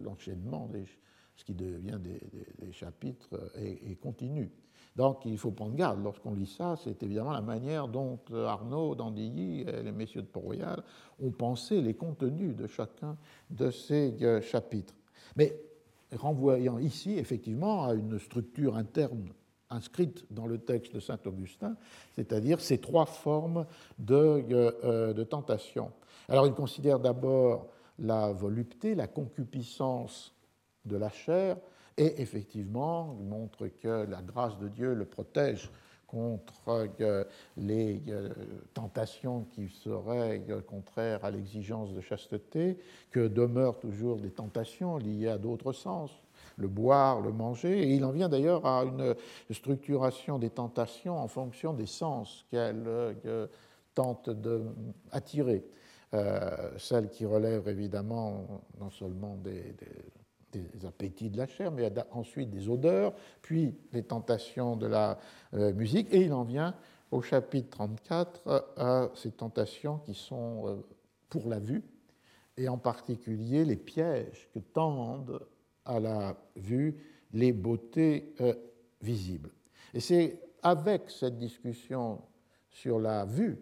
l'enchaînement, 0.00 0.70
ce 1.36 1.44
qui 1.44 1.54
devient 1.54 1.98
des, 2.00 2.72
chapitres, 2.72 3.28
est, 3.56 3.98
continu. 4.00 4.50
Donc 4.96 5.24
il 5.24 5.38
faut 5.38 5.52
prendre 5.52 5.76
garde. 5.76 6.02
Lorsqu'on 6.02 6.34
lit 6.34 6.46
ça, 6.46 6.74
c'est 6.82 7.00
évidemment 7.04 7.30
la 7.32 7.40
manière 7.40 7.86
dont 7.86 8.18
Arnaud, 8.32 8.96
d'Andilly 8.96 9.60
et 9.60 9.82
les 9.82 9.92
messieurs 9.92 10.22
de 10.22 10.26
Port-Royal 10.26 10.82
ont 11.20 11.30
pensé 11.30 11.80
les 11.80 11.94
contenus 11.94 12.56
de 12.56 12.66
chacun 12.66 13.16
de 13.50 13.70
ces 13.70 14.16
euh, 14.22 14.40
chapitres. 14.40 14.94
Mais 15.36 15.56
renvoyant 16.16 16.78
ici 16.78 17.18
effectivement 17.18 17.84
à 17.84 17.94
une 17.94 18.18
structure 18.18 18.76
interne 18.76 19.28
inscrite 19.70 20.26
dans 20.30 20.46
le 20.46 20.58
texte 20.58 20.94
de 20.94 21.00
saint 21.00 21.18
Augustin, 21.26 21.76
c'est-à-dire 22.14 22.60
ces 22.60 22.78
trois 22.78 23.06
formes 23.06 23.66
de, 23.98 24.44
euh, 24.50 25.12
de, 25.12 25.24
tentation. 25.24 25.92
Alors 26.28 26.46
il 26.46 26.54
considère 26.54 26.98
d'abord 26.98 27.66
la 27.98 28.32
volupté, 28.32 28.94
la 28.94 29.06
concupiscence 29.06 30.34
de 30.84 30.96
la 30.96 31.10
chair, 31.10 31.56
et 31.96 32.22
effectivement, 32.22 33.16
il 33.20 33.26
montre 33.26 33.66
que 33.66 34.06
la 34.08 34.22
grâce 34.22 34.58
de 34.58 34.68
Dieu 34.68 34.94
le 34.94 35.04
protège 35.04 35.70
contre 36.06 36.88
euh, 37.00 37.24
les 37.56 38.00
euh, 38.08 38.30
tentations 38.72 39.44
qui 39.52 39.68
seraient 39.68 40.42
contraires 40.66 41.24
à 41.24 41.30
l'exigence 41.30 41.92
de 41.92 42.00
chasteté, 42.00 42.78
que 43.10 43.28
demeurent 43.28 43.78
toujours 43.78 44.16
des 44.16 44.30
tentations 44.30 44.96
liées 44.96 45.28
à 45.28 45.36
d'autres 45.36 45.72
sens, 45.72 46.10
le 46.58 46.68
boire, 46.68 47.20
le 47.20 47.32
manger, 47.32 47.82
et 47.82 47.94
il 47.94 48.04
en 48.04 48.10
vient 48.10 48.28
d'ailleurs 48.28 48.66
à 48.66 48.84
une 48.84 49.14
structuration 49.50 50.38
des 50.38 50.50
tentations 50.50 51.16
en 51.16 51.28
fonction 51.28 51.72
des 51.72 51.86
sens 51.86 52.44
qu'elle 52.50 52.84
euh, 52.86 53.46
tente 53.94 54.28
d'attirer. 54.30 55.64
Euh, 56.14 56.70
celles 56.78 57.10
qui 57.10 57.26
relèvent 57.26 57.68
évidemment 57.68 58.62
non 58.80 58.90
seulement 58.90 59.36
des, 59.36 59.74
appétits 60.86 61.30
de 61.30 61.36
la 61.36 61.46
chair, 61.46 61.70
mais 61.70 61.92
ensuite 62.10 62.50
des 62.50 62.68
odeurs, 62.68 63.12
puis 63.42 63.76
les 63.92 64.02
tentations 64.02 64.74
de 64.76 64.86
la 64.86 65.18
euh, 65.54 65.72
musique, 65.74 66.08
et 66.12 66.22
il 66.22 66.32
en 66.32 66.44
vient 66.44 66.74
au 67.10 67.22
chapitre 67.22 67.70
34 67.70 68.72
à 68.76 69.08
ces 69.14 69.30
tentations 69.30 69.98
qui 69.98 70.14
sont 70.14 70.82
pour 71.28 71.48
la 71.48 71.58
vue, 71.58 71.82
et 72.56 72.68
en 72.68 72.76
particulier 72.76 73.64
les 73.64 73.76
pièges 73.76 74.48
que 74.52 74.58
tendent 74.58 75.40
à 75.88 75.98
la 75.98 76.36
vue 76.54 76.96
les 77.32 77.52
beautés 77.52 78.34
euh, 78.40 78.54
visibles. 79.02 79.50
Et 79.92 80.00
c'est 80.00 80.40
avec 80.62 81.10
cette 81.10 81.38
discussion 81.38 82.20
sur 82.70 82.98
la 82.98 83.24
vue 83.24 83.58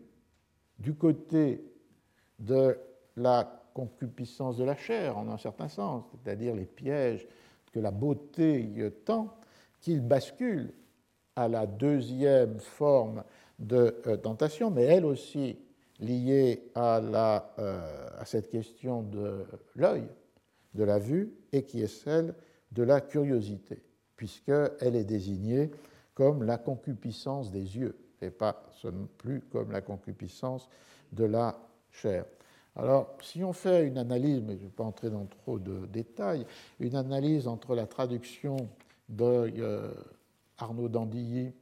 du 0.79 0.95
côté 0.95 1.65
de 2.39 2.79
la 3.17 3.63
concupiscence 3.73 4.57
de 4.57 4.65
la 4.65 4.77
chair, 4.77 5.17
en 5.17 5.29
un 5.29 5.39
certain 5.39 5.69
sens, 5.69 6.05
c'est-à-dire 6.13 6.55
les 6.55 6.67
pièges 6.67 7.27
que 7.73 7.81
la 7.81 7.91
beauté 7.91 8.93
tend, 9.05 9.35
qu'il 9.81 10.01
bascule 10.01 10.73
à 11.35 11.49
la 11.49 11.67
deuxième 11.67 12.59
forme 12.59 13.23
de 13.59 13.97
euh, 14.07 14.17
tentation, 14.17 14.71
mais 14.71 14.85
elle 14.85 15.05
aussi 15.05 15.59
liée 16.01 16.71
à, 16.75 17.01
la, 17.01 17.55
euh, 17.59 18.09
à 18.19 18.25
cette 18.25 18.51
question 18.51 19.03
de 19.03 19.45
l'œil, 19.75 20.09
de 20.77 20.85
la 20.85 20.99
vue 20.99 21.33
et 21.53 21.65
qui 21.65 21.83
est 21.83 21.89
celle 21.89 22.35
de 22.73 22.83
la 22.83 23.01
curiosité, 23.01 23.83
puisqu'elle 24.17 24.95
est 24.95 25.05
désignée 25.05 25.71
comme 26.15 26.45
la 26.45 26.59
concupiscence 26.59 27.51
des 27.51 27.77
yeux 27.79 27.97
et 28.23 28.31
pas 28.31 28.71
plus 29.19 29.41
comme 29.51 29.73
la 29.73 29.81
concupiscence 29.81 30.69
de 31.13 31.25
la 31.25 31.59
chair. 31.91 32.25
Alors, 32.77 33.17
si 33.23 33.43
on 33.43 33.53
fait 33.53 33.87
une 33.87 33.99
analyse, 33.99 34.43
mais 34.43 34.55
je 34.55 34.63
ne 34.63 34.67
vais 34.67 34.75
pas 34.75 34.85
entrer 34.85 35.11
dans 35.11 35.25
trop 35.25 35.59
de 35.59 35.87
détails, 35.87 36.47
une 36.79 36.95
analyse 36.95 37.49
entre 37.49 37.75
la 37.75 37.87
traduction 37.87 38.57
de 39.09 39.53
euh, 39.59 39.93
Dandilly 40.61 41.53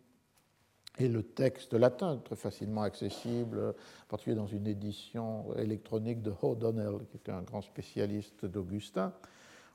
et 0.99 1.09
le 1.09 1.23
texte 1.23 1.75
latin, 1.75 2.21
très 2.25 2.37
facilement 2.37 2.83
accessible, 2.83 3.59
en 3.59 4.07
particulier 4.09 4.37
dans 4.37 4.47
une 4.47 4.67
édition 4.67 5.53
électronique 5.57 6.23
de 6.23 6.33
O'Donnell, 6.41 6.99
qui 7.11 7.17
était 7.17 7.33
un 7.33 7.43
grand 7.43 7.63
spécialiste 7.63 8.47
d'Augustin, 8.47 9.13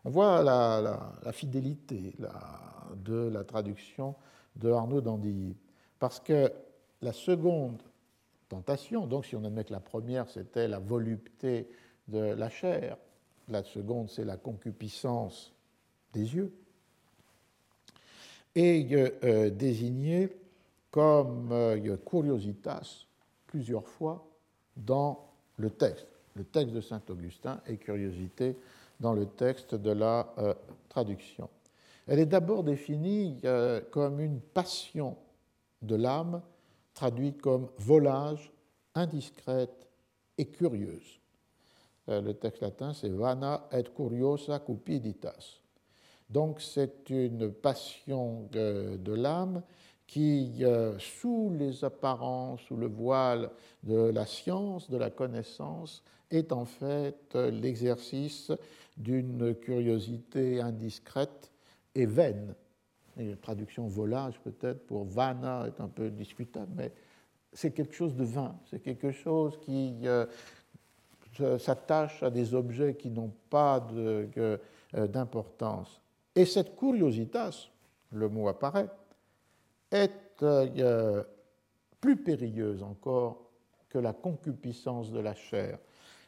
on 0.06 0.10
voit 0.10 0.42
la, 0.44 1.32
fidélité 1.34 2.16
de 2.96 3.28
la 3.28 3.44
traduction 3.44 4.16
de 4.56 4.72
Arnaud 4.72 5.02
d'Andilly. 5.02 5.58
Parce 6.00 6.22
que 6.22 6.52
la 7.02 7.12
seconde 7.12 7.82
tentation, 8.48 9.06
donc 9.06 9.26
si 9.26 9.36
on 9.36 9.44
admet 9.44 9.66
que 9.66 9.74
la 9.74 9.82
première 9.82 10.30
c'était 10.30 10.68
la 10.68 10.80
volupté 10.80 11.68
de 12.08 12.20
la 12.20 12.50
chair, 12.50 12.98
la 13.50 13.64
seconde 13.64 14.10
c'est 14.10 14.24
la 14.24 14.38
concupiscence 14.38 15.54
des 16.14 16.34
yeux, 16.34 16.54
est 18.56 19.52
désignée 19.52 20.30
comme 20.92 21.54
curiositas 22.06 23.06
plusieurs 23.48 23.88
fois 23.88 24.28
dans 24.76 25.30
le 25.58 25.70
texte. 25.70 26.08
Le 26.36 26.44
texte 26.44 26.74
de 26.74 26.82
Saint 26.82 27.02
Augustin 27.10 27.62
est 27.66 27.78
curiosité 27.78 28.56
dans 29.00 29.14
le 29.14 29.26
texte 29.26 29.76
de 29.76 29.92
la 29.92 30.34
traduction. 30.90 31.50
Elle 32.08 32.20
est 32.20 32.26
d'abord 32.26 32.64
définie 32.64 33.42
comme 33.92 34.20
une 34.20 34.40
passion 34.40 35.18
de 35.82 35.96
l'âme, 35.96 36.42
traduite 36.94 37.42
comme 37.42 37.70
volage, 37.78 38.52
indiscrète 38.96 39.88
et 40.38 40.46
curieuse. 40.46 41.20
Euh, 42.10 42.22
le 42.22 42.34
texte 42.34 42.62
latin, 42.62 42.94
c'est 42.94 43.10
vana 43.10 43.68
et 43.72 43.84
curiosa 43.84 44.60
cupiditas. 44.60 45.60
Donc 46.30 46.62
c'est 46.62 47.10
une 47.10 47.52
passion 47.52 48.48
de, 48.52 49.14
l'âme 49.14 49.64
qui, 50.10 50.56
euh, 50.62 50.98
sous 50.98 51.54
les 51.56 51.86
apparences, 51.86 52.62
sous 52.62 52.76
le 52.76 52.88
voile 52.88 53.52
de 53.84 54.10
la 54.10 54.26
science, 54.26 54.90
de 54.90 54.98
la 54.98 55.12
connaissance, 55.12 56.04
est 56.32 56.52
en 56.52 56.66
fait 56.66 57.36
l'exercice 57.36 58.52
d'une 58.98 59.54
curiosité 59.54 60.62
indiscrète 60.62 61.52
et 61.94 62.08
vaine. 62.08 62.56
Et 63.20 63.36
traduction 63.36 63.86
volage 63.86 64.40
peut-être 64.40 64.88
pour 64.88 65.04
vana 65.06 65.68
est 65.68 65.80
un 65.80 65.88
peu 65.88 66.10
discutable, 66.10 66.72
mais 66.76 66.92
c'est 67.54 67.70
quelque 67.70 67.94
chose 67.94 68.16
de 68.16 68.24
vain, 68.24 68.56
c'est 68.72 68.80
quelque 68.80 69.12
chose 69.12 69.60
qui 69.62 69.94
euh, 70.06 70.26
s'attache 71.60 72.24
à 72.24 72.32
des 72.32 72.56
objets 72.56 72.96
qui 72.96 73.12
n'ont 73.12 73.34
pas 73.52 73.88
euh, 73.96 74.58
d'importance. 74.92 76.02
Et 76.34 76.46
cette 76.46 76.76
curiositas, 76.76 77.68
le 78.12 78.28
mot 78.28 78.48
apparaît, 78.48 78.90
est 79.92 80.42
euh, 80.44 81.24
plus 82.00 82.18
périlleuse 82.18 82.84
encore 82.84 83.50
que 83.90 83.98
la 83.98 84.14
concupiscence 84.14 85.12
de 85.12 85.20
la 85.20 85.34
chair. 85.34 85.80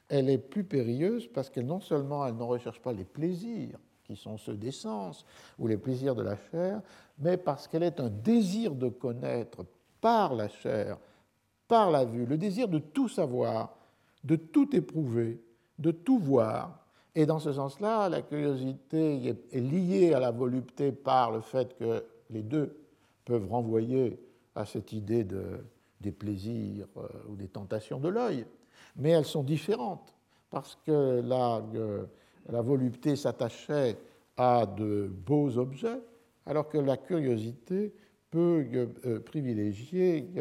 Elle 0.09 0.29
est 0.29 0.37
plus 0.37 0.63
périlleuse 0.63 1.27
parce 1.27 1.49
que 1.49 1.59
non 1.59 1.79
seulement 1.79 2.25
elle 2.25 2.35
ne 2.35 2.43
recherche 2.43 2.81
pas 2.81 2.91
les 2.91 3.05
plaisirs 3.05 3.79
qui 4.03 4.15
sont 4.15 4.37
ceux 4.37 4.55
des 4.55 4.71
sens 4.71 5.25
ou 5.57 5.67
les 5.67 5.77
plaisirs 5.77 6.15
de 6.15 6.23
la 6.23 6.35
chair, 6.51 6.81
mais 7.19 7.37
parce 7.37 7.67
qu'elle 7.67 7.83
est 7.83 7.99
un 7.99 8.09
désir 8.09 8.75
de 8.75 8.89
connaître 8.89 9.65
par 10.01 10.33
la 10.33 10.49
chair, 10.49 10.97
par 11.67 11.91
la 11.91 12.03
vue, 12.03 12.25
le 12.25 12.37
désir 12.37 12.67
de 12.67 12.79
tout 12.79 13.07
savoir, 13.07 13.77
de 14.23 14.35
tout 14.35 14.75
éprouver, 14.75 15.41
de 15.79 15.91
tout 15.91 16.19
voir. 16.19 16.85
Et 17.15 17.25
dans 17.25 17.39
ce 17.39 17.53
sens-là, 17.53 18.09
la 18.09 18.21
curiosité 18.21 19.35
est 19.51 19.59
liée 19.59 20.13
à 20.13 20.19
la 20.19 20.31
volupté 20.31 20.91
par 20.91 21.31
le 21.31 21.41
fait 21.41 21.77
que 21.77 22.03
les 22.29 22.41
deux 22.41 22.80
peuvent 23.25 23.47
renvoyer 23.47 24.19
à 24.55 24.65
cette 24.65 24.93
idée 24.93 25.23
de, 25.23 25.43
des 26.01 26.11
plaisirs 26.11 26.87
euh, 26.97 27.07
ou 27.29 27.35
des 27.35 27.47
tentations 27.47 27.99
de 27.99 28.09
l'œil. 28.09 28.45
Mais 28.97 29.11
elles 29.11 29.25
sont 29.25 29.43
différentes 29.43 30.13
parce 30.49 30.77
que 30.85 31.21
la, 31.21 31.63
euh, 31.75 32.05
la 32.49 32.61
volupté 32.61 33.15
s'attachait 33.15 33.97
à 34.35 34.65
de 34.65 35.07
beaux 35.07 35.57
objets, 35.57 35.99
alors 36.45 36.67
que 36.67 36.77
la 36.77 36.97
curiosité 36.97 37.93
peut 38.29 38.65
euh, 39.05 39.19
privilégier 39.19 40.33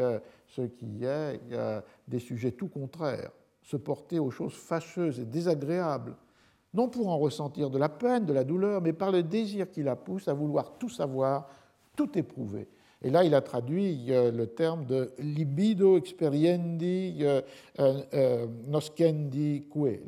ce 0.47 0.61
qui 0.61 1.03
est 1.03 1.39
des 2.07 2.19
sujets 2.19 2.51
tout 2.51 2.67
contraires 2.67 3.31
se 3.61 3.77
porter 3.77 4.19
aux 4.19 4.31
choses 4.31 4.53
fâcheuses 4.53 5.19
et 5.19 5.25
désagréables, 5.25 6.15
non 6.73 6.89
pour 6.89 7.09
en 7.09 7.17
ressentir 7.17 7.69
de 7.69 7.77
la 7.77 7.89
peine, 7.89 8.25
de 8.25 8.33
la 8.33 8.43
douleur, 8.43 8.81
mais 8.81 8.93
par 8.93 9.11
le 9.11 9.23
désir 9.23 9.69
qui 9.69 9.83
la 9.83 9.95
pousse 9.95 10.27
à 10.27 10.33
vouloir 10.33 10.77
tout 10.77 10.89
savoir, 10.89 11.47
tout 11.95 12.17
éprouver. 12.17 12.67
Et 13.03 13.09
là, 13.09 13.23
il 13.23 13.33
a 13.33 13.41
traduit 13.41 14.05
euh, 14.09 14.31
le 14.31 14.45
terme 14.47 14.85
de 14.85 15.11
libido 15.17 15.97
experiendi 15.97 17.17
euh, 17.21 17.41
euh, 17.79 18.45
noscendi 18.67 19.65
que, 19.73 19.99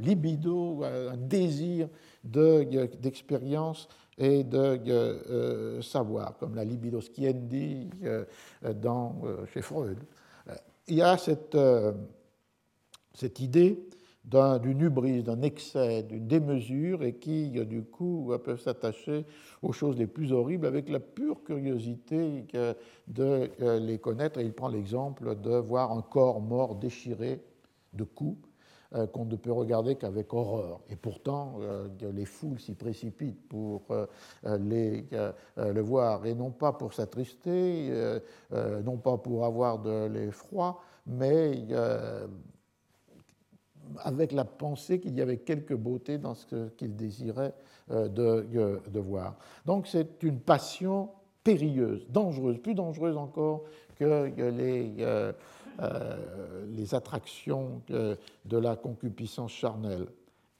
libido, 0.00 0.82
un 0.82 1.16
désir 1.16 1.88
d'expérience 2.24 3.88
et 4.18 4.42
de 4.42 5.80
savoir, 5.80 6.36
comme 6.38 6.54
la 6.56 6.64
libido 6.64 7.00
sciendi 7.00 7.88
dans, 8.80 9.22
chez 9.52 9.62
Freud. 9.62 9.98
Il 10.88 10.96
y 10.96 11.02
a 11.02 11.16
cette 11.16 11.56
cette 13.14 13.40
idée 13.40 13.78
d'une 14.24 14.80
hubris, 14.80 15.22
d'un 15.22 15.42
excès, 15.42 16.04
d'une 16.04 16.26
démesure, 16.26 17.02
et 17.02 17.14
qui, 17.14 17.50
du 17.50 17.82
coup, 17.82 18.32
peuvent 18.44 18.60
s'attacher 18.60 19.26
aux 19.62 19.72
choses 19.72 19.96
les 19.96 20.06
plus 20.06 20.32
horribles 20.32 20.66
avec 20.66 20.88
la 20.88 21.00
pure 21.00 21.42
curiosité 21.42 22.46
de 23.08 23.50
les 23.78 23.98
connaître. 23.98 24.38
Et 24.38 24.44
il 24.44 24.52
prend 24.52 24.68
l'exemple 24.68 25.36
de 25.40 25.56
voir 25.56 25.92
un 25.92 26.02
corps 26.02 26.40
mort 26.40 26.76
déchiré 26.76 27.42
de 27.92 28.04
coups 28.04 28.48
euh, 28.94 29.06
qu'on 29.06 29.24
ne 29.24 29.36
peut 29.36 29.52
regarder 29.52 29.96
qu'avec 29.96 30.34
horreur. 30.34 30.80
Et 30.90 30.96
pourtant, 30.96 31.54
euh, 31.60 31.88
les 32.12 32.26
foules 32.26 32.60
s'y 32.60 32.74
précipitent 32.74 33.48
pour 33.48 33.84
euh, 33.90 34.06
le 34.44 35.80
voir, 35.80 36.26
et 36.26 36.34
non 36.34 36.50
pas 36.50 36.74
pour 36.74 36.92
s'attrister, 36.92 37.90
non 38.84 38.98
pas 38.98 39.16
pour 39.16 39.46
avoir 39.46 39.78
de 39.78 40.08
l'effroi, 40.08 40.82
mais 41.06 41.64
avec 43.98 44.32
la 44.32 44.44
pensée 44.44 45.00
qu'il 45.00 45.14
y 45.16 45.20
avait 45.20 45.38
quelque 45.38 45.74
beauté 45.74 46.18
dans 46.18 46.34
ce 46.34 46.68
qu'il 46.70 46.96
désirait 46.96 47.54
euh, 47.90 48.08
euh, 48.18 48.78
de, 48.88 49.00
voir. 49.00 49.36
Donc 49.66 49.86
c'est 49.86 50.22
une 50.22 50.40
passion 50.40 51.10
périlleuse, 51.42 52.06
dangereuse, 52.08 52.58
plus 52.58 52.74
dangereuse 52.74 53.16
encore 53.16 53.64
que 53.96 54.50
les, 54.50 54.94
euh, 55.00 55.32
les 56.68 56.94
attractions 56.94 57.82
de 57.88 58.56
la 58.56 58.76
concupiscence 58.76 59.52
charnelle. 59.52 60.06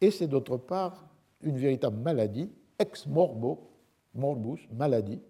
Et 0.00 0.10
c'est 0.10 0.26
d'autre 0.26 0.56
part 0.56 1.06
une 1.42 1.56
véritable 1.56 1.98
maladie, 1.98 2.50
ex 2.78 3.06
morbo, 3.06 3.70
morbus, 4.14 4.68
maladie, 4.72 5.20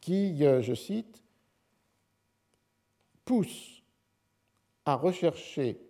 qui, 0.00 0.38
je 0.38 0.74
cite, 0.74 1.22
pousse 3.24 3.82
à 4.84 4.94
rechercher 4.94 5.85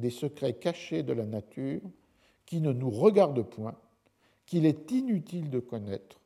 des 0.00 0.10
secrets 0.10 0.54
cachés 0.54 1.02
de 1.02 1.12
la 1.12 1.26
nature 1.26 1.82
qui 2.46 2.60
ne 2.60 2.72
nous 2.72 2.90
regardent 2.90 3.42
point, 3.44 3.76
qu'il 4.46 4.66
est 4.66 4.90
inutile 4.90 5.50
de 5.50 5.60
connaître 5.60 6.20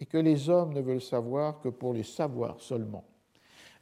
et 0.00 0.06
que 0.06 0.18
les 0.18 0.48
hommes 0.48 0.74
ne 0.74 0.80
veulent 0.80 1.00
savoir 1.00 1.60
que 1.60 1.68
pour 1.68 1.94
les 1.94 2.02
savoir 2.02 2.60
seulement. 2.60 3.04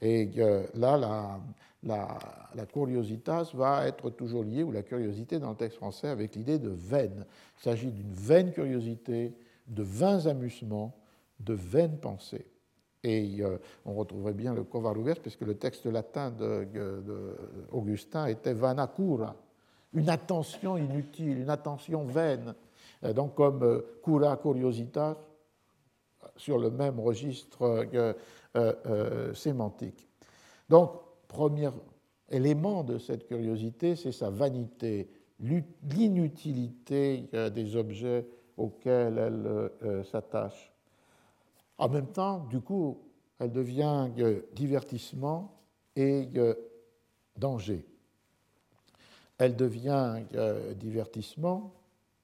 Et 0.00 0.30
là, 0.74 0.96
la, 0.96 1.40
la, 1.82 2.18
la 2.54 2.66
curiositas 2.66 3.50
va 3.54 3.86
être 3.86 4.10
toujours 4.10 4.44
liée, 4.44 4.62
ou 4.62 4.70
la 4.70 4.82
curiosité 4.82 5.38
dans 5.38 5.50
le 5.50 5.56
texte 5.56 5.78
français, 5.78 6.08
avec 6.08 6.36
l'idée 6.36 6.58
de 6.58 6.70
vaine. 6.70 7.26
Il 7.58 7.62
s'agit 7.62 7.90
d'une 7.90 8.12
vaine 8.12 8.52
curiosité, 8.52 9.34
de 9.66 9.82
vains 9.82 10.26
amusements, 10.26 10.96
de 11.40 11.54
vaines 11.54 11.98
pensées. 11.98 12.46
Et 13.04 13.36
euh, 13.40 13.58
on 13.84 13.94
retrouverait 13.94 14.32
bien 14.32 14.54
le 14.54 14.64
Covarrubias, 14.64 15.16
puisque 15.16 15.42
le 15.42 15.54
texte 15.54 15.86
latin 15.86 16.30
d'Augustin 17.70 18.26
était 18.26 18.54
vanacura, 18.54 19.36
une 19.92 20.10
attention 20.10 20.76
inutile, 20.76 21.38
une 21.38 21.50
attention 21.50 22.04
vaine. 22.04 22.54
Donc, 23.14 23.36
comme 23.36 23.62
euh, 23.62 24.00
cura 24.02 24.36
curiositas, 24.36 25.16
sur 26.36 26.58
le 26.58 26.70
même 26.70 26.98
registre 26.98 27.86
euh, 28.56 29.34
sémantique. 29.34 30.08
Donc, 30.68 30.90
premier 31.28 31.70
élément 32.28 32.82
de 32.82 32.98
cette 32.98 33.26
curiosité, 33.26 33.94
c'est 33.96 34.12
sa 34.12 34.30
vanité, 34.30 35.08
l'inutilité 35.40 37.30
des 37.54 37.76
objets 37.76 38.26
auxquels 38.56 39.18
elle 39.18 40.04
s'attache. 40.04 40.72
En 41.78 41.88
même 41.88 42.08
temps, 42.08 42.40
du 42.50 42.60
coup, 42.60 42.98
elle 43.38 43.52
devient 43.52 44.08
divertissement 44.52 45.54
et 45.94 46.28
danger. 47.36 47.86
Elle 49.38 49.54
devient 49.54 50.22
divertissement, 50.76 51.72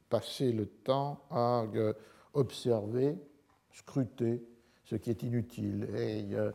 passer 0.09 0.53
le 0.53 0.67
temps 0.67 1.21
à 1.31 1.65
observer, 2.35 3.17
scruter 3.73 4.45
ce 4.85 4.97
qui 4.97 5.11
est 5.11 5.23
inutile. 5.23 5.89
Et 5.97 6.35
euh, 6.35 6.51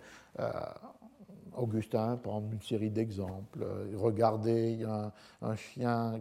Augustin 1.55 2.17
prend 2.17 2.41
une 2.51 2.61
série 2.61 2.91
d'exemples. 2.91 3.65
Regardez 3.95 4.83
un, 4.83 5.11
un 5.41 5.55
chien 5.55 6.19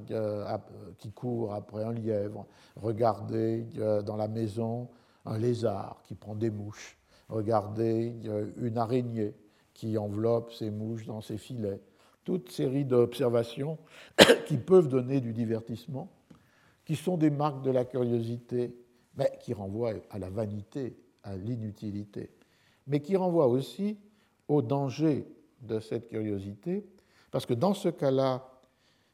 qui 0.99 1.11
court 1.11 1.55
après 1.55 1.83
un 1.83 1.93
lièvre. 1.93 2.47
Regardez 2.77 3.67
dans 4.07 4.17
la 4.17 4.29
maison 4.29 4.89
un 5.29 5.39
lézard 5.39 6.03
qui 6.05 6.15
prend 6.15 6.35
des 6.35 6.51
mouches. 6.51 6.99
Regardez 7.29 8.15
une 8.57 8.79
araignée 8.79 9.35
qui 9.75 9.99
enveloppe 9.99 10.53
ses 10.53 10.71
mouches 10.71 11.07
dans 11.07 11.21
ses 11.21 11.39
filets. 11.39 11.81
Toute 12.25 12.51
série 12.51 12.85
d'observations 12.85 13.79
qui 14.47 14.57
peuvent 14.57 14.89
donner 14.89 15.21
du 15.21 15.33
divertissement, 15.33 16.11
qui 16.85 16.97
sont 16.97 17.17
des 17.17 17.31
marques 17.31 17.63
de 17.63 17.71
la 17.71 17.85
curiosité, 17.85 18.75
mais 19.17 19.31
qui 19.41 19.53
renvoient 19.53 19.95
à 20.11 20.19
la 20.19 20.31
vanité, 20.31 20.97
à 21.23 21.37
l'inutilité, 21.37 22.31
mais 22.87 23.01
qui 23.01 23.17
renvoient 23.17 23.49
aussi 23.49 23.99
au 24.49 24.63
danger 24.63 25.27
de 25.61 25.81
cette 25.81 26.09
curiosité, 26.09 26.87
parce 27.31 27.45
que 27.45 27.55
dans 27.55 27.75
ce 27.75 27.89
cas-là, 27.89 28.49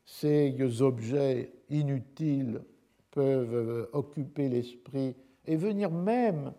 ces 0.05 0.83
objets 0.83 1.53
inutiles 1.71 2.63
peuvent 3.11 3.89
occuper 3.93 4.49
l'esprit 4.49 5.17
et 5.47 5.57
venir 5.57 5.91
même 5.91 6.53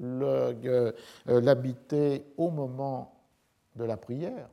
euh, 0.00 0.92
l'habiter 1.26 2.24
au 2.36 2.50
moment 2.50 3.14
de 3.76 3.84
la 3.84 3.96
prière. 3.96 4.48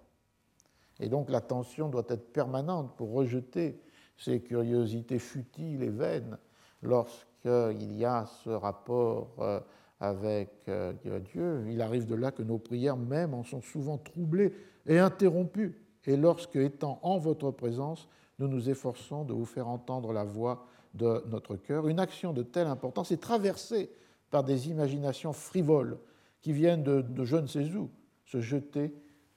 Et 0.99 1.09
donc 1.09 1.29
l'attention 1.29 1.89
doit 1.89 2.05
être 2.09 2.31
permanente 2.31 2.95
pour 2.95 3.11
rejeter 3.11 3.79
ces 4.17 4.41
curiosités 4.41 5.19
futiles 5.19 5.83
et 5.83 5.89
vaines 5.89 6.37
lorsqu'il 6.81 7.93
y 7.93 8.05
a 8.05 8.25
ce 8.43 8.49
rapport 8.49 9.35
euh, 9.39 9.59
avec 9.99 10.49
euh, 10.67 10.93
Dieu. 11.33 11.65
Il 11.69 11.81
arrive 11.81 12.05
de 12.05 12.15
là 12.15 12.31
que 12.31 12.43
nos 12.43 12.57
prières 12.57 12.97
même 12.97 13.33
en 13.33 13.43
sont 13.43 13.61
souvent 13.61 13.97
troublées 13.97 14.53
et 14.85 14.99
interrompues. 14.99 15.81
Et 16.05 16.17
lorsque, 16.17 16.55
étant 16.55 16.99
en 17.01 17.17
votre 17.17 17.51
présence, 17.51 18.07
nous 18.39 18.47
nous 18.47 18.69
efforçons 18.69 19.23
de 19.25 19.33
vous 19.33 19.45
faire 19.45 19.67
entendre 19.67 20.13
la 20.13 20.23
voix 20.23 20.65
de 20.95 21.23
notre 21.27 21.55
cœur, 21.55 21.87
une 21.87 21.99
action 21.99 22.33
de 22.33 22.41
telle 22.41 22.67
importance 22.67 23.11
est 23.11 23.21
traversée 23.21 23.91
par 24.31 24.43
des 24.43 24.69
imaginations 24.69 25.33
frivoles 25.33 25.99
qui 26.41 26.53
viennent 26.53 26.83
de, 26.83 27.01
de 27.01 27.25
je 27.25 27.37
ne 27.37 27.47
sais 27.47 27.65
où 27.75 27.89
se 28.25 28.39
jeter 28.41 28.93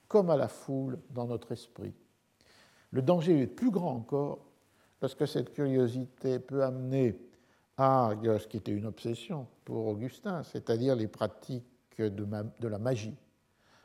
comme 0.07 0.29
à 0.29 0.37
la 0.37 0.47
foule 0.47 0.99
dans 1.11 1.27
notre 1.27 1.51
esprit. 1.51 1.93
Le 2.91 3.01
danger 3.01 3.41
est 3.41 3.47
plus 3.47 3.71
grand 3.71 3.93
encore 3.93 4.39
parce 4.99 5.15
que 5.15 5.25
cette 5.25 5.53
curiosité 5.53 6.39
peut 6.39 6.63
amener 6.63 7.19
à 7.77 8.13
ce 8.23 8.47
qui 8.47 8.57
était 8.57 8.73
une 8.73 8.87
obsession 8.87 9.47
pour 9.63 9.87
Augustin, 9.87 10.43
c'est-à-dire 10.43 10.95
les 10.95 11.07
pratiques 11.07 11.63
de, 11.97 12.67
la 12.67 12.77
magie, 12.79 13.15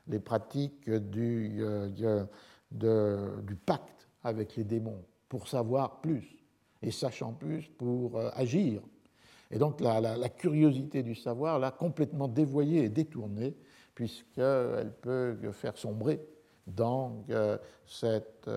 les 0.08 0.18
pratiques 0.18 0.88
euh, 0.88 2.26
du 2.72 3.54
pacte 3.54 4.08
avec 4.24 4.56
les 4.56 4.64
démons 4.64 5.04
pour 5.28 5.46
savoir 5.46 6.00
plus 6.00 6.43
et 6.84 6.90
sachant 6.90 7.32
plus 7.32 7.68
pour 7.78 8.16
euh, 8.16 8.30
agir. 8.34 8.82
Et 9.50 9.58
donc 9.58 9.80
la, 9.80 10.28
curiosité 10.28 11.02
du 11.02 11.14
savoir 11.14 11.58
l'a 11.58 11.70
complètement 11.70 12.28
dévoyée 12.28 12.84
et 12.84 12.88
détournée, 12.88 13.54
puisqu'elle 13.94 14.92
peut 15.00 15.36
faire 15.52 15.76
sombrer 15.76 16.20
dans 16.66 17.24
euh, 17.30 17.58
cette 17.86 18.50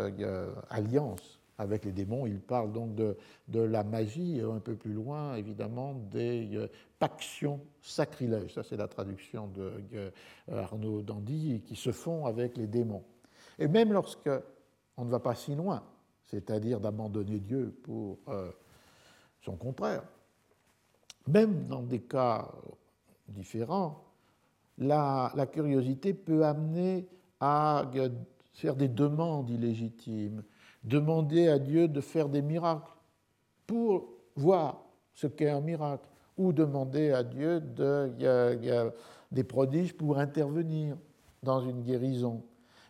alliance 0.70 1.38
avec 1.58 1.86
les 1.86 1.92
démons. 1.92 2.26
Il 2.28 2.40
parle 2.40 2.72
donc 2.72 2.96
de, 2.96 3.16
la 3.60 3.84
magie, 3.84 4.42
un 4.42 4.60
peu 4.60 4.76
plus 4.76 4.94
loin, 4.94 5.36
évidemment, 5.36 5.94
des 6.12 6.56
euh, 6.56 6.68
pactions 7.00 7.60
sacrilèges. 7.82 8.54
Ça, 8.54 8.64
c'est 8.64 8.78
la 8.78 8.88
traduction 8.88 9.48
de 9.48 9.72
euh, 9.94 10.12
Arnaud 10.52 11.02
Dandy, 11.02 11.62
qui 11.66 11.76
se 11.76 11.92
font 11.92 12.26
avec 12.26 12.58
les 12.58 12.68
démons. 12.68 13.04
Et 13.60 13.68
même 13.68 13.92
lorsque 13.92 14.30
on 14.98 15.06
ne 15.06 15.10
va 15.10 15.20
pas 15.20 15.36
si 15.36 15.56
loin, 15.56 15.84
c'est-à-dire 16.28 16.80
d'abandonner 16.80 17.40
Dieu 17.40 17.76
pour 17.84 18.20
euh, 18.28 18.52
son 19.42 19.56
contraire, 19.56 20.04
même 21.28 21.68
dans 21.68 21.84
des 21.84 22.02
cas 22.02 22.50
différents, 23.28 24.04
la, 24.78 25.32
curiosité 25.52 26.14
peut 26.14 26.46
amener 26.46 27.08
à 27.40 27.90
faire 28.54 28.76
des 28.76 28.88
demandes 28.88 29.50
illégitimes, 29.50 30.44
demander 30.84 31.48
à 31.48 31.60
Dieu 31.60 31.88
de 31.88 32.02
faire 32.02 32.30
des 32.30 32.42
miracles 32.42 32.92
pour 33.66 34.10
voir 34.36 34.84
ce 35.14 35.28
qu'est 35.28 35.50
un 35.50 35.62
miracle, 35.62 36.08
ou 36.38 36.54
demander 36.54 37.12
à 37.12 37.24
Dieu 37.24 37.60
de, 37.60 38.92
des 39.32 39.44
prodiges 39.44 39.94
pour 39.94 40.20
intervenir 40.20 40.96
dans 41.42 41.62
une 41.62 41.82
guérison. 41.82 42.44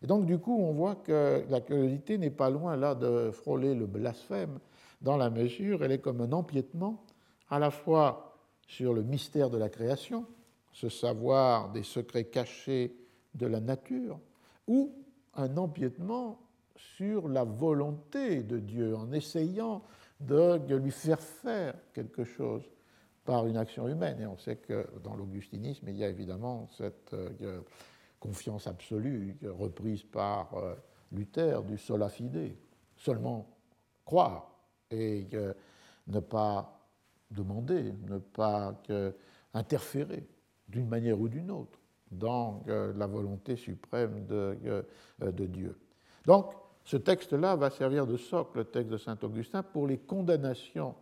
Et 0.04 0.08
donc 0.08 0.26
du 0.26 0.38
coup, 0.38 0.58
on 0.58 0.74
voit 0.74 0.96
que 0.96 1.44
la 1.50 1.62
curiosité 1.62 2.18
n'est 2.18 2.30
pas 2.30 2.50
loin 2.50 2.76
là 2.76 2.96
de 2.96 3.32
frôler 3.32 3.74
le 3.74 3.86
blasphème, 3.86 4.60
dans 5.02 5.18
la 5.18 5.30
mesure, 5.30 5.84
elle 5.84 5.92
est 5.92 6.00
comme 6.00 6.22
un 6.22 6.32
empiètement 6.32 7.04
à 7.50 7.60
la 7.60 7.72
fois 7.72 8.36
sur 8.68 8.94
le 8.94 9.04
mystère 9.04 9.50
de 9.50 9.58
la 9.58 9.70
création, 9.70 10.26
ce 10.74 10.90
savoir 10.90 11.72
des 11.72 11.84
secrets 11.84 12.26
cachés 12.26 12.96
de 13.36 13.48
la 13.48 13.60
nature, 13.60 14.20
ou 14.68 14.92
un 15.36 15.56
empiètement 15.58 16.40
sur 16.76 17.28
la 17.28 17.44
volonté 17.44 18.44
de 18.44 18.60
Dieu, 18.60 18.96
en 18.96 19.12
essayant 19.12 19.84
de 20.20 20.76
lui 20.76 20.92
faire 20.92 21.22
faire 21.22 21.76
quelque 21.94 22.24
chose 22.24 22.64
par 23.24 23.46
une 23.46 23.58
action 23.58 23.88
humaine. 23.88 24.20
Et 24.22 24.26
on 24.26 24.38
sait 24.38 24.56
que 24.56 24.88
dans 25.04 25.16
l'augustinisme, 25.16 25.88
il 25.90 25.98
y 25.98 26.04
a 26.04 26.10
évidemment 26.10 26.68
cette 26.78 27.14
euh, 27.14 27.62
confiance 28.20 28.68
absolue 28.68 29.38
reprise 29.44 30.04
par 30.04 30.54
euh, 30.56 30.76
Luther 31.12 31.64
du 31.64 31.78
sola 31.78 32.10
fide, 32.10 32.56
seulement 32.96 33.48
croire 34.06 34.52
et 34.92 35.28
ne 36.08 36.20
pas 36.20 36.80
demander, 37.32 37.94
ne 38.08 38.18
pas 38.18 38.74
interférer 39.54 40.26
d'une 40.68 40.88
manière 40.88 41.20
ou 41.20 41.28
d'une 41.28 41.52
autre 41.52 41.80
dans 42.12 42.64
euh, 42.68 42.94
la 42.96 43.06
volonté 43.06 43.56
suprême 43.56 44.26
de, 44.26 44.58
de 45.20 45.46
Dieu. 45.46 45.78
Donc, 46.26 46.54
ce 46.88 46.96
texte-là 46.96 47.58
va 47.58 47.70
servir 47.70 48.08
de 48.08 48.16
socle, 48.16 48.60
le 48.60 48.64
texte 48.64 48.92
de 48.92 48.98
Saint 48.98 49.18
Augustin, 49.22 49.62
pour 49.62 49.88
les 49.88 49.98
condamnations 49.98 50.96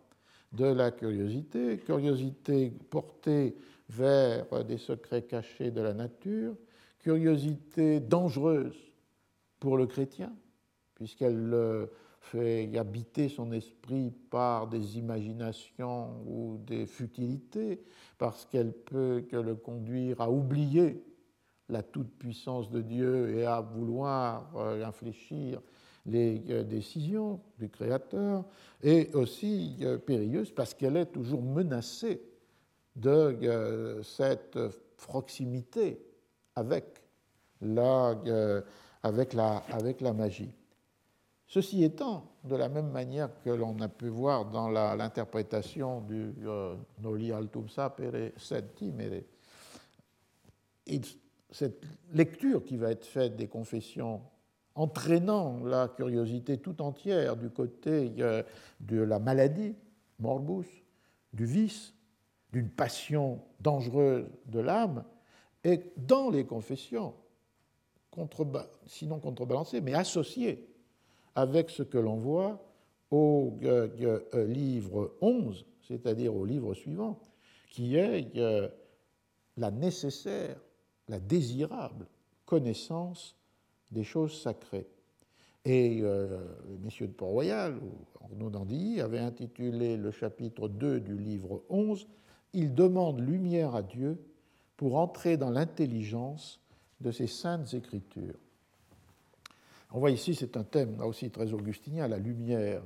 de 0.51 0.65
la 0.65 0.89
curiosité, 0.89 1.77
curiosité 1.77 2.71
portée 2.89 3.55
vers 3.89 4.65
des 4.65 4.79
secrets 4.79 5.21
cachés 5.21 5.69
de 5.69 5.81
la 5.81 5.93
nature, 5.93 6.55
curiosité 7.05 7.99
dangereuse 7.99 8.75
pour 9.59 9.77
le 9.77 9.85
chrétien, 9.85 10.33
puisqu'elle 10.95 11.87
fait 12.19 12.75
habiter 12.79 13.29
son 13.29 13.51
esprit 13.51 14.11
par 14.31 14.65
des 14.67 14.97
imaginations 14.97 16.23
ou 16.25 16.57
des 16.65 16.87
futilités, 16.87 17.83
parce 18.17 18.47
qu'elle 18.47 18.73
peut 18.73 19.23
que 19.29 19.37
le 19.37 19.53
conduire 19.53 20.19
à 20.19 20.31
oublier 20.31 21.03
la 21.69 21.83
toute-puissance 21.83 22.71
de 22.71 22.81
Dieu 22.81 23.37
et 23.37 23.45
à 23.45 23.61
vouloir 23.61 24.51
euh, 24.55 24.83
infléchir 24.83 25.61
les 26.07 26.41
euh, 26.49 26.63
décisions 26.63 27.39
du 27.59 27.69
Créateur, 27.69 28.45
et 28.81 29.11
aussi 29.13 29.77
euh, 29.81 29.99
périlleuse 29.99 30.51
parce 30.51 30.73
qu'elle 30.73 30.97
est 30.97 31.11
toujours 31.11 31.43
menacée 31.43 32.23
de 32.95 34.01
cette 34.01 34.57
proximité 34.97 35.99
avec 36.55 37.01
la, 37.61 38.15
avec 39.03 39.33
la, 39.33 39.57
avec 39.71 40.01
la 40.01 40.13
magie. 40.13 40.53
Ceci 41.47 41.83
étant, 41.83 42.31
de 42.43 42.55
la 42.55 42.69
même 42.69 42.89
manière 42.89 43.29
que 43.43 43.49
l'on 43.49 43.79
a 43.79 43.87
pu 43.87 44.07
voir 44.07 44.45
dans 44.45 44.69
l'interprétation 44.69 46.01
du 46.01 46.33
Noli 47.01 47.31
altum 47.31 47.69
sapere 47.69 48.31
sed 48.37 48.73
timere, 48.75 49.21
cette 51.51 51.83
lecture 52.13 52.63
qui 52.65 52.77
va 52.77 52.91
être 52.91 53.05
faite 53.05 53.35
des 53.35 53.47
confessions 53.47 54.21
entraînant 54.75 55.63
la 55.63 55.87
curiosité 55.87 56.57
tout 56.57 56.81
entière 56.81 57.37
du 57.37 57.49
côté 57.49 58.11
euh, 58.19 58.43
de 58.81 59.01
la 59.01 59.19
maladie, 59.19 59.73
morbus, 60.19 60.83
du 61.31 61.45
vice, 61.45 61.93
d'une 62.51 62.69
passion 62.69 63.41
dangereuse 63.61 64.25
de 64.47 64.59
l'âme, 64.59 65.05
et 65.65 65.81
dans 65.97 66.29
les 66.29 66.45
confessions, 66.45 67.15
sinon 68.85 69.19
contrebalancées, 69.19 69.81
mais 69.81 69.95
associées 69.95 70.69
avec 71.33 71.71
ce 71.71 71.81
que 71.81 71.97
l'on 71.97 72.17
voit 72.17 72.63
au 73.09 73.57
euh, 73.63 73.89
euh, 74.33 74.45
livre 74.45 75.15
11, 75.21 75.65
c'est-à-dire 75.81 76.35
au 76.35 76.45
livre 76.45 76.75
suivant, 76.75 77.19
qui 77.71 77.95
est 77.95 78.31
la 79.57 79.71
nécessaire, 79.71 80.55
la 81.09 81.19
désirable 81.19 82.07
connaissance 82.45 83.35
des 83.91 84.03
choses 84.03 84.39
sacrées. 84.39 84.87
Et 85.65 85.99
euh, 86.03 86.39
messieurs 86.83 87.07
de 87.07 87.13
Port-Royal, 87.13 87.75
ou 87.77 88.23
Arnaud 88.23 88.51
Dandilly, 88.51 89.01
avaient 89.01 89.19
intitulé 89.19 89.97
le 89.97 90.11
chapitre 90.11 90.67
2 90.69 90.99
du 90.99 91.17
livre 91.17 91.63
11 91.69 92.07
Il 92.53 92.75
demande 92.75 93.19
lumière 93.19 93.73
à 93.73 93.81
Dieu 93.81 94.19
pour 94.77 94.97
entrer 94.97 95.37
dans 95.37 95.49
l'intelligence 95.49 96.59
de 97.01 97.11
ses 97.11 97.27
saintes 97.27 97.73
écritures. 97.73 98.39
On 99.91 99.99
voit 99.99 100.11
ici, 100.11 100.35
c'est 100.35 100.57
un 100.57 100.63
thème 100.63 100.99
aussi 101.01 101.29
très 101.29 101.53
augustinien, 101.53 102.07
la 102.07 102.17
lumière. 102.17 102.81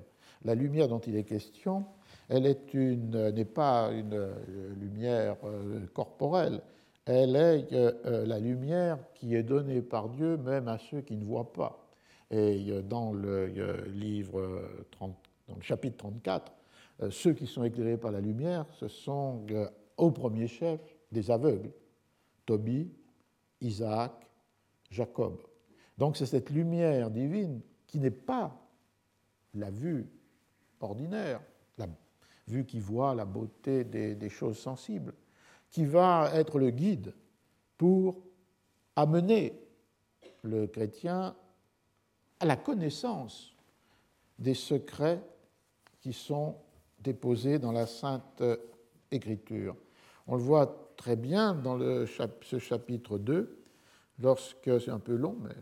La 0.46 0.56
lumière 0.56 0.88
dont 0.88 1.00
il 1.00 1.16
est 1.18 1.24
question, 1.24 1.86
elle 2.30 2.44
n'est 2.44 3.46
pas 3.46 3.92
une 3.92 4.14
euh, 4.14 4.74
lumière 4.80 5.36
euh, 5.44 5.86
corporelle, 5.94 6.62
elle 7.06 7.36
est 7.36 7.74
euh, 7.74 8.26
la 8.26 8.40
lumière 8.40 9.00
qui 9.16 9.36
est 9.36 9.44
donnée 9.44 9.82
par 9.82 10.10
Dieu 10.10 10.38
même 10.38 10.68
à 10.68 10.78
ceux 10.78 11.02
qui 11.02 11.18
ne 11.18 11.26
voient 11.26 11.52
pas. 11.52 11.86
Et 12.32 12.84
dans 12.84 13.12
le 13.12 13.48
livre 13.88 14.62
30, 14.92 15.16
dans 15.48 15.56
le 15.56 15.62
chapitre 15.64 15.98
34 15.98 16.52
ceux 17.10 17.34
qui 17.34 17.48
sont 17.48 17.64
éclairés 17.64 17.98
par 17.98 18.12
la 18.12 18.22
lumière, 18.22 18.68
ce 18.80 18.88
sont 18.88 19.42
au 19.98 20.12
premier 20.12 20.48
chef 20.48 20.80
des 21.12 21.32
aveugles, 21.32 21.72
Tobie, 22.46 22.90
Isaac, 23.62 24.12
Jacob. 24.90 25.42
Donc 25.98 26.18
c'est 26.18 26.26
cette 26.26 26.50
lumière 26.50 27.10
divine 27.10 27.62
qui 27.88 28.00
n'est 28.00 28.12
pas 28.12 28.56
la 29.54 29.70
vue 29.70 30.08
ordinaire, 30.80 31.42
la 31.78 31.88
vue 32.48 32.66
qui 32.66 32.80
voit 32.80 33.14
la 33.16 33.26
beauté 33.26 33.84
des, 33.84 34.30
choses 34.30 34.58
sensibles, 34.58 35.14
qui 35.70 35.86
va 35.86 36.32
être 36.34 36.58
le 36.58 36.72
guide 36.72 37.14
pour 37.78 38.18
amener 38.96 39.54
le 40.44 40.68
chrétien 40.68 41.36
à 42.40 42.46
la 42.46 42.56
connaissance 42.56 43.54
des 44.38 44.54
secrets 44.54 45.22
qui 46.00 46.14
sont 46.14 46.56
déposés 47.00 47.60
dans 47.60 47.72
la 47.72 47.86
Sainte 47.86 48.42
Écriture. 49.12 49.76
On 50.28 50.36
le 50.36 50.42
voit 50.42 50.89
très 51.00 51.16
bien 51.16 51.54
dans 51.56 51.80
ce 52.42 52.60
chapitre 52.60 53.18
2, 53.18 53.58
lorsque 54.22 54.82
c'est 54.82 54.92
un 54.92 55.00
peu 55.00 55.16
long, 55.16 55.38
mais 55.42 55.56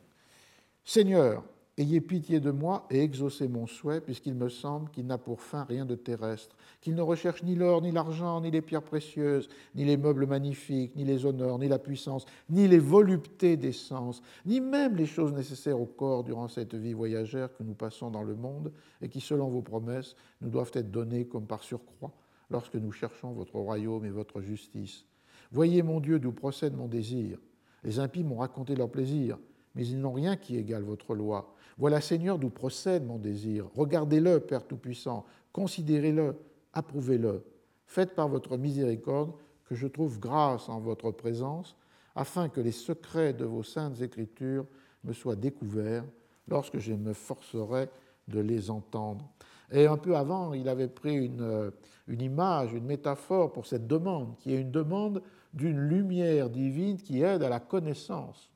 Seigneur, 0.83 1.43
ayez 1.77 2.01
pitié 2.01 2.39
de 2.39 2.49
moi 2.49 2.87
et 2.89 3.03
exaucez 3.03 3.47
mon 3.47 3.67
souhait, 3.67 4.01
puisqu'il 4.01 4.33
me 4.33 4.49
semble 4.49 4.89
qu'il 4.89 5.05
n'a 5.05 5.19
pour 5.19 5.41
fin 5.41 5.63
rien 5.65 5.85
de 5.85 5.93
terrestre, 5.93 6.57
qu'il 6.81 6.95
ne 6.95 7.03
recherche 7.03 7.43
ni 7.43 7.53
l'or, 7.53 7.83
ni 7.83 7.91
l'argent, 7.91 8.41
ni 8.41 8.49
les 8.49 8.63
pierres 8.63 8.81
précieuses, 8.81 9.47
ni 9.75 9.85
les 9.85 9.95
meubles 9.95 10.25
magnifiques, 10.25 10.95
ni 10.95 11.05
les 11.05 11.23
honneurs, 11.23 11.59
ni 11.59 11.67
la 11.67 11.77
puissance, 11.77 12.25
ni 12.49 12.67
les 12.67 12.79
voluptés 12.79 13.57
des 13.57 13.73
sens, 13.73 14.23
ni 14.43 14.59
même 14.59 14.95
les 14.95 15.05
choses 15.05 15.33
nécessaires 15.33 15.79
au 15.79 15.85
corps 15.85 16.23
durant 16.23 16.47
cette 16.47 16.73
vie 16.73 16.93
voyagère 16.93 17.55
que 17.55 17.61
nous 17.61 17.75
passons 17.75 18.09
dans 18.09 18.23
le 18.23 18.35
monde 18.35 18.71
et 19.03 19.07
qui, 19.07 19.21
selon 19.21 19.49
vos 19.49 19.61
promesses, 19.61 20.15
nous 20.41 20.49
doivent 20.49 20.71
être 20.73 20.89
données 20.89 21.27
comme 21.27 21.45
par 21.45 21.61
surcroît 21.61 22.13
lorsque 22.49 22.75
nous 22.75 22.91
cherchons 22.91 23.33
votre 23.33 23.55
royaume 23.55 24.03
et 24.03 24.09
votre 24.09 24.41
justice. 24.41 25.05
Voyez, 25.51 25.81
mon 25.81 25.99
Dieu, 25.99 26.19
d'où 26.19 26.31
procède 26.31 26.75
mon 26.75 26.87
désir. 26.87 27.39
Les 27.83 27.99
impies 27.99 28.23
m'ont 28.23 28.37
raconté 28.37 28.75
leur 28.75 28.89
plaisir, 28.89 29.37
mais 29.75 29.87
ils 29.87 29.99
n'ont 29.99 30.13
rien 30.13 30.35
qui 30.35 30.57
égale 30.57 30.83
votre 30.83 31.15
loi. 31.15 31.53
Voilà, 31.77 32.01
Seigneur, 32.01 32.39
d'où 32.39 32.49
procède 32.49 33.05
mon 33.05 33.17
désir. 33.17 33.67
Regardez-le, 33.75 34.39
Père 34.39 34.65
Tout-Puissant, 34.65 35.25
considérez-le, 35.53 36.35
approuvez-le. 36.73 37.43
Faites 37.85 38.15
par 38.15 38.27
votre 38.27 38.57
miséricorde 38.57 39.31
que 39.65 39.75
je 39.75 39.87
trouve 39.87 40.19
grâce 40.19 40.69
en 40.69 40.79
votre 40.79 41.11
présence, 41.11 41.75
afin 42.15 42.49
que 42.49 42.61
les 42.61 42.71
secrets 42.71 43.33
de 43.33 43.45
vos 43.45 43.63
saintes 43.63 44.01
écritures 44.01 44.65
me 45.03 45.13
soient 45.13 45.35
découverts 45.35 46.03
lorsque 46.47 46.79
je 46.79 46.93
me 46.93 47.13
forcerai 47.13 47.89
de 48.27 48.39
les 48.39 48.71
entendre. 48.71 49.29
Et 49.71 49.85
un 49.85 49.97
peu 49.97 50.15
avant, 50.15 50.53
il 50.53 50.67
avait 50.69 50.87
pris 50.87 51.15
une, 51.15 51.71
une 52.07 52.21
image, 52.21 52.73
une 52.73 52.85
métaphore 52.85 53.51
pour 53.51 53.65
cette 53.65 53.85
demande, 53.85 54.35
qui 54.37 54.53
est 54.53 54.61
une 54.61 54.71
demande 54.71 55.21
d'une 55.57 55.79
lumière 55.79 56.51
divine 56.51 56.97
qui 56.97 57.21
aide 57.21 57.41
à 57.41 57.49
la 57.49 57.59
connaissance 57.59 58.51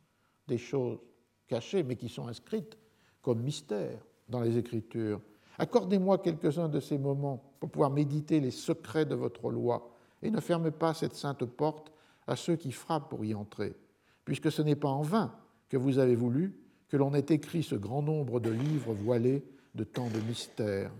des 0.47 0.59
choses 0.59 0.99
cachées, 1.47 1.81
mais 1.81 1.95
qui 1.95 2.07
sont 2.07 2.27
inscrites 2.27 2.77
comme 3.21 3.41
mystères 3.41 4.05
dans 4.29 4.39
les 4.39 4.57
Écritures. 4.57 5.19
Accordez-moi 5.57 6.19
quelques-uns 6.19 6.69
de 6.69 6.79
ces 6.79 6.99
moments 6.99 7.43
pour 7.59 7.71
pouvoir 7.71 7.89
méditer 7.89 8.39
les 8.39 8.51
secrets 8.51 9.05
de 9.05 9.15
votre 9.15 9.49
loi, 9.49 9.91
et 10.21 10.29
ne 10.29 10.39
fermez 10.39 10.69
pas 10.69 10.93
cette 10.93 11.15
sainte 11.15 11.43
porte 11.45 11.91
à 12.27 12.35
ceux 12.35 12.55
qui 12.55 12.71
frappent 12.71 13.09
pour 13.09 13.25
y 13.25 13.33
entrer, 13.33 13.75
puisque 14.23 14.51
ce 14.51 14.61
n'est 14.61 14.75
pas 14.75 14.89
en 14.89 15.01
vain 15.01 15.35
que 15.69 15.77
vous 15.77 15.97
avez 15.97 16.15
voulu 16.15 16.55
que 16.87 16.97
l'on 16.97 17.15
ait 17.15 17.25
écrit 17.29 17.63
ce 17.63 17.75
grand 17.75 18.03
nombre 18.03 18.39
de 18.39 18.51
livres 18.51 18.93
voilés 18.93 19.43
de 19.73 19.83
tant 19.83 20.07
de 20.09 20.19
mystères. 20.19 20.91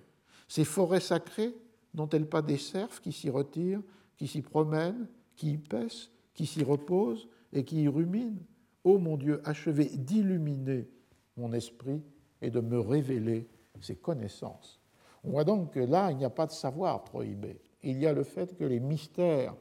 Ces 0.48 0.66
forêts 0.66 1.00
sacrées 1.00 1.54
n'ont-elles 1.94 2.28
pas 2.28 2.42
des 2.42 2.58
cerfs 2.58 3.02
qui 3.02 3.12
s'y 3.12 3.30
retirent, 3.30 3.82
qui 4.18 4.28
s'y 4.28 4.42
promènent, 4.42 5.08
qui 5.36 5.54
y 5.54 5.58
paissent, 5.58 6.10
qui 6.34 6.46
s'y 6.46 6.64
reposent 6.64 7.28
et 7.54 7.64
qui 7.64 7.84
y 7.84 7.88
ruminent 7.88 8.40
Ô 8.84 8.98
mon 8.98 9.16
Dieu, 9.16 9.42
achevez 9.46 9.86
d'illuminer 9.86 10.90
mon 11.38 11.54
esprit 11.54 12.02
et 12.42 12.50
de 12.50 12.60
me 12.60 12.80
révéler 12.80 13.48
ses 13.80 13.96
connaissances. 13.96 14.80
On 15.24 15.32
voit 15.32 15.44
donc 15.44 15.74
que 15.74 15.80
là, 15.80 16.12
il 16.12 16.18
n'y 16.18 16.26
a 16.26 16.32
pas 16.32 16.48
de 16.48 16.52
savoir 16.52 17.04
prohibé. 17.04 17.62
Il 17.84 18.00
y 18.00 18.08
a 18.08 18.14
le 18.14 18.24
fait 18.24 18.56
que 18.58 18.64
les 18.64 18.80
mystères 18.80 19.56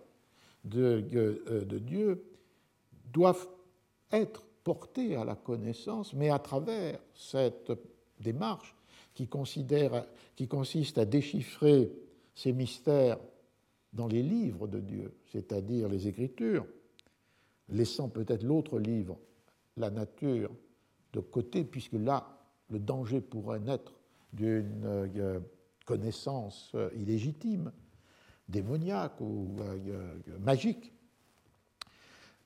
de, 0.64 1.04
euh, 1.14 1.64
de 1.64 1.78
Dieu 1.78 2.24
doivent 3.12 3.46
être 4.10 4.46
portés 4.64 5.16
à 5.16 5.24
la 5.24 5.36
connaissance, 5.36 6.14
mais 6.14 6.30
à 6.30 6.38
travers 6.38 6.98
cette 7.14 7.72
démarche 8.18 8.74
qui, 9.14 9.26
considère, 9.26 10.06
qui 10.36 10.48
consiste 10.48 10.98
à 10.98 11.04
déchiffrer 11.04 11.92
ces 12.34 12.52
mystères 12.52 13.18
dans 13.92 14.06
les 14.06 14.22
livres 14.22 14.68
de 14.68 14.80
Dieu, 14.80 15.12
c'est-à-dire 15.26 15.88
les 15.88 16.06
Écritures, 16.06 16.66
laissant 17.68 18.08
peut-être 18.08 18.42
l'autre 18.42 18.78
livre, 18.78 19.18
la 19.76 19.90
nature, 19.90 20.50
de 21.12 21.20
côté, 21.20 21.64
puisque 21.64 21.94
là, 21.94 22.38
le 22.70 22.78
danger 22.78 23.20
pourrait 23.20 23.60
naître 23.60 23.92
d'une 24.32 24.84
euh, 24.84 25.40
connaissance 25.84 26.70
euh, 26.74 26.88
illégitime, 26.94 27.72
démoniaque 28.48 29.20
ou 29.20 29.56
euh, 29.60 30.14
magique. 30.38 30.92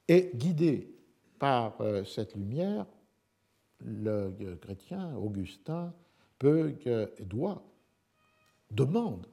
Et 0.08 0.30
guidé 0.34 0.94
par 1.38 1.78
cette 2.06 2.34
lumière, 2.34 2.86
le 3.80 4.54
chrétien, 4.60 5.16
Augustin, 5.16 5.94
peut, 6.38 6.74
doit, 7.20 7.64
demande 8.70 9.26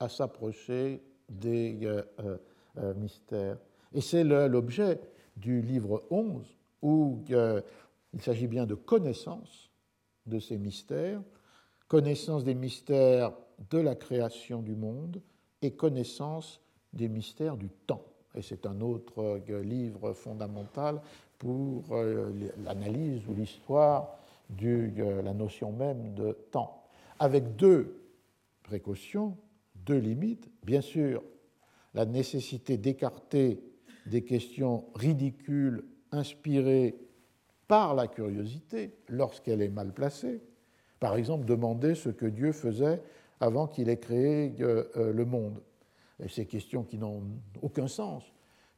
à 0.00 0.08
s'approcher 0.08 1.00
des 1.40 1.78
euh, 1.82 2.02
euh, 2.20 2.36
euh, 2.78 2.94
mystères. 2.94 3.58
Et 3.92 4.00
c'est 4.00 4.24
l'objet 4.24 5.00
du 5.36 5.62
livre 5.62 6.04
11 6.10 6.44
où 6.82 7.20
il 7.28 8.20
s'agit 8.20 8.46
bien 8.46 8.66
de 8.66 8.74
connaissance 8.74 9.70
de 10.26 10.38
ces 10.38 10.58
mystères, 10.58 11.22
connaissance 11.88 12.44
des 12.44 12.54
mystères 12.54 13.32
de 13.70 13.78
la 13.78 13.94
création 13.94 14.62
du 14.62 14.74
monde 14.74 15.22
et 15.62 15.72
connaissance 15.72 16.60
des 16.92 17.08
mystères 17.08 17.56
du 17.56 17.68
temps. 17.86 18.04
Et 18.34 18.42
c'est 18.42 18.66
un 18.66 18.80
autre 18.80 19.40
livre 19.62 20.12
fondamental 20.12 21.00
pour 21.38 21.84
l'analyse 22.64 23.22
ou 23.28 23.34
l'histoire 23.34 24.18
de 24.50 24.90
la 25.22 25.32
notion 25.32 25.72
même 25.72 26.14
de 26.14 26.32
temps, 26.50 26.82
avec 27.18 27.56
deux 27.56 27.96
précautions 28.64 29.36
deux 29.84 29.98
limites. 29.98 30.50
Bien 30.64 30.80
sûr, 30.80 31.22
la 31.94 32.06
nécessité 32.06 32.76
d'écarter 32.76 33.62
des 34.06 34.22
questions 34.22 34.84
ridicules 34.94 35.84
inspirées 36.12 36.96
par 37.68 37.94
la 37.94 38.08
curiosité 38.08 38.94
lorsqu'elle 39.08 39.62
est 39.62 39.68
mal 39.68 39.92
placée. 39.92 40.42
Par 41.00 41.16
exemple, 41.16 41.44
demander 41.44 41.94
ce 41.94 42.08
que 42.08 42.26
Dieu 42.26 42.52
faisait 42.52 43.02
avant 43.40 43.66
qu'il 43.66 43.88
ait 43.88 43.98
créé 43.98 44.54
euh, 44.60 44.84
euh, 44.96 45.12
le 45.12 45.24
monde. 45.24 45.62
Ces 46.28 46.46
questions 46.46 46.84
qui 46.84 46.96
n'ont 46.96 47.22
aucun 47.60 47.88
sens 47.88 48.22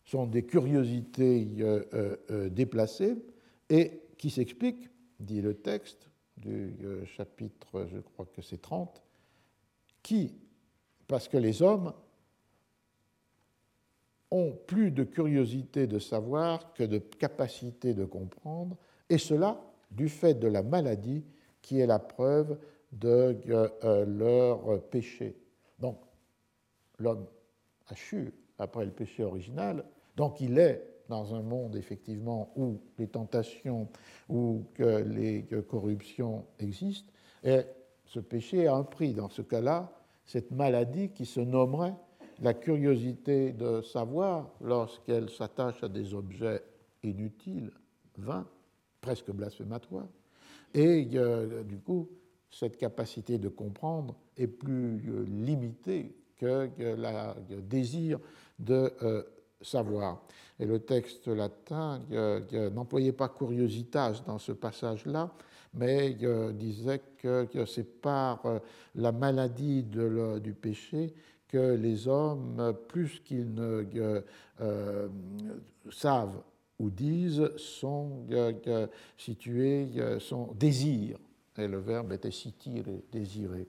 sont 0.05 0.27
des 0.27 0.45
curiosités 0.45 1.47
euh, 1.61 2.49
déplacées 2.49 3.17
et 3.69 4.01
qui 4.17 4.31
s'expliquent, 4.31 4.89
dit 5.21 5.43
le 5.43 5.55
texte 5.55 6.09
du 6.39 6.75
chapitre, 7.05 7.87
je 7.93 7.99
crois 7.99 8.27
que 8.27 8.41
c'est 8.41 8.61
30, 8.61 9.03
qui 10.03 10.35
parce 11.09 11.29
que 11.29 11.37
les 11.37 11.63
hommes 11.63 11.93
ont 14.31 14.53
plus 14.67 14.91
de 14.91 15.05
curiosité 15.05 15.87
de 15.87 15.99
savoir 15.99 16.73
que 16.75 16.83
de 16.83 16.99
capacité 16.99 17.95
de 17.95 18.05
comprendre, 18.05 18.77
et 19.09 19.19
cela 19.19 19.61
du 19.91 20.09
fait 20.09 20.35
de 20.35 20.49
la 20.49 20.63
maladie 20.63 21.25
qui 21.63 21.79
est 21.81 21.87
la 21.87 21.99
preuve 21.99 22.59
de 22.93 23.39
euh, 23.49 24.05
leur 24.07 24.83
péché. 24.89 25.37
Donc, 25.79 25.99
l'homme 26.99 27.27
a 27.89 27.95
chu 27.95 28.33
après 28.59 28.85
le 28.85 28.91
péché 28.91 29.23
original, 29.23 29.85
donc 30.17 30.41
il 30.41 30.59
est 30.59 30.83
dans 31.09 31.35
un 31.35 31.43
monde 31.43 31.77
effectivement 31.77 32.53
où 32.57 32.81
les 32.99 33.07
tentations, 33.07 33.89
où 34.29 34.65
les 34.79 35.47
corruptions 35.69 36.47
existent, 36.59 37.13
et 37.45 37.61
ce 38.07 38.19
péché 38.19 38.67
a 38.67 38.75
un 38.75 38.83
prix. 38.83 39.13
Dans 39.13 39.29
ce 39.29 39.43
cas-là, 39.43 39.93
cette 40.27 40.51
maladie 40.51 41.11
qui 41.11 41.25
se 41.25 41.41
nommerait 41.41 41.95
la 42.41 42.53
curiosité 42.53 43.53
de 43.53 43.81
savoir 43.81 44.51
lorsqu'elle 44.61 45.31
s'attache 45.31 45.83
à 45.83 45.89
des 45.89 46.13
objets 46.13 46.63
inutiles, 47.03 47.71
vains, 48.19 48.47
presque 49.01 49.31
blasphématoires. 49.31 50.09
Et 50.75 51.09
euh, 51.15 51.63
du 51.63 51.79
coup, 51.79 52.09
cette 52.51 52.77
capacité 52.77 53.39
de 53.39 53.49
comprendre 53.49 54.17
est 54.37 54.47
plus 54.47 55.03
euh, 55.09 55.25
limitée 55.25 56.15
que 56.37 56.69
le 56.77 57.61
désir 57.63 58.19
de 58.59 58.93
euh, 59.03 59.23
savoir. 59.61 60.23
Et 60.59 60.65
le 60.65 60.79
texte 60.81 61.29
latin 61.29 62.01
n'employait 62.75 63.13
pas 63.13 63.29
curiositas 63.29 64.23
dans 64.27 64.39
ce 64.39 64.53
passage-là, 64.53 65.31
mais 65.75 66.17
disait 66.55 67.03
que, 67.19 67.47
c'est 67.67 68.01
par 68.01 68.43
la 68.95 69.13
maladie 69.13 69.83
du 69.83 70.55
péché 70.55 71.15
que 71.49 71.75
les 71.75 72.09
hommes, 72.09 72.75
plus 72.89 73.21
qu'ils 73.21 73.55
ne 73.55 74.23
savent 75.91 76.43
ou 76.79 76.91
disent, 76.91 77.51
sont 77.57 78.27
situés, 79.17 79.89
sont 80.19 80.53
désirent. 80.55 81.19
Et 81.59 81.69
le 81.69 81.79
verbe 81.79 82.13
était 82.13 82.31
sitir, 82.31 82.85
désirer. 83.11 83.67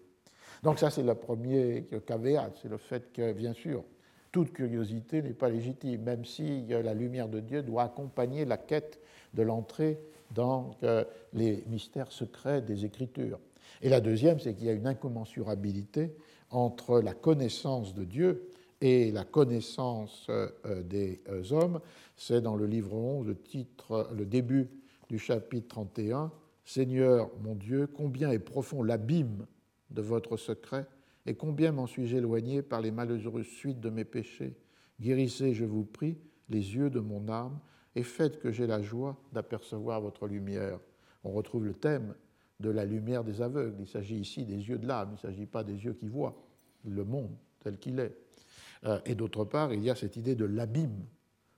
Donc 0.63 0.79
ça, 0.79 0.89
c'est 0.89 1.03
le 1.03 1.15
premier 1.15 1.87
caveat, 2.05 2.51
c'est 2.61 2.67
le 2.67 2.77
fait 2.77 3.13
que, 3.13 3.31
bien 3.31 3.53
sûr, 3.53 3.83
toute 4.31 4.53
curiosité 4.53 5.21
n'est 5.21 5.33
pas 5.33 5.49
légitime, 5.49 6.03
même 6.03 6.25
si 6.25 6.65
la 6.67 6.93
lumière 6.93 7.29
de 7.29 7.39
Dieu 7.39 7.63
doit 7.63 7.83
accompagner 7.83 8.45
la 8.45 8.57
quête 8.57 8.99
de 9.33 9.43
l'entrée 9.43 9.99
dans 10.33 10.71
euh, 10.83 11.03
les 11.33 11.63
mystères 11.67 12.11
secrets 12.11 12.61
des 12.61 12.85
Écritures. 12.85 13.39
Et 13.81 13.89
la 13.89 14.01
deuxième, 14.01 14.39
c'est 14.39 14.53
qu'il 14.53 14.65
y 14.65 14.69
a 14.69 14.73
une 14.73 14.87
incommensurabilité 14.87 16.15
entre 16.49 16.99
la 16.99 17.13
connaissance 17.13 17.93
de 17.93 18.03
Dieu 18.03 18.49
et 18.81 19.11
la 19.11 19.23
connaissance 19.23 20.27
euh, 20.29 20.49
des 20.83 21.21
euh, 21.29 21.43
hommes. 21.51 21.79
C'est 22.15 22.41
dans 22.41 22.55
le 22.55 22.65
livre 22.65 22.93
11, 22.93 23.27
le 23.27 23.35
titre, 23.35 24.09
le 24.15 24.25
début 24.25 24.69
du 25.09 25.19
chapitre 25.19 25.67
31. 25.67 26.31
Seigneur 26.65 27.29
mon 27.41 27.55
Dieu, 27.55 27.87
combien 27.87 28.31
est 28.31 28.39
profond 28.39 28.83
l'abîme 28.83 29.45
de 29.89 30.01
votre 30.01 30.35
secret, 30.35 30.85
et 31.27 31.35
combien 31.35 31.73
m'en 31.73 31.87
suis-je 31.87 32.15
éloigné 32.15 32.61
par 32.61 32.81
les 32.81 32.89
malheureuses 32.89 33.45
suites 33.45 33.81
de 33.81 33.89
mes 33.89 34.05
péchés? 34.05 34.55
Guérissez, 34.99 35.53
je 35.53 35.65
vous 35.65 35.83
prie, 35.83 36.17
les 36.49 36.75
yeux 36.75 36.89
de 36.89 37.01
mon 37.01 37.27
âme, 37.27 37.59
et 37.95 38.03
faites 38.03 38.39
que 38.39 38.51
j'ai 38.51 38.65
la 38.65 38.81
joie 38.81 39.17
d'apercevoir 39.33 39.99
votre 39.99 40.25
lumière. 40.27 40.79
On 41.25 41.31
retrouve 41.31 41.65
le 41.65 41.73
thème 41.73 42.15
de 42.61 42.69
la 42.69 42.85
lumière 42.85 43.25
des 43.25 43.41
aveugles. 43.41 43.75
Il 43.81 43.87
s'agit 43.87 44.15
ici 44.15 44.45
des 44.45 44.69
yeux 44.69 44.77
de 44.77 44.87
l'âme, 44.87 45.09
il 45.11 45.13
ne 45.15 45.33
s'agit 45.33 45.45
pas 45.45 45.65
des 45.65 45.73
yeux 45.73 45.93
qui 45.93 46.07
voient 46.07 46.41
le 46.85 47.03
monde 47.03 47.35
tel 47.59 47.77
qu'il 47.77 47.99
est. 47.99 48.15
Euh, 48.85 48.99
et 49.05 49.13
d'autre 49.13 49.43
part, 49.43 49.73
il 49.73 49.83
y 49.83 49.89
a 49.89 49.95
cette 49.95 50.15
idée 50.15 50.35
de 50.35 50.45
l'abîme 50.45 51.05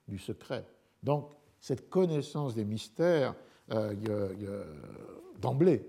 du 0.08 0.18
secret. 0.18 0.66
Donc, 1.04 1.30
cette 1.60 1.88
connaissance 1.88 2.56
des 2.56 2.64
mystères, 2.64 3.36
euh, 3.70 3.94
d'emblée, 5.40 5.86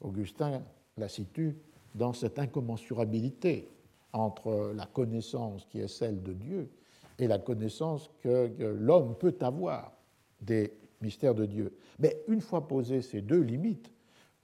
Augustin 0.00 0.62
la 0.96 1.08
situe 1.08 1.56
dans 1.98 2.14
cette 2.14 2.38
incommensurabilité 2.38 3.68
entre 4.12 4.72
la 4.74 4.86
connaissance 4.86 5.66
qui 5.66 5.80
est 5.80 5.88
celle 5.88 6.22
de 6.22 6.32
Dieu 6.32 6.70
et 7.18 7.26
la 7.26 7.38
connaissance 7.38 8.08
que, 8.20 8.50
l'homme 8.78 9.16
peut 9.18 9.36
avoir 9.40 9.92
des 10.40 10.72
mystères 11.02 11.34
de 11.34 11.44
Dieu. 11.44 11.76
Mais 11.98 12.22
une 12.28 12.40
fois 12.40 12.66
posées 12.66 13.02
ces 13.02 13.20
deux 13.20 13.40
limites, 13.40 13.92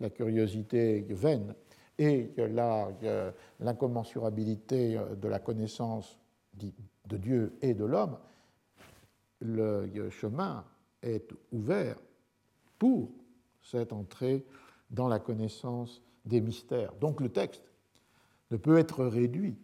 la 0.00 0.10
curiosité 0.10 1.06
vaine 1.08 1.54
et 1.96 2.32
l'incommensurabilité 3.60 5.00
de 5.16 5.28
la 5.28 5.38
connaissance 5.38 6.18
de 6.54 7.16
Dieu 7.16 7.56
et 7.62 7.74
de 7.74 7.84
l'homme, 7.84 8.18
le 9.40 10.10
chemin 10.10 10.64
est 11.02 11.30
ouvert 11.52 11.96
pour 12.78 13.10
cette 13.62 13.92
entrée 13.92 14.44
dans 14.90 15.06
la 15.06 15.20
connaissance 15.20 16.02
des 16.24 16.40
mystères. 16.40 16.94
Donc 17.00 17.20
le 17.20 17.28
texte 17.28 17.62
ne 18.50 18.56
peut 18.56 18.78
être 18.78 19.04
réduit 19.04 19.56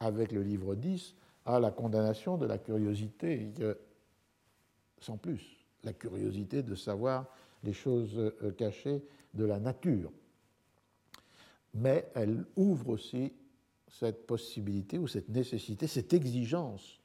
avec 0.00 0.32
le 0.32 0.42
livre 0.42 0.74
10 0.74 1.14
à 1.44 1.60
la 1.60 1.70
condamnation 1.70 2.36
de 2.36 2.46
la 2.46 2.58
curiosité, 2.58 3.52
sans 5.00 5.16
plus, 5.16 5.64
la 5.84 5.92
curiosité 5.92 6.62
de 6.62 6.74
savoir 6.74 7.26
les 7.62 7.72
choses 7.72 8.18
euh, 8.18 8.52
cachées 8.56 9.02
de 9.34 9.44
la 9.44 9.58
nature. 9.58 10.12
Mais 11.74 12.10
elle 12.14 12.44
ouvre 12.56 12.90
aussi 12.90 13.32
cette 13.88 14.26
possibilité 14.26 14.98
ou 14.98 15.06
cette 15.06 15.28
nécessité, 15.28 15.86
cette 15.86 16.12
exigence 16.12 17.00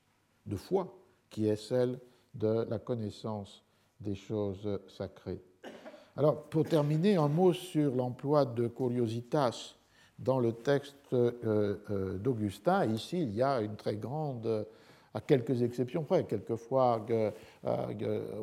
de 0.45 0.55
foi 0.55 0.97
qui 1.29 1.47
est 1.47 1.55
celle 1.55 1.99
de 2.33 2.65
la 2.69 2.79
connaissance 2.79 3.63
des 3.99 4.15
choses 4.15 4.79
sacrées. 4.87 5.41
Alors, 6.17 6.43
pour 6.43 6.65
terminer, 6.65 7.15
un 7.15 7.29
mot 7.29 7.53
sur 7.53 7.95
l'emploi 7.95 8.43
de 8.43 8.67
curiositas 8.67 9.75
dans 10.19 10.39
le 10.39 10.51
texte 10.51 11.13
euh, 11.13 11.31
euh, 11.89 12.17
d'Augustin. 12.17 12.85
Ici, 12.85 13.23
il 13.23 13.33
y 13.33 13.41
a 13.41 13.61
une 13.61 13.77
très 13.77 13.95
grande, 13.95 14.67
à 15.13 15.21
quelques 15.21 15.61
exceptions 15.61 16.03
près, 16.03 16.25
quelquefois, 16.25 17.05
euh, 17.09 17.31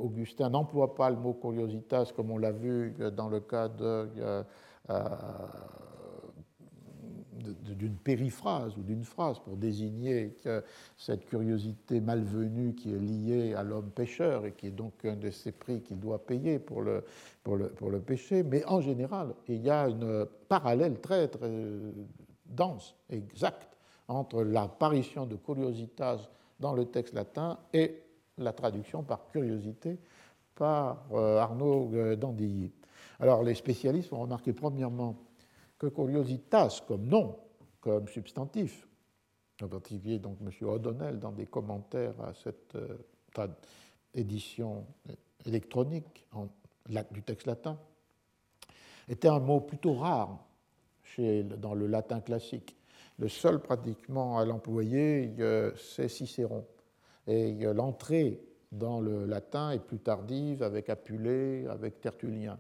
Augustin 0.03 0.49
n'emploie 0.49 0.95
pas 0.95 1.11
le 1.11 1.17
mot 1.17 1.35
curiositas 1.35 2.11
comme 2.17 2.31
on 2.31 2.39
l'a 2.39 2.53
vu 2.53 2.95
dans 3.15 3.29
le 3.29 3.41
cas 3.41 3.69
de 3.69 4.09
d'une 7.39 7.97
périphrase 7.97 8.77
ou 8.77 8.83
d'une 8.83 9.05
phrase 9.05 9.39
pour 9.39 9.57
désigner 9.57 10.37
cette 10.97 11.27
curiosité 11.27 12.01
malvenue 12.01 12.75
qui 12.75 12.93
est 12.93 12.99
liée 12.99 13.55
à 13.55 13.63
l'homme 13.63 13.91
pécheur 13.91 14.47
et 14.47 14.53
qui 14.53 14.69
est 14.69 14.73
donc 14.73 15.05
un 15.05 15.17
de 15.17 15.31
ces 15.31 15.53
prix 15.53 15.81
qu'il 15.81 15.99
doit 15.99 16.25
payer 16.25 16.59
pour 16.59 16.83
le, 16.83 17.05
pour, 17.43 17.57
le, 17.57 17.69
pour 17.69 17.91
le 17.91 18.01
péché. 18.01 18.43
Mais 18.43 18.65
en 18.67 18.81
général, 18.81 19.35
il 19.49 19.63
y 19.63 19.71
a 19.71 19.89
une 19.89 20.27
parallèle 20.49 21.01
très, 21.01 21.29
très 21.29 21.51
dense, 22.47 22.95
exacte, 23.11 23.77
entre 24.09 24.43
l'apparition 24.43 25.27
de 25.27 25.37
curiositas 25.37 26.29
dans 26.61 26.73
le 26.73 26.87
texte 26.87 27.15
latin 27.15 27.59
et 27.73 28.03
la 28.39 28.53
traduction 28.53 29.03
par 29.03 29.27
curiosité 29.29 29.99
par 30.55 31.05
euh, 31.13 31.39
Arnaud 31.39 31.91
d'Andilly. 32.17 32.73
Alors 33.21 33.43
les 33.43 33.55
spécialistes 33.55 34.13
ont 34.13 34.21
remarqué 34.21 34.53
premièrement 34.53 35.17
que 35.79 35.87
curiositas 35.87 36.83
comme 36.87 37.07
nom, 37.07 37.39
comme 37.81 38.09
substantif, 38.09 38.87
en 39.63 39.69
particulier 39.69 40.19
donc 40.19 40.39
M. 40.41 40.51
O'Donnell 40.69 41.19
dans 41.19 41.33
des 41.33 41.47
commentaires 41.47 42.21
à 42.21 42.35
cette 42.35 42.75
euh, 42.75 43.49
édition 44.15 44.87
électronique 45.47 46.27
du 47.11 47.23
texte 47.23 47.47
latin, 47.47 47.79
était 49.09 49.29
un 49.29 49.41
mot 49.41 49.61
plutôt 49.61 49.95
rare 49.95 50.45
dans 51.19 51.75
le 51.75 51.87
latin 51.87 52.21
classique. 52.21 52.77
Le 53.19 53.29
seul 53.29 53.61
pratiquement 53.61 54.39
à 54.39 54.45
l'employer, 54.45 55.35
euh, 55.41 55.73
c'est 55.77 56.09
Cicéron. 56.09 56.65
Et 57.27 57.67
euh, 57.67 57.73
l'entrée 57.73 58.41
dans 58.71 59.01
le 59.01 59.25
latin 59.25 59.73
est 59.73 59.81
plus 59.81 59.99
tardive 59.99 60.63
avec 60.63 60.89
Apulée, 60.89 61.67
avec 61.69 62.01
Tertullien. 62.01 62.59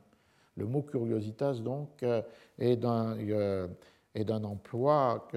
Le 0.58 0.66
mot 0.66 0.82
curiositas, 0.82 1.54
donc, 1.54 2.02
euh, 2.02 2.20
euh, 2.60 3.68
est 4.14 4.24
d'un 4.24 4.42
emploi 4.42 5.28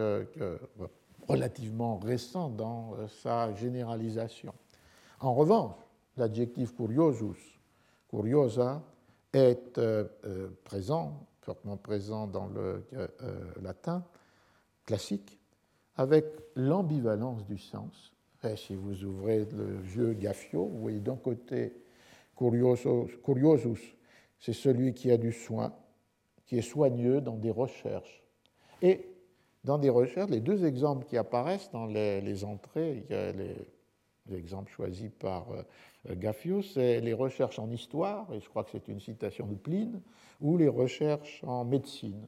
relativement 1.28 1.98
récent 2.00 2.50
dans 2.50 2.96
euh, 2.96 3.08
sa 3.08 3.54
généralisation. 3.54 4.54
En 5.20 5.36
revanche, 5.36 5.76
l'adjectif 6.18 6.76
curiosus, 6.76 7.38
curiosa, 8.10 8.82
est 9.32 9.80
présent, 10.66 11.28
fortement 11.42 11.78
présent 11.78 12.28
dans 12.28 12.48
le 12.48 12.84
latin 13.62 14.04
classique, 14.86 15.40
avec 15.96 16.26
l'ambivalence 16.56 17.46
du 17.46 17.58
sens. 17.58 18.14
Si 18.58 18.76
vous 18.76 19.06
ouvrez 19.06 19.46
le 19.46 19.78
vieux 19.80 20.14
Gaffio, 20.14 20.66
vous 20.66 20.80
voyez 20.80 21.00
d'un 21.00 21.16
côté 21.16 21.72
curiosus 22.36 23.96
c'est 24.42 24.54
celui 24.54 24.94
qui 24.94 25.12
a 25.12 25.18
du 25.18 25.32
soin, 25.32 25.74
qui 26.46 26.58
est 26.58 26.64
soigneux 26.64 27.22
dans 27.22 27.38
des 27.38 27.52
recherches. 27.52 28.24
Et 28.82 29.06
dans 29.64 29.78
des 29.78 29.90
recherches, 29.90 30.32
les 30.32 30.40
deux 30.40 30.66
exemples 30.66 31.06
qui 31.06 31.16
apparaissent 31.16 31.70
dans 31.72 31.86
les, 31.86 32.44
entrées, 32.44 33.06
il 33.10 33.16
y 33.16 33.18
a 33.18 33.32
l'exemple 34.28 34.72
choisi 34.72 35.10
par 35.10 35.48
euh, 35.52 36.16
Gaffio, 36.16 36.64
c'est 36.64 37.00
les 37.00 37.14
recherches 37.14 37.60
en 37.60 37.70
histoire, 37.70 38.28
et 38.34 38.40
je 38.40 38.50
crois 38.50 38.64
que 38.64 38.72
c'est 38.72 38.88
une 38.88 39.00
citation 39.00 39.46
de 39.46 39.56
Pline, 39.56 40.02
ou 40.42 40.58
les 40.58 40.68
recherches 40.68 41.44
en 41.46 41.64
médecine. 41.64 42.28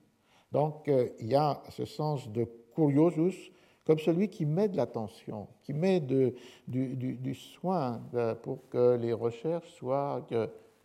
Donc 0.51 0.87
euh, 0.87 1.09
il 1.19 1.27
y 1.27 1.35
a 1.35 1.63
ce 1.69 1.85
sens 1.85 2.29
de 2.29 2.47
curiosus 2.75 3.51
comme 3.85 3.99
celui 3.99 4.29
qui 4.29 4.45
met 4.45 4.69
de 4.69 4.77
l'attention, 4.77 5.47
qui 5.63 5.73
met 5.73 5.99
du, 5.99 7.35
soin 7.35 8.01
euh, 8.13 8.33
pour 8.35 8.69
que 8.69 8.95
les 8.95 9.11
recherches 9.11 9.69
soient 9.73 10.25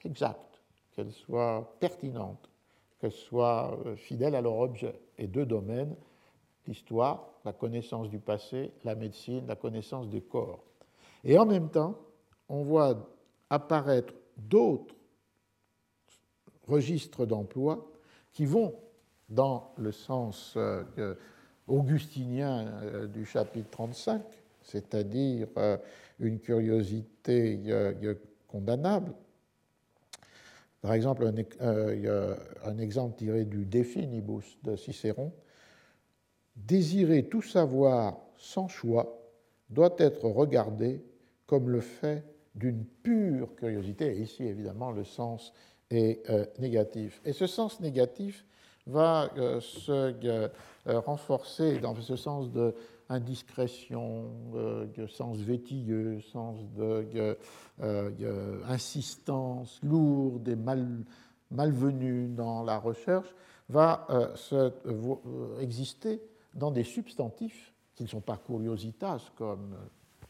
exactes 0.05 0.48
qu'elles 0.99 1.13
soient 1.13 1.77
pertinentes, 1.79 2.51
qu'elles 2.99 3.13
soient 3.13 3.79
euh, 3.87 3.95
fidèles 3.95 4.35
à 4.35 4.41
leur 4.41 4.59
objet. 4.59 5.01
Et 5.17 5.29
deux 5.29 5.47
domaines, 5.47 5.95
l'histoire, 6.67 7.29
la 7.45 7.53
connaissance 7.53 8.11
du 8.11 8.19
passé, 8.19 8.73
la 8.83 8.97
médecine, 8.97 9.47
la 9.47 9.55
connaissance 9.55 10.09
des 10.09 10.23
corps. 10.23 10.59
Et 11.23 11.39
en 11.39 11.47
même 11.47 11.71
temps, 11.71 11.97
on 12.49 12.65
voit 12.65 13.09
apparaître 13.49 14.13
d'autres 14.37 14.97
registres 16.67 17.27
d'emploi 17.27 17.93
qui 18.33 18.45
vont 18.45 18.75
dans 19.29 19.73
le 19.77 19.93
sens 19.93 20.55
euh, 20.57 21.15
augustinien 21.69 22.67
euh, 22.83 23.07
du 23.07 23.25
chapitre 23.25 23.71
35, 23.71 24.21
c'est-à-dire 24.63 25.47
une 26.19 26.41
curiosité 26.41 27.61
condamnable. 28.49 29.15
Par 30.81 30.93
exemple, 30.95 31.31
un, 31.61 32.79
exemple 32.79 33.17
tiré 33.17 33.45
du 33.45 33.65
Definibus 33.65 34.59
de 34.63 34.77
Cicéron. 34.77 35.33
Désirer 36.55 37.25
tout 37.25 37.43
savoir 37.43 38.19
sans 38.37 38.69
choix 38.69 39.21
doit 39.71 39.95
être 39.99 40.25
regardé 40.29 41.03
comme 41.47 41.71
le 41.71 41.81
fait 41.81 42.25
d'une 42.55 42.85
pure 42.85 43.55
curiosité. 43.57 44.17
Et 44.17 44.23
ici, 44.23 44.45
évidemment, 44.45 44.91
le 44.91 45.05
sens 45.05 45.53
est 45.91 46.29
euh, 46.31 46.45
négatif. 46.59 47.21
Et 47.25 47.33
ce 47.33 47.47
sens 47.47 47.81
négatif 47.81 48.45
va 48.87 49.31
euh, 49.37 49.61
se 49.61 50.15
euh, 50.25 50.49
renforcer 50.87 51.79
dans 51.79 51.95
ce 51.95 52.17
sens 52.17 52.51
de 52.51 52.75
indiscrétion, 53.09 54.31
de 54.53 55.07
sens 55.07 55.39
vétilleux, 55.39 56.21
sens 56.21 56.61
de 56.77 57.37
insistance 58.67 59.81
lourde 59.83 60.49
et 60.49 60.57
mal, 60.57 60.87
malvenue 61.51 62.29
dans 62.29 62.63
la 62.63 62.79
recherche, 62.79 63.35
va 63.69 64.07
se, 64.35 64.73
exister 65.61 66.21
dans 66.55 66.71
des 66.71 66.85
substantifs 66.85 67.73
qui 67.95 68.03
ne 68.05 68.09
sont 68.09 68.21
pas 68.21 68.37
curiositas 68.37 69.31
comme 69.37 69.75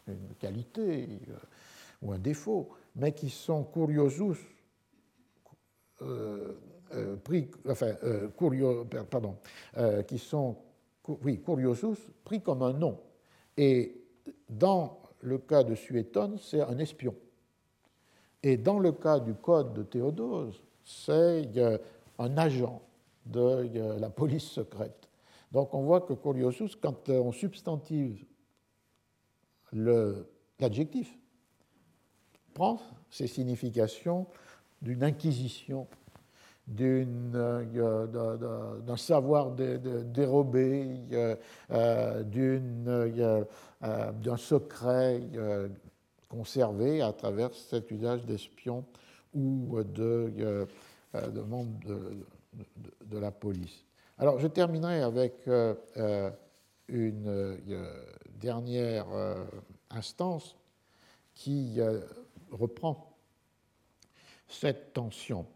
une 0.06 0.34
qualité 0.38 1.20
ou 2.02 2.12
un 2.12 2.18
défaut, 2.18 2.70
mais 2.96 3.12
qui 3.12 3.30
sont 3.30 3.64
curiosus, 3.64 4.38
euh, 6.02 6.54
euh, 6.94 7.16
enfin, 7.68 7.92
euh, 8.02 8.28
pardon, 9.10 9.36
qui 10.06 10.18
sont, 10.18 10.56
oui, 11.22 11.40
curiosus, 11.42 11.98
pris 12.24 12.40
comme 12.40 12.62
un 12.62 12.72
nom. 12.72 13.00
Et 13.56 14.04
dans 14.48 15.00
le 15.20 15.38
cas 15.38 15.64
de 15.64 15.74
Suétone, 15.74 16.38
c'est 16.38 16.60
un 16.60 16.78
espion. 16.78 17.14
Et 18.42 18.56
dans 18.56 18.78
le 18.78 18.92
cas 18.92 19.18
du 19.18 19.34
code 19.34 19.74
de 19.74 19.82
Théodose, 19.82 20.62
c'est 20.84 21.50
un 22.18 22.38
agent 22.38 22.80
de 23.26 23.98
la 23.98 24.10
police 24.10 24.44
secrète. 24.44 25.08
Donc 25.52 25.74
on 25.74 25.82
voit 25.82 26.02
que 26.02 26.12
curiosus, 26.12 26.76
quand 26.76 27.08
on 27.08 27.32
substantive 27.32 28.24
l'adjectif, 29.72 31.18
prend 32.54 32.80
ces 33.10 33.26
significations 33.26 34.26
d'une 34.82 35.02
inquisition, 35.02 35.86
euh, 35.92 35.97
d'un 36.68 37.66
savoir 38.96 39.52
dérobé, 39.52 41.00
euh, 41.12 41.34
euh, 41.70 42.22
d'un 44.12 44.36
secret 44.36 45.22
conservé 46.28 47.00
à 47.00 47.12
travers 47.12 47.54
cet 47.54 47.90
usage 47.90 48.24
d'espions 48.26 48.84
ou 49.34 49.82
de 49.82 50.66
membres 51.46 51.78
de, 53.06 53.18
la 53.18 53.30
police. 53.30 53.86
Alors 54.18 54.38
je 54.38 54.46
terminerai 54.46 55.00
avec 55.00 55.48
une 56.88 57.58
dernière 58.38 59.06
instance 59.90 60.54
qui 61.34 61.80
reprend 62.50 63.16
cette 64.48 64.92
tension. 64.92 65.46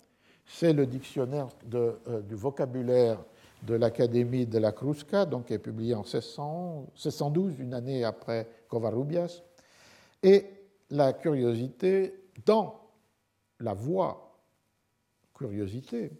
C'est 0.55 0.75
le 0.75 0.85
dictionnaire 0.85 1.49
euh, 1.75 2.21
du 2.21 2.35
vocabulaire 2.35 3.19
de 3.63 3.75
l'Académie 3.75 4.47
de 4.47 4.59
la 4.59 4.71
Crusca, 4.71 5.25
donc 5.25 5.47
qui 5.47 5.55
est 5.55 5.59
publié 5.59 5.95
en 5.95 6.03
1612, 6.03 7.59
une 7.59 7.73
année 7.73 8.05
après 8.05 8.47
Covarrubias. 8.69 9.41
Et 10.23 10.45
la 10.91 11.15
curiosité, 11.15 12.15
dans 12.45 12.79
la 13.61 13.73
voie 13.73 14.39
curiosité, 15.33 16.13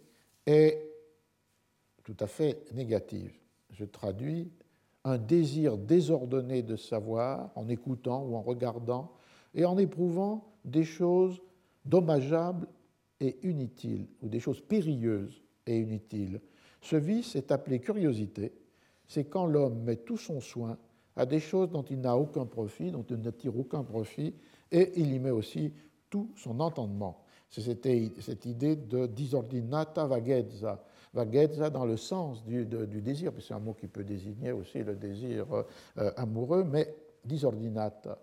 est 0.47 0.81
tout 2.03 2.17
à 2.19 2.25
fait 2.25 2.65
négative. 2.73 3.33
Je 3.69 3.85
traduis 3.85 4.51
un 5.03 5.19
désir 5.19 5.77
désordonné 5.77 6.63
de 6.63 6.75
savoir 6.75 7.51
en 7.53 7.69
écoutant 7.69 8.23
ou 8.23 8.35
en 8.35 8.41
regardant 8.41 9.13
et 9.53 9.63
en 9.63 9.77
éprouvant 9.77 10.55
des 10.65 10.83
choses 10.83 11.39
dommageables 11.85 12.67
et 13.23 13.37
inutiles, 13.43 14.07
ou 14.21 14.29
des 14.29 14.39
choses 14.39 14.61
périlleuses 14.61 15.41
et 15.65 15.79
inutiles. 15.79 16.41
Ce 16.81 16.95
vice 16.95 17.35
est 17.35 17.51
appelé 17.51 17.79
curiosité. 17.79 18.53
C'est 19.07 19.25
quand 19.25 19.45
l'homme 19.45 19.83
met 19.83 19.97
tout 19.97 20.17
son 20.17 20.39
soin 20.41 20.77
à 21.15 21.25
des 21.25 21.39
choses 21.39 21.69
dont 21.69 21.83
il 21.83 22.01
n'a 22.01 22.17
aucun 22.17 22.45
profit, 22.45 22.91
dont 22.91 23.05
il 23.09 23.21
ne 23.21 23.31
tire 23.31 23.57
aucun 23.57 23.83
profit, 23.83 24.33
et 24.71 24.91
il 24.95 25.13
y 25.13 25.19
met 25.19 25.29
aussi 25.29 25.71
tout 26.09 26.31
son 26.35 26.59
entendement. 26.59 27.23
C'est 27.49 27.61
cette 27.61 28.45
idée 28.45 28.75
de 28.75 29.05
disordinata 29.05 30.07
vaghezza, 30.07 30.83
vaghezza 31.13 31.69
dans 31.69 31.85
le 31.85 31.97
sens 31.97 32.43
du, 32.43 32.65
désir, 32.65 33.31
parce 33.31 33.43
que 33.43 33.47
c'est 33.49 33.53
un 33.53 33.59
mot 33.59 33.73
qui 33.73 33.87
peut 33.87 34.03
désigner 34.03 34.51
aussi 34.51 34.79
le 34.79 34.95
désir 34.95 35.45
euh, 35.97 36.11
amoureux, 36.17 36.63
mais 36.63 36.95
disordinata 37.23 38.17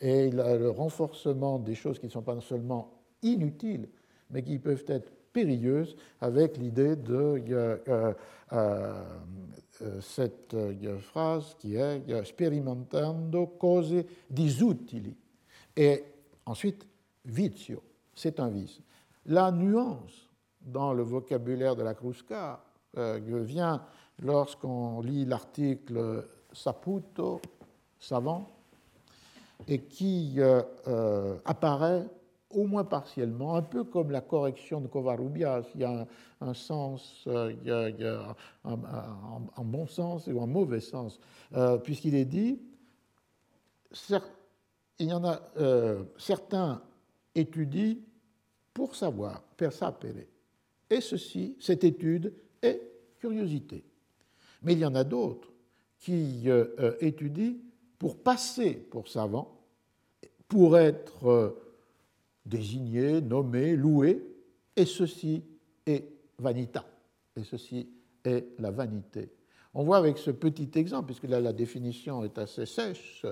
et 0.00 0.30
le 0.30 0.68
renforcement 0.68 1.58
des 1.58 1.74
choses 1.74 1.98
qui 1.98 2.06
ne 2.06 2.10
sont 2.10 2.22
pas 2.22 2.38
seulement 2.40 2.92
inutiles, 3.22 3.88
mais 4.30 4.42
qui 4.42 4.58
peuvent 4.58 4.84
être 4.88 5.10
périlleuses, 5.36 5.94
avec 6.22 6.56
l'idée 6.56 6.96
de 6.96 7.42
euh, 7.50 7.76
euh, 7.88 8.14
euh, 9.82 10.00
cette 10.00 10.56
phrase 11.00 11.54
qui 11.58 11.76
est 11.76 12.24
sperimentando 12.24 13.46
cose 13.46 14.02
disutili. 14.30 15.14
Et 15.76 16.04
ensuite, 16.46 16.86
vizio, 17.26 17.82
c'est 18.14 18.40
un 18.40 18.48
vice. 18.48 18.80
La 19.26 19.52
nuance 19.52 20.30
dans 20.62 20.94
le 20.94 21.02
vocabulaire 21.02 21.76
de 21.76 21.82
la 21.82 21.92
Crusca 21.92 22.64
vient 22.94 23.82
lorsqu'on 24.22 25.02
lit 25.02 25.26
l'article 25.26 26.24
saputo, 26.50 27.42
savant, 27.98 28.48
et 29.68 29.80
qui 29.82 30.38
apparaît 31.44 32.06
au 32.50 32.66
moins 32.66 32.84
partiellement, 32.84 33.56
un 33.56 33.62
peu 33.62 33.84
comme 33.84 34.10
la 34.10 34.20
correction 34.20 34.80
de 34.80 34.86
Covarrubias. 34.86 35.64
Il 35.74 35.80
y 35.80 35.84
a 35.84 36.06
un, 36.40 36.54
sens, 36.54 37.24
euh, 37.26 37.52
il 37.52 37.68
y 37.68 38.06
a, 38.06 38.36
un, 38.64 39.64
bon 39.64 39.86
sens 39.86 40.26
ou 40.28 40.40
un 40.40 40.46
mauvais 40.46 40.80
sens, 40.80 41.18
puisqu'il 41.82 42.14
est 42.14 42.24
dit, 42.24 42.60
il 44.98 45.06
y 45.06 45.12
en 45.12 45.24
a 45.24 45.40
certains 46.18 46.82
étudient 47.34 47.96
pour 48.72 48.94
savoir, 48.94 49.42
per 49.56 49.72
sapere. 49.72 50.26
Et 50.88 51.00
ceci, 51.00 51.56
cette 51.58 51.82
étude 51.82 52.32
est 52.62 52.80
curiosité. 53.18 53.84
Mais 54.62 54.74
il 54.74 54.78
y 54.78 54.84
en 54.84 54.94
a 54.94 55.04
d'autres 55.04 55.52
qui 55.98 56.48
étudient 57.00 57.54
pour 57.98 58.22
passer 58.22 58.74
pour 58.74 59.08
savant, 59.08 59.60
pour 60.48 60.78
être 60.78 61.26
euh, 61.26 61.65
désigné, 62.46 63.20
nommé, 63.20 63.76
loué, 63.76 64.24
et 64.74 64.86
ceci 64.86 65.44
est 65.84 66.04
vanita, 66.38 66.84
et 67.36 67.44
ceci 67.44 67.88
est 68.24 68.46
la 68.58 68.70
vanité. 68.70 69.30
On 69.74 69.84
voit 69.84 69.98
avec 69.98 70.16
ce 70.16 70.30
petit 70.30 70.70
exemple, 70.76 71.06
puisque 71.06 71.28
là 71.28 71.40
la 71.40 71.52
définition 71.52 72.24
est 72.24 72.38
assez 72.38 72.64
sèche, 72.64 73.26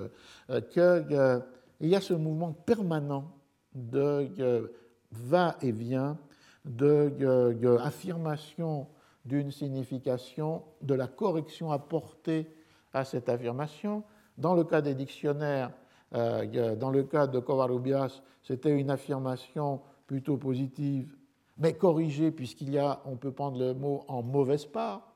euh, 0.50 0.60
qu'il 0.60 0.82
euh, 0.82 1.40
y 1.80 1.94
a 1.94 2.00
ce 2.00 2.12
mouvement 2.12 2.52
permanent 2.52 3.32
de 3.74 4.70
va-et-vient, 5.10 6.18
de 6.64 7.76
affirmation 7.78 8.88
d'une 9.24 9.50
signification, 9.50 10.62
de 10.82 10.94
la 10.94 11.06
correction 11.06 11.72
apportée 11.72 12.46
à 12.92 13.04
cette 13.04 13.28
affirmation, 13.28 14.04
dans 14.38 14.54
le 14.54 14.64
cas 14.64 14.80
des 14.80 14.94
dictionnaires, 14.94 15.70
euh, 15.70 15.83
dans 16.14 16.90
le 16.90 17.02
cas 17.02 17.26
de 17.26 17.40
Covarrubias, 17.40 18.22
c'était 18.42 18.78
une 18.78 18.90
affirmation 18.90 19.80
plutôt 20.06 20.36
positive, 20.36 21.14
mais 21.58 21.74
corrigée 21.74 22.30
puisqu'il 22.30 22.70
y 22.70 22.78
a, 22.78 23.00
on 23.04 23.16
peut 23.16 23.32
prendre 23.32 23.58
le 23.58 23.74
mot 23.74 24.04
en 24.08 24.22
mauvaise 24.22 24.64
part. 24.64 25.14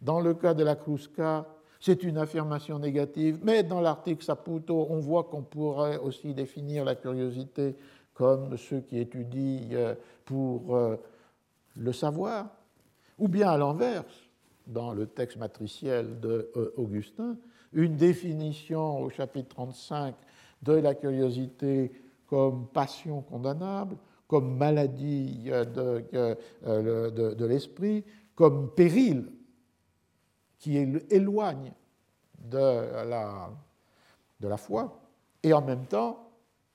Dans 0.00 0.20
le 0.20 0.34
cas 0.34 0.54
de 0.54 0.64
la 0.64 0.76
Crusca, 0.76 1.46
c'est 1.80 2.02
une 2.02 2.18
affirmation 2.18 2.78
négative, 2.78 3.40
mais 3.42 3.62
dans 3.62 3.80
l'article 3.80 4.24
Saputo, 4.24 4.86
on 4.90 4.98
voit 4.98 5.24
qu'on 5.24 5.42
pourrait 5.42 5.98
aussi 5.98 6.34
définir 6.34 6.84
la 6.84 6.94
curiosité 6.94 7.76
comme 8.14 8.56
ceux 8.56 8.80
qui 8.80 8.98
étudient 8.98 9.68
euh, 9.72 9.94
pour 10.24 10.76
euh, 10.76 10.96
le 11.76 11.92
savoir, 11.92 12.46
ou 13.18 13.28
bien 13.28 13.50
à 13.50 13.58
l'inverse, 13.58 14.30
dans 14.66 14.92
le 14.92 15.06
texte 15.06 15.36
matriciel 15.36 16.18
d'Augustin, 16.20 17.36
une 17.72 17.96
définition 17.96 19.00
au 19.00 19.10
chapitre 19.10 19.48
35 19.48 20.14
de 20.64 20.72
la 20.72 20.94
curiosité 20.94 21.92
comme 22.26 22.66
passion 22.68 23.22
condamnable, 23.22 23.96
comme 24.26 24.56
maladie 24.56 25.44
de, 25.44 26.04
euh, 26.66 27.10
de, 27.10 27.44
l'esprit, 27.44 28.04
comme 28.34 28.70
péril 28.74 29.30
qui 30.58 30.76
éloigne 30.76 31.72
de 32.38 33.04
la, 33.08 34.56
foi, 34.56 35.00
et 35.42 35.52
en 35.52 35.62
même 35.62 35.86
temps, 35.86 36.30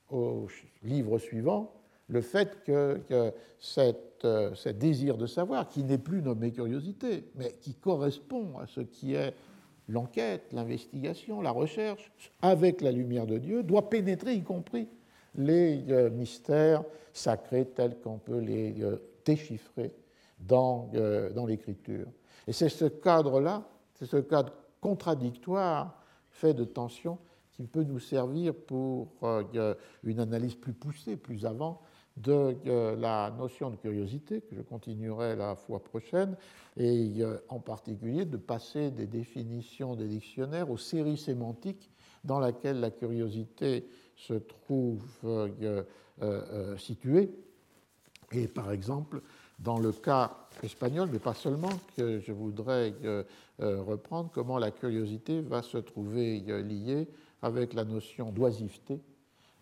au 0.09 0.47
livre 0.83 1.17
suivant, 1.17 1.73
le 2.07 2.21
fait 2.21 2.63
que, 2.63 3.01
euh, 3.11 3.31
ce 4.53 4.69
désir 4.69 5.17
de 5.17 5.25
savoir, 5.25 5.67
qui 5.67 5.83
n'est 5.83 5.97
plus 5.97 6.21
nommé 6.21 6.51
curiosité, 6.51 7.29
mais 7.35 7.53
qui 7.59 7.73
correspond 7.75 8.57
à 8.59 8.67
ce 8.67 8.81
qui 8.81 9.15
est 9.15 9.33
l'enquête, 9.89 10.53
l'investigation, 10.53 11.41
la 11.41 11.51
recherche, 11.51 12.11
avec 12.41 12.81
la 12.81 12.91
lumière 12.91 13.27
de 13.27 13.37
Dieu, 13.37 13.63
doit 13.63 13.89
pénétrer 13.89 14.35
y 14.35 14.43
compris 14.43 14.87
les 15.35 15.83
euh, 15.89 16.09
mystères 16.09 16.83
sacrés 17.11 17.65
tels 17.65 17.99
qu'on 17.99 18.17
peut 18.17 18.39
les 18.39 18.81
euh, 18.81 18.97
déchiffrer 19.25 19.93
dans, 20.39 20.89
dans 21.35 21.45
l'Écriture. 21.45 22.07
Et 22.47 22.53
c'est 22.53 22.69
ce 22.69 22.85
cadre-là, 22.85 23.61
c'est 23.93 24.05
ce 24.05 24.17
cadre 24.17 24.53
contradictoire, 24.79 26.01
fait 26.31 26.53
de 26.53 26.63
tension, 26.63 27.17
qui 27.51 27.67
peut 27.67 27.83
nous 27.83 27.99
servir 27.99 28.55
pour 28.55 29.09
une 30.03 30.19
analyse 30.21 30.55
plus 30.55 30.71
poussée, 30.71 31.17
plus 31.17 31.45
avant 31.45 31.81
de 32.19 32.57
euh, 32.67 32.95
la 32.97 33.31
notion 33.37 33.69
de 33.69 33.77
curiosité, 33.77 34.41
que 34.41 34.55
je 34.55 34.61
continuerai 34.61 35.35
la 35.35 35.55
fois 35.55 35.81
prochaine, 35.81 36.35
et 36.77 37.13
euh, 37.19 37.37
en 37.47 37.59
particulier 37.59 38.25
de 38.25 38.37
passer 38.37 38.91
des 38.91 39.07
définitions 39.07 39.95
des 39.95 40.07
dictionnaires 40.07 40.69
aux 40.69 40.77
séries 40.77 41.17
sémantiques 41.17 41.89
dans 42.23 42.39
lesquelles 42.39 42.81
la 42.81 42.91
curiosité 42.91 43.87
se 44.17 44.33
trouve 44.33 45.01
euh, 45.23 46.77
située. 46.77 47.31
Et 48.33 48.47
par 48.47 48.71
exemple, 48.71 49.21
dans 49.59 49.79
le 49.79 49.93
cas 49.93 50.35
espagnol, 50.61 51.09
mais 51.11 51.19
pas 51.19 51.33
seulement, 51.33 51.71
que 51.95 52.19
je 52.19 52.33
voudrais 52.33 52.93
reprendre 53.59 54.29
comment 54.31 54.57
la 54.57 54.71
curiosité 54.71 55.39
va 55.41 55.61
se 55.61 55.77
trouver 55.77 56.39
liée 56.41 57.07
avec 57.41 57.73
la 57.73 57.85
notion 57.85 58.31
d'oisiveté. 58.31 58.99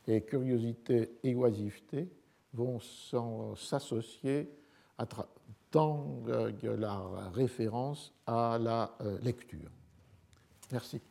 Et 0.08 0.22
curiosité 0.22 1.12
et 1.24 1.36
oisiveté 1.36 2.10
vont 2.54 2.80
s'associer 3.56 4.50
dans 5.72 6.24
la 6.64 7.30
référence 7.34 8.14
à 8.26 8.58
la 8.60 8.96
euh, 9.02 9.20
lecture. 9.22 9.70
Merci. 10.72 11.02